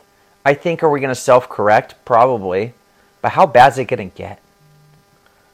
I 0.45 0.55
think 0.55 0.83
are 0.83 0.91
we 0.91 1.01
gonna 1.01 1.15
self 1.15 1.49
correct? 1.49 1.95
Probably. 2.05 2.75
But 3.23 3.33
how 3.33 3.47
bad's 3.47 3.79
it 3.79 3.85
gonna 3.87 4.07
get? 4.07 4.41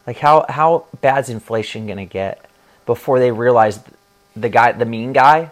Like 0.07 0.19
how 0.19 0.47
how 0.49 0.87
bad's 1.01 1.29
inflation 1.29 1.87
gonna 1.87 2.07
get 2.07 2.47
before 2.87 3.19
they 3.19 3.31
realize 3.31 3.81
the 4.35 4.49
guy 4.49 4.73
the 4.73 4.85
mean 4.85 5.13
guy, 5.13 5.51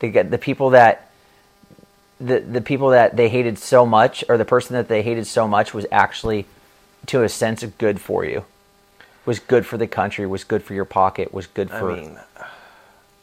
the 0.00 0.22
the 0.22 0.38
people 0.38 0.70
that 0.70 1.10
the 2.20 2.40
the 2.40 2.60
people 2.60 2.90
that 2.90 3.16
they 3.16 3.28
hated 3.28 3.58
so 3.58 3.86
much 3.86 4.24
or 4.28 4.38
the 4.38 4.44
person 4.44 4.74
that 4.74 4.88
they 4.88 5.02
hated 5.02 5.26
so 5.26 5.46
much 5.46 5.74
was 5.74 5.86
actually 5.90 6.46
to 7.06 7.22
a 7.22 7.28
sense 7.28 7.62
of 7.62 7.76
good 7.78 8.00
for 8.00 8.24
you. 8.24 8.44
Was 9.24 9.38
good 9.38 9.66
for 9.66 9.76
the 9.76 9.88
country, 9.88 10.26
was 10.26 10.44
good 10.44 10.62
for 10.62 10.74
your 10.74 10.84
pocket, 10.84 11.34
was 11.34 11.46
good 11.46 11.68
for. 11.68 11.92
I 11.92 12.00
mean, 12.00 12.18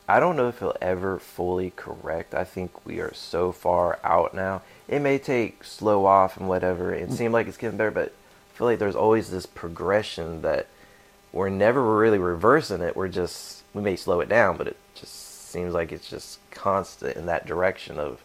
I 0.08 0.20
don't 0.20 0.36
know 0.36 0.50
if 0.50 0.60
he'll 0.60 0.76
ever 0.82 1.18
fully 1.18 1.72
correct. 1.76 2.34
I 2.34 2.44
think 2.44 2.86
we 2.86 3.00
are 3.00 3.14
so 3.14 3.52
far 3.52 4.00
out 4.04 4.34
now. 4.34 4.62
It 4.88 5.00
may 5.00 5.18
take 5.18 5.64
slow 5.64 6.06
off 6.06 6.36
and 6.36 6.50
whatever. 6.50 6.94
It 6.94 7.12
seemed 7.12 7.34
like 7.34 7.48
it's 7.48 7.58
getting 7.58 7.78
better, 7.78 7.92
but 7.92 8.10
I 8.10 8.58
feel 8.58 8.68
like 8.68 8.80
there's 8.80 8.98
always 8.98 9.32
this 9.32 9.46
progression 9.46 10.42
that 10.42 10.68
we're 11.34 11.50
never 11.50 11.98
really 11.98 12.20
reversing 12.20 12.82
it. 12.82 12.96
We're 12.96 13.10
just 13.10 13.64
we 13.74 13.82
may 13.82 13.96
slow 13.98 14.22
it 14.22 14.30
down, 14.30 14.56
but 14.58 14.68
it 14.68 14.78
just 14.96 15.50
seems 15.50 15.74
like 15.74 15.92
it's 15.92 16.10
just 16.10 16.40
constant 16.52 17.18
in 17.18 17.26
that 17.26 17.46
direction 17.46 18.00
of 18.00 18.22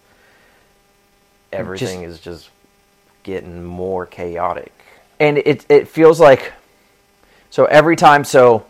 everything 1.52 2.02
is 2.02 2.20
just 2.20 2.50
getting 3.22 3.64
more 3.64 4.06
chaotic. 4.06 4.72
and 5.18 5.38
it 5.38 5.64
it 5.68 5.88
feels 5.88 6.20
like 6.20 6.52
so 7.50 7.64
every 7.66 7.96
time 7.96 8.22
so 8.24 8.64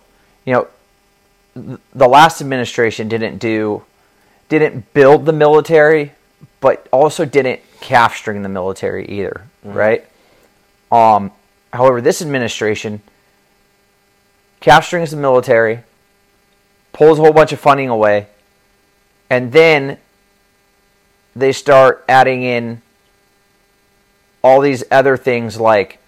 you 0.44 0.52
know 0.52 0.66
the 1.92 2.08
last 2.08 2.40
administration 2.40 3.08
didn't 3.08 3.38
do 3.38 3.82
didn't 4.48 4.92
build 4.94 5.26
the 5.26 5.32
military 5.32 6.12
but 6.60 6.86
also 6.92 7.24
didn't 7.24 7.60
calf 7.80 8.16
string 8.16 8.42
the 8.42 8.48
military 8.48 9.04
either 9.06 9.42
right 9.64 10.06
um 10.92 11.30
however 11.72 12.00
this 12.00 12.22
administration 12.22 13.02
calf 14.60 14.84
strings 14.84 15.10
the 15.10 15.16
military 15.16 15.80
pulls 16.92 17.18
a 17.18 17.22
whole 17.22 17.32
bunch 17.32 17.52
of 17.52 17.60
funding 17.60 17.88
away 17.88 18.26
and 19.30 19.52
then 19.52 19.98
they 21.36 21.52
start 21.52 22.04
adding 22.08 22.42
in 22.42 22.82
all 24.42 24.60
these 24.60 24.82
other 24.90 25.16
things 25.16 25.58
like 25.58 25.98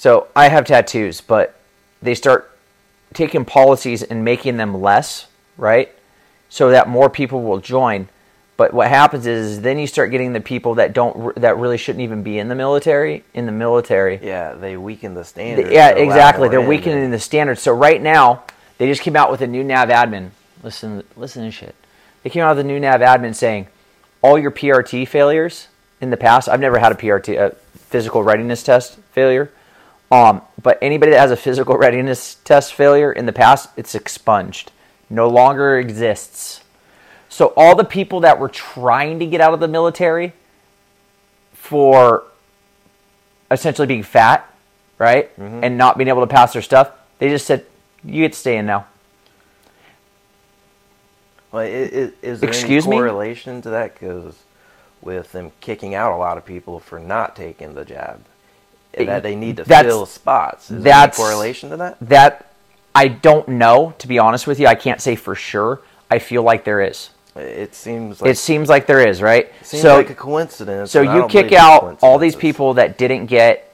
so 0.00 0.28
I 0.34 0.48
have 0.48 0.64
tattoos, 0.64 1.20
but 1.20 1.60
they 2.00 2.14
start 2.14 2.56
taking 3.12 3.44
policies 3.44 4.02
and 4.02 4.24
making 4.24 4.56
them 4.56 4.80
less, 4.80 5.26
right? 5.58 5.94
So 6.48 6.70
that 6.70 6.88
more 6.88 7.10
people 7.10 7.42
will 7.42 7.58
join. 7.58 8.08
But 8.60 8.74
what 8.74 8.88
happens 8.88 9.26
is 9.26 9.62
then 9.62 9.78
you 9.78 9.86
start 9.86 10.10
getting 10.10 10.34
the 10.34 10.40
people 10.42 10.74
that 10.74 10.92
don't 10.92 11.34
that 11.36 11.56
really 11.56 11.78
shouldn't 11.78 12.02
even 12.02 12.22
be 12.22 12.38
in 12.38 12.48
the 12.48 12.54
military 12.54 13.24
in 13.32 13.46
the 13.46 13.52
military. 13.52 14.20
Yeah, 14.22 14.52
they 14.52 14.76
weaken 14.76 15.14
the 15.14 15.24
standards. 15.24 15.70
Yeah, 15.70 15.88
exactly. 15.92 16.50
They're 16.50 16.60
weakening 16.60 17.04
and- 17.04 17.10
the 17.14 17.18
standards. 17.18 17.62
So 17.62 17.72
right 17.72 18.02
now, 18.02 18.42
they 18.76 18.86
just 18.86 19.00
came 19.00 19.16
out 19.16 19.30
with 19.30 19.40
a 19.40 19.46
new 19.46 19.64
nav 19.64 19.88
admin. 19.88 20.32
Listen, 20.62 21.02
listen 21.16 21.42
to 21.44 21.50
shit. 21.50 21.74
They 22.22 22.28
came 22.28 22.42
out 22.42 22.54
with 22.54 22.66
a 22.66 22.68
new 22.68 22.78
nav 22.78 23.00
admin 23.00 23.34
saying 23.34 23.68
all 24.20 24.38
your 24.38 24.50
PRT 24.50 25.08
failures 25.08 25.68
in 26.02 26.10
the 26.10 26.18
past. 26.18 26.46
I've 26.46 26.60
never 26.60 26.80
had 26.80 26.92
a 26.92 26.96
PRT, 26.96 27.38
a 27.38 27.56
physical 27.78 28.22
readiness 28.22 28.62
test 28.62 28.98
failure. 29.12 29.50
Um, 30.10 30.42
but 30.62 30.78
anybody 30.82 31.12
that 31.12 31.20
has 31.20 31.30
a 31.30 31.36
physical 31.38 31.78
readiness 31.78 32.34
test 32.44 32.74
failure 32.74 33.10
in 33.10 33.24
the 33.24 33.32
past, 33.32 33.70
it's 33.78 33.94
expunged. 33.94 34.70
No 35.08 35.30
longer 35.30 35.78
exists. 35.78 36.60
So 37.30 37.52
all 37.56 37.74
the 37.76 37.84
people 37.84 38.20
that 38.20 38.38
were 38.38 38.48
trying 38.50 39.20
to 39.20 39.26
get 39.26 39.40
out 39.40 39.54
of 39.54 39.60
the 39.60 39.68
military 39.68 40.32
for 41.54 42.24
essentially 43.50 43.86
being 43.86 44.02
fat, 44.02 44.52
right, 44.98 45.34
mm-hmm. 45.38 45.64
and 45.64 45.78
not 45.78 45.96
being 45.96 46.08
able 46.08 46.20
to 46.22 46.26
pass 46.26 46.52
their 46.52 46.60
stuff, 46.62 46.90
they 47.18 47.28
just 47.28 47.46
said, 47.46 47.64
"You 48.04 48.24
get 48.24 48.32
to 48.32 48.38
stay 48.38 48.56
in 48.58 48.66
now." 48.66 48.86
Well, 51.52 51.62
i- 51.62 51.66
i- 51.66 52.12
is 52.22 52.40
there 52.40 52.48
Excuse 52.48 52.84
any 52.86 52.96
me? 52.96 52.98
correlation 52.98 53.62
to 53.62 53.70
that? 53.70 53.94
Because 53.94 54.34
with 55.00 55.32
them 55.32 55.52
kicking 55.60 55.94
out 55.94 56.12
a 56.12 56.16
lot 56.16 56.36
of 56.36 56.44
people 56.44 56.78
for 56.80 56.98
not 56.98 57.34
taking 57.36 57.74
the 57.74 57.84
jab, 57.84 58.20
It- 58.92 59.06
that 59.06 59.22
they 59.22 59.34
need 59.36 59.56
to 59.58 59.64
that's- 59.64 59.86
fill 59.86 60.06
spots. 60.06 60.70
Is 60.70 60.82
that's- 60.82 61.16
there 61.16 61.26
any 61.26 61.30
correlation 61.30 61.70
to 61.70 61.76
that? 61.78 61.96
That 62.00 62.46
I 62.94 63.06
don't 63.08 63.46
know. 63.48 63.94
To 63.98 64.08
be 64.08 64.18
honest 64.18 64.46
with 64.48 64.58
you, 64.58 64.66
I 64.66 64.74
can't 64.74 65.00
say 65.00 65.14
for 65.14 65.34
sure. 65.36 65.80
I 66.10 66.18
feel 66.18 66.42
like 66.42 66.64
there 66.64 66.80
is. 66.80 67.10
It 67.40 67.74
seems 67.74 68.20
like 68.20 68.30
It 68.30 68.38
seems 68.38 68.68
like 68.68 68.86
there 68.86 69.06
is, 69.06 69.22
right? 69.22 69.50
seems 69.62 69.82
so, 69.82 69.96
like 69.96 70.10
a 70.10 70.14
coincidence. 70.14 70.90
so 70.90 71.02
you 71.02 71.26
kick 71.28 71.52
out 71.52 71.98
all 72.02 72.18
these 72.18 72.36
people 72.36 72.74
that 72.74 72.98
didn't 72.98 73.26
get 73.26 73.66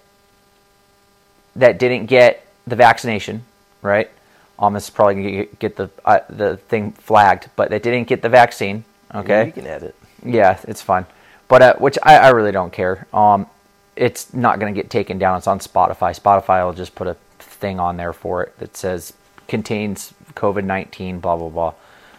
that 1.56 1.78
didn't 1.78 2.06
get 2.06 2.46
the 2.66 2.76
vaccination, 2.76 3.42
right? 3.82 4.10
Um, 4.58 4.74
this 4.74 4.84
is 4.84 4.90
probably 4.90 5.14
gonna 5.14 5.30
get, 5.30 5.58
get 5.58 5.76
the 5.76 5.90
uh, 6.04 6.20
the 6.28 6.56
thing 6.56 6.92
flagged, 6.92 7.48
but 7.56 7.70
they 7.70 7.78
didn't 7.78 8.08
get 8.08 8.22
the 8.22 8.28
vaccine. 8.28 8.84
Okay, 9.14 9.46
you 9.46 9.52
can 9.52 9.66
edit. 9.66 9.94
Yeah, 10.24 10.58
it's 10.64 10.82
fine. 10.82 11.06
But 11.48 11.62
uh, 11.62 11.74
which 11.76 11.98
I, 12.02 12.16
I 12.16 12.28
really 12.30 12.52
don't 12.52 12.72
care. 12.72 13.06
Um, 13.12 13.46
it's 13.94 14.34
not 14.34 14.58
going 14.58 14.74
to 14.74 14.78
get 14.80 14.90
taken 14.90 15.18
down. 15.18 15.38
It's 15.38 15.46
on 15.46 15.58
Spotify. 15.58 16.18
Spotify 16.18 16.64
will 16.64 16.74
just 16.74 16.94
put 16.94 17.06
a 17.06 17.16
thing 17.38 17.80
on 17.80 17.96
there 17.96 18.12
for 18.12 18.42
it 18.42 18.58
that 18.58 18.76
says 18.76 19.12
contains 19.48 20.12
COVID 20.34 20.64
nineteen. 20.64 21.20
Blah 21.20 21.36
blah 21.36 21.48
blah. 21.48 21.74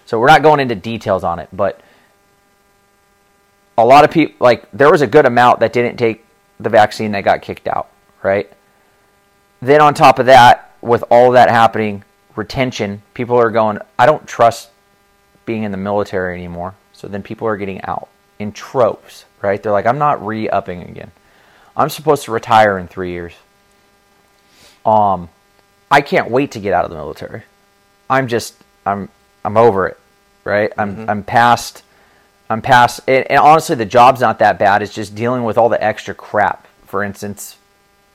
So 0.08 0.20
we're 0.20 0.28
not 0.28 0.42
going 0.42 0.62
into 0.62 0.74
details 0.74 1.26
on 1.26 1.38
it, 1.38 1.50
but 1.52 1.82
a 3.78 3.86
lot 3.86 4.06
of 4.06 4.10
people 4.10 4.36
like 4.40 4.66
there 4.72 4.90
was 4.90 5.02
a 5.02 5.08
good 5.08 5.26
amount 5.26 5.60
that 5.60 5.74
didn't 5.74 5.98
take 5.98 6.26
the 6.62 6.70
vaccine 6.70 7.12
that 7.12 7.26
got 7.26 7.42
kicked 7.42 7.68
out, 7.68 7.90
right? 8.24 8.50
Then 9.62 9.82
on 9.82 9.94
top 9.94 10.18
of 10.18 10.28
that, 10.28 10.74
with 10.82 11.04
all 11.12 11.32
that 11.32 11.50
happening, 11.50 12.06
retention, 12.38 13.02
people 13.14 13.36
are 13.36 13.52
going, 13.52 13.80
I 14.00 14.06
don't 14.06 14.26
trust 14.26 14.70
being 15.46 15.64
in 15.64 15.72
the 15.72 15.78
military 15.78 16.36
anymore. 16.36 16.76
So 16.94 17.10
then 17.10 17.22
people 17.22 17.46
are 17.48 17.58
getting 17.58 17.84
out 17.84 18.08
in 18.40 18.54
troves, 18.54 19.26
right? 19.42 19.62
They're 19.62 19.74
like, 19.74 19.86
I'm 19.86 19.98
not 19.98 20.26
re 20.26 20.48
upping 20.48 20.84
again. 20.84 21.12
I'm 21.76 21.90
supposed 21.90 22.24
to 22.24 22.32
retire 22.32 22.78
in 22.78 22.88
three 22.88 23.12
years. 23.12 23.34
Um, 24.86 25.28
I 25.92 26.00
can't 26.00 26.32
wait 26.32 26.52
to 26.52 26.62
get 26.62 26.74
out 26.74 26.86
of 26.86 26.92
the 26.92 26.98
military. 26.98 27.44
I'm 28.10 28.30
just, 28.30 28.56
I'm, 28.86 29.10
I'm 29.48 29.56
over 29.56 29.88
it, 29.88 29.98
right? 30.44 30.74
I'm, 30.78 30.94
mm-hmm. 30.94 31.10
I'm 31.10 31.24
past, 31.24 31.84
I'm 32.50 32.62
past, 32.62 33.00
and, 33.08 33.26
and 33.32 33.40
honestly, 33.40 33.78
the 33.78 33.86
job's 33.86 34.20
not 34.20 34.40
that 34.40 34.60
bad. 34.60 34.82
It's 34.82 34.94
just 34.94 35.16
dealing 35.16 35.46
with 35.46 35.58
all 35.58 35.70
the 35.70 35.82
extra 35.82 36.14
crap. 36.14 36.68
For 36.86 37.02
instance, 37.02 37.56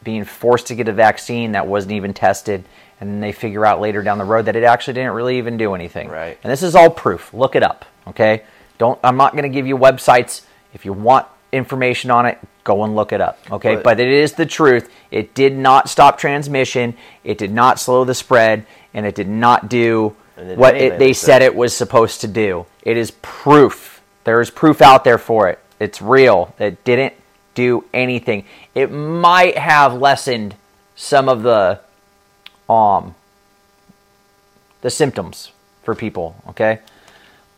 being 0.04 0.24
forced 0.26 0.66
to 0.66 0.74
get 0.74 0.88
a 0.88 0.92
vaccine 0.92 1.52
that 1.52 1.66
wasn't 1.66 1.92
even 1.92 2.12
tested, 2.12 2.64
and 3.00 3.08
then 3.08 3.20
they 3.20 3.32
figure 3.32 3.64
out 3.64 3.80
later 3.80 4.02
down 4.02 4.18
the 4.18 4.26
road 4.26 4.44
that 4.44 4.56
it 4.56 4.62
actually 4.62 4.92
didn't 4.92 5.12
really 5.12 5.38
even 5.38 5.56
do 5.56 5.72
anything. 5.74 6.10
Right. 6.10 6.38
And 6.42 6.52
this 6.52 6.62
is 6.62 6.74
all 6.74 6.90
proof. 6.90 7.32
Look 7.32 7.56
it 7.56 7.62
up. 7.62 7.86
Okay. 8.08 8.42
Don't. 8.76 9.00
I'm 9.02 9.16
not 9.16 9.32
going 9.32 9.44
to 9.44 9.48
give 9.48 9.66
you 9.66 9.78
websites. 9.78 10.42
If 10.74 10.84
you 10.84 10.92
want 10.92 11.26
information 11.50 12.10
on 12.10 12.26
it, 12.26 12.38
go 12.62 12.84
and 12.84 12.94
look 12.94 13.10
it 13.10 13.22
up. 13.22 13.38
Okay. 13.50 13.76
But- 13.76 13.84
But, 13.84 14.00
it 14.00 14.08
is 14.08 14.34
the 14.34 14.46
truth. 14.46 14.90
It 15.10 15.32
did 15.32 15.56
not 15.56 15.88
stop 15.88 16.18
transmission. 16.18 16.94
It 17.24 17.38
did 17.38 17.52
not 17.52 17.80
slow 17.80 18.04
the 18.04 18.14
spread, 18.14 18.66
and 18.92 19.06
it 19.06 19.14
did 19.14 19.28
not 19.28 19.70
do 19.70 20.14
what 20.56 20.76
it, 20.76 20.98
they 20.98 21.12
said. 21.12 21.42
it 21.42 21.54
was 21.54 21.76
supposed 21.76 22.20
to 22.22 22.28
do. 22.28 22.66
It 22.82 22.96
is 22.96 23.10
proof. 23.22 24.02
There 24.24 24.40
is 24.40 24.50
proof 24.50 24.80
out 24.80 25.04
there 25.04 25.18
for 25.18 25.48
it. 25.48 25.58
It's 25.80 26.00
real. 26.00 26.54
It 26.58 26.84
didn't 26.84 27.14
do 27.54 27.84
anything. 27.92 28.44
It 28.74 28.90
might 28.90 29.58
have 29.58 29.94
lessened 29.94 30.54
some 30.94 31.28
of 31.28 31.42
the 31.42 31.80
um 32.68 33.14
the 34.82 34.90
symptoms 34.90 35.52
for 35.82 35.94
people, 35.94 36.36
okay? 36.48 36.80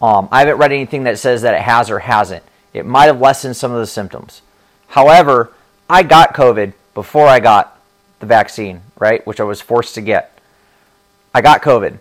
Um, 0.00 0.28
I 0.30 0.40
haven't 0.40 0.58
read 0.58 0.72
anything 0.72 1.04
that 1.04 1.18
says 1.18 1.42
that 1.42 1.54
it 1.54 1.62
has 1.62 1.90
or 1.90 2.00
hasn't. 2.00 2.42
It 2.72 2.84
might 2.84 3.06
have 3.06 3.20
lessened 3.20 3.56
some 3.56 3.72
of 3.72 3.78
the 3.78 3.86
symptoms. 3.86 4.42
However, 4.88 5.52
I 5.88 6.02
got 6.02 6.34
COVID 6.34 6.72
before 6.92 7.26
I 7.26 7.40
got 7.40 7.80
the 8.20 8.26
vaccine, 8.26 8.82
right? 8.98 9.26
Which 9.26 9.40
I 9.40 9.44
was 9.44 9.60
forced 9.60 9.94
to 9.94 10.00
get. 10.00 10.38
I 11.32 11.40
got 11.40 11.62
COVID. 11.62 11.98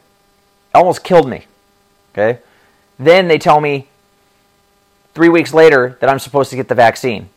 Almost 0.73 1.03
killed 1.03 1.29
me. 1.29 1.45
Okay? 2.13 2.39
Then 2.99 3.27
they 3.27 3.37
tell 3.37 3.59
me 3.59 3.87
three 5.13 5.29
weeks 5.29 5.53
later 5.53 5.97
that 6.01 6.09
I'm 6.09 6.19
supposed 6.19 6.49
to 6.51 6.55
get 6.55 6.67
the 6.67 6.75
vaccine. 6.75 7.29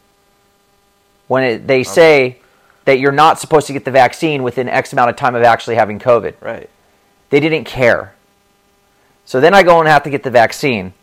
When 1.28 1.42
it, 1.42 1.66
they 1.66 1.82
say 1.82 2.38
that 2.84 2.98
you're 3.00 3.12
not 3.12 3.38
supposed 3.40 3.66
to 3.66 3.72
get 3.72 3.84
the 3.84 3.90
vaccine 3.90 4.42
within 4.42 4.68
X 4.68 4.92
amount 4.92 5.10
of 5.10 5.16
time 5.16 5.34
of 5.34 5.42
actually 5.42 5.74
having 5.74 5.98
COVID 5.98 6.34
Right. 6.40 6.70
they 7.30 7.40
didn't 7.40 7.64
care. 7.64 8.14
So 9.24 9.40
then 9.40 9.54
I 9.54 9.62
go 9.64 9.80
and 9.80 9.88
have 9.88 10.04
to 10.04 10.10
get 10.10 10.22
the 10.22 10.30
vaccine. 10.30 10.94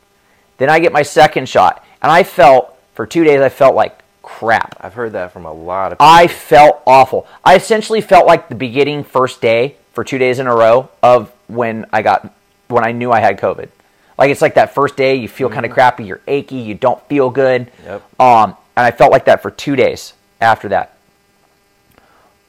Then 0.58 0.70
I 0.70 0.80
get 0.80 0.94
my 0.94 1.02
second 1.02 1.50
shot, 1.50 1.84
and 2.02 2.12
I 2.12 2.24
felt 2.24 2.78
for 2.94 3.06
two 3.06 3.24
days 3.26 3.42
I 3.42 3.50
felt 3.50 3.76
like 3.76 4.00
crap. 4.24 4.78
I've 4.82 4.96
heard 4.96 5.12
that 5.12 5.32
from 5.32 5.46
a 5.46 5.54
lot 5.54 5.92
of 5.92 6.00
people. 6.00 6.08
I 6.08 6.28
felt 6.28 6.82
awful. 6.88 7.28
I 7.46 7.56
essentially 7.56 8.02
felt 8.02 8.26
like 8.26 8.50
the 8.50 8.56
beginning 8.56 9.04
first 9.04 9.40
day 9.40 9.76
for 9.94 10.04
two 10.04 10.18
days 10.18 10.40
in 10.40 10.48
a 10.48 10.56
row 10.56 10.90
of 11.04 11.32
when 11.48 11.86
I 11.94 12.02
got 12.02 12.34
when 12.70 12.84
I 12.84 12.92
knew 12.92 13.12
I 13.12 13.20
had 13.20 13.40
COVID. 13.40 13.70
Like 14.18 14.32
it's 14.32 14.42
like 14.42 14.56
that 14.56 14.74
first 14.74 14.96
day 14.96 15.16
you 15.16 15.28
feel 15.28 15.50
kind 15.50 15.66
of 15.66 15.72
crappy, 15.72 16.06
you're 16.06 16.22
achy, 16.28 16.56
you 16.56 16.74
don't 16.74 17.02
feel 17.08 17.30
good. 17.30 17.72
Yep. 17.84 18.20
Um, 18.20 18.56
and 18.76 18.86
I 18.86 18.92
felt 18.92 19.12
like 19.12 19.26
that 19.26 19.42
for 19.42 19.52
two 19.52 19.76
days 19.76 20.14
after 20.42 20.70
that. 20.70 20.98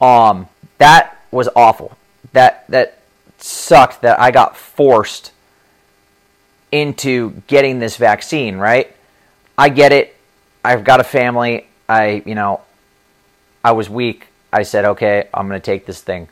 Um, 0.01 0.48
that 0.78 1.18
was 1.30 1.48
awful. 1.55 1.96
That 2.32 2.64
that 2.68 2.98
sucked 3.38 4.02
that 4.02 4.18
I 4.18 4.30
got 4.30 4.56
forced 4.56 5.32
into 6.72 7.42
getting 7.46 7.78
this 7.78 7.96
vaccine, 7.96 8.56
right? 8.56 8.94
I 9.56 9.68
get 9.68 9.92
it. 9.92 10.13
I've 10.64 10.82
got 10.84 11.00
a 11.00 11.04
family. 11.04 11.66
I, 11.88 12.22
you 12.24 12.34
know, 12.34 12.62
I 13.62 13.72
was 13.72 13.90
weak. 13.90 14.28
I 14.52 14.62
said, 14.62 14.84
okay, 14.84 15.28
I'm 15.34 15.48
going 15.48 15.60
to 15.60 15.64
take 15.64 15.84
this 15.86 16.00
thing. 16.00 16.28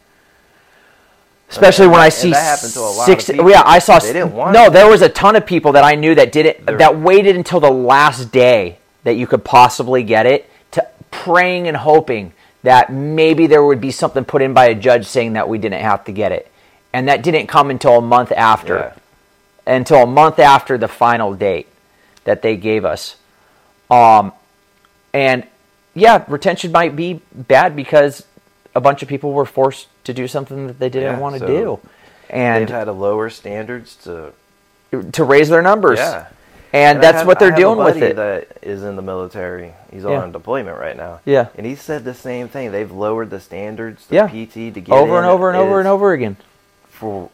Especially 1.51 1.87
when 1.87 2.01
I 2.01 2.07
and 2.07 2.15
see 2.15 2.31
that 2.31 2.43
happened 2.43 2.73
to 2.73 2.81
a 2.81 2.83
lot 2.83 3.01
of 3.01 3.05
six. 3.05 3.27
people. 3.27 3.51
Yeah, 3.51 3.63
I 3.67 3.79
saw. 3.79 3.99
They 3.99 4.15
didn't 4.15 4.33
want 4.33 4.55
no, 4.55 4.71
there 4.71 4.89
was 4.89 5.03
a 5.03 5.09
ton 5.11 5.37
of 5.37 5.45
people 5.45 5.73
that 5.73 5.85
I 5.85 5.97
knew 5.97 6.15
that 6.15 6.33
did 6.33 6.47
it. 6.47 6.65
That 6.65 6.99
waited 6.99 7.37
until 7.37 7.61
the 7.61 7.71
last 7.71 8.33
day 8.33 8.79
that 9.05 9.15
you 9.15 9.27
could 9.27 9.45
possibly 9.45 10.03
get 10.03 10.25
it, 10.25 10.49
to 10.71 10.87
praying 11.11 11.69
and 11.69 11.77
hoping 11.77 12.33
that 12.63 12.91
maybe 12.91 13.47
there 13.49 13.63
would 13.63 13.83
be 13.83 13.91
something 13.91 14.25
put 14.25 14.41
in 14.41 14.55
by 14.55 14.67
a 14.67 14.75
judge 14.75 15.05
saying 15.05 15.35
that 15.35 15.47
we 15.49 15.59
didn't 15.59 15.83
have 15.83 16.05
to 16.05 16.13
get 16.13 16.33
it, 16.33 16.51
and 16.95 17.09
that 17.09 17.23
didn't 17.23 17.49
come 17.49 17.69
until 17.69 17.99
a 17.99 18.01
month 18.01 18.33
after 18.33 18.77
Yeah. 19.67 19.75
until 19.75 20.05
a 20.05 20.07
month 20.07 20.39
after 20.39 20.79
the 20.79 20.89
final 20.89 21.35
date 21.35 21.67
that 22.25 22.41
they 22.41 22.57
gave 22.57 22.87
us. 22.87 23.17
Um, 23.93 24.33
and 25.13 25.45
yeah, 25.95 26.25
retention 26.29 26.73
might 26.73 26.97
be 26.97 27.21
bad 27.35 27.77
because 27.77 28.25
a 28.75 28.81
bunch 28.81 29.03
of 29.03 29.09
people 29.09 29.33
were 29.33 29.45
forced 29.45 29.89
to 30.05 30.15
do 30.15 30.27
something 30.27 30.67
that 30.69 30.79
they 30.79 30.89
didn't 30.89 31.15
Yeah, 31.15 31.19
want 31.19 31.35
to 31.35 31.41
so 31.41 31.47
do, 31.47 31.81
and 32.31 32.63
They've 32.63 32.75
had 32.75 32.85
to 32.85 32.93
lower 32.93 33.29
standards 33.29 33.97
to. 34.05 34.33
to 35.13 35.25
raise 35.25 35.49
their 35.51 35.63
numbers. 35.63 35.99
Yeah. 35.99 36.27
And, 36.75 36.99
I 36.99 37.01
that's 37.03 37.19
have- 37.19 37.27
what 37.27 37.39
they're 37.39 37.51
have 37.51 37.59
a 37.59 37.63
doing 37.63 37.79
with 37.79 37.97
it. 38.03 38.17
That 38.17 38.49
is 38.63 38.83
in 38.83 38.97
the 38.97 39.03
military. 39.03 39.75
He's 39.91 40.05
Yeah. 40.05 40.23
on 40.23 40.33
deployment 40.33 40.79
right 40.79 40.97
now. 40.97 41.21
Yeah. 41.27 41.49
And 41.57 41.67
he 41.67 41.75
said 41.75 42.05
the 42.05 42.15
same 42.15 42.49
thing. 42.49 42.73
They've 42.73 42.91
lowered 42.91 43.29
the 43.29 43.41
standards, 43.41 44.07
the 44.07 44.15
Yeah. 44.17 44.27
PT 44.29 44.71
to 44.73 44.81
get 44.81 44.95
over 44.95 45.19
and 45.19 45.27
over 45.27 45.51
and 45.51 45.59
over 45.59 45.79
and 45.81 45.87
over 45.89 46.13
again. 46.15 46.37
For 46.89 47.29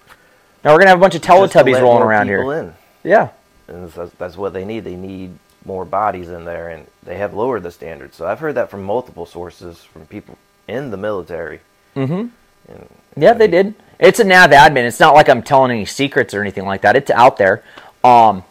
Now 0.65 0.73
we're 0.73 0.79
gonna 0.81 0.91
have 0.91 0.99
a 0.99 1.01
bunch 1.01 1.15
of 1.15 1.23
Teletubbies 1.23 1.81
rolling 1.81 2.03
around 2.03 2.27
here. 2.27 2.53
In. 2.53 2.75
Yeah. 3.05 3.29
And 3.69 3.89
that's, 3.93 4.13
that's 4.15 4.37
what 4.37 4.53
they 4.55 4.65
need. 4.65 4.83
They 4.83 4.97
need 4.97 5.39
more 5.69 5.85
bodies 5.85 6.31
in 6.31 6.45
there, 6.47 6.71
and 6.71 6.87
they 7.05 7.19
have 7.19 7.35
lowered 7.35 7.63
the 7.63 7.71
standards. 7.71 8.17
So 8.17 8.27
I've 8.27 8.41
heard 8.41 8.57
that 8.57 8.71
from 8.71 8.83
multiple 8.83 9.27
sources, 9.27 9.85
from 9.85 10.07
people 10.07 10.37
in 10.67 10.91
the 10.91 10.97
military. 10.97 11.61
Mm-hmm. 11.95 12.29
And, 12.73 12.89
Yeah, 13.17 13.35
they 13.35 13.47
did. 13.47 13.75
It's 14.01 14.19
a 14.19 14.25
nav 14.25 14.51
admin. 14.51 14.87
It's 14.87 14.99
not 14.99 15.15
like 15.15 15.29
I'm 15.29 15.43
telling 15.43 15.71
any 15.71 15.85
secrets 15.85 16.35
or 16.35 16.41
anything 16.41 16.65
like 16.65 16.81
that. 16.83 16.97
It's 16.97 17.11
out 17.11 17.37
there. 17.37 17.63
Um, 18.03 18.45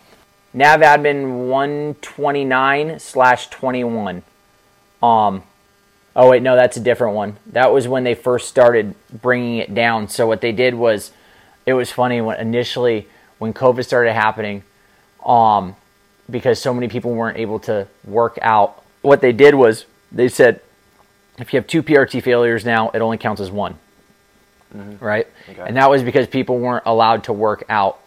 nav 0.54 0.82
admin 0.82 1.48
129 1.48 3.00
slash 3.00 3.48
21. 3.48 4.24
Um, 5.02 5.44
oh 6.16 6.30
wait, 6.30 6.44
no, 6.44 6.56
that's 6.56 6.78
a 6.78 6.82
different 6.82 7.16
one. 7.16 7.38
That 7.48 7.74
was 7.74 7.88
when 7.88 8.04
they 8.04 8.14
first 8.14 8.48
started 8.48 8.94
bringing 9.12 9.58
it 9.58 9.74
down. 9.74 10.08
So 10.08 10.28
what 10.28 10.42
they 10.42 10.52
did 10.52 10.76
was, 10.76 11.12
it 11.66 11.74
was 11.74 11.92
funny 11.92 12.22
when 12.22 12.40
initially 12.40 13.08
when 13.40 13.54
COVID 13.54 13.86
started 13.86 14.14
happening, 14.14 14.64
um, 15.26 15.76
because 16.30 16.62
so 16.62 16.74
many 16.74 16.88
people 16.88 17.14
weren't 17.14 17.38
able 17.38 17.60
to 17.60 17.88
work 18.06 18.38
out. 18.42 18.84
What 19.02 19.22
they 19.22 19.32
did 19.32 19.56
was 19.56 19.86
they 20.12 20.28
said, 20.28 20.62
if 21.38 21.54
you 21.54 21.60
have 21.60 21.68
two 21.68 21.84
PRT 21.84 22.24
failures 22.24 22.66
now, 22.66 22.90
it 22.90 23.02
only 23.02 23.18
counts 23.18 23.42
as 23.42 23.52
one 23.52 23.78
right? 24.74 25.28
Okay. 25.50 25.64
And 25.66 25.78
that 25.78 25.90
was 25.90 26.04
because 26.04 26.28
people 26.28 26.60
weren't 26.60 26.84
allowed 26.86 27.26
to 27.26 27.34
work 27.34 27.64
out. 27.70 28.00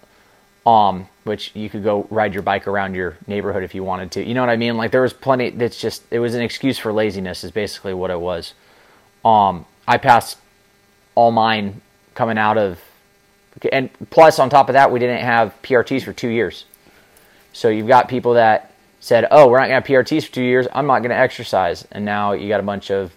Um, 0.66 1.08
which 1.24 1.52
you 1.54 1.70
could 1.70 1.82
go 1.82 2.06
ride 2.10 2.34
your 2.34 2.42
bike 2.42 2.66
around 2.66 2.94
your 2.94 3.16
neighborhood 3.26 3.62
if 3.62 3.74
you 3.74 3.82
wanted 3.82 4.10
to. 4.12 4.24
You 4.24 4.34
know 4.34 4.42
what 4.42 4.50
I 4.50 4.56
mean? 4.56 4.76
Like 4.76 4.90
there 4.90 5.02
was 5.02 5.12
plenty. 5.12 5.50
That's 5.50 5.80
just 5.80 6.02
it 6.10 6.18
was 6.18 6.34
an 6.34 6.42
excuse 6.42 6.78
for 6.78 6.92
laziness. 6.92 7.44
Is 7.44 7.50
basically 7.50 7.94
what 7.94 8.10
it 8.10 8.20
was. 8.20 8.52
Um, 9.24 9.64
I 9.88 9.96
passed 9.96 10.38
all 11.14 11.30
mine 11.30 11.80
coming 12.14 12.36
out 12.36 12.58
of, 12.58 12.78
and 13.72 13.90
plus 14.10 14.38
on 14.38 14.50
top 14.50 14.68
of 14.68 14.74
that, 14.74 14.92
we 14.92 14.98
didn't 14.98 15.22
have 15.22 15.54
PRTs 15.62 16.04
for 16.04 16.12
two 16.12 16.28
years. 16.28 16.66
So 17.52 17.68
you've 17.68 17.88
got 17.88 18.08
people 18.08 18.34
that 18.34 18.72
said, 19.00 19.26
"Oh, 19.30 19.48
we're 19.48 19.58
not 19.58 19.68
going 19.68 19.82
to 19.82 19.92
have 19.94 20.04
PRTs 20.06 20.26
for 20.26 20.32
two 20.34 20.42
years. 20.42 20.66
I'm 20.72 20.86
not 20.86 21.00
going 21.00 21.10
to 21.10 21.16
exercise," 21.16 21.86
and 21.92 22.04
now 22.04 22.32
you 22.32 22.48
got 22.48 22.60
a 22.60 22.64
bunch 22.64 22.90
of 22.90 23.12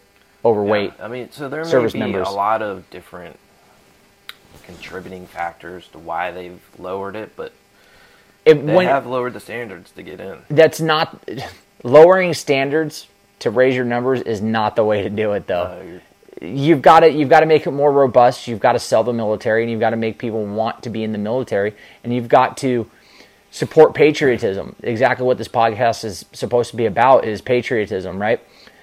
overweight. 0.45 0.93
Yeah, 0.97 1.05
I 1.05 1.07
mean, 1.07 1.31
so 1.31 1.49
there 1.49 1.63
may 1.63 1.69
service 1.69 1.93
be 1.93 1.99
members. 1.99 2.27
a 2.27 2.31
lot 2.31 2.61
of 2.61 2.89
different 2.89 3.37
contributing 4.65 5.27
factors 5.27 5.87
to 5.89 5.99
why 5.99 6.31
they've 6.31 6.59
lowered 6.79 7.15
it, 7.15 7.35
but 7.35 7.51
It- 8.45 8.65
they 8.65 8.75
when- 8.75 8.87
have 8.87 9.05
lowered 9.05 9.33
the 9.33 9.39
standards 9.39 9.91
to 9.91 10.03
get 10.03 10.19
in. 10.19 10.37
that's 10.49 10.79
not 10.81 11.17
lowering 11.83 12.33
standards 12.33 13.07
to 13.39 13.49
raise 13.49 13.75
your 13.75 13.85
numbers 13.85 14.21
is 14.21 14.41
not 14.41 14.75
the 14.77 14.83
way 14.85 15.01
to 15.03 15.09
do 15.09 15.33
it 15.33 15.47
though 15.47 15.77
you've 16.41 16.81
got 16.81 17.01
to 17.01 17.09
you've 17.11 17.27
got 17.29 17.41
to 17.41 17.45
make 17.45 17.67
it 17.67 17.71
more 17.71 17.91
robust 17.91 18.47
you've 18.47 18.59
got 18.59 18.71
to 18.73 18.79
sell 18.79 19.03
the 19.03 19.11
military 19.13 19.63
and 19.63 19.71
you've 19.71 19.79
got 19.81 19.89
to 19.89 19.97
make 19.97 20.17
people 20.17 20.45
want 20.45 20.81
to 20.83 20.89
be 20.89 21.03
in 21.03 21.11
the 21.11 21.17
military 21.17 21.73
and 22.03 22.13
you've 22.13 22.29
got 22.29 22.55
to 22.57 22.89
support 23.53 23.93
patriotism 23.93 24.75
exactly 24.83 25.25
what 25.25 25.37
this 25.37 25.47
podcast 25.47 26.03
is 26.03 26.25
supposed 26.33 26.71
to 26.71 26.75
be 26.75 26.85
about 26.85 27.23
is 27.23 27.39
patriotism 27.39 28.21
right 28.21 28.41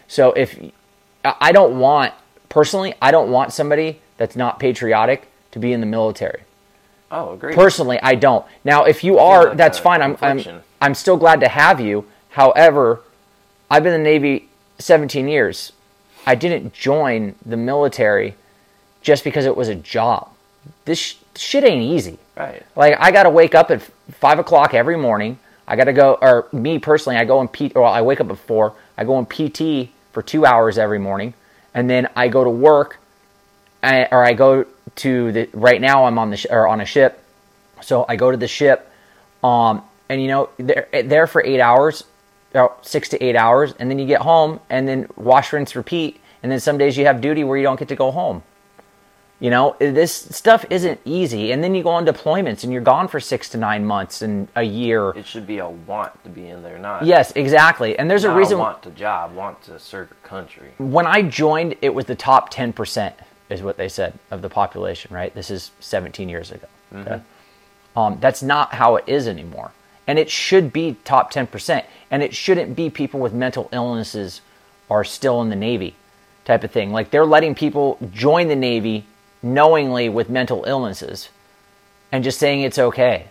so 0.08 0.32
if 0.32 0.58
I 1.22 1.52
don't 1.52 1.78
want 1.78 2.14
personally 2.48 2.94
I 3.02 3.10
don't 3.10 3.30
want 3.30 3.52
somebody 3.52 4.00
that's 4.16 4.36
not 4.36 4.58
patriotic 4.58 5.28
to 5.50 5.58
be 5.58 5.72
in 5.72 5.80
the 5.80 5.86
military 5.86 6.44
oh, 7.10 7.36
great. 7.36 7.54
Personally, 7.54 7.98
I 8.02 8.14
don't. 8.14 8.44
Now, 8.64 8.84
if 8.84 9.02
you 9.04 9.18
are, 9.18 9.48
like 9.48 9.56
that's 9.56 9.78
fine. 9.78 10.02
I'm, 10.02 10.16
I'm. 10.22 10.62
I'm 10.80 10.94
still 10.94 11.16
glad 11.16 11.40
to 11.40 11.48
have 11.48 11.80
you. 11.80 12.06
However, 12.30 13.02
I've 13.70 13.82
been 13.82 13.92
in 13.92 14.02
the 14.02 14.08
Navy 14.08 14.48
17 14.78 15.28
years. 15.28 15.72
I 16.26 16.34
didn't 16.34 16.72
join 16.72 17.34
the 17.44 17.56
military 17.56 18.34
just 19.02 19.24
because 19.24 19.44
it 19.44 19.56
was 19.56 19.68
a 19.68 19.74
job. 19.74 20.30
This 20.84 20.98
sh- 20.98 21.16
shit 21.36 21.64
ain't 21.64 21.82
easy. 21.82 22.18
right. 22.36 22.64
Like 22.76 22.96
I 22.98 23.10
got 23.10 23.24
to 23.24 23.30
wake 23.30 23.54
up 23.54 23.70
at 23.70 23.82
five 24.12 24.38
o'clock 24.38 24.74
every 24.74 24.96
morning. 24.96 25.38
I 25.66 25.76
got 25.76 25.84
to 25.84 25.92
go, 25.92 26.18
or 26.20 26.48
me 26.52 26.78
personally, 26.78 27.16
I 27.16 27.24
go 27.24 27.40
and 27.40 27.50
P. 27.50 27.70
Well, 27.74 27.84
I 27.84 28.02
wake 28.02 28.20
up 28.20 28.30
at 28.30 28.38
four. 28.38 28.74
I 28.96 29.04
go 29.04 29.18
in 29.18 29.26
PT 29.26 29.90
for 30.12 30.22
two 30.22 30.44
hours 30.44 30.78
every 30.78 30.98
morning, 30.98 31.34
and 31.74 31.88
then 31.88 32.08
I 32.16 32.28
go 32.28 32.42
to 32.42 32.50
work, 32.50 32.98
I, 33.82 34.06
or 34.10 34.24
I 34.24 34.32
go 34.32 34.66
to 34.96 35.32
the. 35.32 35.48
Right 35.52 35.80
now, 35.80 36.04
I'm 36.04 36.18
on 36.18 36.30
the 36.30 36.36
sh- 36.36 36.46
or 36.50 36.66
on 36.66 36.80
a 36.80 36.84
ship, 36.84 37.22
so 37.82 38.04
I 38.08 38.16
go 38.16 38.30
to 38.30 38.36
the 38.36 38.48
ship, 38.48 38.90
um, 39.44 39.82
and 40.08 40.20
you 40.20 40.28
know 40.28 40.48
they're 40.58 40.88
there 41.04 41.26
for 41.26 41.44
eight 41.44 41.60
hours, 41.60 42.04
or 42.52 42.74
six 42.82 43.08
to 43.10 43.22
eight 43.22 43.36
hours, 43.36 43.72
and 43.78 43.90
then 43.90 43.98
you 43.98 44.06
get 44.06 44.22
home, 44.22 44.58
and 44.68 44.88
then 44.88 45.06
wash, 45.16 45.52
rinse, 45.52 45.76
repeat, 45.76 46.20
and 46.42 46.50
then 46.50 46.58
some 46.58 46.78
days 46.78 46.96
you 46.96 47.06
have 47.06 47.20
duty 47.20 47.44
where 47.44 47.56
you 47.56 47.62
don't 47.62 47.78
get 47.78 47.88
to 47.88 47.96
go 47.96 48.10
home. 48.10 48.42
You 49.40 49.48
know, 49.48 49.74
this 49.78 50.12
stuff 50.12 50.66
isn't 50.68 51.00
easy. 51.06 51.50
And 51.52 51.64
then 51.64 51.74
you 51.74 51.82
go 51.82 51.88
on 51.88 52.04
deployments 52.04 52.62
and 52.62 52.72
you're 52.72 52.82
gone 52.82 53.08
for 53.08 53.18
six 53.18 53.48
to 53.50 53.58
nine 53.58 53.86
months 53.86 54.20
and 54.20 54.48
a 54.54 54.62
year. 54.62 55.10
It 55.16 55.26
should 55.26 55.46
be 55.46 55.58
a 55.58 55.68
want 55.68 56.22
to 56.24 56.30
be 56.30 56.48
in 56.48 56.62
there, 56.62 56.78
not 56.78 57.06
Yes, 57.06 57.32
exactly. 57.34 57.98
And 57.98 58.10
there's 58.10 58.24
a 58.24 58.28
not 58.28 58.36
reason 58.36 58.58
want 58.58 58.82
to 58.82 58.90
job, 58.90 59.34
want 59.34 59.62
to 59.62 59.78
serve 59.78 60.10
your 60.10 60.18
country. 60.22 60.72
when 60.76 61.06
I 61.06 61.22
joined, 61.22 61.76
it 61.80 61.94
was 61.94 62.04
the 62.04 62.14
top 62.14 62.52
10%, 62.52 63.14
is 63.48 63.62
what 63.62 63.78
they 63.78 63.88
said, 63.88 64.18
of 64.30 64.42
the 64.42 64.50
population, 64.50 65.14
right? 65.14 65.34
This 65.34 65.50
is 65.50 65.70
17 65.80 66.28
years 66.28 66.52
ago. 66.52 66.66
Okay? 66.94 67.22
Um, 67.96 68.18
that's 68.20 68.42
not 68.42 68.74
how 68.74 68.96
it 68.96 69.04
is 69.06 69.26
anymore. 69.26 69.72
And 70.06 70.18
it 70.18 70.28
should 70.30 70.70
be 70.70 70.96
top 71.04 71.32
10%. 71.32 71.82
And 72.10 72.22
it 72.22 72.34
shouldn't 72.34 72.76
be 72.76 72.90
people 72.90 73.20
with 73.20 73.32
mental 73.32 73.70
illnesses 73.72 74.42
are 74.90 75.04
still 75.04 75.40
in 75.40 75.48
the 75.48 75.56
Navy 75.56 75.94
type 76.44 76.64
of 76.64 76.70
thing. 76.70 76.92
Like 76.92 77.10
they're 77.10 77.24
letting 77.24 77.54
people 77.54 77.96
join 78.12 78.48
the 78.48 78.56
Navy 78.56 79.06
knowingly 79.42 80.08
with 80.08 80.28
mental 80.28 80.64
illnesses 80.66 81.28
and 82.12 82.24
just 82.24 82.38
saying 82.38 82.62
it's 82.62 82.78
okay. 82.78 83.26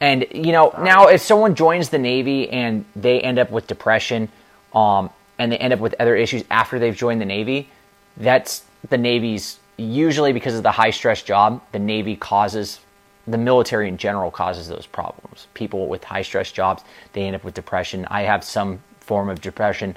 And 0.00 0.26
you 0.32 0.52
know, 0.52 0.74
now 0.80 1.08
if 1.08 1.22
someone 1.22 1.54
joins 1.54 1.88
the 1.88 1.98
Navy 1.98 2.50
and 2.50 2.84
they 2.94 3.20
end 3.20 3.38
up 3.38 3.50
with 3.50 3.66
depression, 3.66 4.28
um, 4.74 5.10
and 5.38 5.50
they 5.50 5.58
end 5.58 5.72
up 5.72 5.80
with 5.80 5.94
other 5.98 6.14
issues 6.16 6.44
after 6.50 6.78
they've 6.78 6.96
joined 6.96 7.20
the 7.20 7.26
Navy, 7.26 7.68
that's 8.16 8.64
the 8.88 8.98
Navy's 8.98 9.58
usually 9.76 10.32
because 10.32 10.54
of 10.54 10.62
the 10.62 10.70
high 10.70 10.90
stress 10.90 11.22
job. 11.22 11.62
The 11.72 11.78
Navy 11.78 12.16
causes 12.16 12.80
the 13.26 13.38
military 13.38 13.88
in 13.88 13.96
general 13.96 14.30
causes 14.30 14.68
those 14.68 14.86
problems. 14.86 15.46
People 15.54 15.88
with 15.88 16.04
high 16.04 16.22
stress 16.22 16.52
jobs 16.52 16.84
they 17.14 17.22
end 17.22 17.34
up 17.34 17.44
with 17.44 17.54
depression. 17.54 18.06
I 18.10 18.22
have 18.22 18.44
some 18.44 18.80
form 19.00 19.28
of 19.28 19.40
depression. 19.40 19.96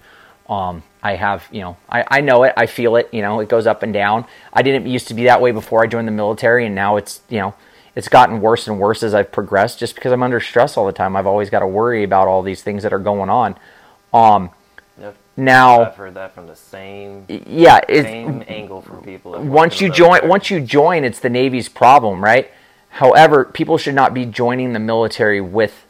Um, 0.50 0.82
I 1.08 1.16
have, 1.16 1.48
you 1.52 1.62
know, 1.62 1.78
I, 1.90 2.04
I 2.18 2.22
know 2.22 2.44
it, 2.44 2.54
I 2.58 2.66
feel 2.66 2.98
it, 2.98 3.08
you 3.14 3.22
know, 3.22 3.40
it 3.40 3.48
goes 3.48 3.66
up 3.66 3.82
and 3.82 3.94
down. 3.94 4.26
I 4.52 4.62
didn't 4.62 4.88
used 4.88 5.08
to 5.08 5.14
be 5.14 5.24
that 5.24 5.40
way 5.42 5.52
before 5.52 5.82
I 5.84 5.88
joined 5.88 6.08
the 6.08 6.12
military, 6.12 6.66
and 6.66 6.76
now 6.76 6.98
it's, 6.98 7.22
you 7.30 7.40
know, 7.40 7.54
it's 7.96 8.10
gotten 8.10 8.42
worse 8.42 8.68
and 8.68 8.78
worse 8.78 9.04
as 9.04 9.14
I've 9.14 9.32
progressed 9.32 9.80
just 9.80 9.96
because 9.96 10.12
I'm 10.12 10.22
under 10.22 10.40
stress 10.42 10.76
all 10.76 10.86
the 10.86 10.92
time. 10.92 11.16
I've 11.16 11.26
always 11.26 11.50
got 11.50 11.60
to 11.60 11.68
worry 11.68 12.04
about 12.04 12.28
all 12.28 12.42
these 12.44 12.62
things 12.62 12.84
that 12.84 12.92
are 12.94 13.00
going 13.00 13.30
on. 13.30 13.56
Um, 14.14 14.50
Yep. 15.00 15.16
now, 15.38 15.84
I've 15.86 15.96
heard 15.96 16.16
that 16.16 16.34
from 16.36 16.48
the 16.48 16.56
same 16.56 17.26
yeah, 17.30 17.80
it's, 17.88 18.08
same 18.08 18.44
angle 18.48 18.82
from 18.82 19.02
people. 19.04 19.40
once 19.40 19.80
you 19.80 19.90
join 19.92 20.10
military. 20.10 20.30
once 20.30 20.50
you 20.50 20.60
join 20.60 21.04
it's 21.04 21.20
the 21.20 21.30
navy's 21.30 21.70
problem 21.70 22.24
right 22.24 22.50
however 22.90 23.46
people 23.46 23.78
should 23.78 23.94
not 23.94 24.16
be 24.16 24.26
joining 24.26 24.74
the 24.74 24.80
military 24.80 25.40
with 25.40 25.86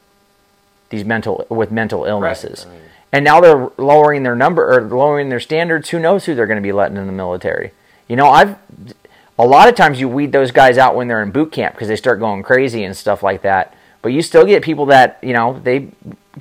these 0.89 1.06
mental 1.06 1.45
with 1.49 1.72
mental 1.72 2.03
illnesses 2.03 2.65
I 2.68 2.69
mean- 2.72 2.81
and 3.12 3.24
now 3.24 3.40
they're 3.40 3.70
lowering 3.78 4.24
their 4.24 4.36
number 4.36 4.70
or 4.70 4.82
lowering 4.82 5.30
their 5.30 5.40
standards. 5.40 5.90
Who 5.90 6.00
knows 6.00 6.26
who 6.26 6.36
they're 6.36 6.48
going 6.48 6.58
to 6.58 6.62
be 6.62 6.74
letting 6.74 6.98
in 6.98 7.08
the 7.08 7.14
military? 7.14 7.72
You 8.08 8.16
know 8.16 8.28
i've 8.30 8.58
a 9.40 9.46
lot 9.46 9.70
of 9.70 9.76
times 9.76 10.00
you 10.00 10.10
weed 10.10 10.32
those 10.32 10.52
guys 10.52 10.78
out 10.78 10.96
when 10.96 11.08
they're 11.08 11.22
in 11.22 11.32
boot 11.32 11.52
camp 11.52 11.76
because 11.76 11.88
they 11.88 11.96
start 11.96 12.20
going 12.20 12.44
crazy 12.44 12.84
and 12.84 12.96
stuff 12.98 13.22
like 13.22 13.44
that. 13.44 13.76
But 14.02 14.10
you 14.10 14.22
still 14.22 14.46
get 14.46 14.64
people 14.64 14.88
that 14.88 15.20
you 15.22 15.34
know 15.34 15.60
they 15.64 15.90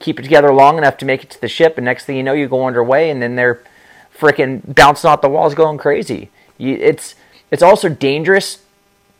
keep 0.00 0.18
it 0.18 0.22
together 0.22 0.52
long 0.52 0.78
enough 0.78 0.96
to 0.98 1.04
make 1.04 1.24
it 1.24 1.30
to 1.30 1.40
the 1.40 1.48
ship 1.48 1.76
and 1.78 1.84
next 1.84 2.04
thing 2.04 2.16
you 2.16 2.22
know 2.22 2.32
you 2.32 2.48
go 2.48 2.66
underway 2.66 3.10
and 3.10 3.22
then 3.22 3.34
they're 3.36 3.62
freaking 4.16 4.62
bouncing 4.74 5.08
off 5.08 5.20
the 5.20 5.28
walls 5.28 5.54
going 5.54 5.78
crazy. 5.78 6.30
You, 6.58 6.74
it's 6.76 7.14
it's 7.50 7.62
also 7.62 7.88
dangerous 7.88 8.62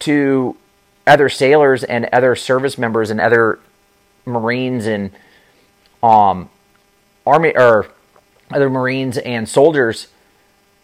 to 0.01 0.57
other 1.07 1.29
sailors 1.29 1.85
and 1.85 2.09
other 2.13 2.35
service 2.35 2.77
members 2.79 3.11
and 3.11 3.21
other 3.21 3.59
marines 4.25 4.87
and 4.87 5.11
um 6.03 6.49
army 7.27 7.53
or 7.57 7.89
other 8.51 8.71
marines 8.71 9.19
and 9.19 9.49
soldiers 9.49 10.09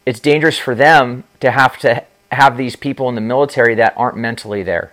it's 0.05 0.21
dangerous 0.21 0.59
for 0.59 0.75
them 0.75 1.25
to 1.41 1.51
have 1.51 1.79
to 1.79 2.05
have 2.33 2.57
these 2.57 2.77
people 2.77 3.09
in 3.09 3.15
the 3.15 3.21
military 3.21 3.75
that 3.75 3.95
aren't 3.97 4.17
mentally 4.17 4.63
there 4.63 4.93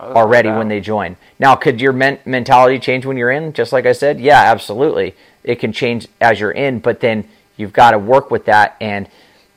Oh, 0.00 0.14
already 0.14 0.48
when 0.48 0.66
they 0.66 0.80
join. 0.80 1.16
Now, 1.38 1.54
could 1.54 1.80
your 1.80 1.92
men- 1.92 2.18
mentality 2.24 2.80
change 2.80 3.06
when 3.06 3.16
you're 3.16 3.30
in? 3.30 3.52
Just 3.52 3.72
like 3.72 3.86
I 3.86 3.92
said, 3.92 4.18
yeah, 4.20 4.40
absolutely. 4.40 5.14
It 5.44 5.56
can 5.56 5.72
change 5.72 6.08
as 6.20 6.40
you're 6.40 6.50
in, 6.50 6.80
but 6.80 6.98
then 6.98 7.28
you've 7.56 7.72
got 7.72 7.92
to 7.92 7.98
work 7.98 8.28
with 8.28 8.46
that 8.46 8.76
and 8.80 9.08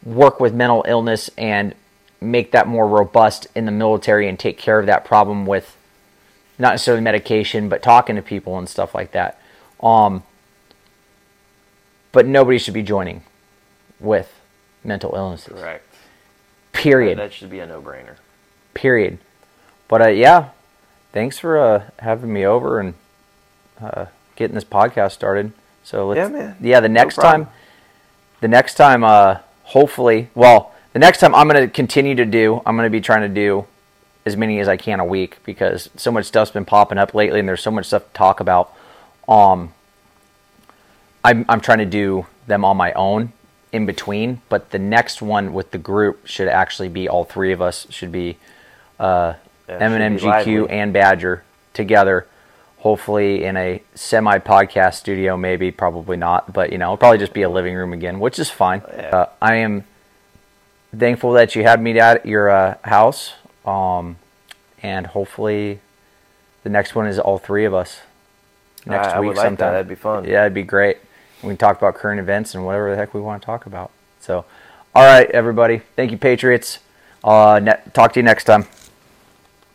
work 0.03 0.39
with 0.39 0.53
mental 0.53 0.85
illness 0.87 1.31
and 1.35 1.73
make 2.21 2.51
that 2.51 2.67
more 2.67 2.87
robust 2.87 3.47
in 3.55 3.65
the 3.65 3.71
military 3.71 4.27
and 4.27 4.37
take 4.37 4.59
care 4.59 4.77
of 4.77 4.85
that 4.85 5.03
problem 5.03 5.47
with 5.47 5.75
not 6.59 6.73
necessarily 6.73 7.01
medication, 7.01 7.67
but 7.67 7.81
talking 7.81 8.15
to 8.15 8.21
people 8.21 8.57
and 8.59 8.69
stuff 8.69 8.93
like 8.93 9.13
that. 9.13 9.39
Um, 9.81 10.21
but 12.15 12.25
nobody 12.25 12.57
should 12.57 12.73
be 12.73 12.81
joining 12.81 13.21
with 13.99 14.33
mental 14.85 15.13
illnesses. 15.15 15.59
correct. 15.59 15.83
Period 16.71 17.17
That 17.19 17.33
should 17.33 17.49
be 17.49 17.59
a 17.59 17.67
no-brainer. 17.67 18.15
period. 18.73 19.17
But 19.89 20.01
uh, 20.01 20.07
yeah, 20.07 20.49
thanks 21.11 21.37
for 21.37 21.59
uh, 21.59 21.83
having 21.99 22.31
me 22.33 22.45
over 22.45 22.79
and 22.79 22.93
uh, 23.81 24.05
getting 24.37 24.55
this 24.55 24.63
podcast 24.63 25.11
started. 25.11 25.51
So 25.83 26.07
let's, 26.07 26.17
Yeah, 26.17 26.27
man. 26.29 26.55
Yeah, 26.61 26.79
the 26.79 26.89
next 26.89 27.15
problem. 27.15 27.45
time, 27.45 27.53
the 28.41 28.47
next 28.47 28.75
time, 28.75 29.03
uh, 29.03 29.39
hopefully, 29.63 30.29
well, 30.35 30.73
the 30.93 30.99
next 30.99 31.19
time 31.19 31.35
I'm 31.35 31.49
going 31.49 31.61
to 31.61 31.67
continue 31.67 32.15
to 32.15 32.25
do. 32.25 32.61
I'm 32.65 32.75
going 32.77 32.87
to 32.87 32.89
be 32.89 33.01
trying 33.01 33.21
to 33.21 33.29
do 33.29 33.65
as 34.25 34.37
many 34.37 34.59
as 34.61 34.67
I 34.69 34.77
can 34.77 34.99
a 35.01 35.05
week 35.05 35.37
because 35.43 35.89
so 35.97 36.11
much 36.11 36.25
stuff's 36.25 36.51
been 36.51 36.65
popping 36.65 36.97
up 36.97 37.13
lately, 37.13 37.39
and 37.41 37.47
there's 37.49 37.61
so 37.61 37.71
much 37.71 37.87
stuff 37.87 38.07
to 38.07 38.13
talk 38.13 38.39
about. 38.39 38.73
Um, 39.27 39.73
I'm 41.25 41.45
I'm 41.49 41.61
trying 41.61 41.79
to 41.79 41.85
do 41.85 42.25
them 42.47 42.63
on 42.63 42.77
my 42.77 42.93
own 42.93 43.33
in 43.71 43.85
between, 43.85 44.41
but 44.47 44.69
the 44.71 44.79
next 44.79 45.21
one 45.21 45.51
with 45.53 45.71
the 45.71 45.77
group 45.77 46.25
should 46.27 46.47
actually 46.47 46.87
be 46.89 47.09
all 47.09 47.25
three 47.25 47.51
of 47.51 47.61
us 47.61 47.87
should 47.89 48.11
be 48.11 48.37
uh, 48.99 49.33
Yeah, 49.67 49.77
M&M, 49.79 50.17
should 50.17 50.23
be 50.25 50.27
GQ, 50.31 50.61
lively. 50.61 50.69
and 50.69 50.93
Badger 50.93 51.43
together. 51.73 52.25
Hopefully 52.77 53.43
in 53.43 53.57
a 53.57 53.81
semi 53.95 54.37
podcast 54.39 54.93
studio, 54.95 55.35
maybe 55.35 55.71
probably 55.71 56.17
not, 56.17 56.53
but 56.53 56.71
you 56.71 56.77
know, 56.77 56.85
it'll 56.85 56.97
probably 56.97 57.17
just 57.17 57.33
be 57.33 57.41
a 57.41 57.49
living 57.49 57.73
room 57.75 57.91
again, 57.93 58.19
which 58.19 58.37
is 58.39 58.49
fine. 58.51 58.81
Yeah. 58.87 59.09
Uh, 59.09 59.29
I 59.41 59.55
am 59.55 59.83
thankful 60.95 61.33
that 61.33 61.55
you 61.55 61.63
had 61.63 61.81
me 61.81 61.99
at 61.99 62.25
your 62.27 62.49
uh, 62.49 62.75
house, 62.83 63.33
um, 63.65 64.17
and 64.83 65.07
hopefully 65.07 65.79
the 66.63 66.69
next 66.69 66.93
one 66.95 67.07
is 67.07 67.17
all 67.17 67.39
three 67.39 67.65
of 67.65 67.73
us 67.73 68.01
next 68.85 69.07
I- 69.07 69.17
I 69.17 69.19
week 69.19 69.29
would 69.29 69.37
like 69.37 69.43
that. 69.43 69.49
sometime. 69.49 69.71
That'd 69.73 69.87
be 69.89 69.95
fun. 69.95 70.25
Yeah, 70.25 70.41
it'd 70.41 70.53
be 70.53 70.61
great. 70.63 70.97
We 71.45 71.51
can 71.51 71.57
talk 71.57 71.77
about 71.77 71.93
current 71.93 72.19
events 72.19 72.55
and 72.55 72.65
whatever 72.65 72.89
the 72.89 72.97
heck 72.97 73.13
we 73.13 73.21
want 73.21 73.41
to 73.41 73.45
talk 73.45 73.67
about. 73.67 73.91
So, 74.19 74.45
all 74.95 75.03
right, 75.03 75.29
everybody. 75.29 75.81
Thank 75.95 76.11
you, 76.11 76.17
Patriots. 76.17 76.79
Uh, 77.23 77.59
ne- 77.61 77.91
talk 77.93 78.13
to 78.13 78.19
you 78.19 78.23
next 78.23 78.45
time. 78.45 78.65